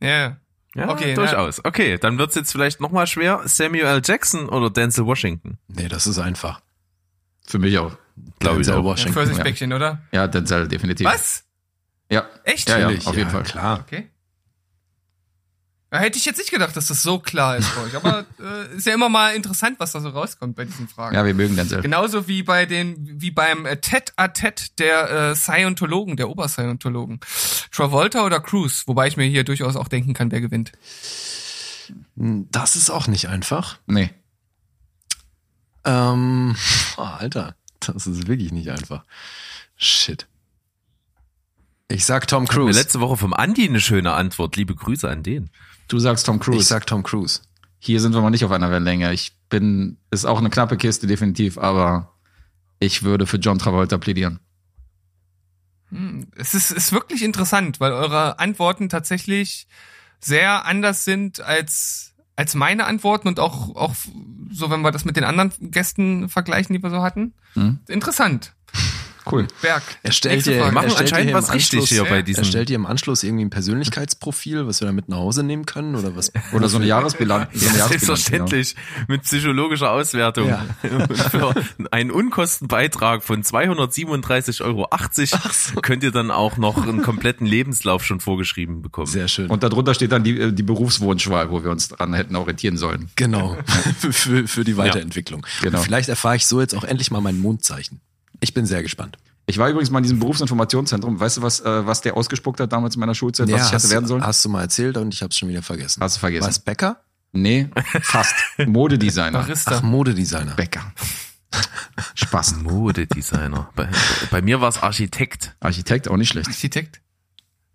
Ja. 0.00 0.36
Ja, 0.74 0.90
Okay, 0.90 1.14
durchaus. 1.14 1.64
Okay, 1.64 1.96
dann 1.98 2.18
wird's 2.18 2.34
jetzt 2.34 2.52
vielleicht 2.52 2.80
nochmal 2.80 3.06
schwer. 3.06 3.40
Samuel 3.46 3.86
L. 3.86 4.02
Jackson 4.04 4.48
oder 4.48 4.68
Denzel 4.68 5.06
Washington? 5.06 5.58
Nee, 5.68 5.88
das 5.88 6.06
ist 6.06 6.18
einfach. 6.18 6.60
Für 7.46 7.58
mich 7.58 7.78
auch. 7.78 7.96
Glaube 8.38 8.62
ich 8.62 8.70
auch. 8.70 8.78
Ein 8.78 8.84
Washington. 8.84 9.14
Pfirsichbäckchen, 9.14 9.72
oder? 9.72 10.02
Ja, 10.12 10.26
Denzel, 10.26 10.68
definitiv. 10.68 11.06
Was? 11.06 11.44
Ja. 12.10 12.26
Echt? 12.44 12.68
Ja, 12.68 12.90
ja, 12.90 12.98
auf 13.04 13.16
jeden 13.16 13.30
Fall. 13.30 13.42
Klar. 13.42 13.80
Okay. 13.80 14.08
Da 15.90 16.00
hätte 16.00 16.18
ich 16.18 16.24
jetzt 16.24 16.38
nicht 16.38 16.50
gedacht, 16.50 16.76
dass 16.76 16.88
das 16.88 17.02
so 17.02 17.20
klar 17.20 17.56
ist 17.56 17.72
bei 17.74 17.82
euch. 17.82 17.94
Aber 17.94 18.26
äh, 18.40 18.76
ist 18.76 18.86
ja 18.86 18.94
immer 18.94 19.08
mal 19.08 19.34
interessant, 19.34 19.78
was 19.78 19.92
da 19.92 20.00
so 20.00 20.08
rauskommt 20.08 20.56
bei 20.56 20.64
diesen 20.64 20.88
Fragen. 20.88 21.14
Ja, 21.14 21.24
wir 21.24 21.32
mögen 21.32 21.54
Denzel. 21.54 21.80
Genauso 21.80 22.26
wie 22.26 22.42
bei 22.42 22.66
den, 22.66 23.20
wie 23.20 23.30
beim 23.30 23.66
äh, 23.66 23.76
Tête-à-Tête 23.76 24.72
der 24.78 25.10
äh, 25.10 25.36
Scientologen, 25.36 26.16
der 26.16 26.28
Oberscientologen. 26.28 27.20
Travolta 27.70 28.24
oder 28.24 28.40
Cruz, 28.40 28.82
wobei 28.86 29.06
ich 29.06 29.16
mir 29.16 29.26
hier 29.26 29.44
durchaus 29.44 29.76
auch 29.76 29.88
denken 29.88 30.12
kann, 30.12 30.32
wer 30.32 30.40
gewinnt. 30.40 30.72
Das 32.16 32.74
ist 32.74 32.90
auch 32.90 33.06
nicht 33.06 33.28
einfach. 33.28 33.78
Nee. 33.86 34.10
Ähm, 35.86 36.56
oh, 36.98 37.02
Alter, 37.02 37.54
das 37.80 38.06
ist 38.06 38.28
wirklich 38.28 38.52
nicht 38.52 38.70
einfach. 38.70 39.04
Shit. 39.76 40.26
Ich 41.88 42.04
sag 42.04 42.26
Tom 42.26 42.42
Mir 42.44 42.48
Cruise. 42.48 42.78
letzte 42.78 43.00
Woche 43.00 43.16
vom 43.16 43.32
Andi 43.32 43.68
eine 43.68 43.80
schöne 43.80 44.12
Antwort. 44.12 44.56
Liebe 44.56 44.74
Grüße 44.74 45.08
an 45.08 45.22
den. 45.22 45.50
Du 45.88 45.98
sagst 45.98 46.26
Tom 46.26 46.40
Cruise. 46.40 46.60
Ich 46.60 46.66
sag 46.66 46.86
Tom 46.86 47.02
Cruise. 47.04 47.40
Hier 47.78 48.00
sind 48.00 48.12
wir 48.12 48.20
mal 48.20 48.30
nicht 48.30 48.44
auf 48.44 48.50
einer 48.50 48.70
Wellenlänge. 48.70 49.12
Ich 49.12 49.36
bin, 49.48 49.98
ist 50.10 50.24
auch 50.24 50.38
eine 50.38 50.50
knappe 50.50 50.76
Kiste, 50.76 51.06
definitiv, 51.06 51.58
aber 51.58 52.12
ich 52.80 53.04
würde 53.04 53.26
für 53.26 53.36
John 53.36 53.58
Travolta 53.58 53.98
plädieren. 53.98 54.40
Es 56.34 56.54
ist, 56.54 56.72
ist 56.72 56.92
wirklich 56.92 57.22
interessant, 57.22 57.78
weil 57.78 57.92
eure 57.92 58.40
Antworten 58.40 58.88
tatsächlich 58.88 59.68
sehr 60.18 60.64
anders 60.64 61.04
sind 61.04 61.40
als, 61.40 62.14
als 62.36 62.54
meine 62.54 62.84
Antworten 62.84 63.28
und 63.28 63.40
auch, 63.40 63.74
auch 63.74 63.94
so, 64.50 64.70
wenn 64.70 64.82
wir 64.82 64.92
das 64.92 65.04
mit 65.04 65.16
den 65.16 65.24
anderen 65.24 65.52
Gästen 65.60 66.28
vergleichen, 66.28 66.74
die 66.74 66.82
wir 66.82 66.90
so 66.90 67.02
hatten. 67.02 67.34
Hm? 67.54 67.80
Interessant. 67.88 68.54
Cool. 69.30 69.46
Berg. 69.62 69.82
Er 70.02 70.12
stellt 70.12 70.46
dir-. 70.46 70.56
Er 70.56 70.72
Machen 70.72 70.90
stellt 70.90 71.00
anscheinend 71.02 71.30
hier 71.30 71.36
im 71.36 71.42
was 71.42 71.52
richtig 71.52 71.80
Anschluss- 71.80 71.88
hier 71.88 72.04
bei 72.04 72.20
Ja. 72.20 72.38
Er 72.38 72.44
stellt 72.44 72.68
dir 72.68 72.76
im 72.76 72.86
Anschluss 72.86 73.22
irgendwie 73.22 73.44
ein 73.44 73.50
Persönlichkeitsprofil, 73.50 74.66
was 74.66 74.80
wir 74.80 74.86
da 74.86 74.92
mit 74.92 75.08
nach 75.08 75.18
Hause 75.18 75.42
nehmen 75.42 75.66
können 75.66 75.94
oder 75.96 76.16
was? 76.16 76.32
Oder 76.52 76.68
so 76.68 76.76
eine 76.76 76.86
Jahresbilanz. 76.86 77.48
So 77.52 77.66
eine 77.66 77.78
Ja, 77.78 77.84
Jahresbilanz, 77.86 78.24
selbstverständlich. 78.24 78.76
Mit 79.08 79.22
psychologischer 79.22 79.90
Auswertung. 79.90 80.48
Ja. 80.48 80.64
Für 81.30 81.54
einen 81.90 82.10
Unkostenbeitrag 82.10 83.22
von 83.22 83.42
237,80 83.42 84.62
Euro 84.62 84.88
könnt 85.82 86.02
ihr 86.02 86.10
dann 86.12 86.30
auch 86.30 86.56
noch 86.56 86.82
einen 86.86 87.02
kompletten 87.02 87.46
Lebenslauf 87.46 88.04
schon 88.04 88.20
vorgeschrieben 88.20 88.82
bekommen. 88.82 89.06
Sehr 89.06 89.28
schön. 89.28 89.44
Genau. 89.44 89.54
Und 89.54 89.62
darunter 89.62 89.94
steht 89.94 90.12
dann 90.12 90.24
die, 90.24 90.38
äh, 90.38 90.52
die 90.52 90.62
Berufswunschwahl, 90.62 91.50
wo 91.50 91.62
wir 91.62 91.70
uns 91.70 91.88
dran 91.88 92.14
hätten 92.14 92.36
orientieren 92.36 92.76
sollen. 92.76 93.10
Genau, 93.16 93.56
für, 94.10 94.46
für, 94.46 94.64
die 94.64 94.76
Weiterentwicklung. 94.76 95.46
Genau. 95.62 95.78
Und 95.78 95.84
vielleicht 95.84 96.08
erfahre 96.08 96.36
ich 96.36 96.46
so 96.46 96.60
jetzt 96.60 96.74
auch 96.74 96.84
endlich 96.84 97.10
mal 97.10 97.20
mein 97.20 97.38
Mondzeichen. 97.38 98.00
Ich 98.40 98.54
bin 98.54 98.66
sehr 98.66 98.82
gespannt. 98.82 99.16
Ich 99.46 99.58
war 99.58 99.68
übrigens 99.68 99.90
mal 99.90 99.98
in 99.98 100.02
diesem 100.02 100.18
Berufsinformationszentrum. 100.18 101.20
Weißt 101.20 101.36
du, 101.36 101.42
was, 101.42 101.60
äh, 101.60 101.86
was 101.86 102.00
der 102.00 102.16
ausgespuckt 102.16 102.58
hat 102.60 102.72
damals 102.72 102.96
in 102.96 103.00
meiner 103.00 103.14
Schulzeit, 103.14 103.50
was 103.50 103.66
ich 103.66 103.72
hätte 103.72 103.90
werden 103.90 104.06
sollen? 104.06 104.24
hast 104.26 104.44
du 104.44 104.48
mal 104.48 104.62
erzählt 104.62 104.96
und 104.96 105.14
ich 105.14 105.22
habe 105.22 105.30
es 105.30 105.38
schon 105.38 105.48
wieder 105.48 105.62
vergessen. 105.62 106.02
Hast 106.02 106.16
du 106.16 106.20
vergessen. 106.20 106.48
Was, 106.48 106.58
Bäcker? 106.58 107.00
Nee, 107.32 107.68
fast. 108.02 108.34
Modedesigner. 108.66 109.38
Barista. 109.40 109.76
Ach, 109.76 109.82
Modedesigner. 109.82 110.54
Bäcker. 110.54 110.92
Spaß. 112.14 112.56
Modedesigner. 112.62 113.70
Bei, 113.76 113.88
bei 114.30 114.42
mir 114.42 114.60
war 114.60 114.68
es 114.68 114.82
Architekt. 114.82 115.54
Architekt, 115.60 116.08
auch 116.08 116.16
nicht 116.16 116.30
schlecht. 116.30 116.48
Architekt. 116.48 117.00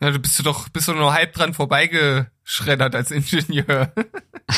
Ja, 0.01 0.09
du 0.09 0.19
bist 0.19 0.37
du 0.39 0.43
doch, 0.43 0.67
bist 0.69 0.87
du 0.87 0.93
nur 0.93 1.13
halb 1.13 1.33
dran 1.33 1.53
vorbeigeschreddert 1.53 2.95
als 2.95 3.11
Ingenieur. 3.11 3.93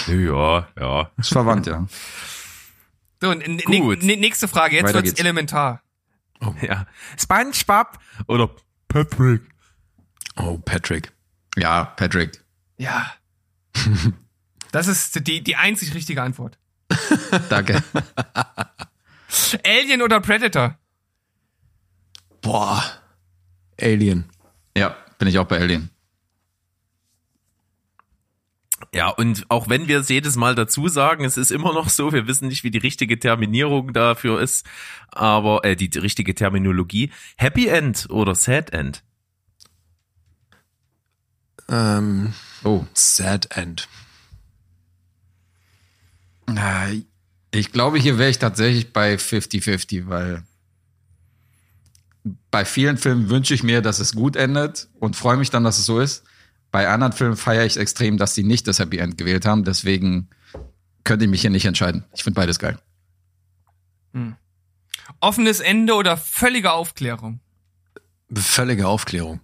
Ja, 0.08 0.68
ja. 0.80 1.12
Ist 1.18 1.30
verwandt, 1.34 1.68
ja. 1.68 1.86
So, 3.22 3.32
Gut. 3.32 4.02
nächste 4.02 4.48
Frage, 4.48 4.78
jetzt 4.78 4.86
Weiter 4.86 4.96
wird's 4.96 5.10
geht's. 5.10 5.20
elementar. 5.20 5.84
Ja. 6.62 6.86
SpongeBob 7.18 8.00
oder 8.28 8.50
Patrick. 8.88 9.42
Oh, 10.36 10.58
Patrick. 10.58 11.12
Ja, 11.58 11.86
Patrick. 11.86 12.44
Ja. 12.78 13.14
Das 14.72 14.88
ist 14.88 15.28
die, 15.28 15.44
die 15.44 15.56
einzig 15.56 15.94
richtige 15.94 16.24
Antwort. 16.24 16.58
Danke. 17.50 17.84
Alien 19.64 20.02
oder 20.02 20.20
Predator? 20.20 20.80
Boah. 22.42 22.84
Alien. 23.80 24.28
Ja, 24.76 24.96
bin 25.20 25.28
ich 25.28 25.38
auch 25.38 25.46
bei 25.46 25.60
Alien. 25.60 25.92
Ja, 28.94 29.10
und 29.10 29.46
auch 29.50 29.70
wenn 29.70 29.88
wir 29.88 30.00
es 30.00 30.10
jedes 30.10 30.36
Mal 30.36 30.54
dazu 30.54 30.88
sagen, 30.88 31.26
es 31.26 31.36
ist 31.36 31.52
immer 31.52 31.74
noch 31.74 31.90
so, 31.90 32.14
wir 32.14 32.28
wissen 32.28 32.48
nicht, 32.48 32.64
wie 32.64 32.70
die 32.70 32.78
richtige 32.78 33.18
Terminierung 33.20 33.92
dafür 33.92 34.40
ist, 34.40 34.68
aber 35.10 35.66
äh, 35.66 35.76
die, 35.76 35.90
die 35.90 35.98
richtige 35.98 36.36
Terminologie. 36.36 37.12
Happy 37.38 37.68
End 37.68 38.08
oder 38.12 38.36
Sad 38.36 38.72
End? 38.72 39.04
Ähm, 41.70 42.34
Oh. 42.64 42.86
sad 42.94 43.58
End. 43.58 43.88
Ich 47.52 47.72
glaube, 47.72 47.98
hier 47.98 48.18
wäre 48.18 48.30
ich 48.30 48.40
tatsächlich 48.40 48.94
bei 48.94 49.16
50-50, 49.16 50.08
weil 50.08 50.44
bei 52.52 52.64
vielen 52.64 52.98
Filmen 52.98 53.30
wünsche 53.30 53.54
ich 53.54 53.64
mir, 53.64 53.82
dass 53.82 54.00
es 54.00 54.14
gut 54.14 54.36
endet 54.36 54.88
und 55.00 55.16
freue 55.16 55.38
mich 55.38 55.50
dann, 55.50 55.64
dass 55.64 55.80
es 55.80 55.86
so 55.86 56.00
ist. 56.00 56.24
Bei 56.74 56.90
anderen 56.90 57.14
Filmen 57.14 57.38
feiere 57.38 57.68
ich 57.68 57.78
extrem, 57.78 58.18
dass 58.18 58.34
sie 58.34 58.44
nicht 58.44 58.68
das 58.68 58.80
Happy 58.80 58.98
End 58.98 59.16
gewählt 59.16 59.46
haben. 59.46 59.64
Deswegen 59.64 60.28
könnte 61.04 61.26
ich 61.26 61.30
mich 61.30 61.42
hier 61.42 61.52
nicht 61.52 61.66
entscheiden. 61.66 62.04
Ich 62.16 62.24
finde 62.24 62.36
beides 62.36 62.58
geil. 62.58 62.80
Offenes 65.20 65.60
Ende 65.60 65.94
oder 65.94 66.18
völlige 66.18 66.72
Aufklärung? 66.72 67.42
Völlige 68.34 68.88
Aufklärung. 68.88 69.40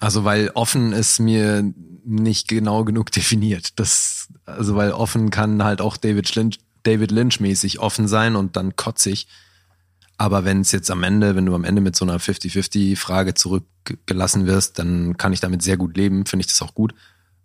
Also 0.00 0.24
weil 0.24 0.50
offen 0.54 0.92
ist 0.92 1.20
mir 1.20 1.62
nicht 2.04 2.48
genau 2.48 2.84
genug 2.84 3.12
definiert. 3.12 3.78
Das, 3.78 4.30
also 4.46 4.74
weil 4.74 4.90
offen 4.90 5.30
kann 5.30 5.62
halt 5.62 5.80
auch 5.80 5.96
David 5.96 6.34
Lynch, 6.34 6.58
David 6.82 7.12
Lynch 7.12 7.38
mäßig 7.38 7.78
offen 7.78 8.08
sein 8.08 8.34
und 8.34 8.56
dann 8.56 8.74
kotzig. 8.74 9.28
Aber 10.20 10.44
wenn 10.44 10.60
es 10.60 10.70
jetzt 10.70 10.90
am 10.90 11.02
Ende, 11.02 11.34
wenn 11.34 11.46
du 11.46 11.54
am 11.54 11.64
Ende 11.64 11.80
mit 11.80 11.96
so 11.96 12.04
einer 12.04 12.20
50-50 12.20 12.94
Frage 12.98 13.32
zurückgelassen 13.32 14.46
wirst, 14.46 14.78
dann 14.78 15.16
kann 15.16 15.32
ich 15.32 15.40
damit 15.40 15.62
sehr 15.62 15.78
gut 15.78 15.96
leben, 15.96 16.26
finde 16.26 16.42
ich 16.42 16.46
das 16.46 16.60
auch 16.60 16.74
gut. 16.74 16.94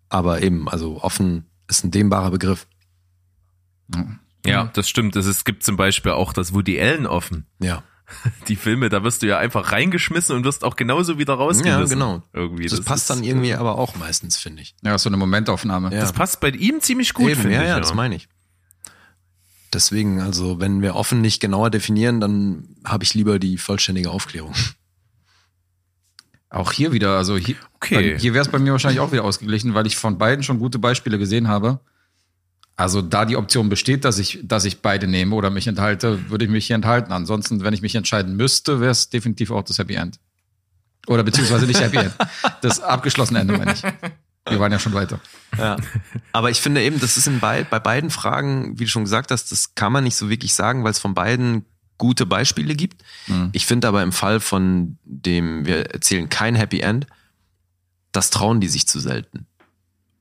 Aber 0.09 0.41
eben, 0.41 0.67
also 0.67 1.01
offen 1.01 1.45
ist 1.69 1.85
ein 1.85 1.91
dehnbarer 1.91 2.31
Begriff. 2.31 2.67
Ja, 4.45 4.65
das 4.73 4.89
stimmt. 4.89 5.15
Es, 5.15 5.45
gibt 5.45 5.63
zum 5.63 5.77
Beispiel 5.77 6.11
auch 6.11 6.33
das 6.33 6.53
Woody 6.53 6.77
Allen 6.77 7.07
offen. 7.07 7.45
Ja. 7.61 7.81
Die 8.49 8.57
Filme, 8.57 8.89
da 8.89 9.05
wirst 9.05 9.21
du 9.21 9.27
ja 9.27 9.37
einfach 9.37 9.71
reingeschmissen 9.71 10.35
und 10.35 10.43
wirst 10.43 10.65
auch 10.65 10.75
genauso 10.75 11.17
wieder 11.17 11.35
rausgerissen. 11.35 11.97
Ja, 11.97 12.09
genau. 12.09 12.23
Irgendwie. 12.33 12.67
Das, 12.67 12.81
passt 12.81 13.03
ist- 13.03 13.09
dann 13.09 13.23
irgendwie 13.23 13.53
aber 13.53 13.77
auch 13.77 13.95
meistens, 13.95 14.35
finde 14.35 14.63
ich. 14.63 14.75
Ja, 14.83 14.97
so 14.97 15.07
eine 15.07 15.15
Momentaufnahme. 15.15 15.93
Ja. 15.93 16.01
Das 16.01 16.11
passt 16.11 16.41
bei 16.41 16.49
ihm 16.49 16.81
ziemlich 16.81 17.13
gut, 17.13 17.31
finde 17.31 17.53
ja, 17.53 17.61
ich. 17.61 17.67
ja, 17.69 17.79
das 17.79 17.93
meine 17.93 18.15
ich. 18.15 18.27
Deswegen, 19.75 20.21
also 20.21 20.61
wenn 20.61 20.81
wir 20.81 20.95
offen 20.95 21.19
nicht 21.19 21.41
genauer 21.41 21.69
definieren, 21.69 22.21
dann 22.21 22.69
habe 22.85 23.03
ich 23.03 23.13
lieber 23.13 23.39
die 23.39 23.57
vollständige 23.57 24.09
Aufklärung. 24.09 24.53
Auch 26.49 26.71
hier 26.71 26.93
wieder, 26.93 27.17
also 27.17 27.37
hier, 27.37 27.55
Okay. 27.73 28.17
hier 28.17 28.33
wäre 28.33 28.41
es 28.45 28.49
bei 28.49 28.57
mir 28.57 28.71
wahrscheinlich 28.71 29.01
auch 29.01 29.11
wieder 29.11 29.25
ausgeglichen, 29.25 29.73
weil 29.73 29.85
ich 29.85 29.97
von 29.97 30.17
beiden 30.17 30.43
schon 30.43 30.59
gute 30.59 30.79
Beispiele 30.79 31.19
gesehen 31.19 31.49
habe. 31.49 31.81
Also 32.77 33.01
da 33.01 33.25
die 33.25 33.35
Option 33.35 33.67
besteht, 33.67 34.05
dass 34.05 34.17
ich, 34.17 34.39
dass 34.43 34.63
ich 34.63 34.81
beide 34.81 35.07
nehme 35.07 35.35
oder 35.35 35.49
mich 35.49 35.67
enthalte, 35.67 36.29
würde 36.29 36.45
ich 36.45 36.51
mich 36.51 36.67
hier 36.67 36.77
enthalten. 36.77 37.11
Ansonsten, 37.11 37.61
wenn 37.61 37.73
ich 37.73 37.81
mich 37.81 37.95
entscheiden 37.95 38.37
müsste, 38.37 38.79
wäre 38.79 38.91
es 38.91 39.09
definitiv 39.09 39.51
auch 39.51 39.63
das 39.63 39.77
Happy 39.77 39.95
End. 39.95 40.19
Oder 41.07 41.23
beziehungsweise 41.23 41.65
nicht 41.67 41.81
Happy 41.81 41.97
End. 41.97 42.13
Das 42.61 42.79
abgeschlossene 42.79 43.39
Ende, 43.39 43.57
meine 43.57 43.73
ich. 43.73 43.81
Wir 44.47 44.59
waren 44.59 44.71
ja 44.71 44.79
schon 44.79 44.93
weiter. 44.93 45.19
Ja. 45.57 45.77
Aber 46.31 46.51
ich 46.51 46.61
finde 46.61 46.83
eben, 46.83 46.99
das 46.99 47.17
ist 47.17 47.27
in 47.27 47.39
bei, 47.39 47.63
bei 47.63 47.79
beiden 47.79 48.09
Fragen, 48.09 48.77
wie 48.77 48.83
du 48.83 48.89
schon 48.89 49.03
gesagt 49.03 49.31
hast, 49.31 49.51
das 49.51 49.73
kann 49.73 49.91
man 49.91 50.03
nicht 50.03 50.15
so 50.15 50.29
wirklich 50.29 50.53
sagen, 50.53 50.83
weil 50.83 50.91
es 50.91 50.99
von 50.99 51.15
beiden 51.15 51.65
gute 51.97 52.25
Beispiele 52.25 52.75
gibt. 52.75 53.03
Mhm. 53.27 53.49
Ich 53.53 53.65
finde 53.65 53.87
aber 53.87 54.03
im 54.03 54.11
Fall 54.11 54.39
von 54.39 54.97
dem, 55.03 55.65
wir 55.65 55.91
erzählen 55.91 56.29
kein 56.29 56.55
Happy 56.55 56.81
End, 56.81 57.07
das 58.11 58.29
trauen 58.29 58.61
die 58.61 58.67
sich 58.67 58.87
zu 58.87 58.99
selten. 58.99 59.47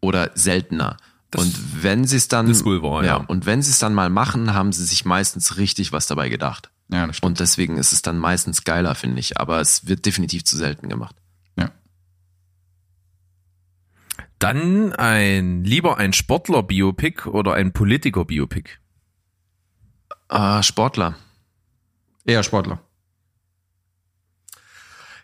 Oder 0.01 0.31
seltener. 0.35 0.97
und 1.37 1.83
wenn 1.83 2.05
sie 2.05 2.17
es 2.17 2.29
dann, 2.29 2.49
wohl 2.65 2.83
wahr, 2.83 3.05
ja. 3.05 3.17
und 3.17 3.47
wenn 3.47 3.63
sie 3.63 3.71
es 3.71 3.79
dann 3.79 3.95
mal 3.95 4.11
machen, 4.11 4.55
haben 4.55 4.73
sie 4.73 4.85
sich 4.85 5.05
meistens 5.05 5.57
richtig 5.57 5.93
was 5.93 6.07
dabei 6.07 6.29
gedacht. 6.29 6.71
Ja, 6.91 7.07
das 7.07 7.17
stimmt. 7.17 7.31
Und 7.31 7.41
deswegen 7.41 7.79
ist 7.79 7.93
es 7.93 8.03
dann 8.03 8.19
meistens 8.19 8.65
geiler, 8.65 8.95
finde 8.95 9.21
ich. 9.21 9.41
Aber 9.41 9.61
es 9.61 9.87
wird 9.87 10.05
definitiv 10.07 10.45
zu 10.45 10.57
selten 10.57 10.89
gemacht. 10.89 11.17
Ja. 11.57 11.71
Dann 14.45 14.93
ein 14.93 15.65
lieber 15.65 15.97
ein 15.97 16.13
Sportler-Biopic 16.13 17.27
oder 17.31 17.55
ein 17.55 17.73
Politiker-Biopic. 17.73 18.73
Ah, 20.29 20.63
Sportler. 20.63 21.15
Eher 22.27 22.43
Sportler. 22.43 22.79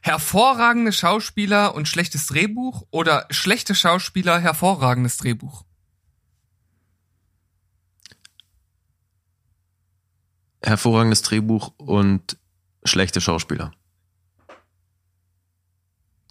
Hervorragende 0.00 0.90
Schauspieler 0.90 1.74
und 1.74 1.86
schlechtes 1.86 2.28
Drehbuch 2.28 2.86
oder 2.90 3.26
schlechte 3.28 3.74
Schauspieler, 3.74 4.40
hervorragendes 4.40 5.18
Drehbuch? 5.18 5.66
Hervorragendes 10.62 11.20
Drehbuch 11.20 11.74
und 11.76 12.38
schlechte 12.84 13.20
Schauspieler. 13.20 13.72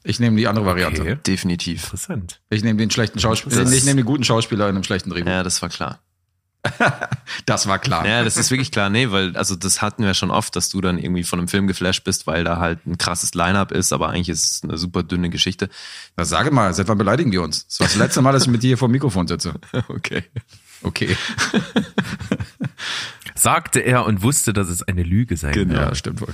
Ich 0.03 0.19
nehme 0.19 0.37
die 0.37 0.47
andere 0.47 0.65
Variante. 0.65 1.01
Okay. 1.01 1.17
Definitiv. 1.27 1.83
Interessant. 1.85 2.41
Ich 2.49 2.63
nehme 2.63 2.77
den 2.77 2.89
schlechten 2.91 3.19
Schauspieler. 3.19 3.69
Ich 3.71 3.83
nehme 3.85 3.97
den 3.97 4.05
guten 4.05 4.23
Schauspieler 4.23 4.69
in 4.69 4.75
einem 4.75 4.83
schlechten 4.83 5.09
Drehbuch. 5.09 5.29
Ja, 5.29 5.43
das 5.43 5.61
war 5.61 5.69
klar. 5.69 5.99
Das 7.45 7.67
war 7.67 7.79
klar. 7.79 8.05
Ja, 8.05 8.23
das 8.23 8.35
ist 8.37 8.51
wirklich 8.51 8.69
klar. 8.71 8.89
Nee, 8.89 9.11
weil, 9.11 9.35
also 9.37 9.55
das 9.55 9.81
hatten 9.81 10.03
wir 10.03 10.13
schon 10.13 10.29
oft, 10.31 10.55
dass 10.55 10.69
du 10.69 10.81
dann 10.81 10.97
irgendwie 10.97 11.23
von 11.23 11.39
einem 11.39 11.47
Film 11.47 11.67
geflasht 11.67 12.03
bist, 12.03 12.27
weil 12.27 12.43
da 12.43 12.57
halt 12.57 12.85
ein 12.85 12.97
krasses 12.97 13.33
Line-Up 13.33 13.71
ist, 13.71 13.93
aber 13.93 14.09
eigentlich 14.09 14.29
ist 14.29 14.43
es 14.51 14.63
eine 14.63 14.77
super 14.77 15.03
dünne 15.03 15.29
Geschichte. 15.29 15.69
Na, 16.17 16.25
sage 16.25 16.51
mal, 16.51 16.73
seit 16.73 16.87
wann 16.89 16.97
beleidigen 16.97 17.31
wir 17.31 17.41
uns? 17.43 17.65
Das 17.67 17.79
war 17.79 17.87
das 17.87 17.95
letzte 17.95 18.21
Mal, 18.21 18.33
dass 18.33 18.43
ich 18.43 18.49
mit 18.49 18.61
dir 18.63 18.67
hier 18.69 18.77
vor 18.77 18.87
dem 18.89 18.93
Mikrofon 18.93 19.27
sitze. 19.27 19.53
Okay. 19.87 20.23
Okay. 20.81 21.15
Sagte 23.35 23.79
er 23.79 24.05
und 24.05 24.21
wusste, 24.21 24.51
dass 24.53 24.69
es 24.69 24.83
eine 24.83 25.03
Lüge 25.03 25.37
sein 25.37 25.53
Genau. 25.53 25.73
wird. 25.75 25.89
Ja, 25.89 25.95
stimmt 25.95 26.21
wohl. 26.21 26.33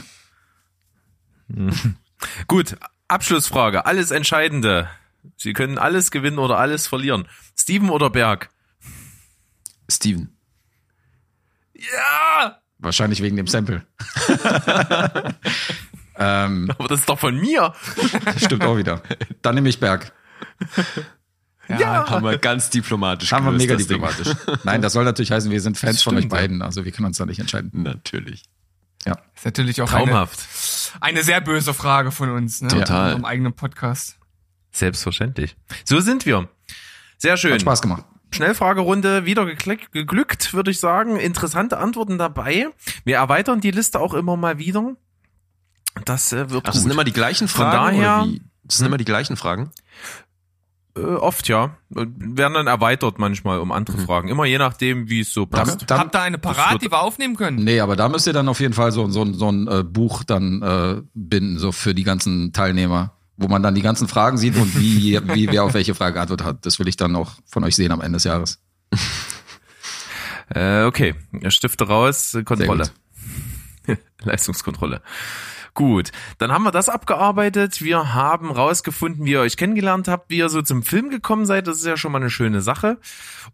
Gut, 2.47 2.75
Abschlussfrage. 3.07 3.85
Alles 3.85 4.11
Entscheidende. 4.11 4.89
Sie 5.37 5.53
können 5.53 5.77
alles 5.77 6.11
gewinnen 6.11 6.39
oder 6.39 6.57
alles 6.57 6.87
verlieren. 6.87 7.27
Steven 7.57 7.89
oder 7.89 8.09
Berg? 8.09 8.49
Steven. 9.89 10.35
Ja! 11.73 12.59
Wahrscheinlich 12.79 13.21
wegen 13.21 13.35
dem 13.35 13.47
Sample. 13.47 13.85
ähm, 16.17 16.71
Aber 16.77 16.87
das 16.87 16.99
ist 16.99 17.09
doch 17.09 17.19
von 17.19 17.35
mir. 17.35 17.73
stimmt 18.37 18.63
auch 18.63 18.77
wieder. 18.77 19.01
Dann 19.41 19.55
nehme 19.55 19.69
ich 19.69 19.79
Berg. 19.79 20.11
Ja, 21.67 22.07
haben 22.09 22.23
wir 22.23 22.37
ganz 22.37 22.69
diplomatisch 22.69 23.31
Haben 23.31 23.45
wir 23.45 23.51
mega 23.51 23.75
das 23.75 23.87
Ding. 23.87 23.99
diplomatisch. 23.99 24.35
Nein, 24.63 24.81
das 24.81 24.93
soll 24.93 25.03
natürlich 25.03 25.31
heißen, 25.31 25.49
wir 25.49 25.61
sind 25.61 25.77
Fans 25.77 26.03
von 26.03 26.15
euch 26.15 26.23
ja. 26.23 26.29
beiden. 26.29 26.61
Also 26.61 26.85
wir 26.85 26.91
können 26.91 27.07
uns 27.07 27.17
da 27.17 27.25
nicht 27.25 27.39
entscheiden. 27.39 27.71
Natürlich. 27.73 28.43
Ja. 29.05 29.17
Ist 29.35 29.45
natürlich 29.45 29.81
auch 29.81 29.91
eine, 29.93 30.05
Traumhaft. 30.05 30.39
eine 31.01 31.23
sehr 31.23 31.41
böse 31.41 31.73
Frage 31.73 32.11
von 32.11 32.29
uns, 32.31 32.61
ne? 32.61 32.69
Total. 32.69 33.09
In 33.09 33.15
unserem 33.15 33.25
eigenen 33.25 33.53
Podcast. 33.53 34.17
Selbstverständlich. 34.71 35.55
So 35.83 35.99
sind 35.99 36.25
wir. 36.25 36.49
Sehr 37.17 37.37
schön. 37.37 37.53
Hat 37.53 37.61
Spaß 37.61 37.81
gemacht. 37.81 38.03
Schnellfragerunde 38.33 39.25
wieder 39.25 39.45
geglückt, 39.45 40.53
würde 40.53 40.71
ich 40.71 40.79
sagen. 40.79 41.15
Interessante 41.17 41.77
Antworten 41.77 42.17
dabei. 42.17 42.67
Wir 43.05 43.17
erweitern 43.17 43.61
die 43.61 43.71
Liste 43.71 43.99
auch 43.99 44.13
immer 44.13 44.35
mal 44.35 44.57
wieder. 44.57 44.95
Das 46.03 46.33
äh, 46.33 46.49
wird 46.49 46.63
Ach, 46.65 46.71
das 46.71 46.75
sind 46.75 46.85
gut. 46.85 46.93
immer 46.93 47.03
die 47.05 47.13
gleichen 47.13 47.47
Von 47.47 47.65
Fragen? 47.65 47.97
daher- 47.99 48.23
oder 48.23 48.31
wie? 48.31 48.41
Das 48.63 48.77
sind 48.77 48.87
immer 48.87 48.97
die 48.97 49.05
gleichen 49.05 49.37
Fragen? 49.37 49.71
Äh, 50.97 51.01
oft 51.01 51.47
ja. 51.47 51.77
Werden 51.89 52.53
dann 52.53 52.67
erweitert 52.67 53.19
manchmal 53.19 53.59
um 53.59 53.71
andere 53.71 53.97
Fragen. 53.97 54.27
Immer 54.27 54.45
je 54.45 54.57
nachdem, 54.57 55.09
wie 55.09 55.21
es 55.21 55.33
so 55.33 55.45
passt. 55.45 55.81
Dann, 55.81 55.87
dann, 55.87 55.99
Habt 55.99 56.15
ihr 56.15 56.21
eine 56.21 56.37
parat, 56.37 56.81
die 56.81 56.91
wir 56.91 57.01
aufnehmen 57.01 57.35
können? 57.35 57.63
nee, 57.63 57.79
aber 57.79 57.95
da 57.95 58.09
müsst 58.09 58.27
ihr 58.27 58.33
dann 58.33 58.47
auf 58.47 58.59
jeden 58.59 58.73
Fall 58.73 58.91
so, 58.91 59.09
so, 59.09 59.31
so 59.33 59.49
ein 59.49 59.67
äh, 59.67 59.83
Buch 59.83 60.23
dann 60.23 60.61
äh, 60.61 61.01
binden, 61.13 61.59
so 61.59 61.71
für 61.71 61.93
die 61.93 62.03
ganzen 62.03 62.53
Teilnehmer, 62.53 63.13
wo 63.37 63.47
man 63.47 63.61
dann 63.61 63.75
die 63.75 63.81
ganzen 63.81 64.07
Fragen 64.07 64.37
sieht 64.37 64.55
und 64.55 64.79
wie, 64.79 65.19
wie 65.33 65.51
wer 65.51 65.63
auf 65.63 65.73
welche 65.73 65.95
Frage 65.95 66.13
geantwortet 66.13 66.47
hat. 66.47 66.65
Das 66.65 66.79
will 66.79 66.87
ich 66.87 66.97
dann 66.97 67.15
auch 67.15 67.33
von 67.45 67.63
euch 67.63 67.75
sehen 67.75 67.91
am 67.91 68.01
Ende 68.01 68.17
des 68.17 68.23
Jahres. 68.23 68.59
Äh, 70.53 70.83
okay, 70.83 71.15
Stifte 71.47 71.87
raus, 71.87 72.37
Kontrolle. 72.45 72.91
Leistungskontrolle. 74.23 75.01
Gut, 75.75 76.13
dann 76.37 76.53
haben 76.53 76.63
wir 76.63 76.71
das 76.71 76.87
abgearbeitet. 76.87 77.81
Wir 77.81 78.13
haben 78.13 78.49
rausgefunden, 78.49 79.25
wie 79.25 79.31
ihr 79.31 79.41
euch 79.41 79.57
kennengelernt 79.57 80.07
habt, 80.07 80.29
wie 80.29 80.37
ihr 80.37 80.47
so 80.47 80.61
zum 80.61 80.83
Film 80.83 81.09
gekommen 81.09 81.45
seid. 81.45 81.67
Das 81.67 81.75
ist 81.77 81.85
ja 81.85 81.97
schon 81.97 82.13
mal 82.13 82.21
eine 82.21 82.29
schöne 82.29 82.61
Sache. 82.61 82.97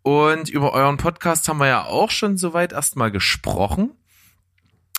Und 0.04 0.48
über 0.48 0.72
euren 0.74 0.98
Podcast 0.98 1.50
haben 1.50 1.58
wir 1.58 1.68
ja 1.68 1.84
auch 1.86 2.12
schon 2.12 2.38
soweit 2.38 2.74
erstmal 2.74 3.10
gesprochen. 3.10 3.92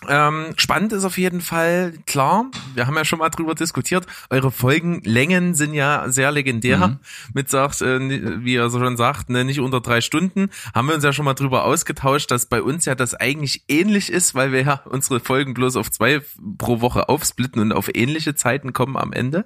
Ähm, 0.07 0.53
spannend 0.57 0.93
ist 0.93 1.03
auf 1.03 1.17
jeden 1.17 1.41
Fall, 1.41 1.93
klar, 2.05 2.45
wir 2.75 2.87
haben 2.87 2.95
ja 2.95 3.05
schon 3.05 3.19
mal 3.19 3.29
drüber 3.29 3.55
diskutiert, 3.55 4.05
eure 4.29 4.51
Folgenlängen 4.51 5.55
sind 5.55 5.73
ja 5.73 6.09
sehr 6.09 6.31
legendär. 6.31 6.87
Mhm. 6.87 6.99
Mit 7.33 7.49
sagt, 7.49 7.81
äh, 7.81 7.99
wie 8.43 8.55
er 8.55 8.69
so 8.69 8.79
schon 8.79 8.97
sagt, 8.97 9.29
ne, 9.29 9.45
nicht 9.45 9.59
unter 9.59 9.81
drei 9.81 10.01
Stunden. 10.01 10.49
Haben 10.73 10.87
wir 10.87 10.95
uns 10.95 11.03
ja 11.03 11.13
schon 11.13 11.25
mal 11.25 11.33
drüber 11.33 11.65
ausgetauscht, 11.65 12.31
dass 12.31 12.45
bei 12.45 12.61
uns 12.61 12.85
ja 12.85 12.95
das 12.95 13.15
eigentlich 13.15 13.63
ähnlich 13.67 14.11
ist, 14.11 14.35
weil 14.35 14.51
wir 14.51 14.61
ja 14.63 14.81
unsere 14.85 15.19
Folgen 15.19 15.53
bloß 15.53 15.75
auf 15.75 15.91
zwei 15.91 16.21
pro 16.57 16.81
Woche 16.81 17.09
aufsplitten 17.09 17.61
und 17.61 17.71
auf 17.71 17.89
ähnliche 17.93 18.35
Zeiten 18.35 18.73
kommen 18.73 18.97
am 18.97 19.13
Ende. 19.13 19.45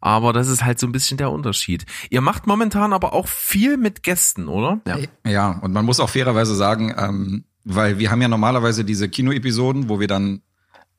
Aber 0.00 0.32
das 0.32 0.48
ist 0.48 0.64
halt 0.64 0.78
so 0.78 0.86
ein 0.86 0.92
bisschen 0.92 1.18
der 1.18 1.30
Unterschied. 1.30 1.84
Ihr 2.10 2.20
macht 2.20 2.46
momentan 2.46 2.92
aber 2.92 3.12
auch 3.12 3.26
viel 3.26 3.76
mit 3.76 4.02
Gästen, 4.02 4.48
oder? 4.48 4.80
Ja. 4.86 4.98
Ja, 5.26 5.50
und 5.60 5.72
man 5.72 5.84
muss 5.84 6.00
auch 6.00 6.10
fairerweise 6.10 6.54
sagen, 6.54 6.94
ähm, 6.96 7.44
weil 7.64 7.98
wir 7.98 8.10
haben 8.10 8.22
ja 8.22 8.28
normalerweise 8.28 8.84
diese 8.84 9.08
Kinoepisoden, 9.08 9.88
wo 9.88 10.00
wir 10.00 10.06
dann 10.06 10.42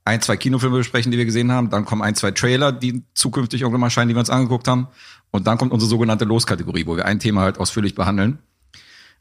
ein, 0.06 0.22
zwei 0.22 0.38
Kinofilme 0.38 0.78
besprechen, 0.78 1.12
die 1.12 1.18
wir 1.18 1.26
gesehen 1.26 1.52
haben. 1.52 1.70
Dann 1.70 1.86
kommen 1.86 2.02
ein, 2.02 2.16
zwei 2.16 2.32
Trailer, 2.32 2.72
die 2.72 3.04
zukünftig 3.14 3.62
irgendwann 3.62 3.82
mal 3.82 3.88
erscheinen, 3.88 4.10
die 4.10 4.16
wir 4.16 4.20
uns 4.20 4.30
angeguckt 4.30 4.68
haben. 4.68 4.88
Und 5.32 5.46
dann 5.46 5.58
kommt 5.58 5.72
unsere 5.72 5.90
sogenannte 5.90 6.26
Loskategorie, 6.26 6.86
wo 6.88 6.98
wir 6.98 7.06
ein 7.06 7.20
Thema 7.20 7.42
halt 7.42 7.60
ausführlich 7.60 7.96
behandeln. 7.96 8.40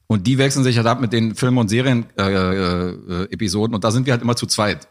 Und 0.07 0.27
die 0.27 0.39
wechseln 0.39 0.65
sich 0.65 0.79
halt 0.79 0.87
ab 0.87 1.01
mit 1.01 1.13
den 1.13 1.35
Filmen- 1.35 1.59
und 1.59 1.69
Serien-Episoden. 1.69 3.09
Äh, 3.11 3.23
äh, 3.23 3.33
Episoden. 3.33 3.75
und 3.75 3.85
da 3.85 3.91
sind 3.91 4.07
wir 4.07 4.13
halt 4.15 4.23
immer 4.23 4.37
zu 4.37 4.47
zweit. 4.47 4.89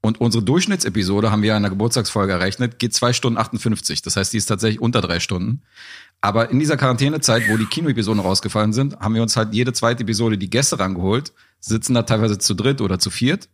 Und 0.00 0.20
unsere 0.20 0.44
Durchschnittsepisode, 0.44 1.32
haben 1.32 1.42
wir 1.42 1.56
in 1.56 1.62
der 1.62 1.70
Geburtstagsfolge 1.70 2.32
errechnet, 2.32 2.78
geht 2.78 2.94
zwei 2.94 3.12
Stunden 3.12 3.38
58. 3.38 4.00
Das 4.02 4.16
heißt, 4.16 4.32
die 4.32 4.36
ist 4.36 4.46
tatsächlich 4.46 4.80
unter 4.80 5.00
drei 5.00 5.18
Stunden. 5.18 5.62
Aber 6.20 6.50
in 6.50 6.58
dieser 6.58 6.76
Quarantänezeit, 6.76 7.48
wo 7.48 7.56
die 7.56 7.66
Kinoepisoden 7.66 8.20
rausgefallen 8.20 8.72
sind, 8.72 8.98
haben 9.00 9.14
wir 9.14 9.22
uns 9.22 9.36
halt 9.36 9.54
jede 9.54 9.72
zweite 9.72 10.02
Episode 10.04 10.38
die 10.38 10.50
Gäste 10.50 10.78
rangeholt, 10.78 11.32
sitzen 11.60 11.94
da 11.94 12.02
teilweise 12.02 12.38
zu 12.38 12.54
dritt 12.54 12.80
oder 12.80 12.98
zu 12.98 13.10
viert, 13.10 13.48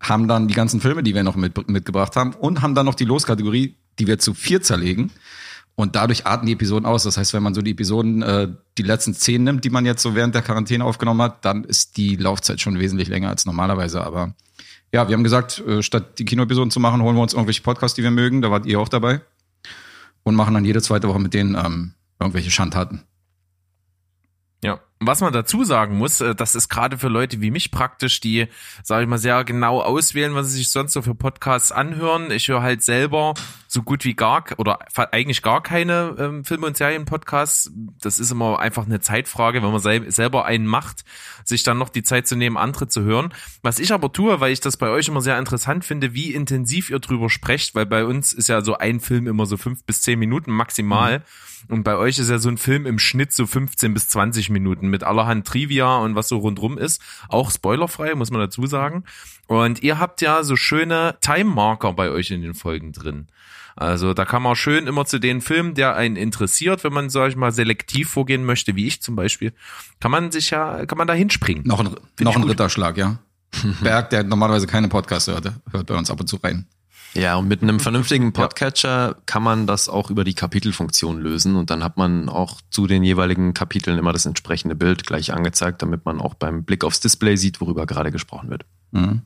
haben 0.00 0.28
dann 0.28 0.48
die 0.48 0.54
ganzen 0.54 0.80
Filme, 0.80 1.02
die 1.02 1.14
wir 1.14 1.22
noch 1.22 1.36
mit, 1.36 1.68
mitgebracht 1.68 2.16
haben 2.16 2.34
und 2.34 2.62
haben 2.62 2.74
dann 2.74 2.86
noch 2.86 2.94
die 2.94 3.04
Loskategorie, 3.04 3.76
die 3.98 4.06
wir 4.06 4.18
zu 4.18 4.34
vier 4.34 4.62
zerlegen. 4.62 5.10
Und 5.76 5.96
dadurch 5.96 6.24
arten 6.24 6.46
die 6.46 6.52
Episoden 6.52 6.86
aus. 6.86 7.02
Das 7.02 7.16
heißt, 7.16 7.34
wenn 7.34 7.42
man 7.42 7.54
so 7.54 7.60
die 7.60 7.72
Episoden, 7.72 8.22
äh, 8.22 8.48
die 8.78 8.82
letzten 8.82 9.12
zehn 9.12 9.42
nimmt, 9.42 9.64
die 9.64 9.70
man 9.70 9.84
jetzt 9.84 10.02
so 10.02 10.14
während 10.14 10.34
der 10.34 10.42
Quarantäne 10.42 10.84
aufgenommen 10.84 11.22
hat, 11.22 11.44
dann 11.44 11.64
ist 11.64 11.96
die 11.96 12.14
Laufzeit 12.14 12.60
schon 12.60 12.78
wesentlich 12.78 13.08
länger 13.08 13.28
als 13.28 13.44
normalerweise. 13.44 14.04
Aber 14.04 14.34
ja, 14.94 15.08
wir 15.08 15.16
haben 15.16 15.24
gesagt, 15.24 15.58
äh, 15.66 15.82
statt 15.82 16.20
die 16.20 16.24
Kinoepisoden 16.24 16.70
zu 16.70 16.78
machen, 16.78 17.02
holen 17.02 17.16
wir 17.16 17.22
uns 17.22 17.32
irgendwelche 17.32 17.62
Podcasts, 17.62 17.96
die 17.96 18.04
wir 18.04 18.12
mögen. 18.12 18.42
Da 18.42 18.52
wart 18.52 18.64
ihr 18.64 18.78
auch 18.78 18.88
dabei. 18.88 19.22
Und 20.22 20.36
machen 20.36 20.54
dann 20.54 20.64
jede 20.64 20.80
zweite 20.80 21.08
Woche 21.08 21.18
mit 21.18 21.34
denen 21.34 21.56
ähm, 21.56 21.94
irgendwelche 22.20 22.52
Schandtaten. 22.52 23.02
Ja, 24.62 24.78
was 25.00 25.20
man 25.20 25.32
dazu 25.32 25.64
sagen 25.64 25.98
muss, 25.98 26.20
äh, 26.20 26.34
das 26.34 26.54
ist 26.54 26.68
gerade 26.68 26.98
für 26.98 27.08
Leute 27.08 27.40
wie 27.40 27.50
mich 27.50 27.70
praktisch, 27.70 28.20
die, 28.20 28.46
sage 28.82 29.04
ich 29.04 29.08
mal, 29.08 29.18
sehr 29.18 29.44
genau 29.44 29.80
auswählen, 29.80 30.34
was 30.34 30.50
sie 30.50 30.58
sich 30.58 30.70
sonst 30.70 30.92
so 30.92 31.02
für 31.02 31.14
Podcasts 31.14 31.72
anhören. 31.72 32.30
Ich 32.30 32.48
höre 32.48 32.62
halt 32.62 32.82
selber 32.82 33.34
so 33.66 33.82
gut 33.82 34.04
wie 34.04 34.14
gar 34.14 34.44
oder 34.56 34.78
eigentlich 35.12 35.42
gar 35.42 35.62
keine 35.62 36.14
ähm, 36.18 36.44
Filme 36.44 36.66
und 36.66 36.76
Serien-Podcasts. 36.76 37.72
Das 38.00 38.18
ist 38.18 38.30
immer 38.30 38.60
einfach 38.60 38.86
eine 38.86 39.00
Zeitfrage, 39.00 39.62
wenn 39.62 39.72
man 39.72 39.80
sel 39.80 40.10
selber 40.10 40.44
einen 40.44 40.66
macht, 40.66 41.04
sich 41.44 41.64
dann 41.64 41.78
noch 41.78 41.88
die 41.88 42.02
Zeit 42.02 42.26
zu 42.26 42.36
nehmen, 42.36 42.56
andere 42.56 42.88
zu 42.88 43.02
hören. 43.02 43.34
Was 43.62 43.80
ich 43.80 43.92
aber 43.92 44.12
tue, 44.12 44.40
weil 44.40 44.52
ich 44.52 44.60
das 44.60 44.76
bei 44.76 44.90
euch 44.90 45.08
immer 45.08 45.20
sehr 45.20 45.38
interessant 45.38 45.84
finde, 45.84 46.14
wie 46.14 46.32
intensiv 46.32 46.90
ihr 46.90 47.00
drüber 47.00 47.30
sprecht, 47.30 47.74
weil 47.74 47.86
bei 47.86 48.04
uns 48.04 48.32
ist 48.32 48.48
ja 48.48 48.62
so 48.62 48.78
ein 48.78 49.00
Film 49.00 49.26
immer 49.26 49.46
so 49.46 49.56
fünf 49.56 49.84
bis 49.84 50.02
zehn 50.02 50.18
Minuten 50.18 50.52
maximal. 50.52 51.18
Mhm. 51.18 51.22
Und 51.68 51.82
bei 51.82 51.96
euch 51.96 52.18
ist 52.18 52.30
ja 52.30 52.38
so 52.38 52.48
ein 52.48 52.58
Film 52.58 52.86
im 52.86 52.98
Schnitt 52.98 53.32
so 53.32 53.46
15 53.46 53.94
bis 53.94 54.08
20 54.08 54.50
Minuten 54.50 54.83
mit 54.88 55.04
allerhand 55.04 55.46
Trivia 55.46 55.98
und 55.98 56.14
was 56.14 56.28
so 56.28 56.38
rundrum 56.38 56.78
ist. 56.78 57.00
Auch 57.28 57.50
spoilerfrei, 57.50 58.14
muss 58.14 58.30
man 58.30 58.40
dazu 58.40 58.66
sagen. 58.66 59.04
Und 59.46 59.82
ihr 59.82 59.98
habt 59.98 60.20
ja 60.20 60.42
so 60.42 60.56
schöne 60.56 61.16
Time-Marker 61.20 61.92
bei 61.92 62.10
euch 62.10 62.30
in 62.30 62.42
den 62.42 62.54
Folgen 62.54 62.92
drin. 62.92 63.28
Also 63.76 64.14
da 64.14 64.24
kann 64.24 64.42
man 64.42 64.54
schön 64.54 64.86
immer 64.86 65.04
zu 65.04 65.18
den 65.18 65.40
Filmen, 65.40 65.74
der 65.74 65.96
einen 65.96 66.16
interessiert, 66.16 66.84
wenn 66.84 66.92
man, 66.92 67.10
sag 67.10 67.30
ich 67.30 67.36
mal, 67.36 67.50
selektiv 67.50 68.08
vorgehen 68.08 68.44
möchte, 68.44 68.76
wie 68.76 68.86
ich 68.86 69.02
zum 69.02 69.16
Beispiel, 69.16 69.52
kann 70.00 70.12
man 70.12 70.30
sich 70.30 70.50
ja, 70.50 70.86
kann 70.86 70.98
man 70.98 71.08
da 71.08 71.12
hinspringen. 71.12 71.64
Noch 71.66 71.80
ein, 71.80 71.94
noch 72.20 72.36
ein 72.36 72.44
Ritterschlag, 72.44 72.96
ja. 72.96 73.18
Berg, 73.82 74.10
der 74.10 74.24
normalerweise 74.24 74.66
keine 74.66 74.88
Podcasts 74.88 75.28
hört, 75.28 75.52
hört 75.70 75.86
bei 75.86 75.94
uns 75.94 76.10
ab 76.10 76.20
und 76.20 76.28
zu 76.28 76.36
rein. 76.36 76.66
Ja, 77.14 77.36
und 77.36 77.46
mit 77.48 77.62
einem 77.62 77.80
vernünftigen 77.80 78.32
Podcatcher 78.32 79.16
kann 79.26 79.42
man 79.42 79.66
das 79.66 79.88
auch 79.88 80.10
über 80.10 80.24
die 80.24 80.34
Kapitelfunktion 80.34 81.20
lösen. 81.20 81.56
Und 81.56 81.70
dann 81.70 81.84
hat 81.84 81.96
man 81.96 82.28
auch 82.28 82.60
zu 82.70 82.86
den 82.86 83.04
jeweiligen 83.04 83.54
Kapiteln 83.54 83.98
immer 83.98 84.12
das 84.12 84.26
entsprechende 84.26 84.74
Bild 84.74 85.06
gleich 85.06 85.32
angezeigt, 85.32 85.80
damit 85.82 86.04
man 86.04 86.20
auch 86.20 86.34
beim 86.34 86.64
Blick 86.64 86.84
aufs 86.84 87.00
Display 87.00 87.36
sieht, 87.36 87.60
worüber 87.60 87.86
gerade 87.86 88.10
gesprochen 88.10 88.50
wird. 88.50 88.64
Mhm 88.90 89.22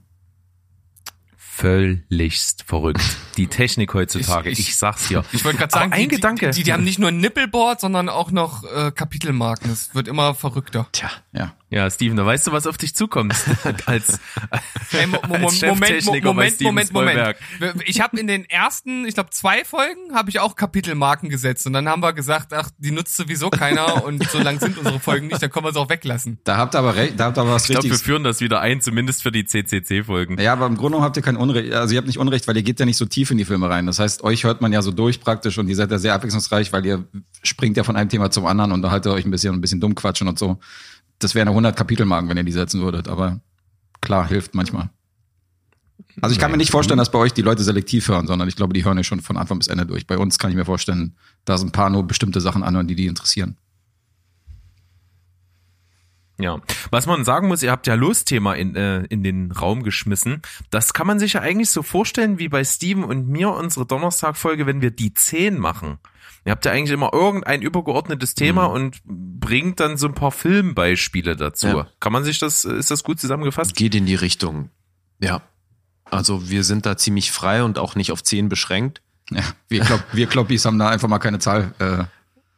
völligst 1.68 2.64
verrückt. 2.66 3.02
Die 3.36 3.46
Technik 3.46 3.92
heutzutage, 3.92 4.50
ich, 4.50 4.58
ich, 4.58 4.68
ich 4.70 4.76
sag's 4.76 5.08
dir. 5.08 5.24
Ich 5.32 5.44
wollte 5.44 5.58
gerade 5.58 5.72
sagen, 5.72 5.92
ein 5.92 6.08
die, 6.08 6.08
Gedanke. 6.08 6.50
Die, 6.50 6.58
die, 6.58 6.62
die, 6.64 6.72
haben 6.72 6.84
nicht 6.84 6.98
nur 6.98 7.10
ein 7.10 7.18
Nippelboard, 7.18 7.80
sondern 7.80 8.08
auch 8.08 8.30
noch 8.30 8.64
äh, 8.64 8.90
Kapitelmarken. 8.90 9.68
Das 9.68 9.94
wird 9.94 10.08
immer 10.08 10.34
verrückter. 10.34 10.88
Tja, 10.92 11.10
ja. 11.32 11.52
Ja, 11.70 11.90
Steven, 11.90 12.16
da 12.16 12.24
weißt 12.24 12.46
du, 12.46 12.52
was 12.52 12.66
auf 12.66 12.78
dich 12.78 12.94
zukommt 12.94 13.34
als, 13.86 14.18
hey, 14.90 15.06
mo 15.06 15.18
mo 15.28 15.34
als 15.34 15.60
Moment, 15.60 16.24
Moment, 16.24 16.60
Moment, 16.62 16.92
Moment. 16.94 17.36
Ich 17.84 18.00
habe 18.00 18.18
in 18.18 18.26
den 18.26 18.46
ersten, 18.46 19.04
ich 19.04 19.12
glaube 19.12 19.30
zwei 19.30 19.66
Folgen, 19.66 20.14
habe 20.14 20.30
ich 20.30 20.40
auch 20.40 20.56
Kapitelmarken 20.56 21.28
gesetzt 21.28 21.66
und 21.66 21.74
dann 21.74 21.86
haben 21.86 22.00
wir 22.02 22.14
gesagt, 22.14 22.54
ach, 22.54 22.70
die 22.78 22.90
nutzt 22.90 23.16
sowieso 23.16 23.50
keiner 23.50 24.02
und 24.02 24.26
so 24.30 24.38
lang 24.38 24.60
sind 24.60 24.78
unsere 24.78 24.98
Folgen 24.98 25.26
nicht, 25.26 25.42
dann 25.42 25.50
können 25.50 25.66
wir 25.66 25.70
es 25.70 25.76
auch 25.76 25.90
weglassen. 25.90 26.38
Da 26.44 26.56
habt 26.56 26.74
ihr 26.74 26.78
aber 26.78 26.96
recht, 26.96 27.20
da 27.20 27.26
habt 27.26 27.36
ihr 27.36 27.42
aber 27.42 27.52
was 27.52 27.64
Ich 27.64 27.76
glaube, 27.76 27.90
wir 27.90 27.98
führen 27.98 28.24
das 28.24 28.40
wieder 28.40 28.60
ein, 28.62 28.80
zumindest 28.80 29.22
für 29.22 29.30
die 29.30 29.44
CCC-Folgen. 29.44 30.40
Ja, 30.40 30.54
aber 30.54 30.64
im 30.64 30.78
Grunde 30.78 31.02
habt 31.02 31.18
ihr 31.18 31.22
kein 31.22 31.36
Unrecht, 31.36 31.57
also 31.72 31.94
ihr 31.94 31.98
habt 31.98 32.06
nicht 32.06 32.18
Unrecht, 32.18 32.48
weil 32.48 32.56
ihr 32.56 32.62
geht 32.62 32.80
ja 32.80 32.86
nicht 32.86 32.96
so 32.96 33.06
tief 33.06 33.30
in 33.30 33.38
die 33.38 33.44
Filme 33.44 33.68
rein. 33.68 33.86
Das 33.86 33.98
heißt, 33.98 34.24
euch 34.24 34.44
hört 34.44 34.61
man 34.61 34.72
ja 34.72 34.82
so 34.82 34.90
durch 34.90 35.20
praktisch 35.20 35.59
und 35.59 35.68
ihr 35.68 35.76
seid 35.76 35.90
ja 35.90 35.98
sehr 35.98 36.14
abwechslungsreich, 36.14 36.72
weil 36.72 36.84
ihr 36.86 37.04
springt 37.42 37.76
ja 37.76 37.84
von 37.84 37.96
einem 37.96 38.09
Thema 38.09 38.30
zum 38.30 38.46
anderen 38.46 38.72
und 38.72 38.82
da 38.82 38.90
haltet 38.90 39.12
euch 39.12 39.24
ein 39.24 39.30
bisschen, 39.30 39.54
ein 39.54 39.61
bisschen 39.61 39.80
dumm 39.80 39.94
quatschen 39.94 40.28
und 40.28 40.38
so 40.38 40.59
das 41.18 41.34
wären 41.34 41.48
100 41.48 41.76
Kapitelmarken, 41.76 42.28
wenn 42.28 42.36
ihr 42.36 42.44
die 42.44 42.52
setzen 42.52 42.80
würdet, 42.80 43.09
aber 43.09 43.40
klar, 44.00 44.26
hilft 44.28 44.54
manchmal. 44.54 44.90
Also 46.20 46.32
ich 46.32 46.38
kann 46.38 46.50
mir 46.50 46.56
nicht 46.56 46.70
vorstellen, 46.70 46.98
dass 46.98 47.12
bei 47.12 47.18
euch 47.18 47.32
die 47.32 47.42
Leute 47.42 47.62
selektiv 47.62 48.09
hören, 48.09 48.26
sondern 48.26 48.48
ich 48.48 48.56
glaube, 48.56 48.72
die 48.72 48.84
hören 48.84 48.96
ja 48.96 49.04
schon 49.04 49.20
von 49.20 49.36
Anfang 49.36 49.59
bis 49.59 49.68
Ende 49.68 49.86
durch. 49.86 50.06
Bei 50.06 50.18
uns 50.18 50.38
kann 50.38 50.50
ich 50.50 50.56
mir 50.56 50.64
vorstellen, 50.64 51.14
da 51.44 51.59
sind 51.59 51.68
ein 51.68 51.72
paar 51.72 51.90
nur 51.90 52.06
bestimmte 52.06 52.40
Sachen 52.40 52.62
anhören, 52.62 52.88
die 52.88 52.96
die 52.96 53.06
interessieren. 53.06 53.56
Ja, 56.41 56.61
was 56.91 57.07
man 57.07 57.24
sagen 57.24 57.49
muss, 57.49 57.64
ihr 57.64 57.72
habt 57.72 57.89
ja 57.89 57.95
Losthema 57.95 58.55
in, 58.55 58.76
äh, 58.76 59.03
in 59.07 59.24
den 59.24 59.51
Raum 59.51 59.82
geschmissen. 59.82 60.41
Das 60.70 60.93
kann 60.93 61.09
man 61.09 61.18
sich 61.18 61.32
ja 61.32 61.41
eigentlich 61.41 61.70
so 61.70 61.82
vorstellen 61.82 62.39
wie 62.39 62.49
bei 62.49 62.62
Steven 62.62 63.03
und 63.03 63.28
mir 63.28 63.51
unsere 63.51 63.86
Donnerstagfolge, 63.86 64.64
wenn 64.64 64.80
wir 64.80 64.93
die 64.93 65.12
10 65.12 65.59
machen. 65.59 65.99
Ihr 66.45 66.53
habt 66.53 66.64
ja 66.64 66.70
eigentlich 66.70 66.93
immer 66.93 67.12
irgendein 67.12 67.61
übergeordnetes 67.61 68.34
Thema 68.34 68.68
mhm. 68.68 68.74
und 68.74 69.01
bringt 69.05 69.80
dann 69.80 69.97
so 69.97 70.07
ein 70.07 70.14
paar 70.14 70.30
Filmbeispiele 70.30 71.34
dazu. 71.34 71.66
Ja. 71.66 71.89
Kann 71.99 72.12
man 72.12 72.22
sich 72.22 72.39
das, 72.39 72.64
ist 72.64 72.91
das 72.91 73.03
gut 73.03 73.20
zusammengefasst? 73.20 73.74
Geht 73.74 73.97
in 73.97 74.07
die 74.07 74.14
Richtung. 74.14 74.70
Ja. 75.20 75.43
Also 76.05 76.49
wir 76.49 76.62
sind 76.64 76.86
da 76.86 76.97
ziemlich 76.97 77.32
frei 77.32 77.64
und 77.64 77.78
auch 77.78 77.97
nicht 77.97 78.12
auf 78.12 78.22
zehn 78.22 78.49
beschränkt. 78.49 79.03
Ja, 79.30 79.43
wir, 79.68 79.80
Klopp, 79.80 80.03
wir 80.12 80.26
Kloppis 80.26 80.64
haben 80.64 80.78
da 80.78 80.89
einfach 80.89 81.09
mal 81.09 81.18
keine 81.18 81.39
Zahl 81.39 81.74
äh, 81.80 82.05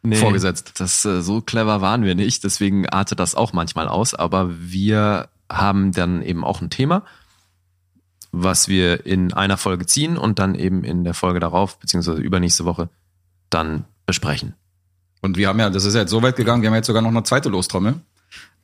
nee, 0.03 0.17
vorgesetzt. 0.17 0.75
Das, 0.79 1.05
äh, 1.05 1.23
so 1.23 1.41
clever 1.41 1.81
waren 1.81 2.05
wir 2.05 2.15
nicht, 2.15 2.45
deswegen 2.45 2.89
artet 2.89 3.21
das 3.21 3.35
auch 3.35 3.53
manchmal 3.53 3.89
aus, 3.89 4.15
aber 4.15 4.51
wir 4.61 5.29
haben 5.51 5.93
dann 5.93 6.23
eben 6.23 6.45
auch 6.45 6.61
ein 6.61 6.71
Thema, 6.71 7.05
was 8.33 8.69
wir 8.69 9.07
in 9.07 9.33
einer 9.33 9.57
Folge 9.57 9.87
ziehen 9.87 10.17
und 10.17 10.39
dann 10.39 10.55
eben 10.55 10.85
in 10.85 11.05
der 11.05 11.15
Folge 11.15 11.41
darauf, 11.41 11.79
beziehungsweise 11.79 12.21
übernächste 12.21 12.65
Woche 12.65 12.89
dann 13.51 13.85
besprechen. 14.07 14.55
Und 15.21 15.37
wir 15.37 15.49
haben 15.49 15.59
ja, 15.59 15.69
das 15.71 15.85
ist 15.85 15.95
ja 15.95 16.01
jetzt 16.01 16.11
so 16.11 16.23
weit 16.23 16.37
gegangen, 16.37 16.63
wir 16.63 16.71
haben 16.71 16.77
jetzt 16.77 16.87
sogar 16.87 17.03
noch 17.03 17.11
eine 17.11 17.25
zweite 17.25 17.49
Lostrommel, 17.49 18.01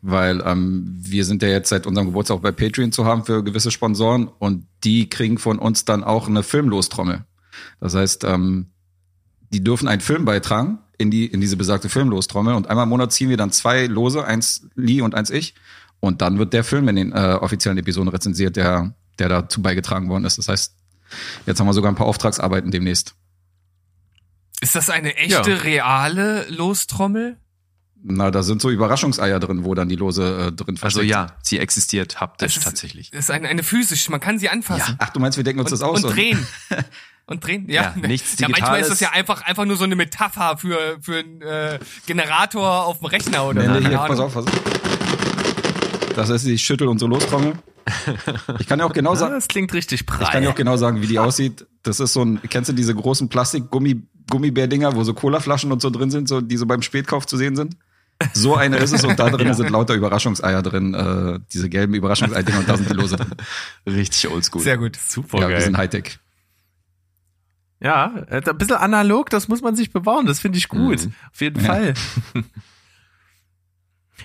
weil 0.00 0.40
ähm, 0.46 0.96
wir 0.98 1.24
sind 1.24 1.42
ja 1.42 1.48
jetzt 1.48 1.68
seit 1.68 1.86
unserem 1.86 2.06
Geburtstag 2.06 2.36
auch 2.36 2.42
bei 2.42 2.52
Patreon 2.52 2.92
zu 2.92 3.04
haben 3.04 3.24
für 3.24 3.42
gewisse 3.42 3.70
Sponsoren 3.70 4.28
und 4.38 4.66
die 4.84 5.08
kriegen 5.10 5.38
von 5.38 5.58
uns 5.58 5.84
dann 5.84 6.04
auch 6.04 6.28
eine 6.28 6.42
Filmlostrommel. 6.42 7.24
Das 7.80 7.94
heißt, 7.94 8.24
ähm, 8.24 8.66
die 9.52 9.62
dürfen 9.62 9.88
einen 9.88 10.00
Film 10.00 10.24
beitragen 10.24 10.78
in 10.98 11.10
die 11.10 11.26
in 11.26 11.40
diese 11.40 11.56
besagte 11.56 11.88
Filmlostrommel 11.88 12.54
und 12.54 12.68
einmal 12.68 12.84
im 12.84 12.88
Monat 12.88 13.12
ziehen 13.12 13.28
wir 13.28 13.36
dann 13.36 13.52
zwei 13.52 13.86
Lose, 13.86 14.24
eins 14.24 14.66
Lee 14.74 15.02
und 15.02 15.14
eins 15.14 15.30
ich 15.30 15.54
und 16.00 16.22
dann 16.22 16.38
wird 16.38 16.52
der 16.52 16.64
Film 16.64 16.88
in 16.88 16.96
den 16.96 17.12
äh, 17.12 17.38
offiziellen 17.40 17.78
Episoden 17.78 18.08
rezensiert, 18.08 18.56
der 18.56 18.94
der 19.18 19.28
dazu 19.28 19.62
beigetragen 19.62 20.08
worden 20.08 20.24
ist. 20.24 20.38
Das 20.38 20.48
heißt, 20.48 20.74
jetzt 21.46 21.60
haben 21.60 21.66
wir 21.66 21.72
sogar 21.72 21.90
ein 21.90 21.94
paar 21.94 22.06
Auftragsarbeiten 22.06 22.70
demnächst. 22.70 23.14
Ist 24.60 24.74
das 24.74 24.90
eine 24.90 25.16
echte, 25.16 25.50
ja. 25.50 25.56
reale 25.56 26.46
Lostrommel? 26.48 27.38
Na, 28.02 28.30
da 28.30 28.42
sind 28.42 28.62
so 28.62 28.70
Überraschungseier 28.70 29.40
drin, 29.40 29.64
wo 29.64 29.74
dann 29.74 29.88
die 29.88 29.96
Lose 29.96 30.22
äh, 30.22 30.52
drin 30.52 30.76
versteckt 30.76 30.84
Also 30.84 31.00
ja, 31.02 31.36
sie 31.42 31.58
existiert 31.58 32.20
haptisch 32.20 32.60
tatsächlich. 32.60 33.10
Das 33.10 33.20
ist 33.20 33.30
eine, 33.30 33.48
eine 33.48 33.62
physisch, 33.62 34.08
man 34.08 34.20
kann 34.20 34.38
sie 34.38 34.48
anfassen. 34.48 34.92
Ja. 34.92 34.96
Ach, 34.98 35.10
du 35.10 35.18
meinst, 35.18 35.36
wir 35.36 35.44
denken 35.44 35.60
uns 35.60 35.72
und, 35.72 35.80
das 35.80 35.82
aus? 35.82 36.04
Und 36.04 36.14
drehen. 36.14 36.46
und 37.26 37.44
drehen, 37.44 37.68
ja. 37.68 37.94
ja 38.00 38.08
nichts 38.08 38.36
Digitales. 38.36 38.40
Ja, 38.40 38.48
manchmal 38.48 38.80
ist 38.80 38.90
das 38.90 39.00
ja 39.00 39.10
einfach, 39.10 39.42
einfach 39.42 39.64
nur 39.64 39.76
so 39.76 39.84
eine 39.84 39.96
Metapher 39.96 40.56
für, 40.58 40.98
für 41.00 41.18
einen 41.18 41.42
äh, 41.42 41.78
Generator 42.06 42.86
auf 42.86 42.98
dem 42.98 43.06
Rechner 43.06 43.46
oder 43.46 43.62
nee, 43.62 43.80
nee, 43.80 43.88
hier, 43.88 43.98
pass 43.98 44.20
auf, 44.20 44.34
pass 44.34 44.46
auf. 44.46 44.52
Das 46.14 46.30
heißt, 46.30 46.46
ich 46.46 46.62
schüttel 46.62 46.88
unsere 46.88 47.10
Lostrommel. 47.10 47.54
Ich 48.58 48.66
kann 48.66 48.78
ja 48.78 48.84
auch 48.84 48.92
genau 48.92 49.14
sagen. 49.14 49.34
Das 49.34 49.48
klingt 49.48 49.72
richtig 49.72 50.06
prall. 50.06 50.22
Ich 50.22 50.30
kann 50.30 50.42
ja 50.42 50.50
auch 50.50 50.54
genau 50.54 50.76
sagen, 50.76 51.02
wie 51.02 51.06
die 51.06 51.18
aussieht. 51.18 51.66
Das 51.82 52.00
ist 52.00 52.14
so 52.14 52.24
ein, 52.24 52.40
kennst 52.48 52.68
du 52.68 52.72
diese 52.72 52.94
großen 52.94 53.28
Plastik-Gummi, 53.28 54.02
Gummibärdinger, 54.30 54.96
wo 54.96 55.04
so 55.04 55.14
Colaflaschen 55.14 55.70
und 55.70 55.82
so 55.82 55.90
drin 55.90 56.10
sind, 56.10 56.28
so, 56.28 56.40
die 56.40 56.56
so 56.56 56.66
beim 56.66 56.82
Spätkauf 56.82 57.26
zu 57.26 57.36
sehen 57.36 57.54
sind. 57.54 57.76
So 58.32 58.56
eine 58.56 58.78
ist 58.78 58.92
es 58.92 59.04
und 59.04 59.18
da 59.18 59.28
drin 59.28 59.46
ja. 59.46 59.54
sind 59.54 59.70
lauter 59.70 59.94
Überraschungseier 59.94 60.62
drin, 60.62 60.94
äh, 60.94 61.38
diese 61.52 61.68
gelben 61.68 61.94
Überraschungseier 61.94 62.44
und 62.58 62.68
da 62.68 62.76
sind 62.76 62.88
die 62.88 62.94
Lose 62.94 63.16
drin. 63.16 63.34
Richtig 63.86 64.28
oldschool. 64.30 64.62
Sehr 64.62 64.78
gut. 64.78 64.96
Super 64.96 65.38
ja, 65.38 65.48
geil. 65.48 65.58
Wir 65.58 65.64
sind 65.64 65.76
Hightech. 65.76 66.18
Ja, 67.80 68.24
äh, 68.28 68.42
ein 68.48 68.58
bisschen 68.58 68.76
analog, 68.76 69.30
das 69.30 69.48
muss 69.48 69.62
man 69.62 69.76
sich 69.76 69.92
bewahren, 69.92 70.26
das 70.26 70.40
finde 70.40 70.58
ich 70.58 70.68
gut. 70.68 71.06
Mhm. 71.06 71.14
Auf 71.32 71.40
jeden 71.40 71.64
ja. 71.64 71.72
Fall. 71.72 71.94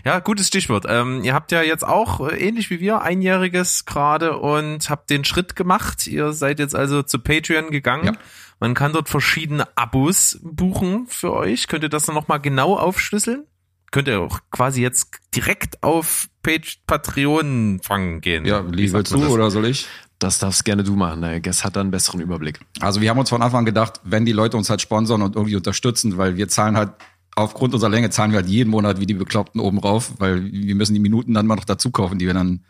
Ja, 0.03 0.19
gutes 0.19 0.47
Stichwort. 0.47 0.85
Ähm, 0.87 1.23
ihr 1.23 1.33
habt 1.33 1.51
ja 1.51 1.61
jetzt 1.61 1.85
auch, 1.85 2.27
äh, 2.27 2.35
ähnlich 2.35 2.69
wie 2.69 2.79
wir, 2.79 3.01
einjähriges 3.01 3.85
gerade 3.85 4.37
und 4.37 4.89
habt 4.89 5.09
den 5.09 5.25
Schritt 5.25 5.55
gemacht. 5.55 6.07
Ihr 6.07 6.33
seid 6.33 6.59
jetzt 6.59 6.75
also 6.75 7.03
zu 7.03 7.19
Patreon 7.19 7.69
gegangen. 7.69 8.05
Ja. 8.05 8.13
Man 8.59 8.73
kann 8.73 8.93
dort 8.93 9.09
verschiedene 9.09 9.65
Abos 9.77 10.39
buchen 10.41 11.07
für 11.07 11.33
euch. 11.33 11.67
Könnt 11.67 11.83
ihr 11.83 11.89
das 11.89 12.05
dann 12.05 12.15
nochmal 12.15 12.39
genau 12.39 12.77
aufschlüsseln? 12.77 13.45
Könnt 13.91 14.07
ihr 14.07 14.21
auch 14.21 14.39
quasi 14.51 14.81
jetzt 14.81 15.19
direkt 15.35 15.83
auf 15.83 16.27
Page 16.43 16.79
Patreon 16.87 17.81
fangen 17.83 18.21
gehen. 18.21 18.45
Ja, 18.45 18.61
Lee, 18.61 18.91
willst 18.93 19.11
du 19.11 19.27
oder 19.27 19.51
soll 19.51 19.65
ich? 19.65 19.87
Das 20.21 20.37
darfst 20.37 20.65
gerne 20.65 20.83
du 20.83 20.95
machen. 20.95 21.21
Der 21.21 21.41
Guest 21.41 21.63
hat 21.63 21.75
da 21.75 21.81
einen 21.81 21.89
besseren 21.89 22.21
Überblick. 22.21 22.59
Also 22.79 23.01
wir 23.01 23.09
haben 23.09 23.17
uns 23.17 23.29
von 23.29 23.41
Anfang 23.41 23.61
an 23.61 23.65
gedacht, 23.65 23.99
wenn 24.03 24.23
die 24.23 24.33
Leute 24.33 24.55
uns 24.55 24.69
halt 24.69 24.79
sponsern 24.79 25.23
und 25.23 25.35
irgendwie 25.35 25.55
unterstützen, 25.55 26.15
weil 26.17 26.37
wir 26.37 26.47
zahlen 26.47 26.77
halt 26.77 26.91
aufgrund 27.35 27.73
unserer 27.73 27.89
Länge 27.89 28.11
zahlen 28.11 28.31
wir 28.31 28.37
halt 28.37 28.47
jeden 28.47 28.69
Monat 28.69 28.99
wie 28.99 29.07
die 29.07 29.15
Bekloppten 29.15 29.59
oben 29.59 29.79
rauf, 29.79 30.13
weil 30.19 30.51
wir 30.51 30.75
müssen 30.75 30.93
die 30.93 30.99
Minuten 30.99 31.33
dann 31.33 31.47
mal 31.47 31.55
noch 31.55 31.65
dazu 31.65 31.89
kaufen, 31.89 32.19
die 32.19 32.27
wir 32.27 32.35
dann, 32.35 32.63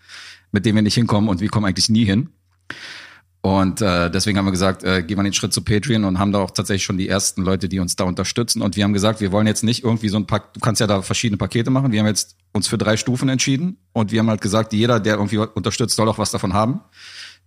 mit 0.53 0.65
denen 0.65 0.77
wir 0.77 0.81
nicht 0.81 0.95
hinkommen 0.95 1.29
und 1.29 1.41
wir 1.41 1.49
kommen 1.49 1.65
eigentlich 1.65 1.89
nie 1.89 2.05
hin. 2.05 2.29
Und 3.41 3.81
äh, 3.81 4.09
deswegen 4.09 4.37
haben 4.37 4.45
wir 4.45 4.51
gesagt, 4.51 4.83
äh, 4.83 5.03
gehen 5.03 5.17
wir 5.17 5.23
den 5.23 5.33
Schritt 5.33 5.51
zu 5.51 5.61
Patreon 5.61 6.05
und 6.05 6.19
haben 6.19 6.31
da 6.31 6.39
auch 6.39 6.51
tatsächlich 6.51 6.85
schon 6.85 6.97
die 6.97 7.09
ersten 7.09 7.41
Leute, 7.41 7.67
die 7.67 7.79
uns 7.79 7.97
da 7.97 8.05
unterstützen. 8.05 8.61
Und 8.61 8.77
wir 8.77 8.85
haben 8.85 8.93
gesagt, 8.93 9.19
wir 9.19 9.33
wollen 9.33 9.47
jetzt 9.47 9.63
nicht 9.63 9.83
irgendwie 9.83 10.09
so 10.09 10.17
ein 10.17 10.27
Pack, 10.27 10.53
du 10.53 10.61
kannst 10.61 10.79
ja 10.79 10.87
da 10.87 11.01
verschiedene 11.01 11.37
Pakete 11.37 11.69
machen. 11.69 11.91
Wir 11.91 11.99
haben 11.99 12.07
jetzt 12.07 12.37
uns 12.53 12.67
für 12.67 12.77
drei 12.77 12.95
Stufen 12.95 13.27
entschieden 13.27 13.77
und 13.91 14.11
wir 14.11 14.19
haben 14.19 14.29
halt 14.29 14.41
gesagt, 14.41 14.71
jeder, 14.71 15.01
der 15.01 15.15
irgendwie 15.15 15.39
unterstützt, 15.39 15.95
soll 15.97 16.07
auch 16.07 16.19
was 16.19 16.31
davon 16.31 16.53
haben. 16.53 16.81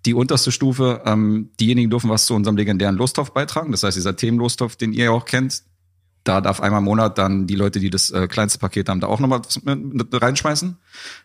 Die 0.06 0.14
unterste 0.14 0.52
Stufe, 0.52 1.02
ähm, 1.06 1.50
diejenigen 1.60 1.90
dürfen 1.90 2.10
was 2.10 2.26
zu 2.26 2.34
unserem 2.34 2.56
legendären 2.56 2.96
Lostopf 2.96 3.30
beitragen. 3.30 3.72
Das 3.72 3.82
heißt, 3.82 3.96
dieser 3.96 4.16
Themenlostopf, 4.16 4.76
den 4.76 4.92
ihr 4.92 5.04
ja 5.04 5.10
auch 5.10 5.24
kennt, 5.24 5.62
da 6.24 6.40
darf 6.40 6.60
einmal 6.60 6.78
im 6.78 6.84
Monat 6.84 7.18
dann 7.18 7.46
die 7.46 7.54
Leute, 7.54 7.80
die 7.80 7.90
das 7.90 8.10
äh, 8.10 8.26
kleinste 8.26 8.58
Paket 8.58 8.88
haben, 8.88 9.00
da 9.00 9.06
auch 9.06 9.20
nochmal 9.20 9.42
reinschmeißen. 10.12 10.76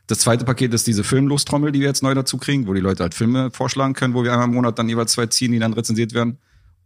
Das 0.07 0.19
zweite 0.19 0.43
Paket 0.43 0.73
ist 0.73 0.88
diese 0.88 1.06
Filmlostrommel, 1.06 1.72
die 1.72 1.80
wir 1.80 1.88
jetzt 1.88 2.03
neu 2.03 2.14
dazu 2.14 2.38
kriegen, 2.38 2.68
wo 2.68 2.73
die 2.73 2.81
Leute 2.81 3.03
halt 3.03 3.14
Filme 3.14 3.49
vorschlagen 3.51 3.93
können, 3.93 4.14
wo 4.14 4.23
wir 4.23 4.34
einmal 4.34 4.49
im 4.49 4.53
Monat 4.53 4.77
dann 4.77 4.89
jeweils 4.89 5.14
zwei 5.14 5.26
ziehen, 5.27 5.53
die 5.53 5.60
dann 5.60 5.73
rezensiert 5.73 6.14
werden. 6.14 6.38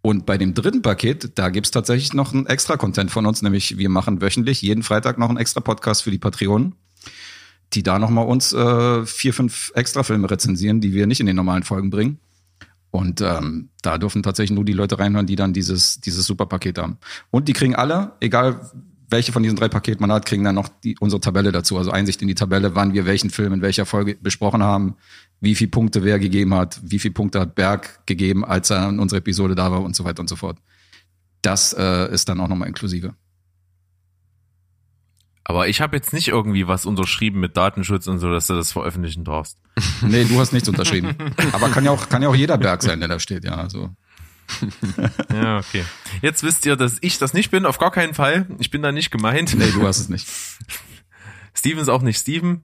Und 0.04 0.26
bei 0.26 0.38
dem 0.38 0.54
dritten 0.54 0.82
Paket, 0.82 1.32
da 1.40 1.50
gibt's 1.50 1.72
tatsächlich 1.72 2.14
noch 2.14 2.34
einen 2.34 2.46
extra 2.46 2.78
Content 2.78 3.10
von 3.10 3.26
uns, 3.26 3.42
nämlich 3.42 3.78
wir 3.78 3.90
machen 3.90 4.22
wöchentlich 4.22 4.62
jeden 4.62 4.84
Freitag 4.84 5.18
noch 5.18 5.30
einen 5.30 5.38
extra 5.38 5.62
Podcast 5.62 6.04
für 6.04 6.12
die 6.12 6.20
Patreonen, 6.20 6.76
die 7.74 7.84
da 7.84 8.00
nochmal 8.00 8.26
uns 8.26 8.54
äh, 8.54 9.06
vier, 9.06 9.34
fünf 9.34 9.72
extra 9.76 10.04
Filme 10.04 10.30
rezensieren, 10.30 10.82
die 10.82 10.94
wir 10.94 11.08
nicht 11.08 11.20
in 11.20 11.26
den 11.26 11.36
normalen 11.36 11.64
Folgen 11.64 11.90
bringen. 11.90 12.20
Und 12.92 13.22
ähm, 13.22 13.70
da 13.82 13.98
dürfen 13.98 14.22
tatsächlich 14.22 14.56
nur 14.56 14.66
die 14.66 14.74
Leute 14.74 15.00
reinhören, 15.00 15.26
die 15.26 15.36
dann 15.36 15.52
dieses, 15.52 16.00
dieses 16.00 16.26
Superpaket 16.28 16.78
haben. 16.78 16.98
Und 17.32 17.48
die 17.48 17.54
kriegen 17.54 17.76
alle, 17.76 18.12
egal 18.20 18.70
welche 19.10 19.32
von 19.32 19.44
diesen 19.44 19.56
drei 19.56 19.68
Paketen 19.68 20.02
man 20.02 20.12
hat, 20.12 20.26
kriegen 20.26 20.44
dann 20.44 20.56
noch 20.56 20.70
die, 20.84 20.96
unsere 21.00 21.20
Tabelle 21.20 21.52
dazu. 21.52 21.78
Also 21.78 21.92
Einsicht 21.92 22.22
in 22.22 22.28
die 22.28 22.36
Tabelle, 22.36 22.76
wann 22.76 22.94
wir 22.94 23.06
welchen 23.06 23.30
Film 23.30 23.54
in 23.54 23.62
welcher 23.62 23.86
Folge 23.86 24.16
besprochen 24.22 24.62
haben, 24.62 24.96
wie 25.40 25.56
viel 25.56 25.68
Punkte 25.68 26.04
wer 26.04 26.20
gegeben 26.20 26.54
hat, 26.54 26.80
wie 26.84 27.00
viel 27.00 27.12
Punkte 27.12 27.40
hat 27.40 27.56
Berg 27.56 28.06
gegeben, 28.06 28.46
als 28.46 28.70
er 28.70 28.90
in 28.90 29.00
unserer 29.00 29.20
Episode 29.20 29.56
da 29.56 29.72
war 29.72 29.82
und 29.82 29.96
so 29.96 30.04
weiter 30.04 30.20
und 30.20 30.30
so 30.30 30.36
fort. 30.36 30.58
Das 31.42 31.74
äh, 31.74 32.12
ist 32.14 32.30
dann 32.30 32.40
auch 32.40 32.48
nochmal 32.48 32.68
inklusive. 32.68 33.14
Aber 35.46 35.68
ich 35.68 35.82
habe 35.82 35.96
jetzt 35.96 36.14
nicht 36.14 36.30
irgendwie 36.30 36.68
was 36.68 36.86
unterschrieben 36.86 37.40
mit 37.40 37.58
Datenschutz 37.58 38.08
und 38.08 38.20
so, 38.20 38.30
dass 38.30 38.48
du 38.48 38.54
das 38.54 38.72
veröffentlichen 38.72 39.24
darfst. 39.24 39.58
Nee, 40.02 40.26
du 40.26 40.40
hast 40.40 40.52
nichts 40.54 40.68
unterschrieben. 40.70 41.16
Aber 41.54 41.70
kann 41.70 41.86
ja 41.86 41.92
auch, 41.92 42.10
kann 42.10 42.22
ja 42.22 42.30
auch 42.30 42.36
jeder 42.36 42.58
Berg 42.58 42.84
sein, 42.84 43.00
der 43.00 43.08
da 43.08 43.20
steht, 43.20 43.44
ja. 43.44 43.56
Also. 43.56 43.90
Ja, 45.34 45.58
okay. 45.60 45.86
Jetzt 46.22 46.44
wisst 46.44 46.66
ihr, 46.66 46.76
dass 46.76 46.98
ich 47.02 47.18
das 47.18 47.34
nicht 47.34 47.52
bin, 47.52 47.66
auf 47.66 47.80
gar 47.80 47.92
keinen 47.92 48.14
Fall. 48.14 48.46
Ich 48.60 48.70
bin 48.70 48.82
da 48.82 48.92
nicht 48.92 49.12
gemeint. 49.12 49.56
Nee, 49.56 49.72
du 49.72 49.88
hast 49.88 50.00
es 50.00 50.10
nicht. 50.10 50.28
Steven 51.54 51.80
ist 51.82 51.88
auch 51.88 52.02
nicht 52.02 52.20
Steven. 52.20 52.64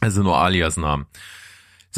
Also 0.00 0.22
nur 0.22 0.38
Alias-Namen. 0.38 1.06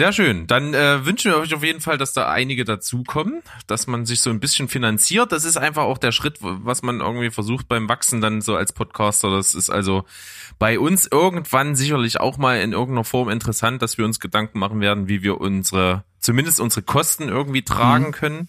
Sehr 0.01 0.15
schön. 0.15 0.47
Dann 0.47 0.73
äh, 0.73 1.05
wünschen 1.05 1.31
wir 1.31 1.37
euch 1.37 1.53
auf 1.53 1.63
jeden 1.63 1.83
Fall, 1.83 1.99
dass 1.99 2.15
da 2.15 2.27
einige 2.27 2.65
dazukommen, 2.65 3.43
dass 3.67 3.87
man 3.87 4.07
sich 4.07 4.23
so 4.23 4.31
ein 4.31 4.41
bisschen 4.41 4.67
finanziert. 4.67 5.31
Das 5.31 5.45
ist 5.45 5.59
einfach 5.59 5.83
auch 5.83 5.99
der 5.99 6.11
Schritt, 6.11 6.39
was 6.41 6.81
man 6.81 7.01
irgendwie 7.01 7.29
versucht 7.29 7.69
beim 7.69 7.87
Wachsen 7.87 8.23
dann 8.23 8.41
so 8.41 8.57
als 8.57 8.73
Podcaster. 8.73 9.31
Das 9.31 9.55
ist 9.55 9.69
also 9.69 10.07
bei 10.59 10.79
uns 10.79 11.07
irgendwann 11.07 11.77
sicherlich 11.77 12.19
auch 12.19 12.39
mal 12.39 12.63
in 12.63 12.73
irgendeiner 12.73 13.05
Form 13.05 13.29
interessant, 13.29 13.83
dass 13.83 13.99
wir 13.99 14.07
uns 14.07 14.21
Gedanken 14.21 14.59
machen 14.59 14.81
werden, 14.81 15.07
wie 15.07 15.23
wir 15.23 15.39
unsere, 15.39 16.03
zumindest 16.19 16.61
unsere 16.61 16.81
Kosten 16.81 17.29
irgendwie 17.29 17.61
tragen 17.61 18.13
können. 18.13 18.49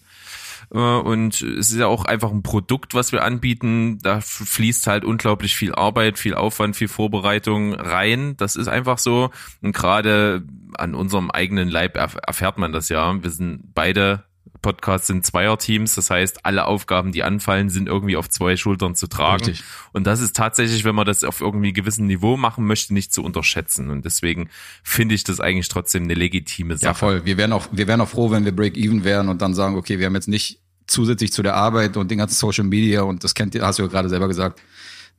Äh, 0.72 0.78
Und 0.78 1.40
es 1.42 1.70
ist 1.70 1.78
ja 1.78 1.86
auch 1.86 2.04
einfach 2.04 2.30
ein 2.30 2.42
Produkt, 2.42 2.94
was 2.94 3.12
wir 3.12 3.24
anbieten. 3.24 3.98
Da 4.02 4.20
fließt 4.20 4.86
halt 4.86 5.04
unglaublich 5.04 5.54
viel 5.56 5.74
Arbeit, 5.74 6.18
viel 6.18 6.34
Aufwand, 6.34 6.76
viel 6.76 6.88
Vorbereitung 6.88 7.74
rein. 7.74 8.36
Das 8.36 8.56
ist 8.56 8.68
einfach 8.68 8.98
so. 8.98 9.30
Und 9.60 9.72
gerade 9.72 10.44
an 10.74 10.94
unserem 10.94 11.30
eigenen 11.30 11.68
Leib 11.68 11.96
erf 11.96 12.16
erfährt 12.26 12.58
man 12.58 12.72
das 12.72 12.88
ja. 12.88 13.22
Wir 13.22 13.30
sind 13.30 13.74
beide 13.74 14.24
Podcasts 14.62 15.08
sind 15.08 15.26
Zweierteams. 15.26 15.96
Das 15.96 16.08
heißt, 16.08 16.46
alle 16.46 16.66
Aufgaben, 16.66 17.10
die 17.12 17.24
anfallen, 17.24 17.68
sind 17.68 17.88
irgendwie 17.88 18.16
auf 18.16 18.30
zwei 18.30 18.56
Schultern 18.56 18.94
zu 18.94 19.08
tragen. 19.08 19.44
Richtig. 19.44 19.64
Und 19.92 20.06
das 20.06 20.20
ist 20.20 20.36
tatsächlich, 20.36 20.84
wenn 20.84 20.94
man 20.94 21.04
das 21.04 21.24
auf 21.24 21.40
irgendwie 21.40 21.72
gewissen 21.72 22.06
Niveau 22.06 22.36
machen 22.36 22.64
möchte, 22.64 22.94
nicht 22.94 23.12
zu 23.12 23.24
unterschätzen. 23.24 23.90
Und 23.90 24.04
deswegen 24.04 24.48
finde 24.84 25.16
ich 25.16 25.24
das 25.24 25.40
eigentlich 25.40 25.68
trotzdem 25.68 26.04
eine 26.04 26.14
legitime 26.14 26.76
Sache. 26.76 26.86
Ja, 26.86 26.94
voll. 26.94 27.24
Wir 27.24 27.36
wären 27.36 27.52
auch, 27.52 27.66
wir 27.72 27.88
wären 27.88 28.00
auch 28.00 28.08
froh, 28.08 28.30
wenn 28.30 28.44
wir 28.44 28.54
Break-Even 28.54 29.02
wären 29.02 29.28
und 29.28 29.42
dann 29.42 29.52
sagen, 29.52 29.76
okay, 29.76 29.98
wir 29.98 30.06
haben 30.06 30.14
jetzt 30.14 30.28
nicht 30.28 30.61
zusätzlich 30.86 31.32
zu 31.32 31.42
der 31.42 31.54
Arbeit 31.54 31.96
und 31.96 32.10
den 32.10 32.18
ganzen 32.18 32.34
Social 32.34 32.64
Media 32.64 33.02
und 33.02 33.24
das 33.24 33.34
kennt 33.34 33.54
ihr, 33.54 33.62
hast 33.62 33.78
du 33.78 33.82
ja 33.82 33.88
gerade 33.88 34.08
selber 34.08 34.28
gesagt, 34.28 34.60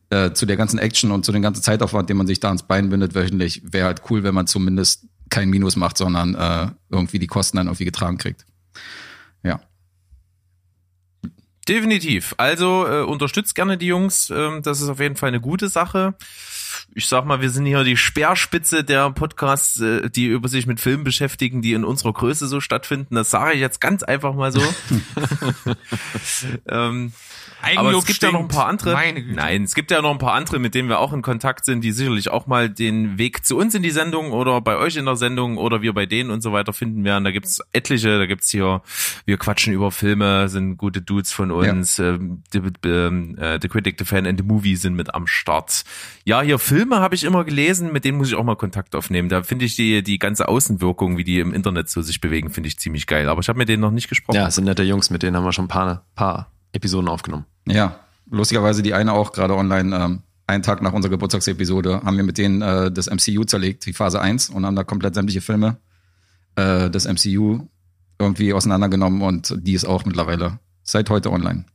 äh, 0.09 0.33
zu 0.33 0.45
der 0.45 0.57
ganzen 0.57 0.79
Action 0.79 1.11
und 1.11 1.25
zu 1.25 1.31
dem 1.31 1.41
ganzen 1.41 1.63
Zeitaufwand, 1.63 2.09
den 2.09 2.17
man 2.17 2.27
sich 2.27 2.39
da 2.39 2.49
ans 2.49 2.63
Bein 2.63 2.89
bindet 2.89 3.15
wöchentlich, 3.15 3.61
wäre 3.65 3.87
halt 3.87 4.03
cool, 4.09 4.23
wenn 4.23 4.35
man 4.35 4.47
zumindest 4.47 5.07
kein 5.29 5.49
Minus 5.49 5.75
macht, 5.75 5.97
sondern 5.97 6.35
äh, 6.35 6.67
irgendwie 6.89 7.19
die 7.19 7.27
Kosten 7.27 7.57
dann 7.57 7.67
irgendwie 7.67 7.85
getragen 7.85 8.17
kriegt. 8.17 8.45
Ja. 9.43 9.59
Definitiv. 11.67 12.35
Also 12.37 12.85
äh, 12.87 13.01
unterstützt 13.01 13.55
gerne 13.55 13.77
die 13.77 13.87
Jungs. 13.87 14.29
Ähm, 14.29 14.61
das 14.61 14.81
ist 14.81 14.89
auf 14.89 14.99
jeden 14.99 15.15
Fall 15.15 15.29
eine 15.29 15.41
gute 15.41 15.69
Sache. 15.69 16.15
Ich 16.93 17.07
sag 17.07 17.25
mal, 17.25 17.41
wir 17.41 17.49
sind 17.49 17.65
hier 17.65 17.83
die 17.83 17.97
Speerspitze 17.97 18.83
der 18.83 19.09
Podcasts, 19.11 19.79
äh, 19.79 20.09
die 20.09 20.27
über 20.27 20.47
sich 20.47 20.67
mit 20.67 20.79
Filmen 20.79 21.03
beschäftigen, 21.03 21.61
die 21.61 21.73
in 21.73 21.83
unserer 21.83 22.13
Größe 22.13 22.47
so 22.47 22.59
stattfinden. 22.59 23.15
Das 23.15 23.29
sage 23.29 23.53
ich 23.53 23.59
jetzt 23.59 23.81
ganz 23.81 24.03
einfach 24.03 24.33
mal 24.33 24.51
so. 24.51 24.61
ähm, 26.67 27.13
aber 27.77 27.91
es 27.97 28.05
gibt 28.05 28.21
ja 28.21 28.31
noch 28.31 28.39
ein 28.39 28.45
stinkt. 28.45 28.55
paar 28.55 28.67
andere. 28.67 28.93
Nein, 28.93 29.63
es 29.63 29.73
gibt 29.73 29.91
ja 29.91 30.01
noch 30.01 30.11
ein 30.11 30.17
paar 30.17 30.33
andere, 30.33 30.59
mit 30.59 30.75
denen 30.75 30.89
wir 30.89 30.99
auch 30.99 31.13
in 31.13 31.21
Kontakt 31.21 31.65
sind, 31.65 31.81
die 31.81 31.91
sicherlich 31.91 32.29
auch 32.29 32.45
mal 32.45 32.69
den 32.69 33.17
Weg 33.17 33.45
zu 33.45 33.57
uns 33.57 33.73
in 33.73 33.83
die 33.83 33.91
Sendung 33.91 34.31
oder 34.31 34.59
bei 34.61 34.75
euch 34.77 34.95
in 34.97 35.05
der 35.05 35.15
Sendung 35.15 35.57
oder 35.57 35.81
wir 35.81 35.93
bei 35.93 36.05
denen 36.05 36.29
und 36.29 36.41
so 36.41 36.51
weiter 36.51 36.73
finden 36.73 37.03
werden. 37.03 37.23
Da 37.23 37.31
gibt's 37.31 37.61
etliche, 37.71 38.17
da 38.17 38.25
gibt's 38.25 38.49
hier, 38.49 38.81
wir 39.25 39.37
quatschen 39.37 39.73
über 39.73 39.91
Filme, 39.91 40.49
sind 40.49 40.77
gute 40.77 41.01
Dudes 41.01 41.31
von 41.31 41.51
uns. 41.51 41.99
Ähm, 41.99 42.43
the, 42.51 42.61
ähm, 42.85 43.37
äh, 43.37 43.59
the 43.61 43.69
Critic, 43.69 43.95
The 43.97 44.05
Fan 44.05 44.25
and 44.25 44.39
The 44.39 44.45
Movie 44.45 44.75
sind 44.75 44.95
mit 44.95 45.13
am 45.13 45.27
Start. 45.27 45.83
Ja, 46.25 46.41
hier 46.41 46.59
Filme 46.63 47.01
habe 47.01 47.13
ich 47.13 47.25
immer 47.25 47.43
gelesen, 47.43 47.91
mit 47.91 48.05
denen 48.05 48.17
muss 48.17 48.29
ich 48.29 48.35
auch 48.35 48.43
mal 48.43 48.55
Kontakt 48.55 48.95
aufnehmen. 48.95 49.27
Da 49.27 49.43
finde 49.43 49.65
ich 49.65 49.75
die, 49.75 50.01
die 50.01 50.17
ganze 50.17 50.47
Außenwirkung, 50.47 51.17
wie 51.17 51.25
die 51.25 51.39
im 51.39 51.53
Internet 51.53 51.89
so 51.89 52.01
sich 52.01 52.21
bewegen, 52.21 52.49
finde 52.49 52.67
ich 52.67 52.79
ziemlich 52.79 53.05
geil. 53.05 53.27
Aber 53.27 53.41
ich 53.41 53.49
habe 53.49 53.57
mit 53.57 53.67
denen 53.67 53.81
noch 53.81 53.91
nicht 53.91 54.07
gesprochen. 54.07 54.37
Ja, 54.37 54.49
sind 54.49 54.63
nette 54.63 54.83
Jungs, 54.83 55.09
mit 55.09 55.23
denen 55.23 55.35
haben 55.35 55.43
wir 55.43 55.51
schon 55.51 55.65
ein 55.65 55.69
paar, 55.69 56.05
paar 56.15 56.53
Episoden 56.71 57.09
aufgenommen. 57.09 57.45
Ja, 57.67 57.99
lustigerweise 58.31 58.81
die 58.81 58.93
eine 58.93 59.11
auch 59.11 59.33
gerade 59.33 59.55
online, 59.55 59.93
ähm, 59.93 60.21
einen 60.47 60.63
Tag 60.63 60.81
nach 60.81 60.93
unserer 60.93 61.11
Geburtstagsepisode, 61.11 62.01
haben 62.05 62.15
wir 62.15 62.23
mit 62.23 62.37
denen 62.37 62.61
äh, 62.61 62.89
das 62.91 63.09
MCU 63.09 63.43
zerlegt, 63.43 63.85
die 63.85 63.91
Phase 63.91 64.21
1, 64.21 64.49
und 64.49 64.65
haben 64.65 64.77
da 64.77 64.85
komplett 64.85 65.15
sämtliche 65.15 65.41
Filme 65.41 65.77
äh, 66.55 66.89
des 66.89 67.05
MCU 67.05 67.67
irgendwie 68.19 68.53
auseinandergenommen 68.53 69.21
und 69.21 69.53
die 69.67 69.73
ist 69.73 69.83
auch 69.83 70.05
mittlerweile 70.05 70.59
seit 70.81 71.09
heute 71.09 71.29
online. 71.29 71.65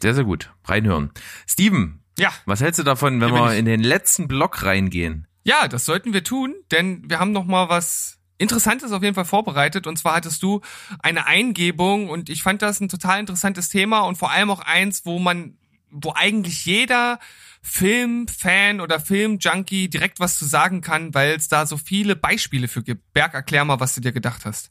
Sehr, 0.00 0.14
sehr 0.14 0.24
gut. 0.24 0.50
Reinhören. 0.64 1.10
Steven, 1.46 2.01
Ja, 2.22 2.32
was 2.46 2.60
hältst 2.60 2.78
du 2.78 2.84
davon, 2.84 3.20
wenn 3.20 3.34
wir 3.34 3.52
ich. 3.52 3.58
in 3.58 3.64
den 3.64 3.82
letzten 3.82 4.28
Block 4.28 4.62
reingehen? 4.62 5.26
Ja, 5.42 5.66
das 5.66 5.84
sollten 5.84 6.12
wir 6.12 6.22
tun, 6.22 6.54
denn 6.70 7.02
wir 7.10 7.18
haben 7.18 7.32
noch 7.32 7.46
mal 7.46 7.68
was 7.68 8.20
Interessantes 8.38 8.92
auf 8.92 9.02
jeden 9.02 9.16
Fall 9.16 9.24
vorbereitet. 9.24 9.88
Und 9.88 9.98
zwar 9.98 10.14
hattest 10.14 10.40
du 10.44 10.60
eine 11.00 11.26
Eingebung 11.26 12.08
und 12.08 12.30
ich 12.30 12.44
fand 12.44 12.62
das 12.62 12.80
ein 12.80 12.88
total 12.88 13.18
interessantes 13.18 13.70
Thema 13.70 14.02
und 14.02 14.18
vor 14.18 14.30
allem 14.30 14.50
auch 14.50 14.60
eins, 14.60 15.04
wo 15.04 15.18
man, 15.18 15.58
wo 15.90 16.12
eigentlich 16.14 16.64
jeder 16.64 17.18
Filmfan 17.60 18.80
oder 18.80 19.00
Filmjunkie 19.00 19.88
direkt 19.88 20.20
was 20.20 20.38
zu 20.38 20.44
sagen 20.44 20.80
kann, 20.80 21.14
weil 21.14 21.34
es 21.34 21.48
da 21.48 21.66
so 21.66 21.76
viele 21.76 22.14
Beispiele 22.14 22.68
für 22.68 22.84
gibt. 22.84 23.12
Berg, 23.12 23.34
erklär 23.34 23.64
mal, 23.64 23.80
was 23.80 23.96
du 23.96 24.00
dir 24.00 24.12
gedacht 24.12 24.44
hast. 24.44 24.70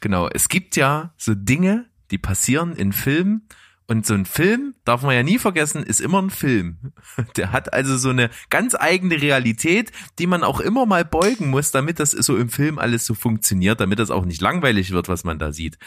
Genau, 0.00 0.28
es 0.28 0.48
gibt 0.48 0.76
ja 0.76 1.12
so 1.18 1.34
Dinge, 1.34 1.90
die 2.10 2.18
passieren 2.18 2.74
in 2.74 2.94
Filmen 2.94 3.48
und 3.86 4.06
so 4.06 4.14
ein 4.14 4.24
Film, 4.24 4.74
darf 4.84 5.02
man 5.02 5.14
ja 5.14 5.22
nie 5.22 5.38
vergessen, 5.38 5.82
ist 5.82 6.00
immer 6.00 6.22
ein 6.22 6.30
Film. 6.30 6.92
Der 7.36 7.52
hat 7.52 7.72
also 7.72 7.98
so 7.98 8.08
eine 8.08 8.30
ganz 8.48 8.74
eigene 8.74 9.20
Realität, 9.20 9.92
die 10.18 10.26
man 10.26 10.42
auch 10.42 10.60
immer 10.60 10.86
mal 10.86 11.04
beugen 11.04 11.50
muss, 11.50 11.70
damit 11.70 12.00
das 12.00 12.12
so 12.12 12.36
im 12.36 12.48
Film 12.48 12.78
alles 12.78 13.04
so 13.04 13.14
funktioniert, 13.14 13.80
damit 13.80 13.98
das 13.98 14.10
auch 14.10 14.24
nicht 14.24 14.40
langweilig 14.40 14.92
wird, 14.92 15.08
was 15.08 15.24
man 15.24 15.38
da 15.38 15.52
sieht. 15.52 15.78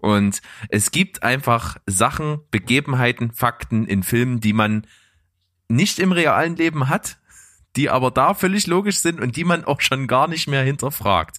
Und 0.00 0.42
es 0.68 0.90
gibt 0.90 1.22
einfach 1.22 1.76
Sachen, 1.86 2.40
Begebenheiten, 2.50 3.30
Fakten 3.32 3.86
in 3.86 4.02
Filmen, 4.02 4.40
die 4.40 4.52
man 4.52 4.86
nicht 5.68 6.00
im 6.00 6.10
realen 6.10 6.56
Leben 6.56 6.88
hat, 6.88 7.18
die 7.76 7.88
aber 7.88 8.10
da 8.10 8.34
völlig 8.34 8.66
logisch 8.66 8.98
sind 8.98 9.20
und 9.20 9.36
die 9.36 9.44
man 9.44 9.64
auch 9.64 9.80
schon 9.80 10.06
gar 10.08 10.26
nicht 10.26 10.48
mehr 10.48 10.62
hinterfragt. 10.62 11.38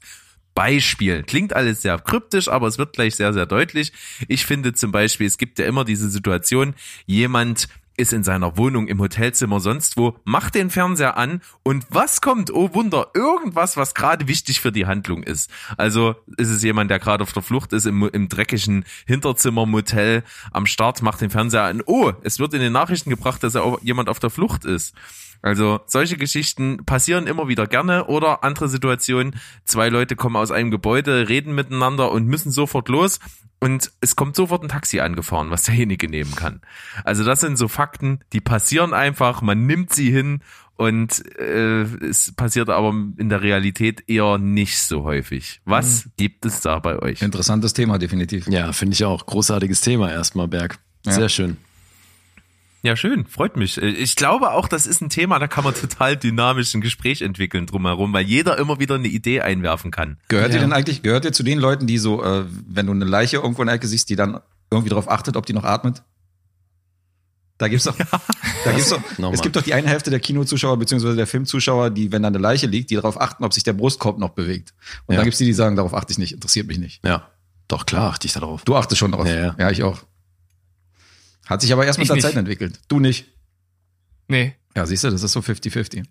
Beispiel. 0.55 1.21
Klingt 1.23 1.53
alles 1.55 1.83
sehr 1.83 1.99
kryptisch, 1.99 2.47
aber 2.47 2.67
es 2.67 2.77
wird 2.77 2.93
gleich 2.93 3.15
sehr, 3.15 3.33
sehr 3.33 3.45
deutlich. 3.45 3.93
Ich 4.27 4.45
finde 4.45 4.73
zum 4.73 4.91
Beispiel, 4.91 5.27
es 5.27 5.37
gibt 5.37 5.59
ja 5.59 5.65
immer 5.65 5.85
diese 5.85 6.09
Situation, 6.09 6.73
jemand 7.05 7.67
ist 7.97 8.13
in 8.13 8.23
seiner 8.23 8.57
Wohnung, 8.57 8.87
im 8.87 8.99
Hotelzimmer, 8.99 9.59
sonst 9.59 9.97
wo, 9.97 10.17
macht 10.23 10.55
den 10.55 10.69
Fernseher 10.69 11.17
an 11.17 11.41
und 11.63 11.85
was 11.89 12.21
kommt? 12.21 12.51
Oh 12.51 12.73
Wunder, 12.73 13.07
irgendwas, 13.13 13.77
was 13.77 13.93
gerade 13.93 14.27
wichtig 14.27 14.59
für 14.59 14.71
die 14.71 14.85
Handlung 14.85 15.23
ist. 15.23 15.49
Also 15.77 16.15
ist 16.37 16.49
es 16.49 16.63
jemand, 16.63 16.91
der 16.91 16.99
gerade 16.99 17.23
auf 17.23 17.31
der 17.31 17.43
Flucht 17.43 17.73
ist, 17.73 17.85
im, 17.85 18.03
im 18.09 18.27
dreckigen 18.27 18.85
Hinterzimmer-Motel 19.05 20.23
am 20.51 20.65
Start, 20.65 21.01
macht 21.01 21.21
den 21.21 21.29
Fernseher 21.29 21.63
an. 21.63 21.81
Oh, 21.85 22.11
es 22.23 22.39
wird 22.39 22.53
in 22.53 22.61
den 22.61 22.73
Nachrichten 22.73 23.09
gebracht, 23.09 23.43
dass 23.43 23.55
er 23.55 23.77
jemand 23.81 24.09
auf 24.09 24.19
der 24.19 24.29
Flucht 24.29 24.65
ist. 24.65 24.93
Also 25.45 25.79
solche 25.85 26.17
Geschichten 26.17 26.85
passieren 26.87 27.27
immer 27.27 27.47
wieder 27.47 27.67
gerne 27.67 28.05
oder 28.05 28.43
andere 28.43 28.67
Situationen, 28.67 29.35
zwei 29.63 29.89
Leute 29.89 30.15
kommen 30.15 30.37
aus 30.37 30.49
einem 30.49 30.71
Gebäude, 30.71 31.29
reden 31.29 31.53
miteinander 31.53 32.11
und 32.11 32.25
müssen 32.25 32.49
sofort 32.51 32.89
los 32.89 33.19
und 33.59 33.91
es 34.01 34.15
kommt 34.15 34.35
sofort 34.35 34.63
ein 34.63 34.69
Taxi 34.69 35.01
angefahren, 35.01 35.51
was 35.51 35.61
derjenige 35.65 36.09
nehmen 36.09 36.33
kann. 36.35 36.61
Also 37.03 37.23
das 37.23 37.41
sind 37.41 37.57
so 37.57 37.67
Fakten, 37.67 38.21
die 38.33 38.41
passieren 38.41 38.95
einfach, 38.95 39.43
man 39.43 39.67
nimmt 39.67 39.93
sie 39.93 40.09
hin 40.11 40.41
und 40.77 41.23
äh, 41.37 41.83
es 41.83 42.33
passiert 42.35 42.71
aber 42.71 42.89
in 42.89 43.29
der 43.29 43.43
Realität 43.43 44.03
eher 44.09 44.39
nicht 44.39 44.79
so 44.79 45.03
häufig. 45.03 45.61
Was 45.63 46.09
gibt 46.17 46.47
es 46.47 46.61
da 46.61 46.79
bei 46.79 46.97
euch? 46.99 47.21
Interessantes 47.21 47.73
Thema, 47.73 47.99
definitiv. 47.99 48.47
Ja, 48.47 48.73
finde 48.73 48.95
ich 48.95 49.05
auch. 49.05 49.27
Großartiges 49.27 49.81
Thema 49.81 50.11
erstmal, 50.11 50.47
Berg. 50.47 50.79
Sehr 51.03 51.19
Ja. 51.21 51.29
schön. 51.29 51.57
Ja, 52.85 52.95
schön, 52.95 53.25
freut 53.25 53.57
mich. 53.57 53.81
Äh, 53.81 53.87
Ich 53.89 54.15
glaube 54.15 54.51
auch, 54.51 54.67
das 54.67 54.85
ist 54.85 55.01
ein 55.01 55.09
Thema, 55.09 55.39
da 55.39 55.47
kann 55.47 55.63
man 55.63 55.73
total 55.73 56.15
dynamisch 56.17 56.73
ein 56.75 56.81
Gespräch 56.81 57.21
entwickeln 57.23 57.65
drumherum, 57.65 58.13
weil 58.13 58.25
jeder 58.25 58.57
immer 58.59 58.79
wieder 58.79 58.95
eine 58.95 59.07
Idee 59.07 59.41
einwerfen 59.41 59.89
kann. 59.89 60.17
Gehört 60.27 60.49
Ja. 60.49 60.55
ihr 60.55 60.61
denn 60.61 60.71
eigentlich, 60.73 61.01
gehört 61.01 61.25
ihr 61.25 61.33
zu 61.33 61.41
den 61.43 61.57
Leuten, 61.59 61.87
die 61.87 61.97
so, 61.97 62.23
äh, 62.23 62.45
wenn 62.67 62.85
du 62.85 62.91
eine 62.91 63.05
Leiche 63.05 63.37
irgendwo 63.37 63.63
in 63.63 63.67
der 63.67 63.75
Ecke 63.75 63.87
siehst, 63.87 64.09
die 64.09 64.15
dann 64.15 64.39
irgendwie 64.69 64.89
darauf 64.89 65.09
achtet, 65.09 65.35
ob 65.35 65.45
die 65.47 65.53
noch 65.53 65.63
atmet? 65.63 66.03
Da 67.57 67.69
gibt's 67.69 67.85
doch, 67.85 67.95
da 67.97 68.71
gibt's 68.71 68.89
doch, 68.89 69.01
es 69.31 69.41
gibt 69.41 69.55
doch 69.55 69.61
die 69.61 69.73
eine 69.73 69.87
Hälfte 69.87 70.09
der 70.09 70.19
Kinozuschauer 70.19 70.77
beziehungsweise 70.77 71.15
der 71.15 71.25
Filmzuschauer, 71.25 71.89
die, 71.89 72.11
wenn 72.11 72.21
da 72.21 72.27
eine 72.27 72.37
Leiche 72.37 72.67
liegt, 72.67 72.89
die 72.91 72.95
darauf 72.95 73.19
achten, 73.19 73.45
ob 73.45 73.53
sich 73.53 73.63
der 73.63 73.71
Brustkorb 73.73 74.19
noch 74.19 74.31
bewegt. 74.31 74.73
Und 75.07 75.13
Ja. 75.13 75.19
dann 75.19 75.23
gibt's 75.23 75.37
die, 75.39 75.45
die 75.45 75.53
sagen, 75.53 75.75
darauf 75.77 75.93
achte 75.93 76.11
ich 76.11 76.17
nicht, 76.17 76.33
interessiert 76.33 76.67
mich 76.67 76.77
nicht. 76.77 77.03
Ja. 77.05 77.29
Doch, 77.69 77.85
klar, 77.85 78.11
achte 78.11 78.27
ich 78.27 78.33
darauf. 78.33 78.63
Du 78.65 78.75
achtest 78.75 78.99
schon 78.99 79.11
darauf. 79.11 79.27
Ja, 79.27 79.55
ja. 79.57 79.71
ich 79.71 79.83
auch. 79.83 80.03
Hat 81.45 81.61
sich 81.61 81.71
aber 81.73 81.85
erst 81.85 81.99
mit 81.99 82.03
Ich 82.05 82.07
der 82.09 82.15
nicht. 82.15 82.23
Zeit 82.25 82.35
entwickelt. 82.35 82.79
Du 82.87 82.99
nicht. 82.99 83.25
Nee. 84.27 84.55
Ja, 84.75 84.85
siehst 84.85 85.03
du, 85.03 85.09
das 85.09 85.23
ist 85.23 85.31
so 85.31 85.39
50-50. 85.39 86.03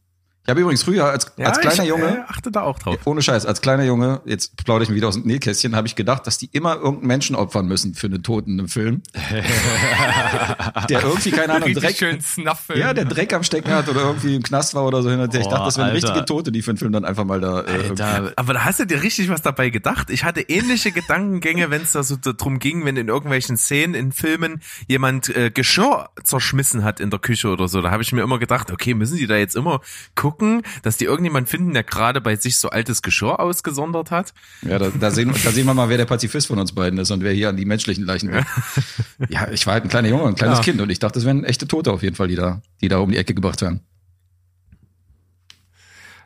Ich 0.47 0.51
habe 0.51 0.61
übrigens 0.61 0.83
früher 0.83 1.07
als, 1.07 1.37
als 1.39 1.59
kleiner 1.59 1.83
ich, 1.85 1.89
Junge, 1.89 2.19
Äh, 2.19 2.21
achte 2.29 2.51
da 2.51 2.61
auch 2.63 2.79
drauf. 2.79 2.99
ohne 3.07 3.23
Scheiß, 3.23 3.47
als 3.47 3.63
kleiner 3.63 3.85
Junge, 3.85 4.21
jetzt 4.27 4.57
plaudere 4.63 4.83
ich 4.85 4.91
mir 4.91 4.97
wieder 4.97 5.09
aus 5.09 5.15
dem 5.15 5.25
Nähkästchen, 5.25 5.75
habe 5.75 5.87
ich 5.87 5.97
gedacht, 5.97 6.27
dass 6.27 6.37
die 6.37 6.51
immer 6.53 6.75
irgendeinen 6.77 7.07
Menschen 7.07 7.35
opfern 7.35 7.67
müssen 7.67 7.95
für 7.95 8.09
einen 8.09 8.23
Toten 8.23 8.59
im 8.59 8.69
Film. 8.69 9.01
der 10.91 11.03
irgendwie, 11.03 11.31
keine 11.31 11.55
Ahnung, 11.55 11.73
Dreck, 11.73 11.97
schön 11.97 12.21
Snuff-Film. 12.21 12.79
ja, 12.79 12.93
der 12.93 13.07
Dreck 13.07 13.33
am 13.33 13.43
Stecken 13.43 13.71
hat 13.73 13.89
oder 13.89 14.03
irgendwie 14.03 14.37
im 14.37 14.43
Knast 14.43 14.75
war 14.75 14.85
oder 14.85 15.03
so. 15.03 15.11
hin 15.11 15.21
und 15.21 15.33
her. 15.33 15.41
Ich 15.41 15.47
dachte, 15.47 15.65
das 15.65 15.79
wären 15.79 15.91
richtige 15.91 16.25
Tote, 16.27 16.53
die 16.53 16.61
für 16.61 16.73
den 16.75 16.79
Film 16.79 16.93
dann 16.93 17.05
einfach 17.07 17.25
mal 17.25 17.41
da. 17.41 17.63
Äh, 17.63 17.89
Alter, 17.89 18.33
Aber 18.37 18.53
da 18.53 18.65
hast 18.65 18.81
du 18.81 18.87
dir 18.87 19.03
richtig 19.03 19.29
was 19.31 19.41
dabei 19.43 19.71
gedacht. 19.71 20.11
Ich 20.11 20.25
hatte 20.25 20.41
ähnliche 20.43 20.93
Gedankengänge, 20.93 21.71
wenn 21.71 21.83
es 21.83 21.93
da 21.93 22.03
so 22.03 22.17
drum 22.23 22.59
ging, 22.59 22.85
wenn 22.85 22.97
in 22.97 23.09
irgendwelchen 23.09 23.57
Szenen 23.57 23.95
in 23.95 24.13
Filmen 24.13 24.61
jemand 24.89 25.35
äh, 25.35 25.51
Geschirr 25.51 26.11
zerschmissen 26.23 26.85
hat 26.85 27.01
in 27.01 27.09
der 27.11 27.19
Küche 27.19 27.49
oder 27.49 27.67
so. 27.69 27.81
Da 27.81 27.91
habe 27.91 28.03
ich 28.03 28.13
mir 28.13 28.23
immer 28.23 28.39
gedacht, 28.39 28.71
okay, 28.71 28.93
müssen 28.93 29.17
die 29.17 29.27
da 29.27 29.37
jetzt 29.37 29.57
immer 29.57 29.81
gucken, 30.15 30.34
dass 30.83 30.97
die 30.97 31.05
irgendjemand 31.05 31.49
finden, 31.49 31.73
der 31.75 31.85
gerade 31.85 32.21
bei 32.21 32.37
sich 32.37 32.59
so 32.59 32.71
altes 32.71 33.03
Geschirr 33.03 33.41
ausgesondert 33.41 34.11
hat? 34.11 34.35
Ja, 34.63 34.79
da, 34.79 34.91
da, 34.91 35.11
sehen, 35.11 35.33
da 35.45 35.51
sehen 35.51 35.67
wir 35.67 35.75
mal, 35.75 35.89
wer 35.89 35.97
der 35.99 36.05
Pazifist 36.07 36.47
von 36.49 36.59
uns 36.59 36.73
beiden 36.75 36.99
ist 36.99 37.11
und 37.11 37.23
wer 37.23 37.33
hier 37.33 37.49
an 37.49 37.57
die 37.57 37.65
menschlichen 37.65 38.05
Leichen 38.05 38.33
will. 38.33 38.45
Ja, 39.29 39.49
ich 39.51 39.67
war 39.67 39.75
halt 39.75 39.85
ein 39.85 39.89
kleiner 39.91 40.09
Junge, 40.09 40.25
ein 40.27 40.35
kleines 40.35 40.59
Ja. 40.59 40.65
Kind 40.65 40.81
und 40.81 40.91
ich 40.91 40.99
dachte, 40.99 41.19
das 41.19 41.25
wären 41.25 41.45
echte 41.45 41.67
Tote 41.69 41.93
auf 41.93 42.03
jeden 42.03 42.17
Fall, 42.17 42.29
die 42.29 42.37
da, 42.37 42.61
die 42.81 42.89
da 42.89 42.99
um 42.99 43.11
die 43.11 43.17
Ecke 43.17 43.35
gebracht 43.35 43.63
werden. 43.63 43.81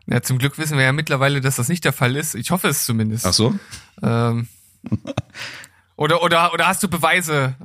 Ja, 0.06 0.22
zum 0.22 0.38
Glück 0.38 0.56
wissen 0.58 0.78
wir 0.78 0.84
ja 0.84 0.92
mittlerweile, 0.92 1.40
dass 1.40 1.56
das 1.56 1.68
nicht 1.68 1.84
der 1.84 1.92
Fall 1.92 2.16
ist. 2.16 2.34
Ich 2.34 2.50
hoffe 2.50 2.68
es 2.68 2.86
zumindest. 2.86 3.26
Ach 3.26 3.32
so? 3.34 3.54
Ähm, 4.02 4.48
oder, 5.96 6.22
oder, 6.22 6.54
oder 6.54 6.66
hast 6.66 6.82
du 6.82 6.88
Beweise 6.88 7.56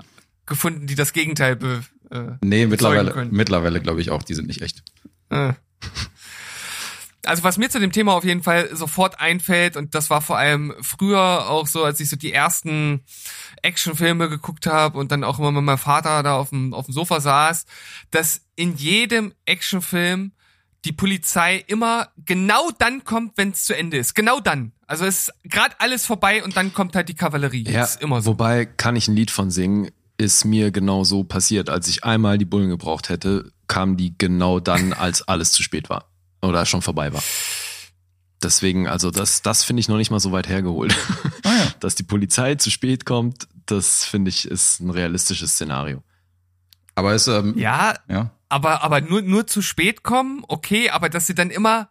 gefunden, 0.46 0.86
die 0.88 0.96
das 0.96 1.14
Gegenteil 1.14 1.56
be, 1.56 1.84
äh, 2.12 2.32
Nee, 2.42 2.66
mittlerweile, 2.68 3.26
mittlerweile 3.32 3.80
glaube 3.80 4.02
ich 4.02 4.12
auch, 4.12 4.24
die 4.24 4.34
sind 4.34 4.48
nicht 4.48 4.62
echt. 4.62 4.84
äh. 5.30 5.54
Also 7.26 7.44
was 7.44 7.58
mir 7.58 7.70
zu 7.70 7.80
dem 7.80 7.92
Thema 7.92 8.14
auf 8.14 8.24
jeden 8.24 8.44
Fall 8.44 8.76
sofort 8.76 9.20
einfällt, 9.20 9.78
und 9.78 9.96
das 9.96 10.10
war 10.10 10.22
vor 10.22 10.38
allem 10.38 10.74
früher 10.82 11.50
auch 11.50 11.68
so, 11.68 11.84
als 11.84 12.00
ich 12.00 12.10
so 12.10 12.16
die 12.16 12.34
ersten 12.34 13.02
Actionfilme 13.62 14.30
geguckt 14.30 14.68
habe 14.68 14.98
und 14.98 15.12
dann 15.12 15.24
auch 15.24 15.40
immer 15.40 15.52
mit 15.52 15.64
meinem 15.64 15.78
Vater 15.78 16.22
da 16.24 16.36
auf 16.36 16.50
dem, 16.50 16.74
auf 16.74 16.86
dem 16.86 16.94
Sofa 16.94 17.22
saß, 17.22 17.66
dass 18.12 18.42
in 18.56 18.76
jedem 18.76 19.34
Actionfilm 19.46 20.32
die 20.86 20.92
Polizei 20.92 21.64
immer 21.68 22.10
genau 22.26 22.70
dann 22.78 23.04
kommt, 23.06 23.38
wenn 23.38 23.52
es 23.52 23.64
zu 23.64 23.76
Ende 23.76 23.98
ist. 23.98 24.16
Genau 24.16 24.40
dann. 24.40 24.74
Also 24.86 25.06
es 25.06 25.30
ist 25.30 25.34
gerade 25.44 25.76
alles 25.80 26.06
vorbei 26.06 26.44
und 26.44 26.58
dann 26.58 26.74
kommt 26.74 26.96
halt 26.96 27.08
die 27.10 27.16
Kavallerie. 27.16 27.64
Ja, 27.70 27.84
ist 27.84 28.02
immer 28.02 28.22
so. 28.22 28.32
wobei 28.32 28.66
kann 28.66 28.96
ich 28.96 29.08
ein 29.08 29.16
Lied 29.16 29.32
von 29.32 29.50
singen, 29.50 29.92
ist 30.18 30.46
mir 30.46 30.72
genau 30.72 31.04
so 31.04 31.24
passiert. 31.24 31.70
Als 31.70 31.88
ich 31.88 32.04
einmal 32.04 32.38
die 32.38 32.46
Bullen 32.46 32.70
gebraucht 32.70 33.10
hätte, 33.10 33.52
kam 33.68 33.98
die 33.98 34.14
genau 34.18 34.60
dann, 34.60 34.94
als 34.94 35.28
alles 35.28 35.52
zu 35.52 35.64
spät 35.64 35.90
war. 35.90 36.10
Oder 36.44 36.66
schon 36.66 36.82
vorbei 36.82 37.14
war. 37.14 37.24
Deswegen, 38.44 38.88
also 38.88 39.10
das, 39.10 39.42
das 39.42 39.64
finde 39.64 39.80
ich 39.80 39.88
noch 39.88 39.96
nicht 39.98 40.12
mal 40.12 40.20
so 40.20 40.32
weit 40.34 40.50
hergeholt. 40.50 40.96
Ah 41.44 41.56
ja. 41.56 41.68
Dass 41.80 41.96
die 41.96 42.04
Polizei 42.04 42.56
zu 42.56 42.70
spät 42.70 43.06
kommt, 43.06 43.48
das 43.66 44.04
finde 44.04 44.30
ich 44.30 44.46
ist 44.46 44.82
ein 44.82 44.90
realistisches 44.90 45.54
Szenario. 45.54 46.04
Aber 46.96 47.14
es, 47.14 47.28
ähm, 47.28 47.58
Ja, 47.58 47.96
ja. 48.10 48.32
aber, 48.50 48.84
aber 48.84 49.00
nur, 49.02 49.22
nur 49.22 49.48
zu 49.48 49.62
spät 49.62 50.04
kommen, 50.04 50.44
okay, 50.48 50.90
aber 50.90 51.10
dass 51.10 51.26
sie 51.26 51.34
dann 51.36 51.50
immer 51.50 51.90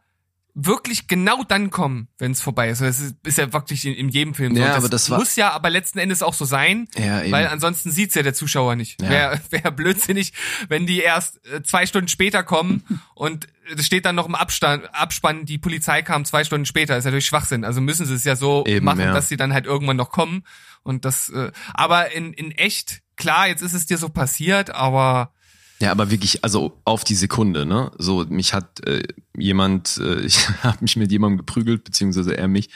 wirklich 0.55 1.07
genau 1.09 1.45
dann 1.45 1.71
kommen, 1.71 2.09
wenn 2.19 2.33
es 2.33 2.43
vorbei 2.43 2.69
ist. 2.69 2.83
Das 2.83 3.01
ist, 3.01 3.17
ist 3.27 3.39
ja 3.39 3.53
wirklich 3.55 3.87
in, 3.87 3.95
in 3.95 4.09
jedem 4.11 4.35
Film 4.35 4.55
so. 4.55 4.61
Ja, 4.61 4.73
Und 4.73 4.77
aber 4.79 4.89
das 4.91 5.09
war- 5.09 5.19
muss 5.19 5.35
ja 5.37 5.51
aber 5.53 5.71
letzten 5.71 5.99
Endes 5.99 6.23
auch 6.23 6.35
so 6.35 6.45
sein, 6.45 6.89
Ja, 6.95 7.23
eben. 7.23 7.33
weil 7.33 7.47
ansonsten 7.49 7.91
sieht's 7.91 8.15
ja 8.15 8.23
der 8.23 8.35
Zuschauer 8.35 8.77
nicht. 8.77 9.01
Ja. 9.01 9.09
Wäre 9.09 9.41
wär 9.51 9.71
blödsinnig, 9.71 10.35
wenn 10.69 10.87
die 10.87 11.01
erst 11.01 11.41
äh, 11.47 11.63
zwei 11.63 11.87
Stunden 11.87 12.09
später 12.09 12.43
kommen 12.43 12.83
und 13.15 13.49
es 13.75 13.87
steht 13.87 14.05
dann 14.05 14.15
noch 14.15 14.27
im 14.27 14.35
Abstand, 14.35 14.95
Abspann, 14.95 15.47
die 15.47 15.57
Polizei 15.57 16.03
kam 16.03 16.25
zwei 16.27 16.45
Stunden 16.45 16.67
später. 16.67 16.99
ist 16.99 17.05
natürlich 17.05 17.27
Schwachsinn. 17.27 17.65
Also 17.65 17.81
müssen 17.81 18.05
sie 18.05 18.15
es 18.15 18.25
ja 18.25 18.37
so 18.37 18.65
Eben, 18.67 18.85
machen, 18.85 19.01
ja. 19.01 19.15
dass 19.15 19.29
sie 19.31 19.37
dann 19.39 19.55
halt 19.55 19.65
irgendwann 19.65 19.97
noch 19.97 20.11
kommen. 20.11 20.45
Und 20.83 21.05
das, 21.07 21.31
äh, 21.31 21.51
aber 21.73 22.13
in, 22.13 22.35
in 22.35 22.51
echt, 22.51 23.01
klar, 23.17 23.49
jetzt 23.49 23.63
ist 23.63 23.73
es 23.73 23.87
dir 23.87 23.97
so 23.97 24.11
passiert, 24.11 24.71
aber 24.75 25.33
Ja, 25.83 25.91
aber 25.91 26.13
wirklich, 26.13 26.45
also 26.45 26.79
auf 26.85 27.03
die 27.03 27.17
Sekunde, 27.17 27.67
ne? 27.67 27.91
So, 27.99 28.25
mich 28.29 28.55
hat 28.55 28.87
äh, 28.87 29.03
jemand, 29.37 29.99
äh, 29.99 30.21
ich 30.25 30.49
habe 30.63 30.79
mich 30.81 30.95
mit 30.95 31.11
jemandem 31.11 31.39
geprügelt, 31.39 31.83
beziehungsweise 31.83 32.37
er 32.37 32.47
mich, 32.47 32.71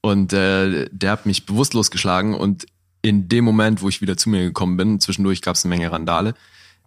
und 0.00 0.32
äh, 0.32 0.88
der 0.90 1.10
hat 1.10 1.26
mich 1.26 1.44
bewusstlos 1.44 1.90
geschlagen 1.90 2.34
und 2.34 2.64
in 3.02 3.28
dem 3.28 3.44
Moment, 3.44 3.82
wo 3.82 3.90
ich 3.90 4.00
wieder 4.00 4.16
zu 4.16 4.30
mir 4.30 4.44
gekommen 4.44 4.78
bin, 4.78 4.98
zwischendurch 4.98 5.42
gab 5.42 5.56
es 5.56 5.64
eine 5.66 5.74
Menge 5.74 5.92
Randale, 5.92 6.34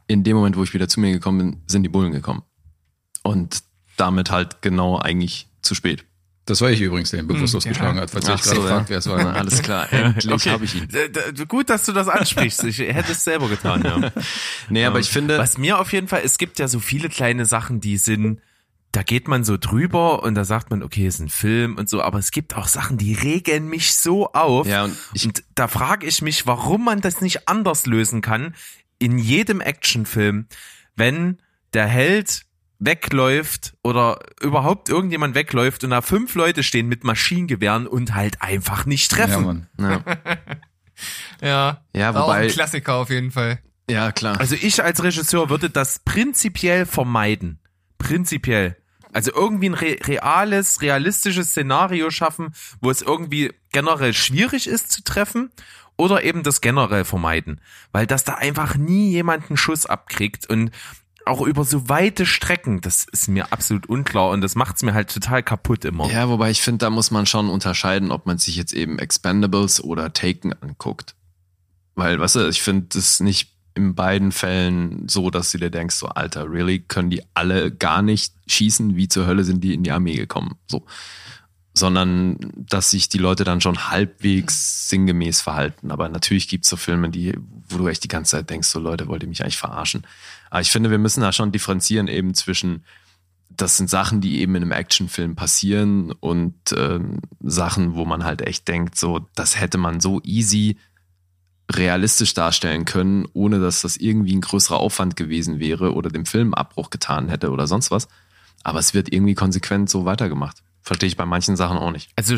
in 0.07 0.23
dem 0.23 0.35
Moment, 0.35 0.57
wo 0.57 0.63
ich 0.63 0.73
wieder 0.73 0.87
zu 0.87 0.99
mir 0.99 1.11
gekommen 1.11 1.37
bin, 1.37 1.61
sind 1.67 1.83
die 1.83 1.89
Bullen 1.89 2.11
gekommen. 2.11 2.41
Und 3.21 3.61
damit 3.97 4.31
halt 4.31 4.63
genau 4.63 4.97
eigentlich 4.97 5.47
zu 5.61 5.75
spät. 5.75 6.05
Das 6.45 6.59
war 6.61 6.71
ich 6.71 6.81
übrigens, 6.81 7.11
der 7.11 7.19
ihn 7.19 7.27
bewusstlos 7.27 7.63
Hm, 7.65 7.71
ja. 7.71 7.77
geschlagen 7.77 7.99
hat, 7.99 8.09
falls 8.09 8.27
ihr 8.27 8.33
euch 8.33 8.39
Ach 8.39 8.43
gerade 8.45 8.61
so, 8.61 8.67
fragt, 8.67 8.81
ja. 8.85 8.89
wer 8.89 8.97
es 8.97 9.07
war. 9.09 9.23
Na, 9.23 9.33
alles 9.39 9.61
klar, 9.61 9.93
endlich 9.93 10.47
habe 10.47 10.65
ich 10.65 10.75
ihn. 10.75 10.87
Äh, 10.91 11.45
Gut, 11.45 11.69
dass 11.69 11.85
du 11.85 11.91
das 11.93 12.07
ansprichst. 12.07 12.63
Ich 12.63 12.79
hätte 12.79 13.11
es 13.11 13.23
selber 13.23 13.47
getan, 13.47 13.83
ja. 13.83 14.11
Nee, 14.69 14.85
aber 14.85 14.99
ich 14.99 15.09
finde, 15.09 15.37
Was 15.37 15.57
mir 15.57 15.79
auf 15.79 15.93
jeden 15.93 16.07
Fall, 16.07 16.21
es 16.25 16.37
gibt 16.37 16.57
ja 16.59 16.67
so 16.67 16.79
viele 16.79 17.09
kleine 17.09 17.45
Sachen, 17.45 17.79
die 17.79 17.97
sind, 17.97 18.41
da 18.91 19.03
geht 19.03 19.27
man 19.27 19.43
so 19.43 19.55
drüber 19.57 20.23
und 20.23 20.33
da 20.35 20.43
sagt 20.43 20.71
man, 20.71 20.81
okay, 20.83 21.05
es 21.05 21.15
ist 21.15 21.21
ein 21.21 21.29
Film 21.29 21.77
und 21.77 21.87
so, 21.89 22.01
aber 22.01 22.17
es 22.19 22.31
gibt 22.31 22.55
auch 22.57 22.67
Sachen, 22.67 22.97
die 22.97 23.13
regen 23.13 23.69
mich 23.69 23.95
so 23.95 24.31
auf. 24.33 24.67
Ja, 24.67 24.85
und 24.85 24.97
ich- 25.13 25.25
und 25.25 25.43
da 25.55 25.67
frage 25.67 26.07
ich 26.07 26.21
mich, 26.23 26.47
warum 26.47 26.83
man 26.85 27.01
das 27.01 27.21
nicht 27.21 27.47
anders 27.47 27.85
lösen 27.85 28.21
kann 28.21 28.55
in 28.97 29.17
jedem 29.19 29.61
Actionfilm, 29.61 30.47
wenn 30.95 31.37
der 31.73 31.85
Held 31.87 32.41
wegläuft 32.81 33.73
oder 33.83 34.19
überhaupt 34.41 34.89
irgendjemand 34.89 35.35
wegläuft 35.35 35.83
und 35.83 35.91
da 35.91 36.01
fünf 36.01 36.35
Leute 36.35 36.63
stehen 36.63 36.87
mit 36.87 37.03
Maschinengewehren 37.03 37.87
und 37.87 38.13
halt 38.15 38.41
einfach 38.41 38.85
nicht 38.85 39.11
Ja, 39.11 39.17
treffen. 39.27 39.67
Mann. 39.77 40.03
ja, 40.03 40.17
ja, 41.41 41.81
Ja, 41.95 42.13
war 42.13 42.23
auch 42.23 42.27
wobei- 42.27 42.41
ein 42.43 42.49
Klassiker 42.49 42.95
auf 42.95 43.09
jeden 43.09 43.31
Fall. 43.31 43.59
ja 43.89 44.11
klar. 44.11 44.39
Also 44.39 44.55
ich 44.59 44.83
als 44.83 45.03
Regisseur 45.03 45.49
würde 45.49 45.69
das 45.69 45.99
prinzipiell 45.99 46.85
vermeiden. 46.85 47.59
Prinzipiell. 47.97 48.77
Also 49.13 49.31
irgendwie 49.33 49.69
ein 49.69 49.73
re 49.73 49.97
reales, 50.05 50.81
realistisches 50.81 51.49
Szenario 51.51 52.09
schaffen, 52.11 52.53
wo 52.79 52.89
es 52.89 53.01
irgendwie 53.01 53.51
generell 53.71 54.13
schwierig 54.13 54.67
ist 54.67 54.91
zu 54.91 55.03
treffen 55.03 55.51
oder 55.97 56.23
eben 56.23 56.43
das 56.43 56.61
generell 56.61 57.03
vermeiden. 57.05 57.59
Weil 57.91 58.07
dass 58.07 58.23
da 58.23 58.35
einfach 58.35 58.75
nie 58.75 59.11
jemand 59.11 59.49
einen 59.49 59.57
Schuss 59.57 59.85
abkriegt 59.85 60.49
und 60.49 60.71
auch 61.25 61.41
über 61.41 61.63
so 61.63 61.89
weite 61.89 62.25
Strecken, 62.25 62.81
das 62.81 63.05
ist 63.11 63.27
mir 63.27 63.51
absolut 63.51 63.87
unklar 63.87 64.29
und 64.31 64.41
das 64.41 64.55
macht's 64.55 64.83
mir 64.83 64.93
halt 64.93 65.13
total 65.13 65.43
kaputt 65.43 65.85
immer. 65.85 66.11
Ja, 66.11 66.29
wobei 66.29 66.51
ich 66.51 66.61
finde, 66.61 66.79
da 66.79 66.89
muss 66.89 67.11
man 67.11 67.25
schon 67.25 67.49
unterscheiden, 67.49 68.11
ob 68.11 68.25
man 68.25 68.37
sich 68.37 68.55
jetzt 68.55 68.73
eben 68.73 68.99
Expendables 68.99 69.83
oder 69.83 70.13
Taken 70.13 70.53
anguckt. 70.53 71.15
Weil, 71.95 72.19
weißt 72.19 72.35
du, 72.37 72.47
ich 72.47 72.61
finde 72.61 72.87
das 72.93 73.19
nicht 73.19 73.51
in 73.75 73.95
beiden 73.95 74.31
Fällen 74.31 75.07
so, 75.07 75.29
dass 75.29 75.51
du 75.51 75.57
dir 75.57 75.69
denkst, 75.69 75.95
so, 75.95 76.07
Alter, 76.07 76.49
really, 76.49 76.79
können 76.79 77.09
die 77.09 77.23
alle 77.33 77.71
gar 77.71 78.01
nicht 78.01 78.33
schießen? 78.47 78.95
Wie 78.95 79.07
zur 79.07 79.27
Hölle 79.27 79.43
sind 79.43 79.63
die 79.63 79.73
in 79.73 79.83
die 79.83 79.91
Armee 79.91 80.15
gekommen? 80.15 80.55
So. 80.67 80.85
Sondern, 81.73 82.37
dass 82.55 82.91
sich 82.91 83.07
die 83.07 83.17
Leute 83.17 83.45
dann 83.45 83.61
schon 83.61 83.89
halbwegs 83.89 84.89
sinngemäß 84.89 85.41
verhalten. 85.41 85.91
Aber 85.91 86.09
natürlich 86.09 86.49
gibt's 86.49 86.69
so 86.69 86.75
Filme, 86.75 87.09
die, 87.09 87.33
wo 87.69 87.77
du 87.77 87.87
echt 87.87 88.03
die 88.03 88.09
ganze 88.09 88.31
Zeit 88.31 88.49
denkst, 88.49 88.67
so 88.67 88.79
Leute, 88.79 89.07
wollt 89.07 89.23
ihr 89.23 89.29
mich 89.29 89.41
eigentlich 89.41 89.57
verarschen? 89.57 90.05
Aber 90.51 90.61
ich 90.61 90.69
finde, 90.69 90.91
wir 90.91 90.99
müssen 90.99 91.21
da 91.21 91.31
schon 91.31 91.51
differenzieren 91.51 92.07
eben 92.07 92.33
zwischen, 92.35 92.85
das 93.49 93.77
sind 93.77 93.89
Sachen, 93.89 94.21
die 94.21 94.41
eben 94.41 94.53
in 94.55 94.61
einem 94.63 94.71
Actionfilm 94.73 95.35
passieren 95.35 96.11
und 96.11 96.53
ähm, 96.77 97.19
Sachen, 97.41 97.95
wo 97.95 98.05
man 98.05 98.23
halt 98.23 98.41
echt 98.41 98.67
denkt, 98.67 98.95
so, 98.97 99.25
das 99.33 99.59
hätte 99.59 99.77
man 99.79 99.99
so 99.99 100.21
easy 100.23 100.77
realistisch 101.73 102.33
darstellen 102.33 102.85
können, 102.85 103.25
ohne 103.33 103.59
dass 103.59 103.81
das 103.81 103.95
irgendwie 103.97 104.35
ein 104.35 104.41
größerer 104.41 104.79
Aufwand 104.79 105.15
gewesen 105.15 105.59
wäre 105.59 105.93
oder 105.93 106.09
dem 106.09 106.25
Film 106.25 106.53
Abbruch 106.53 106.89
getan 106.89 107.29
hätte 107.29 107.49
oder 107.51 107.65
sonst 107.65 107.91
was. 107.91 108.07
Aber 108.63 108.79
es 108.79 108.93
wird 108.93 109.11
irgendwie 109.13 109.35
konsequent 109.35 109.89
so 109.89 110.03
weitergemacht. 110.05 110.63
Verstehe 110.81 111.07
ich 111.07 111.15
bei 111.17 111.25
manchen 111.25 111.55
Sachen 111.55 111.77
auch 111.77 111.91
nicht. 111.91 112.11
Also 112.17 112.35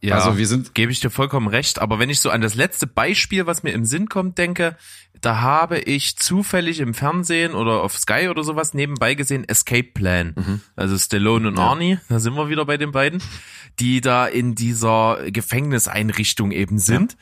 ja, 0.00 0.14
Also 0.16 0.38
wir 0.38 0.46
sind- 0.48 0.74
gebe 0.74 0.90
ich 0.90 1.00
dir 1.00 1.10
vollkommen 1.10 1.48
recht, 1.48 1.80
aber 1.80 1.98
wenn 1.98 2.08
ich 2.10 2.20
so 2.20 2.30
an 2.30 2.40
das 2.40 2.54
letzte 2.54 2.86
Beispiel, 2.86 3.46
was 3.46 3.62
mir 3.62 3.72
im 3.72 3.84
Sinn 3.84 4.08
kommt, 4.08 4.38
denke, 4.38 4.76
da 5.22 5.40
habe 5.40 5.78
ich 5.78 6.16
zufällig 6.16 6.80
im 6.80 6.94
Fernsehen 6.94 7.54
oder 7.54 7.82
auf 7.82 7.96
Sky 7.96 8.28
oder 8.28 8.44
sowas 8.44 8.74
nebenbei 8.74 9.14
gesehen 9.14 9.48
Escape 9.48 9.92
Plan. 9.94 10.34
Also 10.76 10.98
Stallone 10.98 11.48
und 11.48 11.58
Arnie, 11.58 11.98
da 12.08 12.18
sind 12.18 12.34
wir 12.34 12.48
wieder 12.48 12.66
bei 12.66 12.76
den 12.76 12.92
beiden, 12.92 13.22
die 13.78 14.00
da 14.00 14.26
in 14.26 14.54
dieser 14.54 15.18
Gefängniseinrichtung 15.30 16.50
eben 16.50 16.78
sind. 16.78 17.16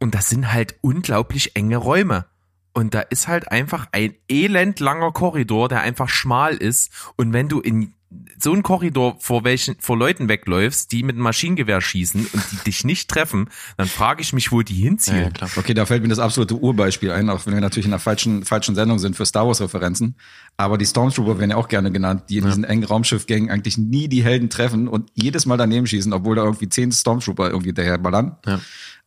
Und 0.00 0.14
das 0.14 0.28
sind 0.28 0.52
halt 0.52 0.76
unglaublich 0.80 1.54
enge 1.54 1.76
Räume. 1.76 2.24
Und 2.72 2.94
da 2.94 3.00
ist 3.00 3.28
halt 3.28 3.52
einfach 3.52 3.86
ein 3.92 4.14
elend 4.30 4.80
langer 4.80 5.12
Korridor, 5.12 5.68
der 5.68 5.82
einfach 5.82 6.08
schmal 6.08 6.56
ist. 6.56 6.90
Und 7.16 7.32
wenn 7.32 7.48
du 7.48 7.60
in 7.60 7.92
so 8.38 8.52
einen 8.52 8.62
Korridor 8.62 9.16
vor 9.20 9.44
welchen, 9.44 9.76
vor 9.78 9.96
Leuten 9.96 10.28
wegläufst, 10.28 10.92
die 10.92 11.02
mit 11.02 11.14
einem 11.14 11.22
Maschinengewehr 11.22 11.80
schießen 11.80 12.26
und 12.32 12.44
die 12.52 12.56
dich 12.66 12.84
nicht 12.84 13.08
treffen, 13.08 13.48
dann 13.76 13.86
frage 13.86 14.22
ich 14.22 14.32
mich, 14.32 14.52
wo 14.52 14.62
die 14.62 14.74
hinziehen. 14.74 15.32
klar. 15.32 15.50
Okay, 15.56 15.74
da 15.74 15.86
fällt 15.86 16.02
mir 16.02 16.08
das 16.08 16.18
absolute 16.18 16.56
Urbeispiel 16.56 17.12
ein, 17.12 17.30
auch 17.30 17.46
wenn 17.46 17.54
wir 17.54 17.60
natürlich 17.60 17.86
in 17.86 17.92
einer 17.92 18.00
falschen, 18.00 18.44
falschen 18.44 18.74
Sendung 18.74 18.98
sind 18.98 19.16
für 19.16 19.26
Star 19.26 19.46
Wars-Referenzen. 19.46 20.16
Aber 20.56 20.78
die 20.78 20.86
Stormtrooper 20.86 21.38
werden 21.38 21.50
ja 21.50 21.56
auch 21.56 21.68
gerne 21.68 21.92
genannt, 21.92 22.24
die 22.28 22.38
in 22.38 22.44
diesen 22.44 22.64
engen 22.64 22.84
Raumschiffgängen 22.84 23.50
eigentlich 23.50 23.78
nie 23.78 24.08
die 24.08 24.22
Helden 24.22 24.50
treffen 24.50 24.88
und 24.88 25.10
jedes 25.14 25.46
Mal 25.46 25.56
daneben 25.56 25.86
schießen, 25.86 26.12
obwohl 26.12 26.36
da 26.36 26.44
irgendwie 26.44 26.68
zehn 26.68 26.90
Stormtrooper 26.92 27.50
irgendwie 27.50 27.72
daher 27.72 27.98
ballern. 27.98 28.36
Ja. 28.46 28.60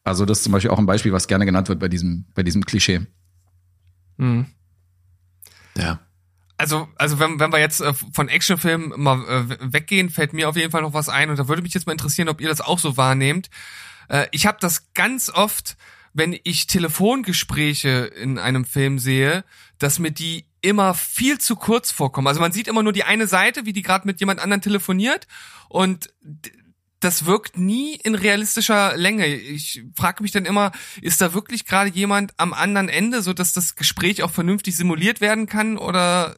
Also 0.04 0.26
das 0.26 0.38
ist 0.40 0.44
zum 0.44 0.54
Beispiel 0.54 0.72
auch 0.72 0.80
ein 0.80 0.86
Beispiel, 0.86 1.12
was 1.12 1.28
gerne 1.28 1.46
genannt 1.46 1.68
wird 1.68 1.80
bei 1.80 1.88
diesem, 1.88 2.26
bei 2.34 2.44
diesem 2.44 2.66
Klischee. 2.66 3.02
Hm. 4.18 4.46
Ja. 5.78 6.00
Also, 6.58 6.88
also 6.96 7.20
wenn, 7.20 7.40
wenn 7.40 7.52
wir 7.52 7.60
jetzt 7.60 7.82
äh, 7.82 7.94
von 8.14 8.30
Actionfilmen 8.30 8.94
mal 9.02 9.26
äh, 9.28 9.74
weggehen, 9.74 10.10
fällt 10.10 10.34
mir 10.34 10.48
auf 10.48 10.56
jeden 10.56 10.72
Fall 10.72 10.82
noch 10.82 10.94
was 10.94 11.10
ein 11.10 11.30
und 11.30 11.38
da 11.38 11.48
würde 11.48 11.62
mich 11.62 11.74
jetzt 11.74 11.86
mal 11.86 11.92
interessieren, 11.92 12.30
ob 12.30 12.40
ihr 12.40 12.48
das 12.48 12.62
auch 12.62 12.80
so 12.80 12.96
wahrnehmt. 12.98 13.50
Äh, 14.08 14.28
ich 14.32 14.46
habe 14.46 14.58
das 14.62 14.94
ganz 14.94 15.30
oft, 15.30 15.76
wenn 16.14 16.38
ich 16.44 16.68
Telefongespräche 16.68 17.90
in 17.90 18.40
einem 18.40 18.64
Film 18.64 19.00
sehe, 19.00 19.44
dass 19.80 20.00
mir 20.00 20.12
die 20.12 20.46
immer 20.62 20.94
viel 20.94 21.38
zu 21.40 21.58
kurz 21.58 21.92
vorkommen. 21.92 22.28
Also 22.28 22.40
man 22.40 22.54
sieht 22.54 22.68
immer 22.68 22.84
nur 22.84 22.94
die 22.94 23.04
eine 23.04 23.28
Seite, 23.28 23.66
wie 23.66 23.74
die 23.74 23.82
gerade 23.82 24.08
mit 24.08 24.20
jemand 24.22 24.40
anderen 24.40 24.62
telefoniert 24.62 25.28
und 25.68 26.10
das 27.02 27.26
wirkt 27.26 27.58
nie 27.58 27.96
in 27.96 28.16
realistischer 28.16 28.98
Länge. 28.98 29.28
Ich 29.28 29.84
frage 29.96 30.24
mich 30.24 30.32
dann 30.32 30.46
immer, 30.46 30.72
ist 31.02 31.22
da 31.22 31.34
wirklich 31.34 31.66
gerade 31.66 31.90
jemand 31.90 32.34
am 32.38 32.54
anderen 32.54 32.90
Ende, 32.90 33.22
so 33.22 33.34
dass 33.34 33.54
das 33.54 33.76
Gespräch 33.76 34.24
auch 34.24 34.32
vernünftig 34.32 34.76
simuliert 34.76 35.22
werden 35.22 35.46
kann 35.46 35.78
oder 35.78 36.36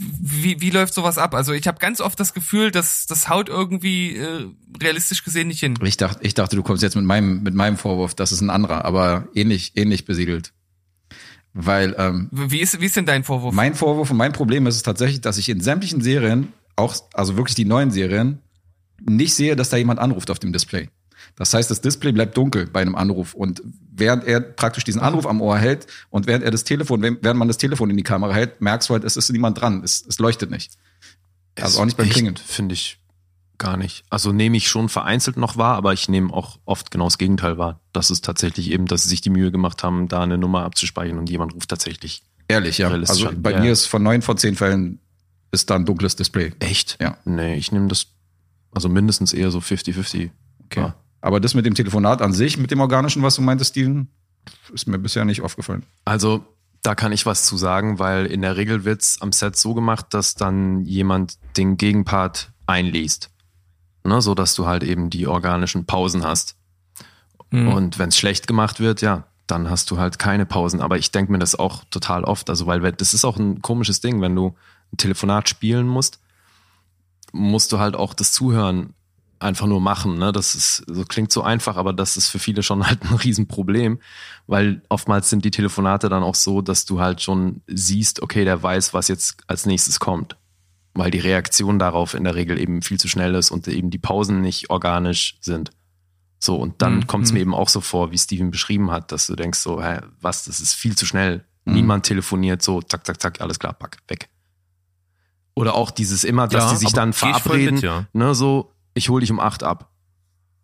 wie, 0.00 0.60
wie 0.60 0.70
läuft 0.70 0.94
sowas 0.94 1.18
ab? 1.18 1.34
Also 1.34 1.52
ich 1.52 1.66
habe 1.68 1.78
ganz 1.78 2.00
oft 2.00 2.18
das 2.18 2.32
Gefühl, 2.32 2.70
dass 2.70 3.06
das 3.06 3.28
haut 3.28 3.48
irgendwie 3.48 4.16
äh, 4.16 4.46
realistisch 4.82 5.22
gesehen 5.24 5.48
nicht 5.48 5.60
hin. 5.60 5.78
Ich 5.82 5.98
dachte, 5.98 6.20
ich 6.22 6.32
dachte, 6.34 6.56
du 6.56 6.62
kommst 6.62 6.82
jetzt 6.82 6.96
mit 6.96 7.04
meinem, 7.04 7.42
mit 7.42 7.54
meinem 7.54 7.76
Vorwurf, 7.76 8.14
das 8.14 8.32
ist 8.32 8.40
ein 8.40 8.50
anderer, 8.50 8.84
aber 8.84 9.28
ähnlich, 9.34 9.72
ähnlich 9.76 10.06
besiedelt. 10.06 10.52
Weil 11.52 11.94
ähm, 11.98 12.28
Wie 12.30 12.60
ist, 12.60 12.80
wie 12.80 12.86
ist 12.86 12.96
denn 12.96 13.06
dein 13.06 13.24
Vorwurf? 13.24 13.54
Mein 13.54 13.74
Vorwurf 13.74 14.10
und 14.10 14.16
mein 14.16 14.32
Problem 14.32 14.66
ist 14.66 14.76
es 14.76 14.82
tatsächlich, 14.82 15.20
dass 15.20 15.36
ich 15.36 15.48
in 15.48 15.60
sämtlichen 15.60 16.00
Serien, 16.00 16.52
auch, 16.76 16.96
also 17.12 17.36
wirklich 17.36 17.56
die 17.56 17.64
neuen 17.66 17.90
Serien, 17.90 18.38
nicht 19.00 19.34
sehe, 19.34 19.56
dass 19.56 19.68
da 19.68 19.76
jemand 19.76 19.98
anruft 19.98 20.30
auf 20.30 20.38
dem 20.38 20.52
Display. 20.52 20.88
Das 21.40 21.54
heißt, 21.54 21.70
das 21.70 21.80
Display 21.80 22.12
bleibt 22.12 22.36
dunkel 22.36 22.66
bei 22.66 22.82
einem 22.82 22.94
Anruf 22.94 23.32
und 23.32 23.62
während 23.90 24.24
er 24.24 24.42
praktisch 24.42 24.84
diesen 24.84 25.00
Anruf 25.00 25.24
am 25.24 25.40
Ohr 25.40 25.56
hält 25.56 25.86
und 26.10 26.26
während 26.26 26.44
er 26.44 26.50
das 26.50 26.64
Telefon, 26.64 27.00
während 27.00 27.38
man 27.38 27.48
das 27.48 27.56
Telefon 27.56 27.88
in 27.88 27.96
die 27.96 28.02
Kamera 28.02 28.34
hält, 28.34 28.60
merkst 28.60 28.90
du 28.90 28.92
halt, 28.92 29.04
es 29.04 29.16
ist 29.16 29.32
niemand 29.32 29.58
dran, 29.58 29.80
es, 29.82 30.04
es 30.06 30.18
leuchtet 30.18 30.50
nicht. 30.50 30.74
Also 31.58 31.80
auch 31.80 31.86
nicht 31.86 31.96
beim 31.96 32.04
Echt, 32.04 32.12
Klingeln. 32.12 32.36
Finde 32.36 32.74
ich 32.74 32.98
gar 33.56 33.78
nicht. 33.78 34.04
Also 34.10 34.32
nehme 34.32 34.58
ich 34.58 34.68
schon 34.68 34.90
vereinzelt 34.90 35.38
noch 35.38 35.56
wahr, 35.56 35.76
aber 35.76 35.94
ich 35.94 36.10
nehme 36.10 36.30
auch 36.30 36.58
oft 36.66 36.90
genau 36.90 37.06
das 37.06 37.16
Gegenteil 37.16 37.56
wahr. 37.56 37.80
Das 37.94 38.10
ist 38.10 38.22
tatsächlich 38.22 38.70
eben, 38.70 38.84
dass 38.84 39.04
sie 39.04 39.08
sich 39.08 39.22
die 39.22 39.30
Mühe 39.30 39.50
gemacht 39.50 39.82
haben, 39.82 40.08
da 40.08 40.22
eine 40.22 40.36
Nummer 40.36 40.64
abzuspeichern 40.64 41.16
und 41.16 41.30
jemand 41.30 41.54
ruft 41.54 41.70
tatsächlich. 41.70 42.22
Ehrlich, 42.48 42.76
ja. 42.76 42.90
Also 42.90 43.28
an, 43.28 43.40
bei 43.40 43.52
ja. 43.52 43.60
mir 43.60 43.72
ist 43.72 43.86
von 43.86 44.02
neun 44.02 44.20
von 44.20 44.36
zehn 44.36 44.56
Fällen 44.56 45.00
ist 45.52 45.70
da 45.70 45.76
ein 45.76 45.86
dunkles 45.86 46.16
Display. 46.16 46.52
Echt? 46.58 46.98
Ja. 47.00 47.16
Nee, 47.24 47.54
ich 47.54 47.72
nehme 47.72 47.88
das, 47.88 48.08
also 48.72 48.90
mindestens 48.90 49.32
eher 49.32 49.50
so 49.50 49.60
50-50. 49.60 50.28
Okay. 50.66 50.80
Ja. 50.80 50.94
Aber 51.20 51.40
das 51.40 51.54
mit 51.54 51.66
dem 51.66 51.74
Telefonat 51.74 52.22
an 52.22 52.32
sich, 52.32 52.56
mit 52.56 52.70
dem 52.70 52.80
Organischen, 52.80 53.22
was 53.22 53.36
du 53.36 53.42
meintest, 53.42 53.72
Steven, 53.72 54.08
ist 54.72 54.86
mir 54.86 54.98
bisher 54.98 55.24
nicht 55.24 55.42
aufgefallen. 55.42 55.84
Also 56.04 56.44
da 56.82 56.94
kann 56.94 57.12
ich 57.12 57.26
was 57.26 57.44
zu 57.44 57.56
sagen, 57.56 57.98
weil 57.98 58.26
in 58.26 58.42
der 58.42 58.56
Regel 58.56 58.84
wird's 58.84 59.20
am 59.20 59.32
Set 59.32 59.56
so 59.56 59.74
gemacht, 59.74 60.06
dass 60.10 60.34
dann 60.34 60.84
jemand 60.84 61.38
den 61.56 61.76
Gegenpart 61.76 62.52
einliest. 62.66 63.30
Ne, 64.02 64.22
so 64.22 64.34
dass 64.34 64.54
du 64.54 64.66
halt 64.66 64.82
eben 64.82 65.10
die 65.10 65.26
organischen 65.26 65.84
Pausen 65.84 66.24
hast. 66.24 66.56
Hm. 67.50 67.68
Und 67.68 67.98
wenn 67.98 68.08
es 68.08 68.16
schlecht 68.16 68.46
gemacht 68.46 68.80
wird, 68.80 69.02
ja, 69.02 69.24
dann 69.46 69.68
hast 69.68 69.90
du 69.90 69.98
halt 69.98 70.18
keine 70.18 70.46
Pausen. 70.46 70.80
Aber 70.80 70.96
ich 70.96 71.10
denke 71.10 71.32
mir 71.32 71.38
das 71.38 71.54
auch 71.54 71.84
total 71.90 72.24
oft. 72.24 72.48
Also, 72.48 72.66
weil 72.66 72.80
das 72.92 73.12
ist 73.12 73.26
auch 73.26 73.36
ein 73.36 73.60
komisches 73.60 74.00
Ding, 74.00 74.22
wenn 74.22 74.34
du 74.34 74.54
ein 74.92 74.96
Telefonat 74.96 75.50
spielen 75.50 75.86
musst, 75.86 76.20
musst 77.32 77.72
du 77.72 77.78
halt 77.78 77.94
auch 77.94 78.14
das 78.14 78.32
Zuhören 78.32 78.94
einfach 79.40 79.66
nur 79.66 79.80
machen. 79.80 80.18
Ne? 80.18 80.32
Das 80.32 80.54
ist, 80.54 80.84
so 80.86 81.04
klingt 81.04 81.32
so 81.32 81.42
einfach, 81.42 81.76
aber 81.76 81.92
das 81.92 82.16
ist 82.16 82.28
für 82.28 82.38
viele 82.38 82.62
schon 82.62 82.86
halt 82.86 83.02
ein 83.02 83.14
Riesenproblem, 83.14 83.98
weil 84.46 84.82
oftmals 84.88 85.30
sind 85.30 85.44
die 85.44 85.50
Telefonate 85.50 86.08
dann 86.08 86.22
auch 86.22 86.34
so, 86.34 86.60
dass 86.62 86.84
du 86.84 87.00
halt 87.00 87.20
schon 87.22 87.62
siehst, 87.66 88.22
okay, 88.22 88.44
der 88.44 88.62
weiß, 88.62 88.94
was 88.94 89.08
jetzt 89.08 89.38
als 89.48 89.66
nächstes 89.66 89.98
kommt. 89.98 90.36
Weil 90.94 91.10
die 91.10 91.18
Reaktion 91.20 91.78
darauf 91.78 92.14
in 92.14 92.24
der 92.24 92.34
Regel 92.34 92.58
eben 92.58 92.82
viel 92.82 92.98
zu 92.98 93.08
schnell 93.08 93.34
ist 93.34 93.50
und 93.50 93.66
eben 93.68 93.90
die 93.90 93.98
Pausen 93.98 94.40
nicht 94.40 94.70
organisch 94.70 95.36
sind. 95.40 95.70
So, 96.38 96.56
und 96.56 96.82
dann 96.82 96.96
Mhm. 96.98 97.06
kommt 97.06 97.24
es 97.26 97.30
Mhm. 97.30 97.34
mir 97.34 97.40
eben 97.42 97.54
auch 97.54 97.68
so 97.68 97.80
vor, 97.80 98.10
wie 98.12 98.18
Steven 98.18 98.50
beschrieben 98.50 98.90
hat, 98.90 99.12
dass 99.12 99.26
du 99.26 99.36
denkst 99.36 99.58
so, 99.60 99.82
hä, 99.82 100.00
was, 100.20 100.44
das 100.46 100.58
ist 100.60 100.74
viel 100.74 100.96
zu 100.96 101.06
schnell. 101.06 101.44
Mhm. 101.64 101.74
Niemand 101.74 102.06
telefoniert 102.06 102.60
so, 102.62 102.82
zack, 102.82 103.06
zack, 103.06 103.20
zack, 103.20 103.40
alles 103.40 103.58
klar, 103.58 103.72
pack, 103.74 103.98
weg. 104.08 104.28
Oder 105.54 105.74
auch 105.74 105.90
dieses 105.90 106.24
immer, 106.24 106.48
dass 106.48 106.64
Ja, 106.64 106.70
die 106.70 106.76
sich 106.76 106.92
dann 106.92 107.12
verabreden, 107.12 107.74
mit, 107.76 107.84
ja. 107.84 108.06
ne, 108.12 108.34
so, 108.34 108.72
ich 108.94 109.08
hol 109.08 109.20
dich 109.20 109.30
um 109.30 109.40
acht 109.40 109.62
ab. 109.62 109.90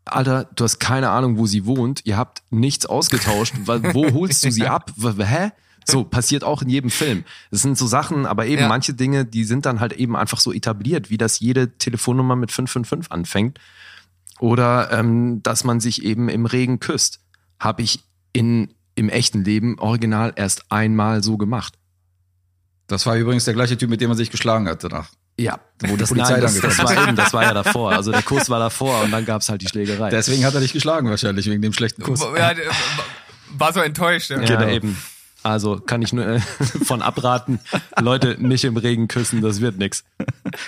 Alter, 0.05 0.44
du 0.55 0.65
hast 0.65 0.78
keine 0.78 1.11
Ahnung, 1.11 1.36
wo 1.36 1.47
sie 1.47 1.66
wohnt, 1.66 2.03
ihr 2.05 2.16
habt 2.16 2.43
nichts 2.51 2.86
ausgetauscht, 2.86 3.55
wo 3.66 4.12
holst 4.12 4.44
du 4.44 4.51
sie 4.53 4.66
ab? 4.66 4.93
Hä? 5.19 5.51
So, 5.89 6.03
passiert 6.05 6.43
auch 6.43 6.62
in 6.62 6.69
jedem 6.69 6.90
Film. 6.90 7.24
Das 7.51 7.62
sind 7.62 7.78
so 7.78 7.86
Sachen, 7.86 8.27
aber 8.27 8.47
eben 8.47 8.62
Ja. 8.62 8.69
manche 8.69 8.93
Dinge, 8.94 9.24
die 9.24 9.44
sind 9.44 9.66
dann 9.66 9.78
halt 9.78 9.93
eben 9.93 10.16
einfach 10.16 10.40
so 10.40 10.53
etabliert, 10.53 11.11
wie 11.11 11.16
dass 11.16 11.39
jede 11.39 11.78
Telefonnummer 11.78 12.35
mit 12.35 12.51
555 12.51 13.12
anfängt. 13.12 13.61
Oder 14.40 14.90
ähm, 14.93 15.43
dass 15.43 15.62
man 15.65 15.78
sich 15.81 16.03
eben 16.03 16.28
im 16.28 16.44
Regen 16.44 16.81
küsst. 16.81 17.20
Habe 17.61 17.82
ich 17.82 18.01
in, 18.32 18.74
im 18.97 19.09
echten 19.09 19.44
Leben 19.44 19.78
original 19.78 20.32
erst 20.36 20.70
einmal 20.73 21.23
so 21.23 21.36
gemacht. 21.36 21.74
Das 22.89 23.07
war 23.07 23.16
übrigens 23.16 23.44
der 23.44 23.55
gleiche 23.55 23.78
Typ, 23.78 23.89
mit 23.89 24.01
dem 24.01 24.09
man 24.09 24.16
sich 24.16 24.31
geschlagen 24.31 24.69
hat 24.69 24.82
danach. 24.85 25.11
Ja, 25.39 25.61
Wo 25.83 25.89
die 25.89 25.97
das, 25.99 26.09
Polizei 26.09 26.33
nein, 26.33 26.41
dann 26.43 26.61
das, 26.61 26.77
das 26.77 26.79
war 26.79 27.07
eben, 27.09 27.17
das 27.17 27.33
war 27.35 27.43
ja 27.43 27.53
davor. 27.55 27.93
Also 27.93 28.11
der 28.11 28.23
Kuss 28.23 28.49
war 28.49 28.59
davor 28.59 29.03
und 29.03 29.11
dann 29.11 29.27
gab's 29.27 29.49
halt 29.51 29.61
die 29.61 29.69
Schlägerei. 29.69 30.09
Deswegen 30.11 30.45
hat 30.47 30.55
er 30.55 30.61
dich 30.61 30.73
geschlagen 30.73 31.11
wahrscheinlich, 31.11 31.47
wegen 31.51 31.61
dem 31.61 31.73
schlechten 31.75 32.03
Kuss. 32.03 32.21
Ja, 32.37 32.55
der- 32.55 32.65
war 33.59 33.73
so 33.73 33.81
enttäuscht. 33.81 34.31
Ja. 34.31 34.41
ja, 34.41 34.57
genau. 34.57 34.69
eben. 34.73 34.97
Also 35.43 35.79
kann 35.79 36.03
ich 36.03 36.13
nur 36.13 36.27
äh, 36.27 36.41
von 36.85 37.03
abraten, 37.03 37.61
Leute 38.01 38.37
nicht 38.41 38.65
im 38.65 38.77
Regen 38.77 39.07
küssen, 39.09 39.43
das 39.43 39.61
wird 39.61 39.77
nix. 39.79 40.05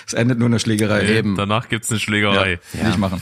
Es 0.07 0.13
endet 0.13 0.37
nur 0.39 0.45
in 0.45 0.53
der 0.53 0.59
Schlägerei. 0.59 1.05
Eben. 1.07 1.35
Danach 1.35 1.67
gibt's 1.67 1.89
eine 1.89 1.99
Schlägerei. 1.99 2.59
Ja, 2.73 2.87
Nicht 2.87 2.97
machen. 2.97 3.21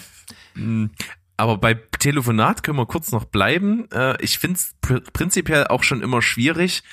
Aber 1.38 1.58
bei 1.58 1.76
Telefonat 2.00 2.64
können 2.64 2.78
wir 2.78 2.86
kurz 2.86 3.12
noch 3.12 3.26
bleiben. 3.26 3.90
Äh, 3.92 4.22
Ich 4.24 4.38
finde 4.40 4.58
es 4.58 4.72
pr 4.82 5.00
prinzipiell 5.14 5.68
auch 5.68 5.84
schon 5.84 6.02
immer 6.02 6.22
schwierig, 6.22 6.84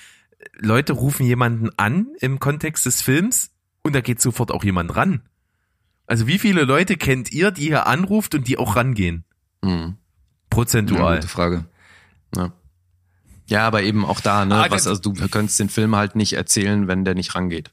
Leute 0.59 0.93
rufen 0.93 1.25
jemanden 1.27 1.71
an 1.77 2.07
im 2.21 2.39
Kontext 2.39 2.87
des 2.87 3.01
Films 3.03 3.51
und 3.85 3.95
da 3.95 4.01
geht 4.01 4.21
sofort 4.21 4.51
auch 4.51 4.65
jemand 4.65 4.97
ran. 4.97 5.21
Also 6.07 6.27
wie 6.27 6.39
viele 6.39 6.65
Leute 6.65 6.97
kennt 6.97 7.33
ihr, 7.33 7.51
die 7.51 7.63
hier 7.67 7.87
anruft 7.87 8.35
und 8.35 8.49
die 8.49 8.59
auch 8.59 8.77
rangehen? 8.77 9.25
Mhm. 9.63 9.97
Prozentual. 10.51 11.17
gute 11.17 11.29
Frage. 11.29 11.65
Ja. 12.37 12.53
ja, 13.47 13.67
aber 13.67 13.83
eben 13.83 14.05
auch 14.05 14.21
da, 14.21 14.45
ne, 14.45 14.55
Ah, 14.57 14.67
was, 14.71 14.87
also 14.87 15.01
du 15.01 15.13
könntest 15.29 15.61
den 15.61 15.69
Film 15.69 15.95
halt 15.97 16.17
nicht 16.17 16.33
erzählen, 16.35 16.89
wenn 16.89 17.05
der 17.05 17.15
nicht 17.15 17.35
rangeht. 17.35 17.71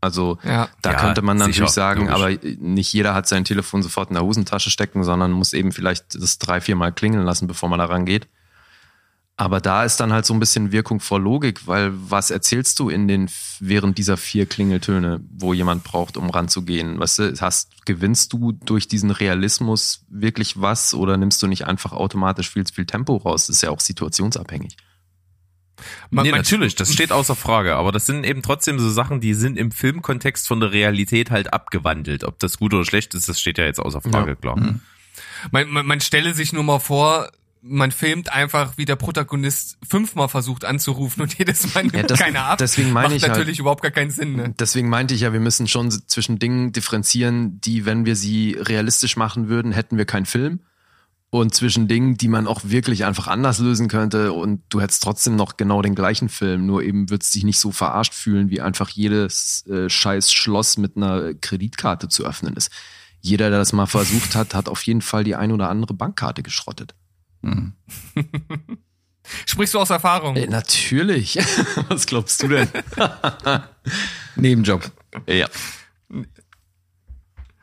Also 0.00 0.38
Ja. 0.44 0.68
da 0.82 0.92
Ja, 0.92 0.98
könnte 0.98 1.22
man 1.22 1.36
natürlich 1.36 1.56
sicher, 1.56 1.68
sagen, 1.68 2.06
logisch. 2.08 2.14
aber 2.14 2.30
nicht 2.58 2.92
jeder 2.92 3.14
hat 3.14 3.28
sein 3.28 3.44
Telefon 3.44 3.82
sofort 3.82 4.08
in 4.10 4.14
der 4.14 4.24
Hosentasche 4.24 4.70
stecken, 4.70 5.04
sondern 5.04 5.30
muss 5.32 5.52
eben 5.52 5.72
vielleicht 5.72 6.14
das 6.20 6.38
drei, 6.38 6.60
vier 6.60 6.76
Mal 6.76 6.92
klingeln 6.92 7.24
lassen, 7.24 7.46
bevor 7.46 7.68
man 7.68 7.78
da 7.78 7.84
rangeht. 7.86 8.28
Aber 9.40 9.58
da 9.62 9.84
ist 9.84 9.96
dann 10.00 10.12
halt 10.12 10.26
so 10.26 10.34
ein 10.34 10.38
bisschen 10.38 10.70
Wirkung 10.70 11.00
vor 11.00 11.18
Logik, 11.18 11.66
weil 11.66 11.92
was 11.94 12.30
erzählst 12.30 12.78
du 12.78 12.90
in 12.90 13.08
den 13.08 13.30
während 13.58 13.96
dieser 13.96 14.18
vier 14.18 14.44
Klingeltöne, 14.44 15.22
wo 15.30 15.54
jemand 15.54 15.82
braucht, 15.82 16.18
um 16.18 16.28
ranzugehen? 16.28 17.00
Weißt 17.00 17.18
du, 17.20 17.34
hast, 17.40 17.86
gewinnst 17.86 18.34
du 18.34 18.52
durch 18.52 18.86
diesen 18.86 19.10
Realismus 19.10 20.04
wirklich 20.10 20.60
was 20.60 20.92
oder 20.92 21.16
nimmst 21.16 21.42
du 21.42 21.46
nicht 21.46 21.66
einfach 21.66 21.92
automatisch 21.92 22.50
viel 22.50 22.66
zu 22.66 22.74
viel 22.74 22.84
Tempo 22.84 23.16
raus? 23.16 23.46
Das 23.46 23.56
ist 23.56 23.62
ja 23.62 23.70
auch 23.70 23.80
situationsabhängig. 23.80 24.76
Man- 26.10 26.26
nee, 26.26 26.32
natürlich, 26.32 26.74
das 26.74 26.92
steht 26.92 27.10
außer 27.10 27.34
Frage. 27.34 27.76
Aber 27.76 27.92
das 27.92 28.04
sind 28.04 28.24
eben 28.26 28.42
trotzdem 28.42 28.78
so 28.78 28.90
Sachen, 28.90 29.22
die 29.22 29.32
sind 29.32 29.56
im 29.56 29.70
Filmkontext 29.70 30.46
von 30.48 30.60
der 30.60 30.72
Realität 30.72 31.30
halt 31.30 31.54
abgewandelt. 31.54 32.24
Ob 32.24 32.38
das 32.40 32.58
gut 32.58 32.74
oder 32.74 32.84
schlecht 32.84 33.14
ist, 33.14 33.26
das 33.30 33.40
steht 33.40 33.56
ja 33.56 33.64
jetzt 33.64 33.80
außer 33.80 34.02
Frage, 34.02 34.32
Ja. 34.32 34.36
klar. 34.36 34.74
Man, 35.50 35.70
man, 35.70 35.86
man 35.86 36.00
stelle 36.02 36.34
sich 36.34 36.52
nur 36.52 36.62
mal 36.62 36.78
vor, 36.78 37.30
man 37.62 37.90
filmt 37.92 38.32
einfach, 38.32 38.78
wie 38.78 38.84
der 38.86 38.96
Protagonist 38.96 39.76
fünfmal 39.86 40.28
versucht 40.28 40.64
anzurufen 40.64 41.22
und 41.22 41.34
jedes 41.38 41.74
Mal 41.74 41.82
nimmt 41.82 41.94
Ja, 41.94 42.02
das- 42.04 42.18
keiner 42.18 42.44
ab. 42.44 42.58
deswegen 42.58 42.92
meine 42.92 43.08
Macht 43.08 43.16
ich 43.16 43.22
halt- 43.24 43.32
natürlich 43.32 43.58
überhaupt 43.58 43.82
gar 43.82 43.90
keinen 43.90 44.10
Sinn. 44.10 44.34
Ne? 44.36 44.54
Deswegen 44.58 44.88
meinte 44.88 45.14
ich 45.14 45.20
ja, 45.20 45.32
wir 45.32 45.40
müssen 45.40 45.68
schon 45.68 45.90
zwischen 45.90 46.38
Dingen 46.38 46.72
differenzieren, 46.72 47.60
die, 47.60 47.84
wenn 47.84 48.06
wir 48.06 48.16
sie 48.16 48.56
realistisch 48.58 49.16
machen 49.16 49.48
würden, 49.48 49.72
hätten 49.72 49.96
wir 49.98 50.04
keinen 50.06 50.26
Film. 50.26 50.60
Und 51.32 51.54
zwischen 51.54 51.86
Dingen, 51.86 52.16
die 52.16 52.26
man 52.26 52.48
auch 52.48 52.62
wirklich 52.64 53.04
einfach 53.04 53.28
anders 53.28 53.60
lösen 53.60 53.86
könnte 53.86 54.32
und 54.32 54.62
du 54.68 54.80
hättest 54.80 55.02
trotzdem 55.04 55.36
noch 55.36 55.56
genau 55.56 55.80
den 55.80 55.94
gleichen 55.94 56.28
Film, 56.28 56.66
nur 56.66 56.82
eben 56.82 57.08
würdest 57.08 57.32
dich 57.36 57.44
nicht 57.44 57.60
so 57.60 57.70
verarscht 57.70 58.14
fühlen, 58.14 58.50
wie 58.50 58.60
einfach 58.60 58.88
jedes 58.88 59.64
äh, 59.68 59.88
scheiß 59.88 60.32
Schloss 60.32 60.76
mit 60.76 60.96
einer 60.96 61.34
Kreditkarte 61.34 62.08
zu 62.08 62.24
öffnen 62.26 62.54
ist. 62.56 62.72
Jeder, 63.20 63.48
der 63.50 63.60
das 63.60 63.72
mal 63.72 63.86
versucht 63.86 64.34
hat, 64.34 64.54
hat 64.54 64.68
auf 64.68 64.82
jeden 64.82 65.02
Fall 65.02 65.22
die 65.22 65.36
ein 65.36 65.52
oder 65.52 65.68
andere 65.68 65.94
Bankkarte 65.94 66.42
geschrottet. 66.42 66.94
Mhm. 67.42 67.74
Sprichst 69.46 69.74
du 69.74 69.78
aus 69.78 69.90
Erfahrung? 69.90 70.36
Äh, 70.36 70.46
natürlich. 70.46 71.36
Was 71.88 72.06
glaubst 72.06 72.42
du 72.42 72.48
denn? 72.48 72.68
Nebenjob. 74.36 74.90
ja. 75.26 75.46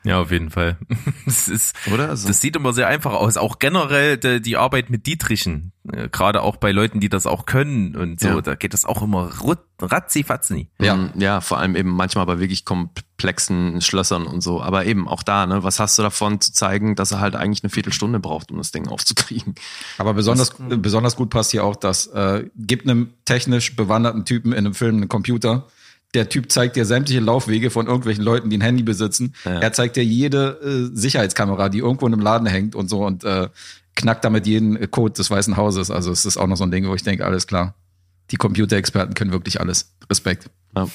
Ja, 0.08 0.22
auf 0.22 0.32
jeden 0.32 0.50
Fall. 0.50 0.78
Das 1.26 1.48
ist, 1.50 1.76
Oder? 1.94 2.10
Also, 2.10 2.28
das 2.30 2.40
sieht 2.40 2.56
immer 2.56 2.72
sehr 2.72 2.88
einfach 2.88 3.12
aus. 3.14 3.36
Auch 3.36 3.60
generell 3.60 4.18
die, 4.18 4.42
die 4.42 4.56
Arbeit 4.56 4.90
mit 4.90 5.06
Dietrichen, 5.08 5.74
äh, 5.92 6.08
gerade 6.10 6.42
auch 6.42 6.56
bei 6.56 6.72
Leuten, 6.72 7.00
die 7.02 7.10
das 7.10 7.26
auch 7.26 7.46
können 7.46 7.96
und 7.98 8.20
so, 8.22 8.28
Ja. 8.30 8.42
da 8.42 8.56
geht 8.56 8.74
das 8.74 8.86
auch 8.86 9.02
immer 9.02 9.30
rut- 9.42 9.60
ratzi-fatzi. 9.82 10.70
Ja. 10.80 11.10
Ja. 11.16 11.42
vor 11.42 11.58
allem 11.60 11.76
eben 11.76 11.90
manchmal 11.90 12.26
bei 12.26 12.40
wirklich 12.40 12.64
komplexen 12.66 13.82
Schlössern 13.82 14.26
und 14.26 14.42
so. 14.42 14.62
Aber 14.62 14.86
eben 14.86 15.08
auch 15.08 15.24
da, 15.24 15.46
ne, 15.46 15.64
was 15.64 15.80
hast 15.80 15.98
du 15.98 16.04
davon 16.04 16.40
zu 16.40 16.54
zeigen, 16.54 16.96
dass 16.96 17.12
er 17.12 17.20
halt 17.20 17.36
eigentlich 17.36 17.64
eine 17.64 17.70
Viertelstunde 17.70 18.20
braucht, 18.20 18.52
um 18.52 18.58
das 18.58 18.72
Ding 18.72 18.88
aufzukriegen? 18.88 19.56
Aber 19.98 20.14
besonders, 20.14 20.52
äh, 20.70 20.78
besonders 20.78 21.16
gut 21.16 21.30
passt 21.30 21.52
hier 21.52 21.64
auch, 21.66 21.76
dass 21.76 22.08
äh, 22.08 22.46
gibt 22.56 22.88
einem 22.88 23.10
technisch 23.26 23.76
bewanderten 23.76 24.24
Typen 24.26 24.52
in 24.54 24.60
einem 24.60 24.74
Film 24.74 24.96
einen 24.98 25.10
Computer. 25.10 25.68
Der 26.14 26.30
Typ 26.30 26.52
zeigt 26.52 26.76
dir 26.76 26.86
sämtliche 26.86 27.20
Laufwege 27.20 27.70
von 27.70 27.88
irgendwelchen 27.88 28.24
Leuten, 28.24 28.50
die 28.50 28.58
ein 28.58 28.62
Handy 28.62 28.84
besitzen. 28.84 29.36
Ja. 29.44 29.60
Er 29.60 29.74
zeigt 29.74 29.98
dir 29.98 30.06
jede 30.06 30.90
äh, 30.92 30.96
Sicherheitskamera, 30.96 31.70
die 31.70 31.80
irgendwo 31.80 32.08
in 32.08 32.14
einem 32.14 32.22
Laden 32.22 32.48
hängt 32.48 32.76
und 32.76 32.90
so 32.90 33.06
und 33.06 33.24
äh, 33.24 33.50
knackt 33.96 34.24
damit 34.24 34.48
jeden 34.48 34.78
äh, 34.78 34.88
Code 34.88 35.14
des 35.14 35.30
Weißen 35.30 35.58
Hauses. 35.58 35.92
Also 35.92 36.12
es 36.12 36.26
ist 36.26 36.38
auch 36.38 36.48
noch 36.48 36.56
so 36.56 36.64
ein 36.64 36.72
Ding, 36.72 36.88
wo 36.88 36.96
ich 36.96 37.04
denke, 37.04 37.26
alles 37.26 37.46
klar. 37.46 37.76
Die 38.32 38.38
Computerexperten 38.38 39.16
können 39.16 39.32
wirklich 39.32 39.60
alles. 39.60 39.94
Respekt. 40.10 40.50
Ja. 40.76 40.88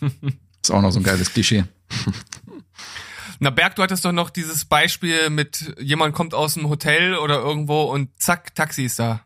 Ist 0.62 0.70
auch 0.70 0.82
noch 0.82 0.90
so 0.90 0.98
ein 0.98 1.04
geiles 1.04 1.32
Klischee. 1.32 1.64
Na, 3.38 3.50
Berg, 3.50 3.76
du 3.76 3.82
hattest 3.82 4.04
doch 4.04 4.12
noch 4.12 4.30
dieses 4.30 4.64
Beispiel 4.64 5.30
mit 5.30 5.74
jemand 5.78 6.14
kommt 6.14 6.34
aus 6.34 6.54
dem 6.54 6.68
Hotel 6.68 7.14
oder 7.16 7.36
irgendwo 7.36 7.82
und 7.84 8.08
zack, 8.20 8.54
Taxi 8.54 8.84
ist 8.84 8.98
da. 8.98 9.20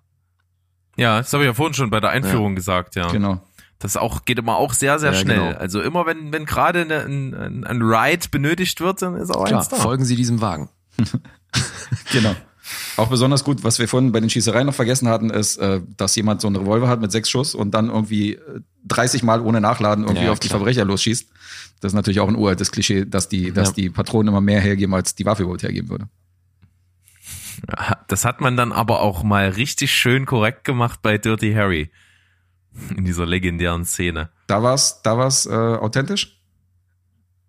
Ja, 0.96 1.18
das 1.18 1.32
habe 1.32 1.44
ich 1.44 1.48
ja 1.48 1.54
vorhin 1.54 1.74
schon 1.74 1.90
bei 1.90 2.00
der 2.00 2.10
Einführung 2.10 2.54
gesagt, 2.54 2.96
ja. 2.96 3.10
Genau. 3.10 3.40
Das 3.80 3.96
auch 3.96 4.24
geht 4.26 4.38
immer 4.38 4.56
auch 4.56 4.72
sehr, 4.74 4.98
sehr 4.98 5.12
Ja, 5.12 5.18
schnell. 5.18 5.38
genau. 5.38 5.58
Also 5.58 5.80
immer 5.80 6.06
wenn, 6.06 6.32
wenn 6.32 6.44
gerade 6.44 6.82
eine- 6.82 7.00
ein, 7.04 7.34
ein, 7.34 7.64
ein 7.64 7.82
Ride 7.82 8.28
benötigt 8.30 8.80
wird, 8.80 9.02
dann 9.02 9.16
ist 9.16 9.30
auch 9.34 9.46
Klar, 9.46 9.60
eins 9.60 9.68
da. 9.70 9.76
folgen 9.76 10.04
Sie 10.04 10.14
diesem 10.16 10.40
Wagen. 10.40 10.68
Genau. 12.12 12.34
Auch 12.96 13.08
besonders 13.08 13.42
gut, 13.42 13.64
was 13.64 13.78
wir 13.80 13.88
vorhin 13.88 14.12
bei 14.12 14.20
den 14.20 14.30
Schießereien 14.30 14.66
noch 14.66 14.74
vergessen 14.74 15.08
hatten, 15.08 15.30
ist, 15.30 15.56
äh, 15.56 15.80
dass 15.96 16.14
jemand 16.14 16.40
so 16.40 16.46
einen 16.46 16.54
Revolver 16.56 16.86
hat 16.88 17.00
mit 17.00 17.10
sechs 17.10 17.28
Schuss 17.28 17.54
und 17.56 17.72
dann 17.72 17.88
irgendwie 17.88 18.34
äh, 18.34 18.60
30 18.84 19.22
Mal 19.24 19.40
ohne 19.40 19.60
Nachladen 19.60 20.04
irgendwie 20.04 20.26
Ja, 20.26 20.32
auf 20.32 20.38
die. 20.38 20.48
Verbrecher 20.48 20.84
losschießt. 20.84 21.28
Das 21.80 21.90
ist 21.92 21.96
natürlich 21.96 22.20
auch 22.20 22.28
ein 22.28 22.36
uraltes 22.36 22.70
Klischee, 22.70 23.06
dass 23.06 23.28
die, 23.28 23.50
dass 23.52 23.68
Ja. 23.70 23.74
die 23.74 23.90
Patronen 23.90 24.28
immer 24.28 24.40
mehr 24.40 24.60
hergeben, 24.60 24.94
als 24.94 25.14
die 25.16 25.24
Waffe 25.24 25.42
überhaupt 25.42 25.62
hergeben 25.64 25.88
würde. 25.88 26.06
Das 28.08 28.24
hat 28.24 28.40
man 28.40 28.56
dann 28.56 28.72
aber 28.72 29.00
auch 29.00 29.22
mal 29.22 29.48
richtig 29.48 29.92
schön 29.92 30.24
korrekt 30.26 30.64
gemacht 30.64 31.00
bei 31.02 31.18
Dirty 31.18 31.52
Harry. 31.54 31.90
In 32.96 33.04
dieser 33.04 33.26
legendären 33.26 33.84
Szene. 33.84 34.30
Da 34.46 34.62
war's, 34.62 35.02
da 35.02 35.18
war's 35.18 35.46
äh, 35.46 35.50
authentisch. 35.50 36.40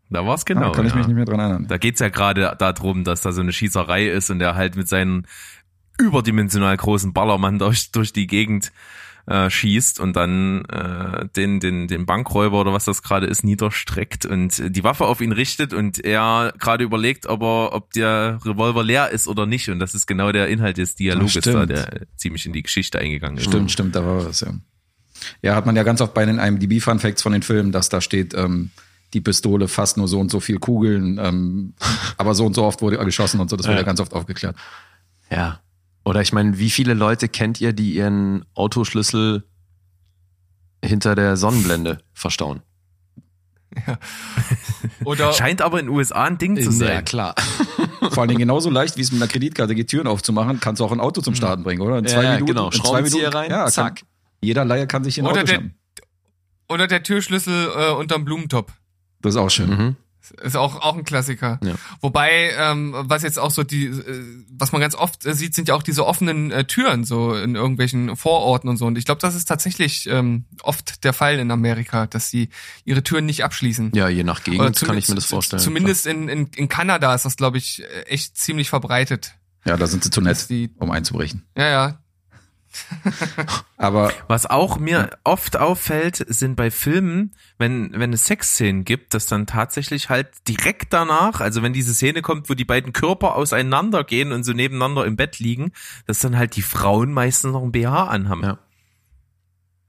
Da 0.10 0.26
war's 0.26 0.44
genau. 0.46 0.70
ah, 0.70 0.72
kann 0.72 0.86
ich 0.86 0.92
ja. 0.92 0.98
mich 0.98 1.08
nicht 1.08 1.16
mehr 1.16 1.26
dran 1.26 1.40
erinnern. 1.40 1.68
Da 1.68 1.78
geht's 1.78 2.02
ja 2.02 2.10
gerade 2.10 2.56
darum, 2.60 3.04
dass 3.04 3.22
da 3.22 3.32
so 3.32 3.42
eine 3.42 3.54
Schießerei 3.54 4.08
ist 4.08 4.30
und 4.30 4.42
er 4.42 4.56
halt 4.56 4.76
mit 4.76 4.90
seinen 4.90 5.26
überdimensional 5.98 6.76
großen 6.76 7.14
Ballermann 7.14 7.60
durch, 7.60 7.92
durch 7.92 8.12
die 8.12 8.28
Gegend 8.28 8.72
äh, 9.28 9.50
schießt 9.50 10.00
und 10.00 10.16
dann 10.16 10.66
äh, 10.66 11.28
den, 11.36 11.60
den, 11.60 11.88
den 11.88 12.06
Bankräuber 12.06 12.60
oder 12.60 12.74
was 12.74 12.86
das 12.86 13.04
gerade 13.04 13.28
ist, 13.28 13.44
niederstreckt 13.44 14.26
und 14.26 14.76
die 14.76 14.84
Waffe 14.84 15.06
auf 15.06 15.22
ihn 15.22 15.32
richtet 15.32 15.74
und 15.74 16.04
er 16.04 16.54
gerade 16.58 16.84
überlegt, 16.84 17.28
ob 17.28 17.44
er, 17.44 17.74
ob 17.74 17.94
der 17.94 18.40
Revolver 18.44 18.84
leer 18.84 19.10
ist 19.12 19.28
oder 19.28 19.46
nicht. 19.46 19.70
Und 19.70 19.80
das 19.80 19.94
ist 19.94 20.08
genau 20.08 20.32
der 20.32 20.48
Inhalt 20.48 20.78
des 20.78 20.96
Dialoges 20.96 21.48
Ach, 21.48 21.54
da, 21.54 21.66
der 21.66 22.08
ziemlich 22.18 22.46
in 22.46 22.54
die 22.54 22.64
Geschichte 22.64 23.00
eingegangen 23.00 23.38
ist. 23.38 23.46
Stimmt, 23.46 23.72
stimmt, 23.72 23.96
da 23.96 24.06
war 24.06 24.26
was, 24.26 24.42
ja. 24.42 24.54
Ja, 25.42 25.56
hat 25.56 25.66
man 25.66 25.76
ja 25.76 25.84
ganz 25.84 26.02
oft 26.02 26.14
bei 26.14 26.26
den 26.26 26.40
IMDb-Fun 26.40 27.00
Facts 27.00 27.22
von 27.22 27.32
den 27.34 27.44
Filmen, 27.44 27.72
dass 27.72 27.90
da 27.90 28.02
steht, 28.02 28.34
ähm, 28.34 28.72
die 29.14 29.22
Pistole 29.22 29.68
fasst 29.68 29.98
nur 29.98 30.08
so 30.08 30.20
und 30.20 30.32
so 30.32 30.40
viel 30.40 30.58
Kugeln, 30.60 31.20
ähm, 31.22 31.74
aber 32.18 32.34
so 32.34 32.46
und 32.46 32.54
so 32.56 32.64
oft 32.64 32.82
wurde 32.82 32.98
geschossen 33.04 33.40
und 33.40 33.50
so, 33.50 33.56
das 33.58 33.66
wird 33.68 33.76
ja 33.76 33.82
Ja. 33.82 33.86
ganz 33.86 34.00
oft 34.00 34.14
aufgeklärt. 34.14 34.56
Ja. 35.30 35.60
Oder 36.04 36.22
ich 36.22 36.34
meine, 36.34 36.58
wie 36.58 36.70
viele 36.70 36.94
Leute 36.94 37.28
kennt 37.28 37.62
ihr, 37.62 37.74
die 37.74 37.94
ihren 37.94 38.44
Autoschlüssel 38.56 39.44
hinter 40.84 41.14
der 41.16 41.38
Sonnenblende 41.38 42.00
verstauen? 42.14 42.62
Oder 45.06 45.32
Scheint 45.34 45.62
aber 45.62 45.80
in 45.80 45.86
den 45.88 45.96
USA 45.96 46.26
ein 46.26 46.38
Ding 46.38 46.62
zu 46.62 46.72
sein. 46.72 46.90
Ja, 46.90 47.02
klar. 47.02 47.36
Vor 48.10 48.20
allen 48.20 48.28
Dingen 48.30 48.40
genauso 48.40 48.70
leicht, 48.70 48.98
wie 48.98 49.02
es 49.02 49.12
mit 49.12 49.22
einer 49.22 49.32
Kreditkarte 49.32 49.76
geht, 49.76 49.90
Türen 49.90 50.08
aufzumachen, 50.08 50.60
kannst 50.60 50.80
du 50.80 50.86
auch 50.86 50.92
ein 50.92 51.00
Auto 51.00 51.22
zum 51.22 51.36
Starten 51.36 51.64
bringen, 51.64 51.82
oder? 51.82 52.00
In 52.00 52.06
zwei 52.08 52.18
Ja, 52.18 52.24
ja, 52.24 52.32
Minuten, 52.34 52.48
genau. 52.54 52.66
in 52.72 52.84
zwei 52.84 53.02
Minuten, 53.02 53.26
rein, 53.28 53.50
ja, 53.52 53.68
zack. 53.68 53.98
Kann, 53.98 54.08
jeder 54.42 54.66
Laie 54.66 54.88
kann 54.88 55.04
sich 55.04 55.20
Oder 55.22 55.30
Auto 55.32 55.40
der- 55.44 55.48
schnappen. 55.48 55.76
oder 56.70 56.88
der 56.88 57.04
Türschlüssel 57.04 57.70
äh, 57.76 57.92
unterm 57.94 58.26
Blumentopf. 58.26 58.72
Das 59.22 59.36
ist 59.36 59.40
auch 59.40 59.50
schön. 59.50 59.70
Mhm. 59.70 59.96
Ist 60.44 60.56
auch, 60.56 60.82
auch 60.82 60.96
ein 60.96 61.04
Klassiker. 61.04 61.60
Ja. 61.64 61.74
Wobei, 62.00 62.52
ähm, 62.56 62.94
was 62.96 63.24
jetzt 63.24 63.40
auch 63.40 63.50
so 63.50 63.64
die, 63.64 63.86
äh, 63.88 64.24
was 64.52 64.72
man 64.72 64.80
ganz 64.80 64.94
oft 64.94 65.26
äh, 65.26 65.34
sieht, 65.34 65.56
sind 65.56 65.68
ja 65.68 65.74
auch 65.74 65.82
diese 65.82 66.06
offenen 66.06 66.52
äh, 66.52 66.64
Türen 66.64 67.04
so 67.06 67.34
in 67.36 67.56
irgendwelchen 67.56 68.16
Vororten 68.16 68.70
und 68.70 68.78
so. 68.78 68.86
Und 68.86 69.00
ich 69.00 69.06
glaube, 69.06 69.20
das 69.20 69.34
ist 69.34 69.46
tatsächlich 69.46 70.08
ähm, 70.08 70.46
oft 70.62 71.04
der 71.04 71.14
Fall 71.14 71.40
in 71.40 71.50
Amerika, 71.50 72.06
dass 72.06 72.30
sie 72.30 72.50
ihre 72.86 73.02
Türen 73.04 73.26
nicht 73.26 73.44
abschließen. 73.44 73.92
Ja, 73.96 74.10
je 74.10 74.24
nach 74.24 74.44
Gegend 74.44 74.80
kann 74.80 74.96
ich 74.98 75.10
mir 75.10 75.16
das 75.16 75.26
vorstellen. 75.26 75.62
Zumindest 75.62 76.06
in, 76.06 76.30
in, 76.30 76.48
in 76.56 76.70
Kanada 76.70 77.16
ist 77.16 77.26
das, 77.26 77.36
glaube 77.36 77.58
ich, 77.58 77.84
echt 78.06 78.38
ziemlich 78.38 78.70
verbreitet. 78.70 79.34
Ja, 79.66 79.76
da 79.76 79.88
sind 79.88 80.04
sie 80.04 80.12
zu 80.12 80.22
nett, 80.22 80.50
die, 80.50 80.70
um 80.78 80.92
einzubrechen. 80.92 81.44
ja, 81.58 81.68
ja. 81.68 82.01
Aber 83.78 84.12
Was 84.28 84.46
auch 84.46 84.78
mir 84.78 85.10
oft 85.24 85.58
auffällt, 85.58 86.24
sind 86.28 86.56
bei 86.56 86.72
Filmen, 86.72 87.34
wenn, 87.58 87.92
wenn 87.94 88.14
es 88.14 88.26
Sexszenen 88.26 88.86
gibt, 88.86 89.14
dass 89.14 89.26
dann 89.26 89.48
tatsächlich 89.48 90.10
halt 90.10 90.30
direkt 90.48 90.94
danach, 90.94 91.42
also 91.42 91.62
wenn 91.64 91.74
diese 91.74 91.94
Szene 91.94 92.22
kommt, 92.22 92.50
wo 92.50 92.54
die 92.54 92.66
beiden 92.66 92.94
Körper 92.94 93.36
auseinandergehen 93.36 94.32
und 94.32 94.44
so 94.44 94.54
nebeneinander 94.54 95.06
im 95.06 95.16
Bett 95.16 95.40
liegen, 95.40 95.72
dass 96.08 96.20
dann 96.20 96.38
halt 96.38 96.56
die 96.56 96.62
Frauen 96.62 97.12
meistens 97.14 97.52
noch 97.54 97.64
ein 97.64 97.72
BH 97.72 98.06
anhaben. 98.08 98.44
Ja. 98.44 98.60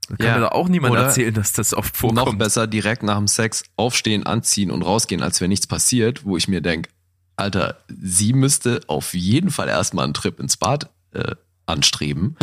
Da 0.09 0.15
kann 0.17 0.25
Ja. 0.27 0.33
mir 0.35 0.41
da 0.41 0.47
auch 0.49 0.67
niemand 0.67 0.91
Oder 0.93 1.03
erzählen, 1.05 1.33
dass 1.33 1.53
das 1.53 1.73
oft 1.73 1.93
Noch 2.03 2.13
vorkommt. 2.15 2.39
besser 2.39 2.67
direkt 2.67 3.03
nach 3.03 3.17
dem 3.17 3.27
Sex 3.27 3.63
aufstehen, 3.77 4.25
anziehen 4.25 4.69
und 4.71 4.81
rausgehen, 4.81 5.21
als 5.23 5.39
wenn 5.39 5.49
nichts 5.49 5.65
passiert, 5.67 6.25
wo 6.25 6.35
ich 6.35 6.47
mir 6.47 6.61
denk, 6.61 6.89
Alter, 7.35 7.77
sie 7.87 8.33
müsste 8.33 8.81
auf 8.87 9.13
jeden 9.13 9.49
Fall 9.49 9.69
erstmal 9.69 10.03
einen 10.05 10.13
Trip 10.13 10.39
ins 10.39 10.57
Bad 10.57 10.89
äh, 11.13 11.35
anstreben, 11.65 12.35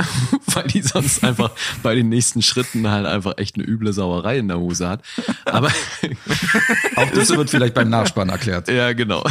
weil 0.46 0.66
die 0.68 0.82
sonst 0.82 1.24
einfach 1.24 1.50
bei 1.82 1.94
den 1.94 2.08
nächsten 2.08 2.42
Schritten 2.42 2.88
halt 2.88 3.06
einfach 3.06 3.34
echt 3.36 3.56
eine 3.56 3.64
üble 3.64 3.92
Sauerei 3.92 4.38
in 4.38 4.48
der 4.48 4.58
Hose 4.58 4.88
hat. 4.88 5.02
Aber 5.44 5.68
Auch 6.96 7.10
das 7.10 7.30
wird 7.30 7.50
vielleicht 7.50 7.74
beim 7.74 7.90
Nachspann 7.90 8.28
erklärt. 8.28 8.68
ja, 8.68 8.92
genau. 8.92 9.24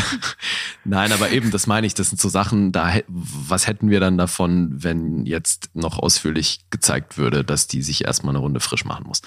Nein, 0.83 1.11
aber 1.11 1.31
eben, 1.31 1.51
das 1.51 1.67
meine 1.67 1.87
ich, 1.87 1.93
das 1.93 2.09
sind 2.09 2.19
so 2.19 2.29
Sachen, 2.29 2.71
da 2.71 2.93
was 3.07 3.67
hätten 3.67 3.89
wir 3.89 3.99
dann 3.99 4.17
davon, 4.17 4.71
wenn 4.83 5.25
jetzt 5.25 5.69
noch 5.73 5.99
ausführlich 5.99 6.61
gezeigt 6.69 7.17
würde, 7.17 7.43
dass 7.43 7.67
die 7.67 7.81
sich 7.81 8.05
erstmal 8.05 8.33
eine 8.33 8.39
Runde 8.39 8.59
frisch 8.59 8.85
machen 8.85 9.05
muss. 9.07 9.21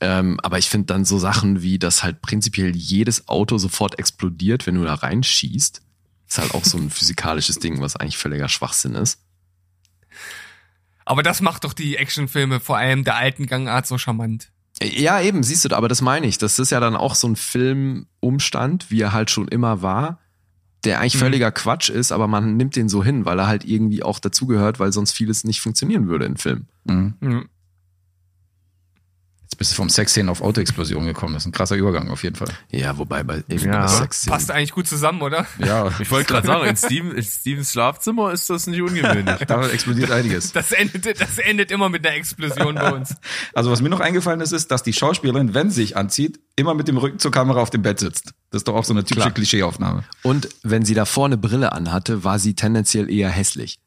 Ähm, 0.00 0.40
aber 0.42 0.58
ich 0.58 0.68
finde 0.68 0.86
dann 0.86 1.04
so 1.04 1.18
Sachen 1.18 1.62
wie, 1.62 1.78
dass 1.78 2.02
halt 2.02 2.22
prinzipiell 2.22 2.74
jedes 2.74 3.28
Auto 3.28 3.58
sofort 3.58 3.98
explodiert, 3.98 4.66
wenn 4.66 4.76
du 4.76 4.84
da 4.84 4.94
reinschießt. 4.94 5.82
Ist 6.30 6.38
halt 6.38 6.54
auch 6.54 6.64
so 6.64 6.78
ein 6.78 6.90
physikalisches 6.90 7.58
Ding, 7.58 7.80
was 7.80 7.96
eigentlich 7.96 8.16
völliger 8.16 8.48
Schwachsinn 8.48 8.94
ist. 8.94 9.18
Aber 11.04 11.24
das 11.24 11.40
macht 11.40 11.64
doch 11.64 11.72
die 11.72 11.96
Actionfilme, 11.96 12.60
vor 12.60 12.76
allem 12.76 13.02
der 13.02 13.16
alten 13.16 13.46
Gangart, 13.46 13.88
so 13.88 13.98
charmant. 13.98 14.52
Ja, 14.80 15.20
eben, 15.20 15.42
siehst 15.42 15.64
du, 15.64 15.76
aber 15.76 15.88
das 15.88 16.02
meine 16.02 16.28
ich. 16.28 16.38
Das 16.38 16.60
ist 16.60 16.70
ja 16.70 16.78
dann 16.78 16.94
auch 16.94 17.16
so 17.16 17.26
ein 17.26 17.34
Filmumstand, 17.34 18.92
wie 18.92 19.00
er 19.00 19.12
halt 19.12 19.30
schon 19.30 19.48
immer 19.48 19.82
war, 19.82 20.20
der 20.84 21.00
eigentlich 21.00 21.16
völliger 21.16 21.50
Quatsch 21.50 21.90
ist, 21.90 22.12
aber 22.12 22.28
man 22.28 22.56
nimmt 22.56 22.76
den 22.76 22.88
so 22.88 23.02
hin, 23.02 23.24
weil 23.24 23.40
er 23.40 23.48
halt 23.48 23.64
irgendwie 23.64 24.04
auch 24.04 24.20
dazugehört, 24.20 24.78
weil 24.78 24.92
sonst 24.92 25.12
vieles 25.12 25.42
nicht 25.42 25.60
funktionieren 25.60 26.06
würde 26.06 26.26
in 26.26 26.36
Film. 26.36 26.66
Mhm. 26.84 27.14
Hm. 27.20 27.48
Bist 29.60 29.72
du 29.72 29.76
vom 29.76 29.90
Sexszenen 29.90 30.30
auf 30.30 30.40
Autoexplosion 30.40 31.04
gekommen. 31.04 31.34
Das 31.34 31.42
ist 31.42 31.48
ein 31.48 31.52
krasser 31.52 31.76
Übergang 31.76 32.08
auf 32.08 32.22
jeden 32.22 32.34
Fall. 32.34 32.48
Ja, 32.70 32.96
wobei 32.96 33.22
bei 33.22 33.44
eben 33.46 33.66
Ja. 33.66 33.82
bei 33.82 33.88
Sex 33.88 34.24
Passt 34.24 34.50
eigentlich 34.50 34.72
gut 34.72 34.86
zusammen, 34.86 35.20
oder? 35.20 35.46
Ja, 35.58 35.90
Ich 36.00 36.10
wollte 36.10 36.28
gerade 36.32 36.46
sagen, 36.46 36.64
in, 36.66 36.76
Steven, 36.78 37.12
in 37.14 37.22
Stevens 37.22 37.70
Schlafzimmer 37.72 38.32
ist 38.32 38.48
das 38.48 38.66
nicht 38.66 38.80
ungewöhnlich. 38.80 39.36
da 39.46 39.68
explodiert 39.68 40.12
einiges. 40.12 40.52
Das 40.52 40.72
endet, 40.72 41.20
das 41.20 41.36
endet 41.36 41.70
immer 41.72 41.90
mit 41.90 42.06
einer 42.06 42.16
Explosion 42.16 42.76
bei 42.76 42.90
uns. 42.90 43.14
Also 43.52 43.70
was 43.70 43.82
mir 43.82 43.90
noch 43.90 44.00
eingefallen 44.00 44.40
ist, 44.40 44.52
ist, 44.52 44.70
dass 44.70 44.82
die 44.82 44.94
Schauspielerin, 44.94 45.52
wenn 45.52 45.68
sie 45.68 45.82
sich 45.82 45.94
anzieht, 45.94 46.40
immer 46.56 46.72
mit 46.72 46.88
dem 46.88 46.96
Rücken 46.96 47.18
zur 47.18 47.30
Kamera 47.30 47.60
auf 47.60 47.68
dem 47.68 47.82
Bett 47.82 48.00
sitzt. 48.00 48.32
Das 48.50 48.60
ist 48.60 48.68
doch 48.68 48.74
auch 48.74 48.84
so 48.84 48.94
eine 48.94 49.04
typische. 49.04 49.30
Klischeeaufnahme. 49.30 50.04
Und 50.22 50.48
wenn 50.62 50.86
sie 50.86 50.94
davor 50.94 51.26
eine 51.26 51.36
Brille 51.36 51.72
anhatte, 51.72 52.24
war 52.24 52.38
sie 52.38 52.54
tendenziell 52.54 53.10
eher 53.10 53.28
hässlich. 53.28 53.78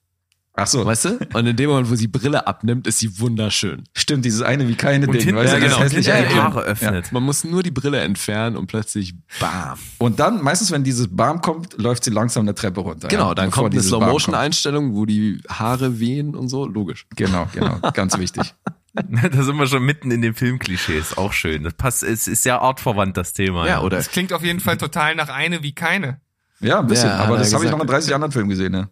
Ach 0.56 0.68
so, 0.68 0.86
Weißt 0.86 1.06
du? 1.06 1.20
Und 1.34 1.48
in 1.48 1.56
dem 1.56 1.70
Moment, 1.72 1.90
wo 1.90 1.96
sie 1.96 2.08
Brille 2.08 2.46
abnimmt, 2.46 2.86
ist 2.86 3.00
sie 3.00 3.20
wunderschön. 3.20 3.86
stimmt, 3.96 4.24
dieses 4.24 4.44
eine 4.44 4.68
wie 4.68 4.76
keine 4.76 5.08
Und 5.08 5.14
Ding, 5.14 5.22
hinten, 5.22 5.36
weißt 5.38 5.54
du, 5.54 5.58
ja, 5.58 5.64
das 5.64 5.72
genau, 5.72 5.84
hässliche 5.84 6.14
hinten 6.14 6.30
die 6.30 6.36
Ende. 6.36 6.44
Haare 6.44 6.62
öffnet. 6.62 7.12
Man 7.12 7.24
muss 7.24 7.44
nur 7.44 7.64
die 7.64 7.72
Brille 7.72 8.00
entfernen 8.02 8.56
und 8.56 8.68
plötzlich 8.68 9.16
bam. 9.40 9.80
Und 9.98 10.20
dann, 10.20 10.44
meistens, 10.44 10.70
wenn 10.72 10.84
dieses 10.84 11.08
Bam 11.10 11.42
kommt, 11.42 11.82
läuft 11.82 12.04
sie 12.04 12.12
langsam 12.12 12.44
eine 12.44 12.54
Treppe 12.54 12.82
runter. 12.82 13.08
Genau, 13.08 13.30
ja, 13.30 13.36
dann 13.36 13.50
kommt 13.50 13.74
eine. 13.74 13.82
Slow-Motion-Einstellung, 13.82 14.94
wo 14.94 15.06
die 15.08 15.42
Haare 15.50 16.00
wehen 16.00 16.36
und 16.36 16.50
so. 16.50 16.66
Logisch. 16.68 17.08
Genau, 17.16 17.48
genau, 17.54 17.80
ganz 17.94 18.18
wichtig. 18.18 18.54
Da 18.94 19.42
sind 19.42 19.56
wir 19.58 19.66
schon 19.66 19.84
mitten 19.84 20.12
in 20.12 20.22
den 20.22 20.36
Filmklischees. 20.36 21.18
Auch 21.18 21.34
schön. 21.34 21.64
Das 21.64 21.74
passt, 21.74 22.04
es 22.04 22.28
ist 22.28 22.44
sehr 22.44 22.62
artverwandt, 22.62 23.18
das 23.18 23.34
Thema. 23.34 23.66
Ja, 23.68 23.82
oder 23.82 23.98
Das 23.98 24.12
klingt 24.12 24.32
auf 24.32 24.44
jeden 24.44 24.60
Fall 24.60 24.78
total 24.78 25.16
nach 25.16 25.30
eine 25.30 25.64
wie 25.64 25.74
keine. 25.74 26.22
Ja, 26.60 26.80
ein 26.80 26.86
bisschen, 26.86 27.10
Ja, 27.10 27.16
aber 27.18 27.38
er 27.38 27.40
das 27.40 27.56
habe 27.56 27.66
ich 27.66 27.72
noch 27.72 27.80
in 27.82 27.88
30 27.88 28.14
anderen 28.14 28.32
Filmen 28.32 28.50
gesehen, 28.50 28.72
ne? 28.72 28.90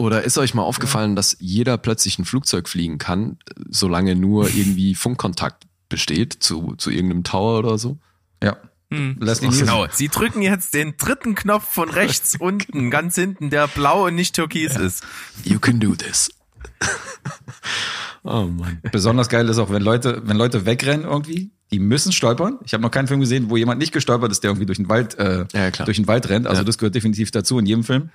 Oder 0.00 0.24
ist 0.24 0.38
euch 0.38 0.54
mal 0.54 0.62
aufgefallen, 0.62 1.14
dass 1.14 1.36
jeder 1.40 1.76
plötzlich 1.76 2.18
ein 2.18 2.24
Flugzeug 2.24 2.68
fliegen 2.68 2.96
kann, 2.98 3.36
solange 3.68 4.16
nur 4.16 4.48
irgendwie 4.54 4.94
Funkkontakt 4.94 5.64
besteht 5.88 6.32
zu, 6.40 6.74
zu 6.78 6.90
irgendeinem 6.90 7.24
Tower 7.24 7.58
oder 7.58 7.76
so? 7.78 7.98
Ja. 8.42 8.56
Hm. 8.90 9.16
Lass 9.20 9.42
ihn 9.42 9.50
Genau. 9.50 9.86
Sie 9.92 10.08
drücken 10.08 10.42
jetzt 10.42 10.74
den 10.74 10.94
dritten 10.96 11.34
Knopf 11.34 11.72
von 11.72 11.90
rechts 12.02 12.36
unten, 12.38 12.90
ganz 12.90 13.14
hinten, 13.14 13.50
der 13.50 13.68
blau 13.68 14.06
und 14.06 14.14
nicht 14.14 14.34
türkis 14.34 14.76
ist. 14.76 15.04
You 15.44 15.58
can 15.58 15.78
do 15.80 15.94
this. 15.94 16.30
oh 18.24 18.46
Mann. 18.46 18.80
Besonders 18.90 19.28
geil 19.28 19.48
ist 19.48 19.58
auch, 19.58 19.70
wenn 19.70 19.82
Leute, 19.82 20.22
wenn 20.24 20.36
Leute 20.36 20.66
wegrennen 20.66 21.04
irgendwie, 21.04 21.50
die 21.70 21.78
müssen 21.78 22.10
stolpern. 22.12 22.58
Ich 22.64 22.72
habe 22.72 22.82
noch 22.82 22.90
keinen 22.90 23.06
Film 23.06 23.20
gesehen, 23.20 23.50
wo 23.50 23.56
jemand 23.56 23.78
nicht 23.80 23.92
gestolpert 23.92 24.32
ist, 24.32 24.42
der 24.42 24.50
irgendwie 24.50 24.66
durch 24.66 24.78
den 24.78 24.88
Wald, 24.88 25.18
äh, 25.18 25.44
Ja, 25.52 25.70
durch 25.84 25.98
den 25.98 26.08
Wald 26.08 26.28
rennt. 26.28 26.46
Also 26.46 26.62
Ja. 26.62 26.64
das 26.64 26.78
gehört 26.78 26.94
definitiv 26.94 27.30
dazu 27.30 27.58
in 27.58 27.66
jedem 27.66 27.84
Film. 27.84 28.10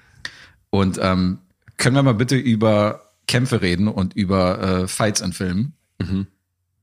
Und 0.72 1.00
ähm, 1.02 1.40
können 1.78 1.96
wir 1.96 2.04
mal 2.04 2.14
bitte 2.14 2.36
über 2.36 3.12
Kämpfe 3.28 3.62
reden 3.62 3.88
und 3.88 4.14
über 4.14 4.62
äh, 4.84 4.88
Fights 4.88 5.22
in 5.22 5.34
Filmen? 5.34 5.74
Mhm. 6.00 6.28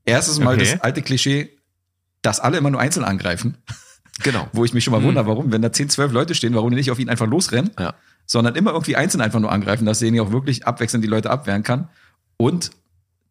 Erstes 0.05 0.39
Mal 0.41 0.55
Okay. 0.55 0.71
das 0.73 0.81
alte 0.81 1.03
Klischee, 1.03 1.51
dass 2.23 2.41
alle 2.41 2.59
immer 2.59 2.71
nur 2.71 2.81
einzeln 2.81 3.05
angreifen, 3.05 3.57
Genau. 4.23 4.49
wo 4.53 4.65
ich 4.65 4.75
mich 4.75 4.85
schon 4.85 4.93
mal 4.93 5.03
wundere, 5.03 5.27
warum, 5.27 5.53
wenn 5.53 5.63
da 5.63 5.73
10, 5.73 5.89
12 5.91 6.13
Leute 6.13 6.35
stehen, 6.35 6.55
warum 6.55 6.71
die 6.71 6.77
nicht 6.77 6.91
auf 6.91 6.99
ihn 6.99 7.09
einfach 7.09 7.27
losrennen, 7.27 7.71
Ja. 7.79 7.95
sondern 8.27 8.55
immer 8.55 8.73
irgendwie 8.73 8.97
einzeln 8.97 9.21
einfach 9.21 9.41
nur 9.41 9.53
angreifen, 9.53 9.87
dass 9.87 10.01
ja 10.01 10.23
auch 10.23 10.33
wirklich 10.33 10.67
abwechselnd 10.67 11.05
die 11.05 11.09
Leute 11.09 11.31
abwehren 11.31 11.63
kann. 11.63 11.89
Und 12.37 12.71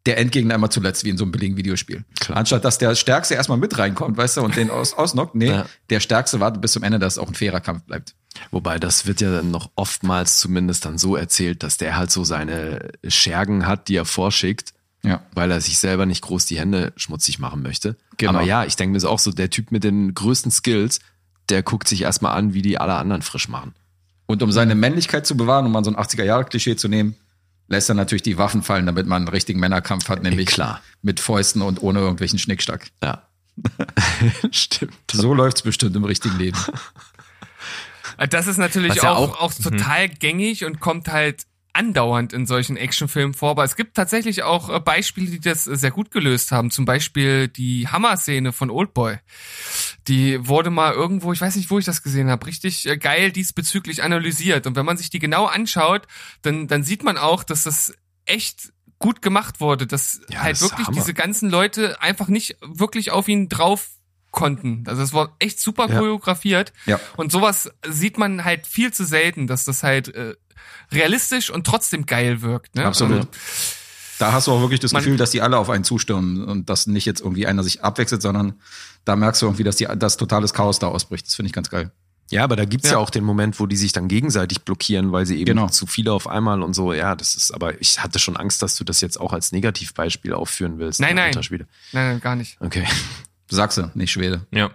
der 0.06 0.18
Endgegner 0.18 0.56
immer 0.56 0.68
zuletzt, 0.70 1.04
wie 1.04 1.10
in 1.10 1.16
so 1.16 1.24
einem 1.24 1.30
billigen 1.32 1.56
Videospiel. 1.56 2.04
Klar. 2.18 2.36
Anstatt 2.38 2.64
dass 2.64 2.78
der 2.78 2.94
Stärkste 2.96 3.34
erstmal 3.34 3.58
mit 3.58 3.78
reinkommt, 3.78 4.16
weißt 4.16 4.38
du, 4.38 4.40
und 4.42 4.56
den 4.56 4.68
aus, 4.70 4.94
ausnockt. 4.94 5.34
Nee, 5.36 5.46
Ja. 5.50 5.66
der 5.90 6.00
Stärkste 6.00 6.40
wartet 6.40 6.60
bis 6.60 6.72
zum 6.72 6.82
Ende, 6.82 6.98
dass 6.98 7.14
es 7.14 7.18
auch 7.18 7.28
ein 7.28 7.34
fairer 7.34 7.60
Kampf 7.60 7.84
bleibt. 7.84 8.14
Wobei 8.50 8.78
das 8.78 9.06
wird 9.06 9.20
ja 9.20 9.30
dann 9.32 9.50
noch 9.50 9.70
oftmals 9.76 10.38
zumindest 10.38 10.84
dann 10.84 10.98
so 10.98 11.16
erzählt, 11.16 11.62
dass 11.62 11.76
der 11.76 11.96
halt 11.96 12.10
so 12.10 12.24
seine 12.24 12.90
Schergen 13.06 13.66
hat, 13.66 13.88
die 13.88 13.96
er 13.96 14.04
vorschickt, 14.04 14.72
Ja. 15.02 15.22
weil 15.34 15.50
er 15.50 15.60
sich 15.60 15.78
selber 15.78 16.06
nicht 16.06 16.22
groß 16.22 16.46
die 16.46 16.58
Hände 16.58 16.92
schmutzig 16.96 17.38
machen 17.38 17.62
möchte. 17.62 17.96
Genau. 18.16 18.32
Aber 18.32 18.42
ja, 18.42 18.64
ich 18.64 18.76
denke 18.76 18.92
mir 18.94 19.00
so 19.00 19.08
auch 19.08 19.18
so, 19.18 19.30
der 19.32 19.50
Typ 19.50 19.70
mit 19.72 19.84
den 19.84 20.14
größten 20.14 20.50
Skills, 20.52 21.00
der 21.48 21.62
guckt 21.62 21.88
sich 21.88 22.02
erstmal 22.02 22.36
an, 22.36 22.54
wie 22.54 22.62
die 22.62 22.78
alle 22.78 22.94
anderen 22.94 23.22
frisch 23.22 23.48
machen. 23.48 23.74
Und 24.26 24.42
um 24.42 24.52
seine 24.52 24.74
Männlichkeit 24.74 25.26
zu 25.26 25.36
bewahren, 25.36 25.66
um 25.66 25.72
mal 25.72 25.84
so 25.84 25.90
ein 25.90 25.96
80er-Jahre-Klischee 25.96 26.76
zu 26.76 26.88
nehmen, 26.88 27.16
lässt 27.68 27.88
er 27.88 27.94
natürlich 27.94 28.22
die 28.22 28.38
Waffen 28.38 28.62
fallen, 28.62 28.86
damit 28.86 29.06
man 29.06 29.22
einen 29.22 29.28
richtigen 29.28 29.60
Männerkampf 29.60 30.08
hat, 30.08 30.22
nämlich 30.22 30.46
klar. 30.46 30.80
mit 31.02 31.20
Fäusten 31.20 31.62
und 31.62 31.82
ohne 31.82 31.98
irgendwelchen 32.00 32.38
Schnickstack. 32.38 32.90
Ja. 33.02 33.22
Stimmt. 34.50 34.94
So 35.12 35.34
läuft's 35.34 35.62
bestimmt 35.62 35.96
im 35.96 36.04
richtigen 36.04 36.38
Leben. 36.38 36.58
Das 38.30 38.46
ist 38.46 38.56
natürlich 38.58 38.94
ja 38.96 39.12
auch, 39.12 39.34
auch- 39.36 39.40
auch, 39.40 39.54
total 39.54 40.08
gängig 40.08 40.64
und 40.64 40.80
kommt 40.80 41.08
halt 41.08 41.46
andauernd 41.74 42.34
in 42.34 42.44
solchen 42.44 42.76
Actionfilmen 42.76 43.32
vor. 43.32 43.50
Aber 43.52 43.64
es 43.64 43.76
gibt 43.76 43.94
tatsächlich 43.96 44.42
auch 44.42 44.68
äh, 44.68 44.78
Beispiele, 44.78 45.30
die 45.30 45.40
das 45.40 45.66
äh, 45.66 45.74
sehr 45.74 45.90
gut 45.90 46.10
gelöst 46.10 46.52
haben. 46.52 46.70
Zum 46.70 46.84
Beispiel 46.84 47.48
die 47.48 47.88
Hammer-Szene 47.88 48.52
von 48.52 48.68
Oldboy. 48.70 49.16
Die 50.08 50.46
wurde 50.46 50.68
mal 50.70 50.92
irgendwo, 50.92 51.32
ich 51.32 51.40
weiß 51.40 51.56
nicht, 51.56 51.70
wo 51.70 51.78
ich 51.78 51.84
das 51.86 52.02
gesehen 52.02 52.28
habe, 52.28 52.46
richtig 52.46 52.86
äh, 52.86 52.98
geil 52.98 53.32
diesbezüglich 53.32 54.02
analysiert. 54.02 54.66
Und 54.66 54.76
wenn 54.76 54.84
man 54.84 54.98
sich 54.98 55.08
die 55.08 55.18
genau 55.18 55.46
anschaut, 55.46 56.06
dann, 56.42 56.66
dann 56.68 56.82
sieht 56.82 57.04
man 57.04 57.16
auch, 57.16 57.42
dass 57.42 57.62
das 57.64 57.94
echt 58.26 58.72
gut 58.98 59.22
gemacht 59.22 59.60
wurde, 59.60 59.86
dass 59.86 60.20
Ja, 60.28 60.42
halt 60.42 60.52
das 60.56 60.60
wirklich 60.62 60.88
diese 60.88 61.14
ganzen 61.14 61.50
Leute 61.50 62.00
einfach 62.02 62.28
nicht 62.28 62.56
wirklich 62.60 63.10
auf 63.12 63.28
ihn 63.28 63.48
drauf 63.48 63.88
konnten. 64.32 64.82
Also 64.88 65.02
es 65.02 65.12
war 65.12 65.36
echt 65.38 65.60
super 65.60 65.88
Ja. 65.88 65.98
choreografiert. 66.00 66.72
Ja. 66.86 66.98
Und 67.16 67.30
sowas 67.30 67.70
sieht 67.88 68.18
man 68.18 68.44
halt 68.44 68.66
viel 68.66 68.92
zu 68.92 69.04
selten, 69.04 69.46
dass 69.46 69.64
das 69.64 69.82
halt 69.84 70.12
äh, 70.14 70.34
realistisch 70.90 71.50
und 71.50 71.66
trotzdem 71.66 72.06
geil 72.06 72.42
wirkt. 72.42 72.74
Ne? 72.74 72.84
Absolut. 72.84 73.20
Und, 73.20 73.28
Da 74.18 74.32
hast 74.32 74.46
du 74.46 74.52
auch 74.52 74.60
wirklich 74.60 74.78
das 74.80 74.92
Man- 74.92 75.02
Gefühl, 75.02 75.16
dass 75.16 75.30
die 75.32 75.40
alle 75.42 75.58
auf 75.58 75.68
einen 75.70 75.84
zustürmen 75.84 76.44
und 76.44 76.68
dass 76.70 76.86
nicht 76.86 77.06
jetzt 77.06 77.20
irgendwie 77.20 77.46
einer 77.46 77.62
sich 77.64 77.82
abwechselt, 77.82 78.22
sondern 78.22 78.54
da 79.04 79.16
merkst 79.16 79.42
du 79.42 79.46
irgendwie, 79.46 79.64
dass 79.64 79.76
die, 79.76 79.88
das 79.96 80.16
totales 80.16 80.52
Chaos 80.54 80.78
da 80.78 80.86
ausbricht. 80.88 81.26
Das 81.26 81.34
finde 81.34 81.48
ich 81.48 81.52
ganz 81.52 81.70
geil. 81.70 81.90
Ja, 82.30 82.44
aber 82.44 82.54
da 82.56 82.64
gibt's 82.64 82.88
ja. 82.88 82.94
Ja. 82.94 82.98
auch 82.98 83.10
den 83.10 83.24
Moment, 83.24 83.58
wo 83.60 83.66
die 83.66 83.76
sich 83.76 83.92
dann 83.92 84.08
gegenseitig 84.08 84.62
blockieren, 84.62 85.12
weil 85.12 85.26
sie 85.26 85.36
eben 85.36 85.46
Genau. 85.46 85.68
zu 85.68 85.86
viele 85.86 86.12
auf 86.12 86.28
einmal 86.28 86.62
und 86.62 86.72
so. 86.72 86.92
Ja, 86.94 87.14
das 87.16 87.34
ist, 87.34 87.52
aber 87.52 87.78
ich 87.80 87.98
hatte 88.00 88.18
schon 88.20 88.36
Angst, 88.36 88.62
dass 88.62 88.76
du 88.76 88.84
das 88.84 89.00
jetzt 89.02 89.20
auch 89.20 89.32
als 89.32 89.50
Negativbeispiel 89.52 90.32
aufführen 90.32 90.78
willst. 90.78 91.00
Nein, 91.00 91.16
ne, 91.16 91.30
nein. 91.34 91.44
Nein, 91.50 91.66
nein, 91.92 92.20
gar 92.20 92.36
nicht. 92.36 92.56
Okay. 92.60 92.86
Sachse, 93.56 93.90
nicht 93.94 94.12
Schwede. 94.12 94.46
Ja. 94.50 94.70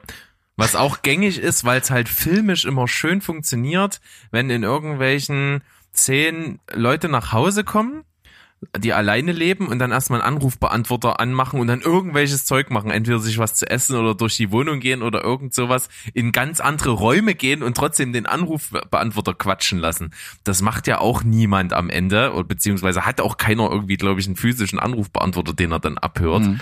Was 0.56 0.76
auch 0.76 1.04
gängig 1.04 1.40
ist, 1.40 1.66
weil 1.66 1.82
es 1.82 1.92
halt 1.92 2.10
filmisch 2.10 2.66
immer 2.66 2.88
schön 2.88 3.22
funktioniert, 3.22 4.02
wenn 4.32 4.50
in 4.50 4.64
irgendwelchen 4.64 5.62
Szenen 5.94 6.60
Leute 6.74 7.10
nach 7.10 7.32
Hause 7.32 7.64
kommen, 7.64 8.04
die 8.76 8.92
alleine 8.92 9.34
leben 9.34 9.68
und 9.68 9.78
dann 9.78 9.92
erstmal 9.92 10.22
einen 10.22 10.36
Anrufbeantworter 10.36 11.20
anmachen 11.20 11.60
und 11.60 11.68
dann 11.68 11.82
irgendwelches 11.82 12.46
Zeug 12.46 12.72
machen, 12.72 12.90
entweder 12.90 13.20
sich 13.20 13.38
was 13.38 13.54
zu 13.54 13.70
essen 13.70 13.96
oder 13.96 14.16
durch 14.16 14.36
die 14.36 14.52
Wohnung 14.52 14.80
gehen 14.80 15.04
oder 15.04 15.24
irgend 15.24 15.54
sowas, 15.54 15.90
in 16.16 16.32
ganz 16.32 16.60
andere 16.60 16.90
Räume 16.90 17.36
gehen 17.36 17.62
und 17.62 17.78
trotzdem 17.78 18.14
den 18.14 18.26
Anrufbeantworter 18.26 19.36
quatschen 19.36 19.78
lassen. 19.78 20.12
Das 20.44 20.64
macht 20.64 20.88
ja 20.88 21.00
auch 21.00 21.24
niemand 21.24 21.72
am 21.74 21.92
Ende, 21.92 22.34
oder 22.34 22.46
beziehungsweise 22.46 23.06
hat 23.06 23.22
auch 23.22 23.38
keiner 23.38 23.70
irgendwie, 23.70 23.98
glaube 23.98 24.20
ich, 24.20 24.26
einen 24.26 24.36
physischen 24.36 24.80
Anrufbeantworter, 24.80 25.54
den 25.54 25.72
er 25.72 25.80
dann 25.80 26.00
abhört. 26.00 26.42
Mhm. 26.44 26.60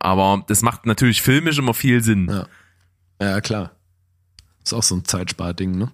Aber 0.00 0.44
das 0.48 0.62
macht 0.62 0.86
natürlich 0.86 1.22
filmisch 1.22 1.58
immer 1.58 1.74
viel 1.74 2.02
Sinn. 2.02 2.28
Ja. 2.28 2.46
Ja, 3.20 3.40
klar. 3.40 3.72
Ist 4.64 4.72
auch 4.72 4.82
so 4.82 4.96
ein 4.96 5.04
Zeitsparding, 5.04 5.76
ne? 5.76 5.92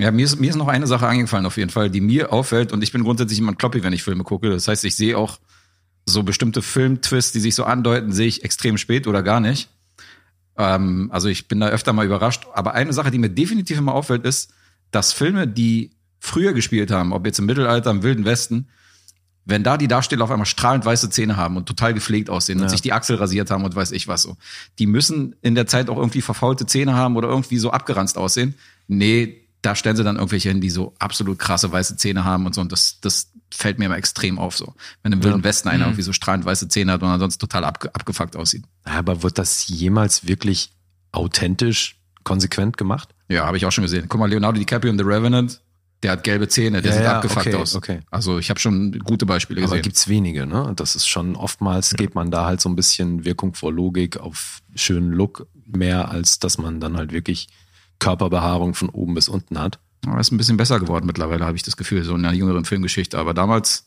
Ja, 0.00 0.10
mir 0.10 0.24
ist, 0.24 0.40
mir 0.40 0.48
ist 0.48 0.56
noch 0.56 0.68
eine 0.68 0.86
Sache 0.86 1.06
eingefallen 1.06 1.44
auf 1.44 1.58
jeden 1.58 1.70
Fall, 1.70 1.90
die 1.90 2.00
mir 2.00 2.32
auffällt 2.32 2.72
und 2.72 2.82
ich 2.82 2.90
bin 2.90 3.02
grundsätzlich 3.02 3.38
jemand 3.38 3.58
kloppi, 3.58 3.82
wenn 3.82 3.92
ich 3.92 4.02
Filme 4.02 4.24
gucke. 4.24 4.48
Das 4.48 4.66
heißt, 4.66 4.84
ich 4.84 4.96
sehe 4.96 5.18
auch 5.18 5.38
so 6.06 6.22
bestimmte 6.22 6.62
Filmtwists, 6.62 7.32
die 7.32 7.40
sich 7.40 7.54
so 7.54 7.64
andeuten, 7.64 8.12
sehe 8.12 8.26
ich 8.26 8.42
extrem 8.42 8.78
spät 8.78 9.06
oder 9.06 9.22
gar 9.22 9.40
nicht. 9.40 9.68
Ähm, 10.56 11.10
also 11.12 11.28
ich 11.28 11.48
bin 11.48 11.60
da 11.60 11.68
öfter 11.68 11.92
mal 11.92 12.06
überrascht. 12.06 12.46
Aber 12.54 12.74
eine 12.74 12.92
Sache, 12.92 13.10
die 13.10 13.18
mir 13.18 13.28
definitiv 13.28 13.78
immer 13.78 13.94
auffällt, 13.94 14.24
ist, 14.24 14.52
dass 14.90 15.12
Filme, 15.12 15.46
die 15.46 15.92
früher 16.18 16.52
gespielt 16.52 16.90
haben, 16.90 17.12
ob 17.12 17.26
jetzt 17.26 17.38
im 17.38 17.46
Mittelalter, 17.46 17.90
im 17.90 18.02
Wilden 18.02 18.24
Westen, 18.24 18.68
Wenn 19.46 19.62
da 19.64 19.76
die 19.76 19.88
Darsteller 19.88 20.24
auf 20.24 20.30
einmal 20.30 20.46
strahlend 20.46 20.84
weiße 20.84 21.10
Zähne 21.10 21.36
haben 21.36 21.56
und 21.56 21.66
total 21.66 21.94
gepflegt 21.94 22.30
aussehen 22.30 22.58
und 22.58 22.64
Ja. 22.64 22.68
sich 22.68 22.82
die 22.82 22.92
Achsel 22.92 23.16
rasiert 23.16 23.50
haben 23.50 23.64
und 23.64 23.74
weiß 23.74 23.90
ich 23.92 24.06
was 24.06 24.22
so. 24.22 24.36
Die 24.78 24.86
müssen 24.86 25.34
in 25.42 25.54
der 25.54 25.66
Zeit 25.66 25.88
auch 25.88 25.96
irgendwie 25.96 26.20
verfaulte 26.20 26.66
Zähne 26.66 26.94
haben 26.94 27.16
oder 27.16 27.28
irgendwie 27.28 27.58
so 27.58 27.70
abgeranzt 27.70 28.16
aussehen. 28.18 28.54
Nee, 28.86 29.36
da 29.62 29.74
stellen 29.74 29.96
sie 29.96 30.04
dann 30.04 30.16
irgendwelche 30.16 30.48
hin, 30.50 30.60
die 30.60 30.70
so 30.70 30.94
absolut 30.98 31.38
krasse 31.38 31.70
weiße 31.72 31.96
Zähne 31.96 32.24
haben 32.24 32.46
und 32.46 32.54
so. 32.54 32.60
Und 32.60 32.70
das, 32.72 33.00
das 33.00 33.30
fällt 33.52 33.78
mir 33.78 33.86
immer 33.86 33.96
extrem 33.96 34.38
auf 34.38 34.56
so. 34.56 34.74
Wenn 35.02 35.12
im 35.12 35.22
Wilden 35.22 35.42
Westen 35.44 35.68
einer 35.68 35.84
irgendwie 35.86 36.02
so 36.02 36.12
strahlend 36.12 36.44
weiße 36.44 36.68
Zähne 36.68 36.92
hat 36.92 37.02
und 37.02 37.08
ansonsten 37.08 37.40
total 37.40 37.64
abge 37.64 37.92
abgefuckt 37.94 38.36
aussieht. 38.36 38.64
Aber 38.84 39.22
wird 39.22 39.38
das 39.38 39.66
jemals 39.68 40.26
wirklich 40.28 40.70
authentisch, 41.12 41.96
konsequent 42.24 42.76
gemacht? 42.76 43.08
Ja, 43.28 43.46
habe 43.46 43.56
ich 43.56 43.66
auch 43.66 43.72
schon 43.72 43.82
gesehen. 43.82 44.06
Guck 44.08 44.20
mal, 44.20 44.28
Leonardo 44.30 44.58
DiCaprio 44.58 44.90
in 44.92 44.98
The 44.98 45.04
Revenant, 45.04 45.60
der 46.02 46.12
hat 46.12 46.24
gelbe 46.24 46.48
Zähne, 46.48 46.80
der 46.80 46.90
Ja, 46.92 46.96
sieht 46.96 47.04
ja, 47.04 47.16
abgefuckt 47.16 47.46
okay, 47.48 47.56
aus. 47.56 47.74
okay. 47.74 48.00
Also 48.10 48.38
ich 48.38 48.48
habe 48.50 48.58
schon 48.58 48.98
gute 49.00 49.26
Beispiele 49.26 49.60
Aber 49.60 49.70
gesehen. 49.70 49.82
gibt's 49.82 50.08
wenige, 50.08 50.46
ne? 50.46 50.72
Das 50.76 50.96
ist 50.96 51.06
schon 51.06 51.36
oftmals 51.36 51.94
geht 51.94 52.14
man 52.14 52.30
da 52.30 52.46
halt 52.46 52.60
so 52.60 52.68
ein 52.68 52.76
bisschen 52.76 53.24
Wirkung 53.24 53.54
vor 53.54 53.72
Logik 53.72 54.16
auf 54.18 54.60
schönen 54.74 55.12
Look 55.12 55.46
mehr, 55.66 56.10
als 56.10 56.38
dass 56.38 56.56
man 56.58 56.80
dann 56.80 56.96
halt 56.96 57.12
wirklich 57.12 57.48
Körperbehaarung 57.98 58.74
von 58.74 58.88
oben 58.88 59.14
bis 59.14 59.28
unten 59.28 59.58
hat. 59.58 59.78
Aber 60.06 60.18
ist 60.18 60.32
ein 60.32 60.38
bisschen 60.38 60.56
besser 60.56 60.80
geworden 60.80 61.04
mittlerweile, 61.06 61.44
habe 61.44 61.56
ich 61.56 61.62
das 61.62 61.76
Gefühl, 61.76 62.02
so 62.04 62.14
in 62.14 62.24
einer 62.24 62.34
jüngeren 62.34 62.64
Filmgeschichte. 62.64 63.18
Aber 63.18 63.34
damals 63.34 63.86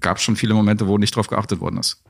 gab 0.00 0.16
es 0.16 0.24
schon 0.24 0.34
viele 0.36 0.54
Momente, 0.54 0.88
wo 0.88 0.98
nicht 0.98 1.14
drauf 1.14 1.28
geachtet 1.28 1.60
worden 1.60 1.78
ist. 1.78 2.02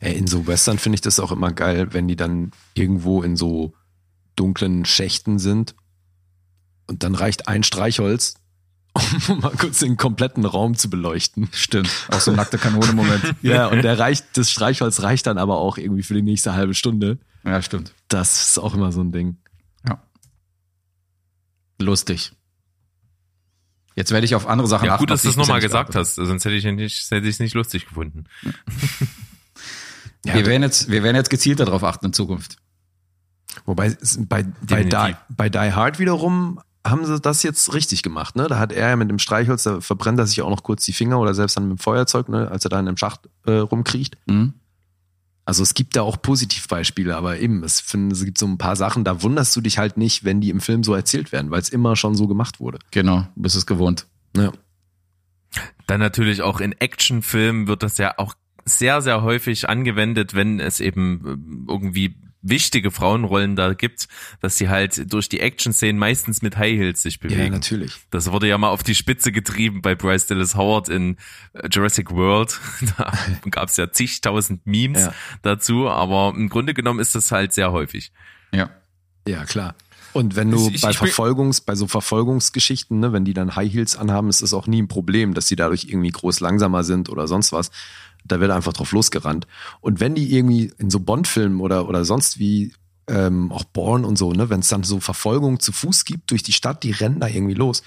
Ey, 0.00 0.16
in 0.16 0.26
so 0.26 0.46
Western 0.46 0.78
finde 0.78 0.94
ich 0.94 1.00
das 1.02 1.20
auch 1.20 1.32
immer 1.32 1.52
geil, 1.52 1.88
wenn 1.92 2.08
die 2.08 2.16
dann 2.16 2.52
irgendwo 2.74 3.22
in 3.22 3.36
so 3.36 3.74
dunklen 4.36 4.84
Schächten 4.86 5.38
sind 5.38 5.74
und 6.86 7.02
dann 7.02 7.14
reicht 7.14 7.48
ein 7.48 7.62
Streichholz, 7.62 8.34
um 9.28 9.40
mal 9.40 9.50
kurz 9.52 9.78
den 9.78 9.96
kompletten 9.96 10.44
Raum 10.44 10.74
zu 10.76 10.90
beleuchten. 10.90 11.48
Stimmt. 11.52 11.90
Auch 12.10 12.20
so 12.20 12.30
ein 12.30 12.36
nackte 12.36 12.58
Kanone-Moment. 12.58 13.34
Ja, 13.42 13.66
und 13.68 13.82
der 13.82 13.98
reicht, 13.98 14.36
das 14.36 14.50
Streichholz 14.50 15.00
reicht 15.00 15.26
dann 15.26 15.38
aber 15.38 15.58
auch 15.58 15.78
irgendwie 15.78 16.02
für 16.02 16.14
die 16.14 16.22
nächste 16.22 16.54
halbe 16.54 16.74
Stunde. 16.74 17.18
ja, 17.44 17.60
stimmt. 17.62 17.94
Das 18.08 18.48
ist 18.48 18.58
auch 18.58 18.74
immer 18.74 18.92
so 18.92 19.00
ein 19.00 19.10
Ding. 19.12 19.36
Ja. 19.88 20.02
Lustig. 21.80 22.32
Jetzt 23.94 24.10
werde 24.10 24.24
ich 24.24 24.34
auf 24.34 24.46
andere 24.46 24.68
Sachen 24.68 24.86
Ja, 24.86 24.96
gut, 24.96 25.10
dass 25.10 25.22
du 25.22 25.28
ich 25.30 25.36
nochmal 25.36 25.60
gesagt 25.60 25.94
hast, 25.94 26.14
sonst 26.14 26.44
hätte 26.44 26.54
ich 26.56 26.64
es 26.64 27.38
nicht 27.40 27.54
lustig 27.54 27.86
gefunden. 27.86 28.24
Ja, 30.24 30.34
wir, 30.34 30.46
werden 30.46 30.62
jetzt, 30.62 30.88
wir 30.90 31.02
werden 31.02 31.16
jetzt 31.16 31.30
gezielter 31.30 31.64
darauf 31.64 31.82
achten 31.84 32.06
in 32.06 32.12
Zukunft. 32.12 32.56
Wobei 33.66 33.88
es- 33.88 34.18
bei, 34.26 34.44
bei, 34.62 34.84
Die, 34.84 35.14
bei 35.28 35.48
Die 35.50 35.58
Hard 35.72 35.98
wiederum 35.98 36.60
haben 36.84 37.04
sie 37.06 37.20
das 37.20 37.42
jetzt 37.42 37.74
richtig 37.74 38.02
gemacht, 38.02 38.34
ne? 38.34 38.48
Da 38.48 38.58
hat 38.58 38.72
er 38.72 38.90
ja 38.90 38.96
mit 38.96 39.08
dem 39.08 39.18
Streichholz, 39.18 39.62
da 39.62 39.80
verbrennt 39.80 40.18
er 40.18 40.26
sich 40.26 40.42
auch 40.42 40.50
noch 40.50 40.62
kurz 40.62 40.84
die 40.84 40.92
Finger 40.92 41.20
oder 41.20 41.34
selbst 41.34 41.56
dann 41.56 41.68
mit 41.68 41.78
dem 41.78 41.82
Feuerzeug, 41.82 42.28
ne, 42.28 42.50
als 42.50 42.64
er 42.64 42.70
da 42.70 42.80
in 42.80 42.86
dem 42.86 42.96
Schacht 42.96 43.28
äh, 43.46 43.52
rumkriecht. 43.52 44.16
Mhm. 44.26 44.54
Also 45.44 45.62
es 45.62 45.74
gibt 45.74 45.96
da 45.96 46.02
auch 46.02 46.20
Positivbeispiele, 46.22 47.16
aber 47.16 47.38
eben, 47.38 47.64
es, 47.64 47.80
find, 47.80 48.12
es 48.12 48.24
gibt 48.24 48.38
so 48.38 48.46
ein 48.46 48.58
paar 48.58 48.76
Sachen, 48.76 49.04
da 49.04 49.22
wunderst 49.22 49.54
du 49.56 49.60
dich 49.60 49.78
halt 49.78 49.96
nicht, 49.96 50.24
wenn 50.24 50.40
die 50.40 50.50
im 50.50 50.60
Film 50.60 50.84
so 50.84 50.94
erzählt 50.94 51.32
werden, 51.32 51.50
weil 51.50 51.60
es 51.60 51.68
immer 51.68 51.96
schon 51.96 52.14
so 52.14 52.28
gemacht 52.28 52.60
wurde. 52.60 52.78
Genau, 52.90 53.26
du 53.34 53.42
bist 53.42 53.56
es 53.56 53.66
gewohnt. 53.66 54.06
Ja. 54.36 54.52
Dann 55.86 56.00
natürlich 56.00 56.42
auch 56.42 56.60
in 56.60 56.72
Actionfilmen 56.72 57.66
wird 57.66 57.82
das 57.82 57.98
ja 57.98 58.14
auch 58.18 58.34
sehr, 58.64 59.02
sehr 59.02 59.22
häufig 59.22 59.68
angewendet, 59.68 60.34
wenn 60.34 60.60
es 60.60 60.80
eben 60.80 61.20
ähm, 61.26 61.66
irgendwie 61.68 62.16
wichtige 62.42 62.90
Frauenrollen 62.90 63.56
da 63.56 63.72
gibt, 63.72 64.08
dass 64.40 64.56
sie 64.56 64.68
halt 64.68 65.12
durch 65.12 65.28
die 65.28 65.40
Action-Szenen 65.40 65.98
meistens 65.98 66.42
mit 66.42 66.56
High 66.56 66.76
Heels 66.76 67.02
sich 67.02 67.14
ja, 67.22 67.28
bewegen. 67.28 67.52
natürlich. 67.54 67.94
Das 68.10 68.30
wurde 68.32 68.48
ja 68.48 68.58
mal 68.58 68.68
auf 68.70 68.82
die 68.82 68.94
Spitze 68.94 69.32
getrieben 69.32 69.80
bei 69.80 69.94
Bryce 69.94 70.26
Dallas 70.26 70.54
Howard 70.56 70.88
in 70.88 71.16
äh, 71.54 71.68
Jurassic 71.70 72.10
World. 72.10 72.60
Da 72.98 73.12
gab 73.50 73.68
es 73.68 73.76
ja 73.76 73.90
zigtausend 73.92 74.66
Memes 74.66 75.02
Ja. 75.02 75.14
dazu, 75.42 75.88
aber 75.88 76.34
im 76.36 76.48
Grunde 76.48 76.74
genommen 76.74 77.00
ist 77.00 77.14
das 77.14 77.30
halt 77.32 77.52
sehr 77.52 77.72
häufig. 77.72 78.12
Ja. 78.52 78.70
Ja, 79.26 79.44
klar. 79.44 79.74
Und 80.12 80.36
wenn 80.36 80.50
du 80.50 80.68
Ich- 80.68 80.80
bei 80.82 80.90
ich 80.90 80.98
Verfolgungs, 80.98 81.60
bei 81.60 81.74
so 81.74 81.86
Verfolgungsgeschichten, 81.86 83.00
ne, 83.00 83.12
wenn 83.12 83.24
die 83.24 83.34
dann 83.34 83.56
High 83.56 83.72
Heels 83.72 83.96
anhaben, 83.96 84.28
ist 84.28 84.42
das 84.42 84.52
auch 84.54 84.66
nie 84.66 84.82
ein 84.82 84.88
Problem, 84.88 85.34
dass 85.34 85.48
sie 85.48 85.56
dadurch 85.56 85.84
irgendwie 85.88 86.10
groß 86.10 86.40
langsamer 86.40 86.84
sind 86.84 87.08
oder 87.08 87.26
sonst 87.28 87.52
was. 87.52 87.70
Da 88.24 88.38
wird 88.40 88.50
einfach 88.50 88.72
drauf 88.72 88.92
losgerannt. 88.92 89.46
Und 89.80 90.00
wenn 90.00 90.14
die 90.14 90.32
irgendwie 90.34 90.72
in 90.78 90.90
so 90.90 91.00
Bond-Filmen 91.00 91.60
oder, 91.60 91.88
oder 91.88 92.04
sonst 92.04 92.38
wie, 92.38 92.72
ähm, 93.08 93.50
auch 93.50 93.64
Born 93.64 94.04
und 94.04 94.16
so, 94.16 94.32
ne, 94.32 94.48
wenn 94.48 94.60
es 94.60 94.68
dann 94.68 94.84
so 94.84 95.00
Verfolgung 95.00 95.58
zu 95.60 95.72
Fuß 95.72 96.04
gibt 96.04 96.30
durch 96.30 96.42
die 96.42 96.52
Stadt, 96.52 96.82
die 96.84 96.92
rennen 96.92 97.18
da 97.20 97.26
irgendwie 97.26 97.54
los, 97.54 97.82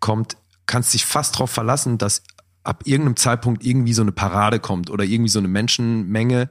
kommt, 0.00 0.36
kannst 0.66 0.94
dich 0.94 1.04
fast 1.04 1.38
drauf 1.38 1.50
verlassen, 1.50 1.98
dass 1.98 2.22
ab 2.62 2.82
irgendeinem 2.86 3.16
Zeitpunkt 3.16 3.64
irgendwie 3.64 3.92
so 3.92 4.02
eine 4.02 4.12
Parade 4.12 4.60
kommt 4.60 4.90
oder 4.90 5.04
irgendwie 5.04 5.28
so 5.30 5.38
eine 5.38 5.48
Menschenmenge, 5.48 6.50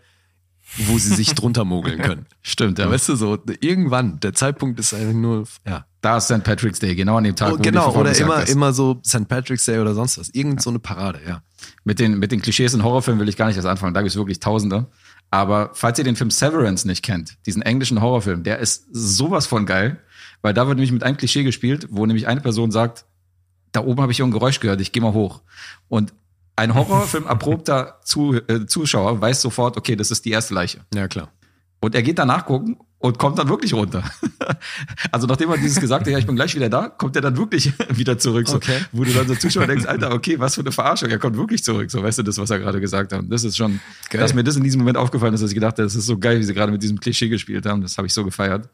wo 0.87 0.97
sie 0.97 1.13
sich 1.15 1.33
drunter 1.35 1.65
mogeln 1.65 2.01
können. 2.01 2.25
Stimmt, 2.41 2.79
ja. 2.79 2.85
Ja, 2.85 2.91
weißt 2.91 3.09
du, 3.09 3.15
so 3.15 3.37
irgendwann, 3.61 4.19
der 4.19 4.33
Zeitpunkt 4.33 4.79
ist 4.79 4.93
einfach 4.93 5.13
nur, 5.13 5.45
ja. 5.67 5.85
Da 6.01 6.17
ist 6.17 6.25
St. 6.25 6.43
Patrick's 6.43 6.79
Day, 6.79 6.95
genau 6.95 7.15
an 7.17 7.23
dem 7.23 7.35
Tag, 7.35 7.53
Oh, 7.53 7.57
wo 7.57 7.61
genau, 7.61 7.85
oder 7.95 8.13
Verfolgungsjagd 8.13 8.29
immer, 8.29 8.43
ist. 8.43 8.49
immer 8.49 8.73
so 8.73 8.99
St. 9.05 9.27
Patrick's 9.29 9.63
Day 9.65 9.79
oder 9.79 9.93
sonst 9.93 10.17
was. 10.17 10.29
Irgend 10.29 10.61
so 10.61 10.69
eine 10.69 10.79
Parade, 10.79 11.21
ja. 11.25 11.41
Mit 11.85 11.99
den, 11.99 12.19
mit 12.19 12.31
den 12.33 12.41
Klischees 12.41 12.73
in 12.73 12.83
Horrorfilmen 12.83 13.21
will 13.21 13.29
ich 13.29 13.37
gar 13.37 13.47
nicht 13.47 13.55
erst 13.55 13.67
anfangen. 13.67 13.93
Da 13.93 14.01
gibt 14.01 14.09
es 14.11 14.17
wirklich 14.17 14.41
Tausende. 14.41 14.87
Aber 15.31 15.71
falls 15.73 15.97
ihr 15.97 16.03
den 16.03 16.15
Film 16.17 16.29
Severance 16.29 16.85
nicht 16.85 17.03
kennt, 17.03 17.37
diesen 17.45 17.61
englischen 17.61 18.01
Horrorfilm, 18.01 18.43
der 18.43 18.59
ist 18.59 18.85
sowas 18.91 19.47
von 19.47 19.65
geil, 19.65 19.99
weil 20.41 20.53
da 20.53 20.67
wird 20.67 20.75
nämlich 20.75 20.91
mit 20.91 21.03
einem 21.03 21.15
Klischee 21.17 21.43
gespielt, 21.43 21.87
wo 21.89 22.05
nämlich 22.05 22.27
eine 22.27 22.41
Person 22.41 22.69
sagt, 22.71 23.05
da 23.71 23.79
oben 23.83 24.01
habe 24.01 24.11
ich 24.11 24.21
ein 24.21 24.29
Geräusch 24.31 24.59
gehört, 24.59 24.81
ich 24.81 24.91
gehe 24.91 25.01
mal 25.01 25.13
hoch. 25.13 25.41
Und 25.87 26.13
ein 26.55 26.73
Horrorfilm 26.75 27.27
erprobter 27.27 27.99
Zu, 28.03 28.35
äh, 28.47 28.65
Zuschauer 28.65 29.19
weiß 29.19 29.41
sofort, 29.41 29.77
okay, 29.77 29.95
das 29.95 30.11
ist 30.11 30.25
die 30.25 30.31
erste 30.31 30.53
Leiche. 30.53 30.85
Ja, 30.93 31.07
klar. 31.07 31.29
Und 31.79 31.95
er 31.95 32.03
geht 32.03 32.19
danach 32.19 32.45
gucken 32.45 32.77
und 33.03 33.19
kommt 33.19 33.37
dann 33.37 33.49
wirklich 33.49 33.73
runter. 33.73 34.03
Also 35.11 35.25
nachdem 35.27 35.49
er 35.51 35.57
dieses 35.57 35.79
gesagt 35.79 36.05
hat, 36.05 36.11
ja, 36.11 36.17
ich 36.17 36.25
bin 36.25 36.35
gleich 36.35 36.53
wieder 36.55 36.69
da, 36.69 36.89
kommt 36.89 37.15
er 37.15 37.21
dann 37.21 37.37
wirklich 37.37 37.71
wieder 37.89 38.17
zurück. 38.17 38.47
So, 38.47 38.55
Okay. 38.57 38.79
Wo 38.91 39.03
du 39.03 39.11
dann 39.13 39.27
so 39.27 39.35
Zuschauer 39.35 39.67
denkst, 39.67 39.85
Alter, 39.87 40.11
okay, 40.13 40.37
was 40.39 40.55
für 40.55 40.61
eine 40.61 40.71
Verarschung, 40.71 41.09
er 41.09 41.17
kommt 41.19 41.37
wirklich 41.37 41.63
zurück. 41.63 41.89
So, 41.89 42.03
weißt 42.03 42.19
du, 42.19 42.23
das, 42.23 42.37
was 42.37 42.49
er 42.49 42.59
gerade 42.59 42.79
gesagt 42.81 43.13
hat. 43.13 43.23
Das 43.29 43.43
ist 43.43 43.55
schon, 43.57 43.79
Geil. 44.09 44.21
dass 44.21 44.33
mir 44.33 44.43
das 44.43 44.55
in 44.57 44.63
diesem 44.63 44.79
Moment 44.79 44.97
aufgefallen 44.97 45.33
ist, 45.33 45.41
dass 45.41 45.49
ich 45.51 45.55
gedacht 45.55 45.73
habe, 45.73 45.83
das 45.83 45.95
ist 45.95 46.05
so 46.05 46.17
geil, 46.17 46.39
wie 46.39 46.43
sie 46.43 46.53
gerade 46.53 46.71
mit 46.71 46.83
diesem 46.83 46.99
Klischee 46.99 47.29
gespielt 47.29 47.65
haben. 47.65 47.81
Das 47.81 47.97
habe 47.97 48.07
ich 48.07 48.13
so 48.13 48.23
gefeiert. 48.25 48.67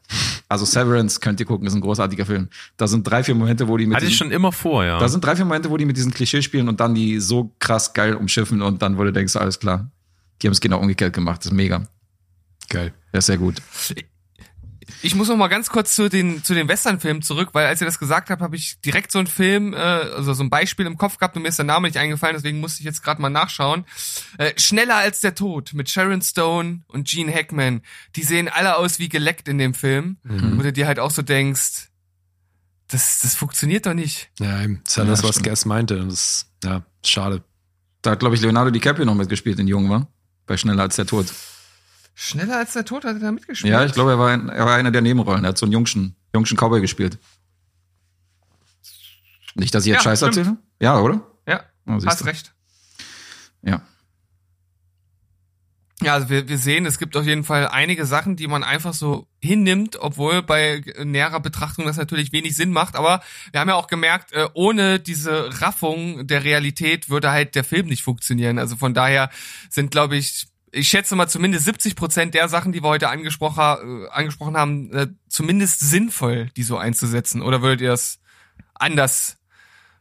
Also 0.48 0.64
Severance 0.64 1.20
könnt 1.20 1.38
ihr 1.40 1.46
gucken, 1.46 1.66
ist 1.66 1.74
ein 1.74 1.80
großartiger 1.80 2.26
Film. 2.26 2.48
Da 2.76 2.86
sind 2.88 3.04
drei, 3.08 3.22
vier 3.24 3.34
Momente, 3.36 3.68
wo 3.68 3.76
die 3.76 3.86
mit 3.86 3.96
Hatte 3.96 4.06
ich 4.06 4.12
diesem- 4.12 4.26
schon 4.26 4.32
immer 4.32 4.50
vor, 4.52 4.84
ja. 4.84 4.98
da 4.98 5.08
sind 5.08 5.24
drei, 5.24 5.36
vier 5.36 5.44
Momente, 5.44 5.70
wo 5.70 5.76
die 5.76 5.84
mit 5.86 5.96
diesem 5.96 6.12
Klischee 6.12 6.42
spielen 6.42 6.68
und 6.68 6.80
dann 6.80 6.94
die 6.94 7.20
so 7.20 7.54
krass 7.58 7.92
geil 7.94 8.14
umschiffen 8.14 8.60
und 8.62 8.82
dann, 8.82 8.98
wo 8.98 9.04
du 9.04 9.12
denkst, 9.12 9.36
alles 9.36 9.58
klar. 9.60 9.90
Die 10.42 10.46
haben 10.48 10.52
es 10.52 10.60
genau 10.60 10.78
umgekehrt 10.80 11.12
gemacht. 11.12 11.40
Das 11.40 11.46
ist 11.46 11.52
mega. 11.52 11.82
Geil. 12.68 12.92
Ja, 13.12 13.20
sehr 13.20 13.38
gut. 13.38 13.56
Ich 15.02 15.14
muss 15.14 15.28
noch 15.28 15.36
mal 15.36 15.48
ganz 15.48 15.70
kurz 15.70 15.94
zu 15.94 16.08
den 16.08 16.44
zu 16.44 16.54
den 16.54 16.68
Westernfilmen 16.68 17.22
zurück, 17.22 17.50
weil 17.52 17.66
als 17.66 17.80
ihr 17.80 17.86
das 17.86 17.98
gesagt 17.98 18.30
habt, 18.30 18.42
habe 18.42 18.56
ich 18.56 18.80
direkt 18.80 19.12
so 19.12 19.18
einen 19.18 19.28
Film, 19.28 19.72
äh, 19.72 19.76
also 19.76 20.34
so 20.34 20.42
ein 20.42 20.50
Beispiel 20.50 20.86
im 20.86 20.98
Kopf 20.98 21.18
gehabt 21.18 21.36
und 21.36 21.42
mir 21.42 21.48
ist 21.48 21.58
der 21.58 21.64
Name 21.64 21.88
nicht 21.88 21.96
eingefallen, 21.96 22.36
deswegen 22.36 22.60
musste 22.60 22.80
ich 22.80 22.84
jetzt 22.84 23.02
gerade 23.02 23.20
mal 23.22 23.30
nachschauen. 23.30 23.84
Äh, 24.38 24.52
Schneller 24.58 24.96
als 24.96 25.20
der 25.20 25.34
Tod 25.34 25.72
mit 25.72 25.88
Sharon 25.88 26.22
Stone 26.22 26.82
und 26.88 27.08
Gene 27.08 27.32
Hackman. 27.32 27.82
Die 28.16 28.22
sehen 28.22 28.48
alle 28.48 28.76
aus 28.76 28.98
wie 28.98 29.08
geleckt 29.08 29.48
in 29.48 29.58
dem 29.58 29.74
Film, 29.74 30.18
wo 30.22 30.62
du 30.62 30.72
dir 30.72 30.86
halt 30.86 30.98
auch 30.98 31.10
so 31.10 31.22
denkst, 31.22 31.88
das 32.88 33.20
das 33.20 33.34
funktioniert 33.34 33.86
doch 33.86 33.94
nicht. 33.94 34.30
Ja, 34.38 34.62
eben. 34.62 34.80
das 34.84 34.92
ist 34.92 34.96
ja, 34.96 35.04
Ja, 35.04 35.10
das, 35.10 35.22
was 35.22 35.30
stimmt. 35.30 35.46
Guess 35.46 35.64
meinte. 35.64 36.04
Das 36.04 36.14
ist, 36.14 36.46
ja, 36.64 36.82
schade. 37.04 37.42
Da 38.02 38.12
hat, 38.12 38.20
glaube 38.20 38.34
ich, 38.34 38.40
Leonardo 38.40 38.70
DiCaprio 38.70 39.04
noch 39.04 39.14
mitgespielt 39.14 39.58
in 39.58 39.68
Jung, 39.68 39.88
war? 39.90 40.08
Bei 40.46 40.56
Schneller 40.56 40.82
als 40.82 40.96
der 40.96 41.06
Tod. 41.06 41.26
Schneller 42.14 42.58
als 42.58 42.72
der 42.74 42.84
Tod 42.84 43.04
hat 43.04 43.14
er 43.14 43.20
da 43.20 43.32
mitgespielt. 43.32 43.72
Ja, 43.72 43.84
ich 43.84 43.92
glaube, 43.92 44.10
er 44.12 44.18
war, 44.18 44.30
ein, 44.30 44.48
er 44.48 44.66
war 44.66 44.74
einer 44.76 44.90
der 44.90 45.00
Nebenrollen. 45.00 45.44
Er 45.44 45.48
hat 45.48 45.58
so 45.58 45.64
einen 45.66 45.72
jungschen, 45.72 46.16
jungschen 46.34 46.56
Cowboy 46.58 46.80
gespielt. 46.80 47.18
Nicht, 49.54 49.74
dass 49.74 49.84
ich 49.84 49.88
jetzt 49.88 49.98
Ja, 49.98 50.02
Scheiß 50.10 50.18
stimmt. 50.20 50.36
erzähle? 50.36 50.56
Ja, 50.80 50.98
oder? 51.00 51.22
Ja, 51.46 51.64
Oh, 51.86 51.98
hast 52.04 52.20
du. 52.20 52.24
recht. 52.24 52.52
Ja. 53.62 53.82
Ja, 56.02 56.14
also 56.14 56.30
wir, 56.30 56.48
wir 56.48 56.56
sehen, 56.56 56.86
es 56.86 56.98
gibt 56.98 57.14
auf 57.14 57.26
jeden 57.26 57.44
Fall 57.44 57.68
einige 57.68 58.06
Sachen, 58.06 58.34
die 58.36 58.46
man 58.46 58.64
einfach 58.64 58.94
so 58.94 59.26
hinnimmt, 59.42 59.96
obwohl 60.00 60.42
bei 60.42 60.82
näherer 61.04 61.40
Betrachtung 61.40 61.84
das 61.84 61.98
natürlich 61.98 62.32
wenig 62.32 62.56
Sinn 62.56 62.70
macht. 62.72 62.96
Aber 62.96 63.22
wir 63.52 63.60
haben 63.60 63.68
ja 63.68 63.74
auch 63.74 63.86
gemerkt, 63.86 64.32
äh, 64.32 64.48
ohne 64.54 64.98
diese 64.98 65.60
Raffung 65.60 66.26
der 66.26 66.42
Realität 66.44 67.10
würde 67.10 67.30
halt 67.30 67.54
der 67.54 67.64
Film 67.64 67.86
nicht 67.86 68.02
funktionieren. 68.02 68.58
Also 68.58 68.76
von 68.76 68.94
daher 68.94 69.28
sind, 69.68 69.90
glaube 69.90 70.16
ich, 70.16 70.46
ich 70.72 70.88
schätze 70.88 71.16
mal 71.16 71.28
zumindest 71.28 71.64
70 71.64 71.96
Prozent 71.96 72.34
der 72.34 72.48
Sachen, 72.48 72.72
die 72.72 72.82
wir 72.82 72.88
heute 72.88 73.08
angesprochen, 73.08 74.04
äh, 74.04 74.08
angesprochen 74.10 74.56
haben, 74.56 74.92
äh, 74.92 75.08
zumindest 75.28 75.80
sinnvoll, 75.80 76.50
die 76.56 76.62
so 76.62 76.76
einzusetzen. 76.76 77.42
Oder 77.42 77.62
würdet 77.62 77.80
ihr 77.80 77.88
das 77.90 78.20
anders 78.74 79.36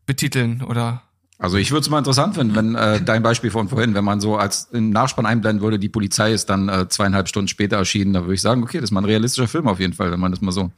betiteln 0.05 0.63
oder 0.63 1.03
Also 1.37 1.57
ich 1.57 1.71
würde 1.71 1.81
es 1.81 1.89
mal 1.89 1.99
interessant 1.99 2.35
finden, 2.35 2.55
wenn 2.55 2.75
äh, 2.75 3.01
dein 3.01 3.23
Beispiel 3.23 3.51
von 3.51 3.69
vorhin, 3.69 3.93
wenn 3.93 4.03
man 4.03 4.21
so 4.21 4.37
als 4.37 4.69
im 4.71 4.89
Nachspann 4.89 5.25
einblenden 5.25 5.61
würde, 5.61 5.79
die 5.79 5.89
Polizei 5.89 6.33
ist 6.33 6.49
dann 6.49 6.69
äh, 6.69 6.87
zweieinhalb 6.89 7.27
Stunden 7.27 7.47
später 7.47 7.77
erschienen, 7.77 8.13
da 8.13 8.21
würde 8.21 8.33
ich 8.33 8.41
sagen, 8.41 8.63
okay, 8.63 8.77
das 8.77 8.85
ist 8.85 8.91
mal 8.91 9.01
ein 9.01 9.05
realistischer 9.05 9.47
Film 9.47 9.67
auf 9.67 9.79
jeden 9.79 9.93
Fall, 9.93 10.11
wenn 10.11 10.19
man 10.19 10.31
das 10.31 10.41
mal 10.41 10.51
so 10.51 10.71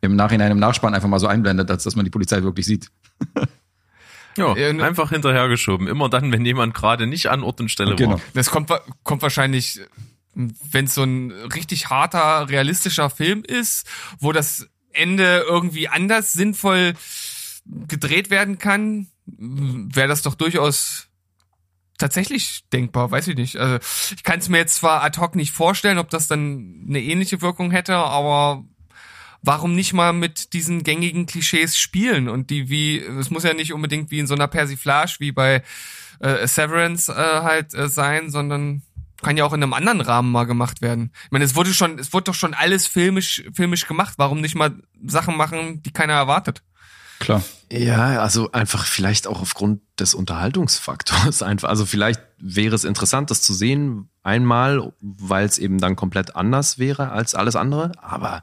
im 0.00 0.16
Nachhinein 0.16 0.52
im 0.52 0.58
Nachspann 0.58 0.94
einfach 0.94 1.08
mal 1.08 1.18
so 1.18 1.26
einblendet, 1.26 1.70
als 1.70 1.84
dass 1.84 1.96
man 1.96 2.04
die 2.04 2.10
Polizei 2.10 2.42
wirklich 2.42 2.66
sieht. 2.66 2.90
Ja, 4.36 4.56
Ja, 4.56 4.72
ne- 4.72 4.84
einfach 4.84 5.10
hinterhergeschoben. 5.10 5.86
Immer 5.88 6.08
dann, 6.08 6.32
wenn 6.32 6.44
jemand 6.44 6.74
gerade 6.74 7.06
nicht 7.06 7.26
an 7.26 7.42
Ort 7.42 7.60
und 7.60 7.68
Stelle 7.70 7.94
Genau. 7.96 8.12
war. 8.12 8.20
Das 8.34 8.50
kommt, 8.50 8.70
kommt 9.02 9.22
wahrscheinlich, 9.22 9.80
wenn 10.34 10.86
es 10.86 10.94
so 10.94 11.02
ein 11.04 11.30
richtig 11.30 11.90
harter, 11.90 12.48
realistischer 12.48 13.10
Film 13.10 13.42
ist, 13.44 13.86
wo 14.18 14.32
das 14.32 14.68
Ende 14.92 15.44
irgendwie 15.48 15.88
anders 15.88 16.32
sinnvoll 16.32 16.94
gedreht 17.88 18.30
werden 18.30 18.58
kann, 18.58 19.06
wäre 19.26 20.08
das 20.08 20.22
doch 20.22 20.34
durchaus 20.34 21.08
tatsächlich 21.98 22.64
denkbar, 22.72 23.10
weiß 23.10 23.28
ich 23.28 23.36
nicht. 23.36 23.56
Also 23.56 23.78
ich 24.16 24.22
kann 24.24 24.40
es 24.40 24.48
mir 24.48 24.58
jetzt 24.58 24.76
zwar 24.76 25.02
ad 25.02 25.18
hoc 25.20 25.36
nicht 25.36 25.52
vorstellen, 25.52 25.98
ob 25.98 26.10
das 26.10 26.26
dann 26.28 26.84
eine 26.88 27.00
ähnliche 27.00 27.40
Wirkung 27.40 27.70
hätte, 27.70 27.94
aber 27.94 28.64
warum 29.46 29.74
nicht 29.74 29.92
mal 29.92 30.12
mit 30.12 30.52
diesen 30.52 30.82
gängigen 30.82 31.26
Klischees 31.26 31.76
spielen 31.76 32.28
und 32.28 32.50
die 32.50 32.68
wie, 32.70 32.98
es 32.98 33.30
muss 33.30 33.44
ja 33.44 33.54
nicht 33.54 33.72
unbedingt 33.72 34.10
wie 34.10 34.18
in 34.18 34.26
so 34.26 34.34
einer 34.34 34.48
Persiflage 34.48 35.16
wie 35.18 35.32
bei 35.32 35.62
äh, 36.20 36.46
Severance 36.46 37.12
äh, 37.12 37.42
halt 37.42 37.74
äh, 37.74 37.88
sein, 37.88 38.30
sondern 38.30 38.82
kann 39.22 39.36
ja 39.36 39.44
auch 39.44 39.52
in 39.52 39.62
einem 39.62 39.72
anderen 39.72 40.00
Rahmen 40.00 40.30
mal 40.30 40.44
gemacht 40.44 40.82
werden. 40.82 41.10
Ich 41.24 41.30
meine, 41.30 41.44
es 41.44 41.54
wurde 41.54 41.72
schon, 41.72 41.98
es 41.98 42.12
wurde 42.12 42.24
doch 42.24 42.34
schon 42.34 42.54
alles 42.54 42.86
filmisch, 42.86 43.44
filmisch 43.54 43.86
gemacht. 43.86 44.14
Warum 44.16 44.40
nicht 44.40 44.54
mal 44.54 44.74
Sachen 45.04 45.36
machen, 45.36 45.82
die 45.82 45.92
keiner 45.92 46.14
erwartet? 46.14 46.62
Klar. 47.20 47.42
Ja, 47.72 48.20
also 48.20 48.52
einfach 48.52 48.84
vielleicht 48.84 49.26
auch 49.26 49.40
aufgrund 49.40 49.80
des 49.98 50.14
Unterhaltungsfaktors 50.14 51.42
einfach. 51.42 51.68
Also 51.68 51.86
vielleicht 51.86 52.20
wäre 52.38 52.74
es 52.74 52.84
interessant, 52.84 53.30
das 53.30 53.40
zu 53.40 53.54
sehen 53.54 54.10
einmal, 54.22 54.92
weil 55.00 55.46
es 55.46 55.58
eben 55.58 55.78
dann 55.78 55.96
komplett 55.96 56.36
anders 56.36 56.78
wäre 56.78 57.10
als 57.10 57.34
alles 57.34 57.56
andere. 57.56 57.92
Aber 58.00 58.42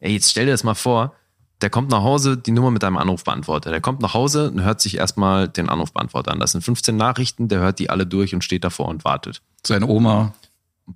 ey, 0.00 0.12
jetzt 0.12 0.30
stell 0.30 0.46
dir 0.46 0.52
das 0.52 0.64
mal 0.64 0.74
vor, 0.74 1.14
der 1.62 1.70
kommt 1.70 1.90
nach 1.90 2.02
Hause, 2.02 2.36
die 2.36 2.50
Nummer 2.50 2.70
mit 2.70 2.84
einem 2.84 2.98
Anrufbeantworter. 2.98 3.70
Der 3.70 3.80
kommt 3.80 4.00
nach 4.00 4.14
Hause 4.14 4.50
und 4.50 4.62
hört 4.62 4.80
sich 4.80 4.98
erstmal 4.98 5.48
den 5.48 5.68
Anrufbeantworter 5.68 6.32
an. 6.32 6.40
Das 6.40 6.52
sind 6.52 6.62
15 6.62 6.96
Nachrichten, 6.96 7.48
der 7.48 7.60
hört 7.60 7.78
die 7.78 7.88
alle 7.88 8.06
durch 8.06 8.34
und 8.34 8.44
steht 8.44 8.64
davor 8.64 8.88
und 8.88 9.04
wartet. 9.04 9.40
Seine 9.66 9.86
Oma. 9.86 10.34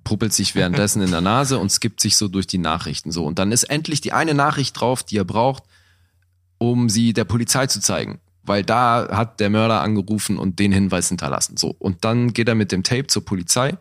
Puppelt 0.05 0.31
sich 0.31 0.55
währenddessen 0.55 1.01
in 1.01 1.11
der 1.11 1.19
Nase 1.19 1.57
und 1.57 1.69
skippt 1.69 1.99
sich 1.99 2.15
so 2.15 2.29
durch 2.29 2.47
die 2.47 2.59
Nachrichten 2.59 3.11
so. 3.11 3.25
Und 3.25 3.39
dann 3.39 3.51
ist 3.51 3.63
endlich 3.63 3.99
die 3.99 4.13
eine 4.13 4.33
Nachricht 4.33 4.79
drauf, 4.79 5.03
die 5.03 5.17
er 5.17 5.25
braucht, 5.25 5.63
um 6.59 6.87
sie 6.87 7.11
der 7.11 7.25
Polizei 7.25 7.67
zu 7.67 7.81
zeigen. 7.81 8.21
Weil 8.43 8.63
da 8.63 9.09
hat 9.11 9.41
der 9.41 9.49
Mörder 9.49 9.81
angerufen 9.81 10.37
und 10.37 10.59
den 10.59 10.71
Hinweis 10.71 11.09
hinterlassen. 11.09 11.57
So. 11.57 11.75
Und 11.77 12.05
dann 12.05 12.31
geht 12.31 12.47
er 12.47 12.55
mit 12.55 12.71
dem 12.71 12.83
Tape 12.83 13.07
zur 13.07 13.25
Polizei 13.25 13.77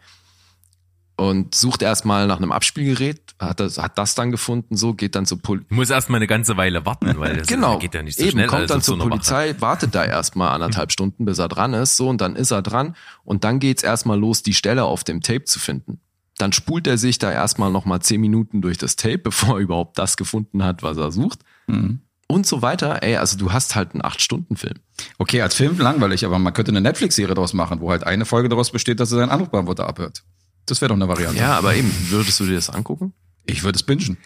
und 1.16 1.54
sucht 1.54 1.82
erstmal 1.82 2.26
nach 2.26 2.38
einem 2.38 2.50
Abspielgerät, 2.50 3.29
hat 3.48 3.60
das, 3.60 3.78
hat 3.78 3.96
das 3.98 4.14
dann 4.14 4.30
gefunden, 4.30 4.76
so, 4.76 4.94
geht 4.94 5.14
dann 5.14 5.24
zur 5.26 5.40
Polizei. 5.40 5.66
Ich 5.70 5.76
muss 5.76 5.90
erst 5.90 6.10
mal 6.10 6.16
eine 6.16 6.26
ganze 6.26 6.56
Weile 6.56 6.84
warten, 6.84 7.18
weil 7.18 7.36
das 7.38 7.46
Genau. 7.48 7.78
geht 7.78 7.94
ja 7.94 8.02
nicht 8.02 8.18
so 8.18 8.22
Eben, 8.24 8.32
schnell. 8.32 8.46
kommt 8.46 8.62
also 8.62 8.74
dann 8.74 8.80
so 8.82 8.92
zur 8.92 8.98
Wache. 9.00 9.08
Polizei, 9.08 9.54
wartet 9.60 9.94
da 9.94 10.04
erstmal 10.04 10.50
anderthalb 10.50 10.92
Stunden, 10.92 11.24
bis 11.24 11.38
er 11.38 11.48
dran 11.48 11.72
ist, 11.74 11.96
so, 11.96 12.08
und 12.08 12.20
dann 12.20 12.36
ist 12.36 12.50
er 12.50 12.62
dran. 12.62 12.94
Und 13.24 13.44
dann 13.44 13.58
geht's 13.58 13.82
erstmal 13.82 14.18
los, 14.18 14.42
die 14.42 14.54
Stelle 14.54 14.84
auf 14.84 15.04
dem 15.04 15.20
Tape 15.22 15.44
zu 15.44 15.58
finden. 15.58 16.00
Dann 16.38 16.52
spult 16.52 16.86
er 16.86 16.96
sich 16.98 17.18
da 17.18 17.30
erstmal 17.32 17.70
nochmal 17.70 18.00
zehn 18.00 18.20
Minuten 18.20 18.62
durch 18.62 18.78
das 18.78 18.96
Tape, 18.96 19.18
bevor 19.24 19.56
er 19.56 19.60
überhaupt 19.60 19.98
das 19.98 20.16
gefunden 20.16 20.62
hat, 20.62 20.82
was 20.82 20.96
er 20.96 21.10
sucht. 21.10 21.40
Mhm. 21.66 22.00
Und 22.28 22.46
so 22.46 22.62
weiter. 22.62 23.02
Ey, 23.02 23.16
also 23.16 23.36
du 23.36 23.52
hast 23.52 23.74
halt 23.74 23.92
einen 23.92 24.04
Acht-Stunden-Film. 24.04 24.76
Okay, 25.18 25.42
als 25.42 25.54
Film 25.56 25.76
langweilig, 25.78 26.24
aber 26.24 26.38
man 26.38 26.52
könnte 26.52 26.70
eine 26.70 26.80
Netflix-Serie 26.80 27.34
daraus 27.34 27.54
machen, 27.54 27.80
wo 27.80 27.90
halt 27.90 28.04
eine 28.06 28.24
Folge 28.24 28.48
daraus 28.48 28.70
besteht, 28.70 29.00
dass 29.00 29.10
er 29.10 29.18
seinen 29.18 29.30
Anrufbeantworter 29.30 29.88
abhört. 29.88 30.22
Das 30.66 30.80
wäre 30.80 30.90
doch 30.90 30.94
eine 30.94 31.08
Variante. 31.08 31.40
Ja, 31.40 31.58
aber 31.58 31.74
eben, 31.74 31.90
würdest 32.10 32.38
du 32.38 32.44
dir 32.44 32.54
das 32.54 32.70
angucken? 32.70 33.14
Ich 33.52 33.62
würde 33.62 33.76
es 33.76 33.82
bingen. 33.82 34.16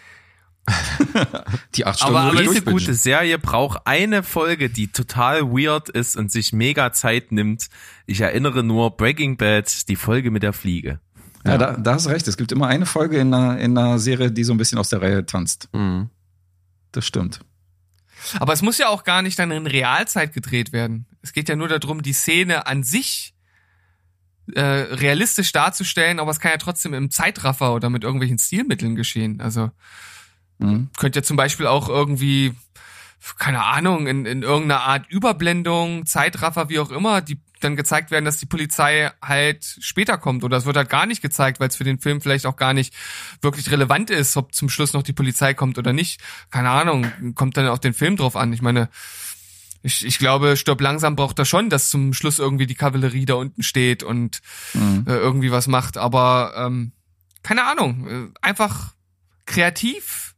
Die 1.75 1.85
acht 1.85 1.99
Stunden 1.99 2.15
Aber- 2.17 2.31
durchbingen. 2.31 2.65
gute 2.73 2.93
Serie 2.93 3.37
braucht 3.37 3.85
eine 3.85 4.23
Folge, 4.23 4.69
die 4.69 4.87
total 4.87 5.43
weird 5.43 5.89
ist 5.89 6.15
und 6.17 6.31
sich 6.31 6.53
mega 6.53 6.91
Zeit 6.93 7.31
nimmt. 7.31 7.67
Ich 8.07 8.21
erinnere 8.21 8.63
nur 8.63 8.97
Breaking 8.97 9.37
Bad, 9.37 9.87
die 9.87 9.95
Folge 9.95 10.31
mit 10.31 10.41
der 10.43 10.53
Fliege. 10.53 10.99
Ja, 11.45 11.59
da, 11.59 11.73
da 11.73 11.93
hast 11.93 12.07
du 12.07 12.09
recht. 12.09 12.27
Es 12.27 12.37
gibt 12.37 12.51
immer 12.51 12.67
eine 12.67 12.87
Folge 12.87 13.19
in 13.19 13.31
einer, 13.31 13.59
in 13.59 13.77
einer 13.77 13.99
Serie, 13.99 14.31
die 14.31 14.43
so 14.43 14.53
ein 14.53 14.57
bisschen 14.57 14.79
aus 14.79 14.89
der 14.89 15.01
Reihe 15.03 15.25
tanzt. 15.27 15.69
Mhm. 15.73 16.09
Das 16.91 17.05
stimmt. 17.05 17.41
Aber 18.39 18.53
es 18.53 18.63
muss 18.63 18.79
ja 18.79 18.87
auch 18.87 19.03
gar 19.03 19.21
nicht 19.21 19.37
dann 19.37 19.51
in 19.51 19.67
Realzeit 19.67 20.33
gedreht 20.33 20.73
werden. 20.73 21.05
Es 21.21 21.33
geht 21.33 21.47
ja 21.47 21.55
nur 21.55 21.67
darum, 21.67 22.01
die 22.01 22.13
Szene 22.13 22.65
an 22.65 22.81
sich 22.81 23.34
äh, 24.53 24.61
realistisch 24.61 25.51
darzustellen, 25.51 26.19
aber 26.19 26.31
es 26.31 26.39
kann 26.39 26.51
ja 26.51 26.57
trotzdem 26.57 26.93
im 26.93 27.09
Zeitraffer 27.09 27.73
oder 27.73 27.89
mit 27.89 28.03
irgendwelchen 28.03 28.37
Stilmitteln 28.39 28.95
geschehen. 28.95 29.41
Also 29.41 29.71
Mhm. 30.57 30.89
könnte 30.97 31.19
ja 31.19 31.23
zum 31.23 31.35
Beispiel 31.35 31.67
auch 31.67 31.89
irgendwie, 31.89 32.53
keine 33.37 33.63
Ahnung, 33.63 34.07
in, 34.07 34.25
in 34.25 34.41
irgendeiner 34.41 34.81
Art 34.81 35.05
Überblendung, 35.09 36.05
Zeitraffer, 36.05 36.69
wie 36.69 36.79
auch 36.79 36.91
immer, 36.91 37.21
die 37.21 37.39
dann 37.61 37.75
gezeigt 37.75 38.11
werden, 38.11 38.25
dass 38.25 38.37
die 38.37 38.45
Polizei 38.45 39.11
halt 39.21 39.65
später 39.79 40.17
kommt. 40.17 40.43
Oder 40.43 40.57
es 40.57 40.65
wird 40.65 40.77
halt 40.77 40.89
gar 40.89 41.05
nicht 41.05 41.21
gezeigt, 41.21 41.59
weil 41.59 41.69
es 41.69 41.75
für 41.75 41.83
den 41.83 41.99
Film 41.99 42.21
vielleicht 42.21 42.45
auch 42.45 42.57
gar 42.57 42.73
nicht 42.73 42.93
wirklich 43.41 43.71
relevant 43.71 44.09
ist, 44.11 44.37
ob 44.37 44.53
zum 44.53 44.69
Schluss 44.69 44.93
noch 44.93 45.03
die 45.03 45.13
Polizei 45.13 45.53
kommt 45.53 45.77
oder 45.77 45.91
nicht. 45.91 46.21
Keine 46.51 46.69
Ahnung, 46.69 47.33
kommt 47.33 47.57
dann 47.57 47.67
auf 47.67 47.79
den 47.79 47.93
Film 47.93 48.17
drauf 48.17 48.35
an. 48.35 48.53
Ich 48.53 48.61
meine, 48.61 48.89
ich, 49.85 50.03
ich 50.05 50.17
glaube, 50.17 50.57
Stirb 50.57 50.81
langsam 50.81 51.15
braucht 51.15 51.37
er 51.39 51.45
schon, 51.45 51.69
dass 51.69 51.89
zum 51.89 52.13
Schluss 52.13 52.39
irgendwie 52.39 52.65
die 52.67 52.75
Kavallerie 52.75 53.25
da 53.25 53.35
unten 53.35 53.61
steht 53.63 54.01
und 54.03 54.41
Mhm. 54.73 55.05
äh, 55.07 55.11
irgendwie 55.15 55.51
was 55.51 55.67
macht. 55.67 55.97
Aber 55.97 56.53
ähm, 56.57 56.91
keine 57.43 57.65
Ahnung, 57.65 58.07
äh, 58.07 58.27
einfach 58.41 58.93
kreativ 59.45 60.35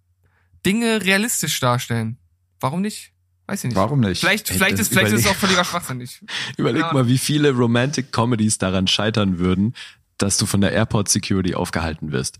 Dinge 0.66 1.04
realistisch 1.04 1.60
darstellen. 1.60 2.18
Warum 2.60 2.82
nicht? 2.82 3.14
Weiß 3.48 3.64
ich 3.64 3.70
nicht. 3.70 3.78
Warum 3.78 4.02
nicht? 4.02 4.20
Vielleicht, 4.20 4.50
Ey, 4.52 4.58
vielleicht, 4.58 4.80
ist, 4.80 4.90
vielleicht 4.90 5.14
ist 5.14 5.22
es 5.26 5.28
auch 5.32 5.36
völliger 5.36 5.64
Schwachsinnig. 5.64 6.22
Überleg 6.58 6.82
Ja. 6.82 6.94
mal, 6.94 7.08
wie 7.08 7.18
viele 7.18 7.52
Romantic 7.52 8.12
Comedies 8.12 8.58
daran 8.58 8.88
scheitern 8.88 9.40
würden, 9.40 9.74
dass 10.18 10.38
du 10.38 10.46
von 10.46 10.60
der 10.62 10.74
Airport 10.74 11.08
Security 11.08 11.56
aufgehalten 11.56 12.12
wirst. 12.12 12.40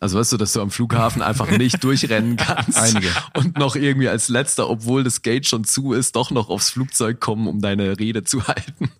Also 0.00 0.18
weißt 0.18 0.32
du, 0.32 0.36
dass 0.38 0.54
du 0.54 0.62
am 0.62 0.70
Flughafen 0.70 1.20
einfach 1.20 1.50
nicht 1.50 1.84
durchrennen 1.84 2.36
kannst. 2.36 2.78
Einige. 2.78 3.10
Und 3.36 3.58
noch 3.58 3.76
irgendwie 3.76 4.08
als 4.08 4.28
letzter, 4.28 4.68
obwohl 4.70 5.04
das 5.04 5.20
Gate 5.20 5.46
schon 5.46 5.64
zu 5.64 5.92
ist, 5.92 6.16
doch 6.16 6.30
noch 6.30 6.48
aufs 6.48 6.70
Flugzeug 6.70 7.20
kommen, 7.20 7.46
um 7.46 7.60
deine 7.60 7.98
Rede 7.98 8.24
zu 8.24 8.46
halten. 8.46 8.90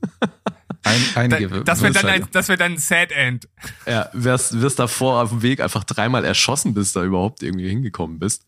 Ein, 0.83 1.01
Da, 1.15 1.37
einige. 1.37 1.65
das 1.65 1.83
wäre 1.83 1.93
dann, 1.93 2.07
ein, 2.07 2.27
das 2.33 2.49
wär 2.49 2.57
dann 2.57 2.73
ein 2.73 2.79
Sad 2.79 3.13
End. 3.13 3.49
Ja, 3.87 4.11
wirst, 4.13 4.61
wirst 4.61 4.79
davor 4.79 5.23
auf 5.23 5.31
dem 5.31 5.43
Weg 5.43 5.61
einfach 5.61 5.85
dreimal 5.85 6.25
erschossen, 6.25 6.75
bis 6.75 6.93
da 6.93 7.03
überhaupt 7.03 7.43
irgendwie 7.43 7.69
hingekommen 7.69 8.19
bist. 8.19 8.47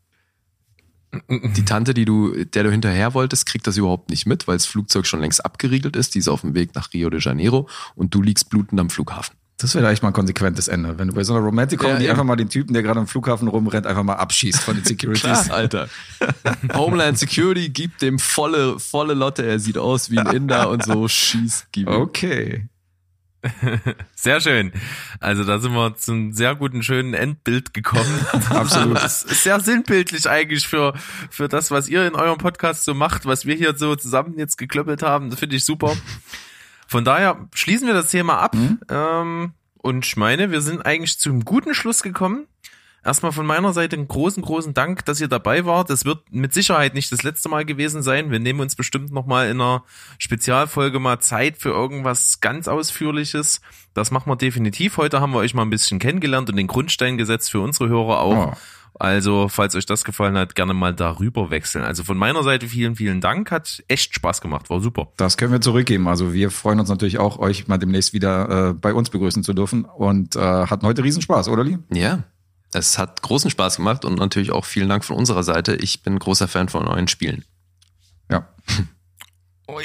Die 1.29 1.65
Tante, 1.65 1.93
die 1.93 2.07
du, 2.07 2.45
der 2.45 2.63
du 2.65 2.71
hinterher 2.71 3.13
wolltest, 3.13 3.45
kriegt 3.45 3.67
das 3.67 3.77
überhaupt 3.77 4.09
nicht 4.09 4.25
mit, 4.25 4.49
weil 4.49 4.57
das 4.57 4.65
Flugzeug 4.65 5.07
schon 5.07 5.21
längst 5.21 5.45
abgeriegelt 5.45 5.95
ist. 5.95 6.15
Die 6.15 6.19
ist 6.19 6.29
auf 6.29 6.41
dem 6.41 6.55
Weg 6.55 6.75
nach 6.75 6.93
Rio 6.95 7.11
de 7.11 7.21
Janeiro 7.21 7.69
und 7.95 8.15
du 8.15 8.23
liegst 8.23 8.49
blutend 8.49 8.81
am 8.81 8.89
Flughafen. 8.89 9.37
Das 9.63 9.77
wäre 9.77 9.89
echt 9.91 10.03
mal 10.03 10.09
ein 10.09 10.13
konsequentes 10.13 10.67
Ende. 10.67 10.99
Wenn 10.99 11.09
du 11.09 11.15
bei 11.15 11.23
so 11.23 11.35
einer 11.35 11.45
Romantic 11.45 11.79
Comedy 11.79 12.07
Ja, 12.07 12.11
einfach 12.11 12.25
mal 12.25 12.35
den 12.35 12.49
Typen, 12.49 12.75
der 12.75 12.83
gerade 12.83 12.99
am 12.99 13.07
Flughafen 13.07 13.47
rumrennt, 13.47 13.87
einfach 13.87 14.03
mal 14.03 14.17
abschießt 14.17 14.61
von 14.61 14.75
den 14.75 14.85
Securities. 14.85 15.23
Klar, 15.45 15.51
Alter. 15.51 15.89
Homeland 16.75 17.17
Security 17.17 17.69
gibt 17.69 18.03
dem 18.03 18.19
volle, 18.19 18.81
volle 18.81 19.15
Lotte. 19.15 19.47
Er 19.47 19.61
sieht 19.61 19.79
aus 19.79 20.11
wie 20.11 20.19
ein 20.19 20.27
Inder 20.27 20.69
und 20.69 20.85
so 20.85 21.07
schießt, 21.07 21.69
gib. 21.71 21.87
Okay. 21.89 22.67
Sehr 24.17 24.41
schön. 24.41 24.73
Also 25.21 25.45
da 25.45 25.59
sind 25.59 25.73
wir 25.73 25.97
zum 25.97 26.33
sehr 26.33 26.55
guten, 26.55 26.83
schönen 26.83 27.15
Endbild 27.15 27.75
gekommen. 27.75 28.27
Absolut. 28.51 28.97
Das 28.97 29.25
ist 29.25 29.43
sehr 29.43 29.59
sinnbildlich 29.59 30.29
eigentlich 30.29 30.67
für, 30.67 30.95
für 31.29 31.49
das, 31.49 31.73
was 31.73 31.89
ihr 31.89 32.07
in 32.07 32.15
eurem 32.15 32.39
Podcast 32.39 32.85
so 32.85 32.95
macht, 32.95 33.27
was 33.27 33.45
wir 33.45 33.57
hier 33.57 33.77
so 33.77 33.97
zusammen 33.97 34.39
jetzt 34.39 34.59
geklöppelt 34.59 35.03
haben. 35.03 35.31
Das 35.31 35.41
finde 35.41 35.57
ich 35.57 35.65
super. 35.65 35.97
Von 36.93 37.07
daher 37.07 37.49
schließen 37.55 37.87
wir 37.87 37.95
das 37.95 38.11
Thema 38.11 38.39
ab. 38.39 38.55
Ähm, 38.91 39.55
und 39.79 40.05
ich 40.05 40.19
meine, 40.19 40.51
wir 40.51 40.61
sind 40.61 40.85
eigentlich 40.85 41.19
zum 41.19 41.43
guten 41.43 41.73
Schluss 41.75 42.03
gekommen. 42.03 42.47
Erstmal 43.03 43.33
von 43.33 43.47
meiner 43.47 43.73
Seite 43.73 43.97
einen 43.97 44.09
großen, 44.09 44.43
großen 44.43 44.75
Dank, 44.75 45.07
dass 45.07 45.19
ihr 45.19 45.27
dabei 45.27 45.65
wart. 45.65 45.89
Das 45.89 46.05
wird 46.05 46.21
mit 46.31 46.53
Sicherheit 46.53 46.93
nicht 46.93 47.11
das 47.11 47.23
letzte 47.23 47.49
Mal 47.49 47.65
gewesen 47.65 48.03
sein. 48.03 48.31
Wir 48.31 48.41
nehmen 48.41 48.61
uns 48.61 48.77
bestimmt 48.77 49.11
nochmal 49.11 49.49
in 49.49 49.59
einer 49.59 49.85
Spezialfolge 50.19 51.01
mal 51.01 51.19
Zeit 51.19 51.57
für 51.57 51.71
irgendwas 51.71 52.41
ganz 52.41 52.69
Ausführliches. 52.69 53.63
Das 53.95 54.11
machen 54.11 54.31
wir 54.31 54.37
definitiv. 54.37 54.99
Heute 54.99 55.23
haben 55.23 55.33
wir 55.33 55.39
euch 55.39 55.55
mal 55.55 55.63
ein 55.63 55.71
bisschen 55.71 55.99
kennengelernt 55.99 56.51
und 56.51 56.57
den 56.57 56.67
Grundstein 56.67 57.17
gesetzt 57.17 57.51
für 57.51 57.61
unsere 57.61 57.89
Hörer 57.89 58.21
auch. 58.21 58.53
Oh. 58.53 58.57
Also, 58.95 59.49
falls 59.49 59.75
euch 59.75 59.87
das 59.87 60.05
gefallen 60.05 60.37
hat, 60.37 60.55
gerne 60.55 60.75
mal 60.75 60.95
darüber 60.95 61.51
wechseln. 61.51 61.85
Also 61.85 62.05
von 62.05 62.17
meiner 62.17 62.43
Seite 62.43 62.69
vielen, 62.69 62.95
vielen 62.97 63.21
Dank. 63.21 63.51
Hat 63.51 63.83
echt 63.89 64.15
Spaß 64.15 64.41
gemacht. 64.41 64.71
War 64.71 64.81
super. 64.81 65.09
Das 65.17 65.37
können 65.37 65.53
wir 65.53 65.61
zurückgeben. 65.61 66.09
Also 66.09 66.33
wir 66.33 66.51
freuen 66.51 66.79
uns 66.79 66.89
natürlich 66.89 67.19
auch, 67.19 67.39
euch 67.39 67.69
mal 67.69 67.79
demnächst 67.79 68.13
wieder 68.13 68.71
äh, 68.71 68.75
bei 68.75 68.95
uns 68.95 69.11
begrüßen 69.11 69.43
zu 69.43 69.55
dürfen. 69.55 69.85
Und 69.85 70.37
äh, 70.37 70.41
hatten 70.41 70.87
heute 70.87 71.03
Riesenspaß, 71.03 71.49
oder 71.49 71.65
Lee? 71.65 71.79
Ja, 71.93 72.25
es 72.73 72.99
hat 72.99 73.23
großen 73.23 73.51
Spaß 73.51 73.77
gemacht 73.77 74.05
und 74.05 74.19
natürlich 74.19 74.51
auch 74.51 74.65
vielen 74.65 74.89
Dank 74.89 75.05
von 75.05 75.17
unserer 75.17 75.43
Seite. 75.43 75.77
Ich 75.77 76.03
bin 76.03 76.19
großer 76.19 76.49
Fan 76.49 76.69
von 76.69 76.85
neuen 76.85 77.09
Spielen. 77.09 77.45
Ja. 78.31 78.49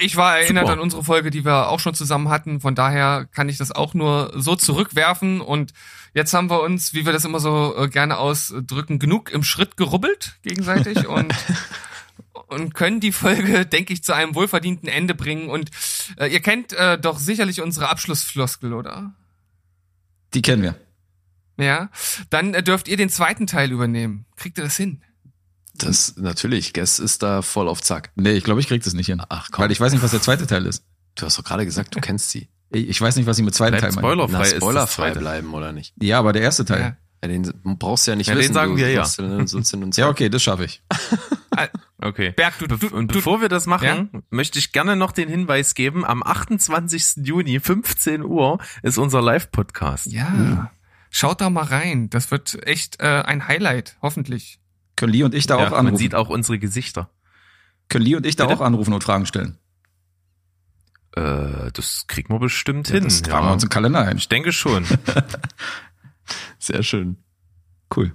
Ich 0.02 0.16
war 0.16 0.40
erinnert 0.40 0.66
Super. 0.66 0.74
an 0.74 0.80
unsere 0.80 1.04
Folge, 1.04 1.30
die 1.30 1.46
wir 1.46 1.70
auch 1.70 1.80
schon 1.80 1.94
zusammen 1.94 2.30
hatten. 2.30 2.62
Von 2.62 2.76
daher 2.76 3.28
kann 3.32 3.48
ich 3.48 3.58
das 3.58 3.72
auch 3.72 3.94
nur 3.94 4.34
so 4.36 4.56
zurückwerfen. 4.56 5.40
Und 5.40 5.74
jetzt 6.14 6.34
haben 6.34 6.50
wir 6.50 6.62
uns, 6.62 6.94
wie 6.94 7.06
wir 7.06 7.14
das 7.14 7.26
immer 7.26 7.40
so 7.40 7.76
äh, 7.78 7.88
gerne 7.88 8.18
ausdrücken, 8.18 9.00
genug 9.00 9.32
im 9.32 9.44
Schritt 9.44 9.78
gerubbelt 9.78 10.40
gegenseitig. 10.42 11.08
Und, 11.08 11.34
und 12.48 12.74
können 12.74 13.00
die 13.00 13.12
Folge, 13.12 13.66
denke 13.66 13.94
ich, 13.94 14.04
zu 14.04 14.14
einem 14.14 14.34
wohlverdienten 14.34 14.88
Ende 14.88 15.14
bringen. 15.14 15.50
Und 15.50 15.70
äh, 16.18 16.28
ihr 16.28 16.40
kennt 16.40 16.72
äh, 16.74 16.98
doch 16.98 17.20
sicherlich 17.20 17.62
unsere 17.62 17.90
Abschlussfloskel, 17.90 18.74
oder? 18.74 19.14
Die 20.34 20.42
kennen 20.42 20.64
wir. 20.64 20.76
Ja, 21.58 21.90
dann 22.30 22.54
äh, 22.54 22.64
dürft 22.64 22.88
ihr 22.88 22.98
den 22.98 23.10
zweiten 23.10 23.48
Teil 23.48 23.72
übernehmen. 23.72 24.26
Kriegt 24.38 24.58
ihr 24.58 24.64
das 24.64 24.78
hin? 24.78 25.02
Das 25.78 26.16
natürlich, 26.18 26.74
Guess 26.74 27.00
ist 27.00 27.24
da 27.24 27.42
voll 27.42 27.68
auf 27.68 27.82
Zack. 27.82 28.12
Nee, 28.16 28.32
ich 28.34 28.44
glaube, 28.44 28.60
ich 28.62 28.68
krieg 28.68 28.84
das 28.84 28.94
nicht 28.94 29.08
hin. 29.08 29.22
Ach 29.30 29.50
komm, 29.52 29.64
Weil 29.64 29.72
ich 29.72 29.80
weiß 29.80 29.92
nicht, 29.94 30.02
was 30.04 30.12
der 30.12 30.22
zweite 30.22 30.48
Teil 30.48 30.66
ist. 30.66 30.84
du 31.16 31.26
hast 31.26 31.38
doch 31.38 31.44
gerade 31.44 31.66
gesagt, 31.66 31.96
du 31.96 32.00
kennst 32.02 32.30
sie. 32.32 32.48
Ich 32.70 32.90
ich 32.90 33.00
weiß 33.00 33.16
nicht, 33.16 33.26
was 33.28 33.38
sie 33.38 33.44
mit 33.44 33.56
zweiten 33.56 33.78
Teil 33.78 33.92
meinen. 33.94 34.00
spoilerfrei 34.04 34.38
Na, 34.52 34.56
spoilerfrei 34.58 35.12
bleiben 35.14 35.54
oder 35.54 35.72
nicht? 35.72 35.94
Ja, 36.02 36.20
aber 36.20 36.34
der 36.34 36.42
erste 36.42 36.66
Teil. 36.66 36.82
Ja. 36.82 36.98
Ja, 37.24 37.28
den 37.30 37.52
brauchst 37.64 38.06
du 38.06 38.12
ja 38.12 38.18
nicht 38.18 38.28
Ja, 38.28 38.34
den 38.36 38.40
wissen. 38.42 38.54
sagen 38.54 38.72
du, 38.74 38.78
wir 38.78 38.92
ja. 38.92 39.08
Ja, 39.96 40.10
okay, 40.10 40.28
das 40.30 40.44
schaffe 40.44 40.66
ich. 40.66 40.82
Okay. 42.00 42.32
Berg, 42.32 42.60
du, 42.60 42.68
du, 42.68 42.88
und 42.96 43.10
du, 43.10 43.16
bevor 43.16 43.42
wir 43.42 43.50
das 43.50 43.66
machen, 43.66 44.10
Ja? 44.14 44.20
möchte 44.30 44.60
ich 44.60 44.72
gerne 44.72 44.96
noch 44.96 45.12
den 45.12 45.28
Hinweis 45.30 45.74
geben, 45.74 46.06
am 46.06 46.22
28. 46.22 47.26
Juni, 47.26 47.60
15 47.60 48.22
Uhr, 48.24 48.60
ist 48.84 49.00
unser 49.00 49.22
Live-Podcast. 49.24 50.06
Ja, 50.08 50.70
schaut 51.10 51.42
da 51.42 51.50
mal 51.50 51.64
rein. 51.64 52.10
Das 52.12 52.30
wird 52.30 52.68
echt 52.68 53.00
äh, 53.02 53.24
ein 53.26 53.48
Highlight, 53.48 53.98
hoffentlich. 54.04 54.60
Können 54.98 55.14
Lee 55.14 55.24
und 55.24 55.34
ich 55.34 55.48
da 55.48 55.58
Ja, 55.58 55.68
auch 55.68 55.72
man 55.72 55.80
anrufen? 55.80 55.98
sieht 55.98 56.14
auch 56.16 56.28
unsere 56.28 56.60
Gesichter. 56.60 57.10
Können 57.88 58.04
Lee 58.04 58.16
und 58.16 58.26
ich 58.26 58.36
da 58.36 58.46
Bitte? 58.48 58.60
auch 58.60 58.66
anrufen 58.66 58.94
und 58.94 59.02
Fragen 59.04 59.26
stellen? 59.26 59.58
Äh, 61.16 61.72
das 61.72 62.06
kriegen 62.08 62.34
wir 62.34 62.40
bestimmt 62.40 62.90
Ja, 62.90 62.96
hin. 62.96 63.06
das 63.06 63.22
tragen 63.22 63.48
wir 63.48 63.54
uns 63.54 63.64
im 63.64 63.70
Kalender 63.70 64.02
ein. 64.02 64.18
Ich 64.18 64.28
denke 64.28 64.52
schon. 64.52 64.86
Sehr 66.60 66.84
schön. 66.84 67.18
Cool. 67.96 68.12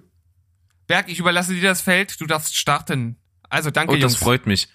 Berg, 0.87 1.09
ich 1.09 1.19
überlasse 1.19 1.55
dir 1.55 1.63
das 1.63 1.81
Feld. 1.81 2.21
Du 2.21 2.27
darfst 2.27 2.57
starten. 2.57 3.17
Also 3.49 3.71
danke, 3.71 3.93
Oh, 3.93 3.97
das 3.97 4.13
Jungs. 4.13 4.17
freut 4.17 4.47
mich. 4.47 4.69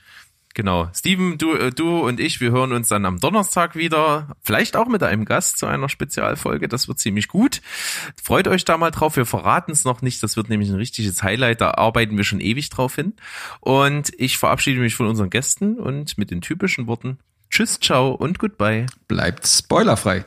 Genau. 0.57 0.89
Steven, 0.91 1.37
du, 1.37 1.53
äh, 1.53 1.69
du 1.69 1.99
und 1.99 2.19
ich, 2.19 2.41
wir 2.41 2.49
hören 2.49 2.71
uns 2.71 2.87
dann 2.87 3.05
am 3.05 3.19
Donnerstag 3.19 3.75
wieder. 3.75 4.35
Vielleicht 4.41 4.75
auch 4.75 4.87
mit 4.87 5.03
einem 5.03 5.23
Gast 5.23 5.59
zu 5.59 5.67
einer 5.67 5.87
Spezialfolge. 5.87 6.67
Das 6.67 6.87
wird 6.87 6.97
ziemlich 6.97 7.27
gut. 7.27 7.61
Freut 8.19 8.47
euch 8.47 8.65
da 8.65 8.75
mal 8.75 8.89
drauf. 8.89 9.17
Wir 9.17 9.27
verraten 9.27 9.71
es 9.71 9.85
noch 9.85 10.01
nicht. 10.01 10.23
Das 10.23 10.35
wird 10.35 10.49
nämlich 10.49 10.69
ein 10.69 10.75
richtiges 10.75 11.21
Highlight. 11.21 11.61
Da 11.61 11.75
arbeiten 11.75 12.17
wir 12.17 12.23
schon 12.23 12.39
ewig 12.39 12.71
drauf 12.71 12.95
hin. 12.95 13.13
Und 13.59 14.11
ich 14.17 14.39
verabschiede 14.39 14.79
mich 14.79 14.95
von 14.95 15.05
unseren 15.05 15.29
Gästen 15.29 15.77
und 15.77 16.17
mit 16.17 16.31
den 16.31 16.41
typischen 16.41 16.87
Worten 16.87 17.19
Tschüss, 17.51 17.79
ciao 17.79 18.09
und 18.09 18.39
goodbye. 18.39 18.87
Bleibt 19.07 19.45
spoilerfrei. 19.45 20.25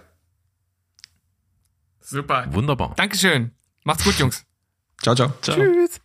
Super. 1.98 2.46
Wunderbar. 2.52 2.94
Dankeschön. 2.96 3.50
Macht's 3.82 4.04
gut, 4.04 4.14
Jungs. 4.20 4.46
Ciao, 5.02 5.16
ciao. 5.16 5.32
Ciao. 5.42 5.56
Tschüss. 5.56 6.00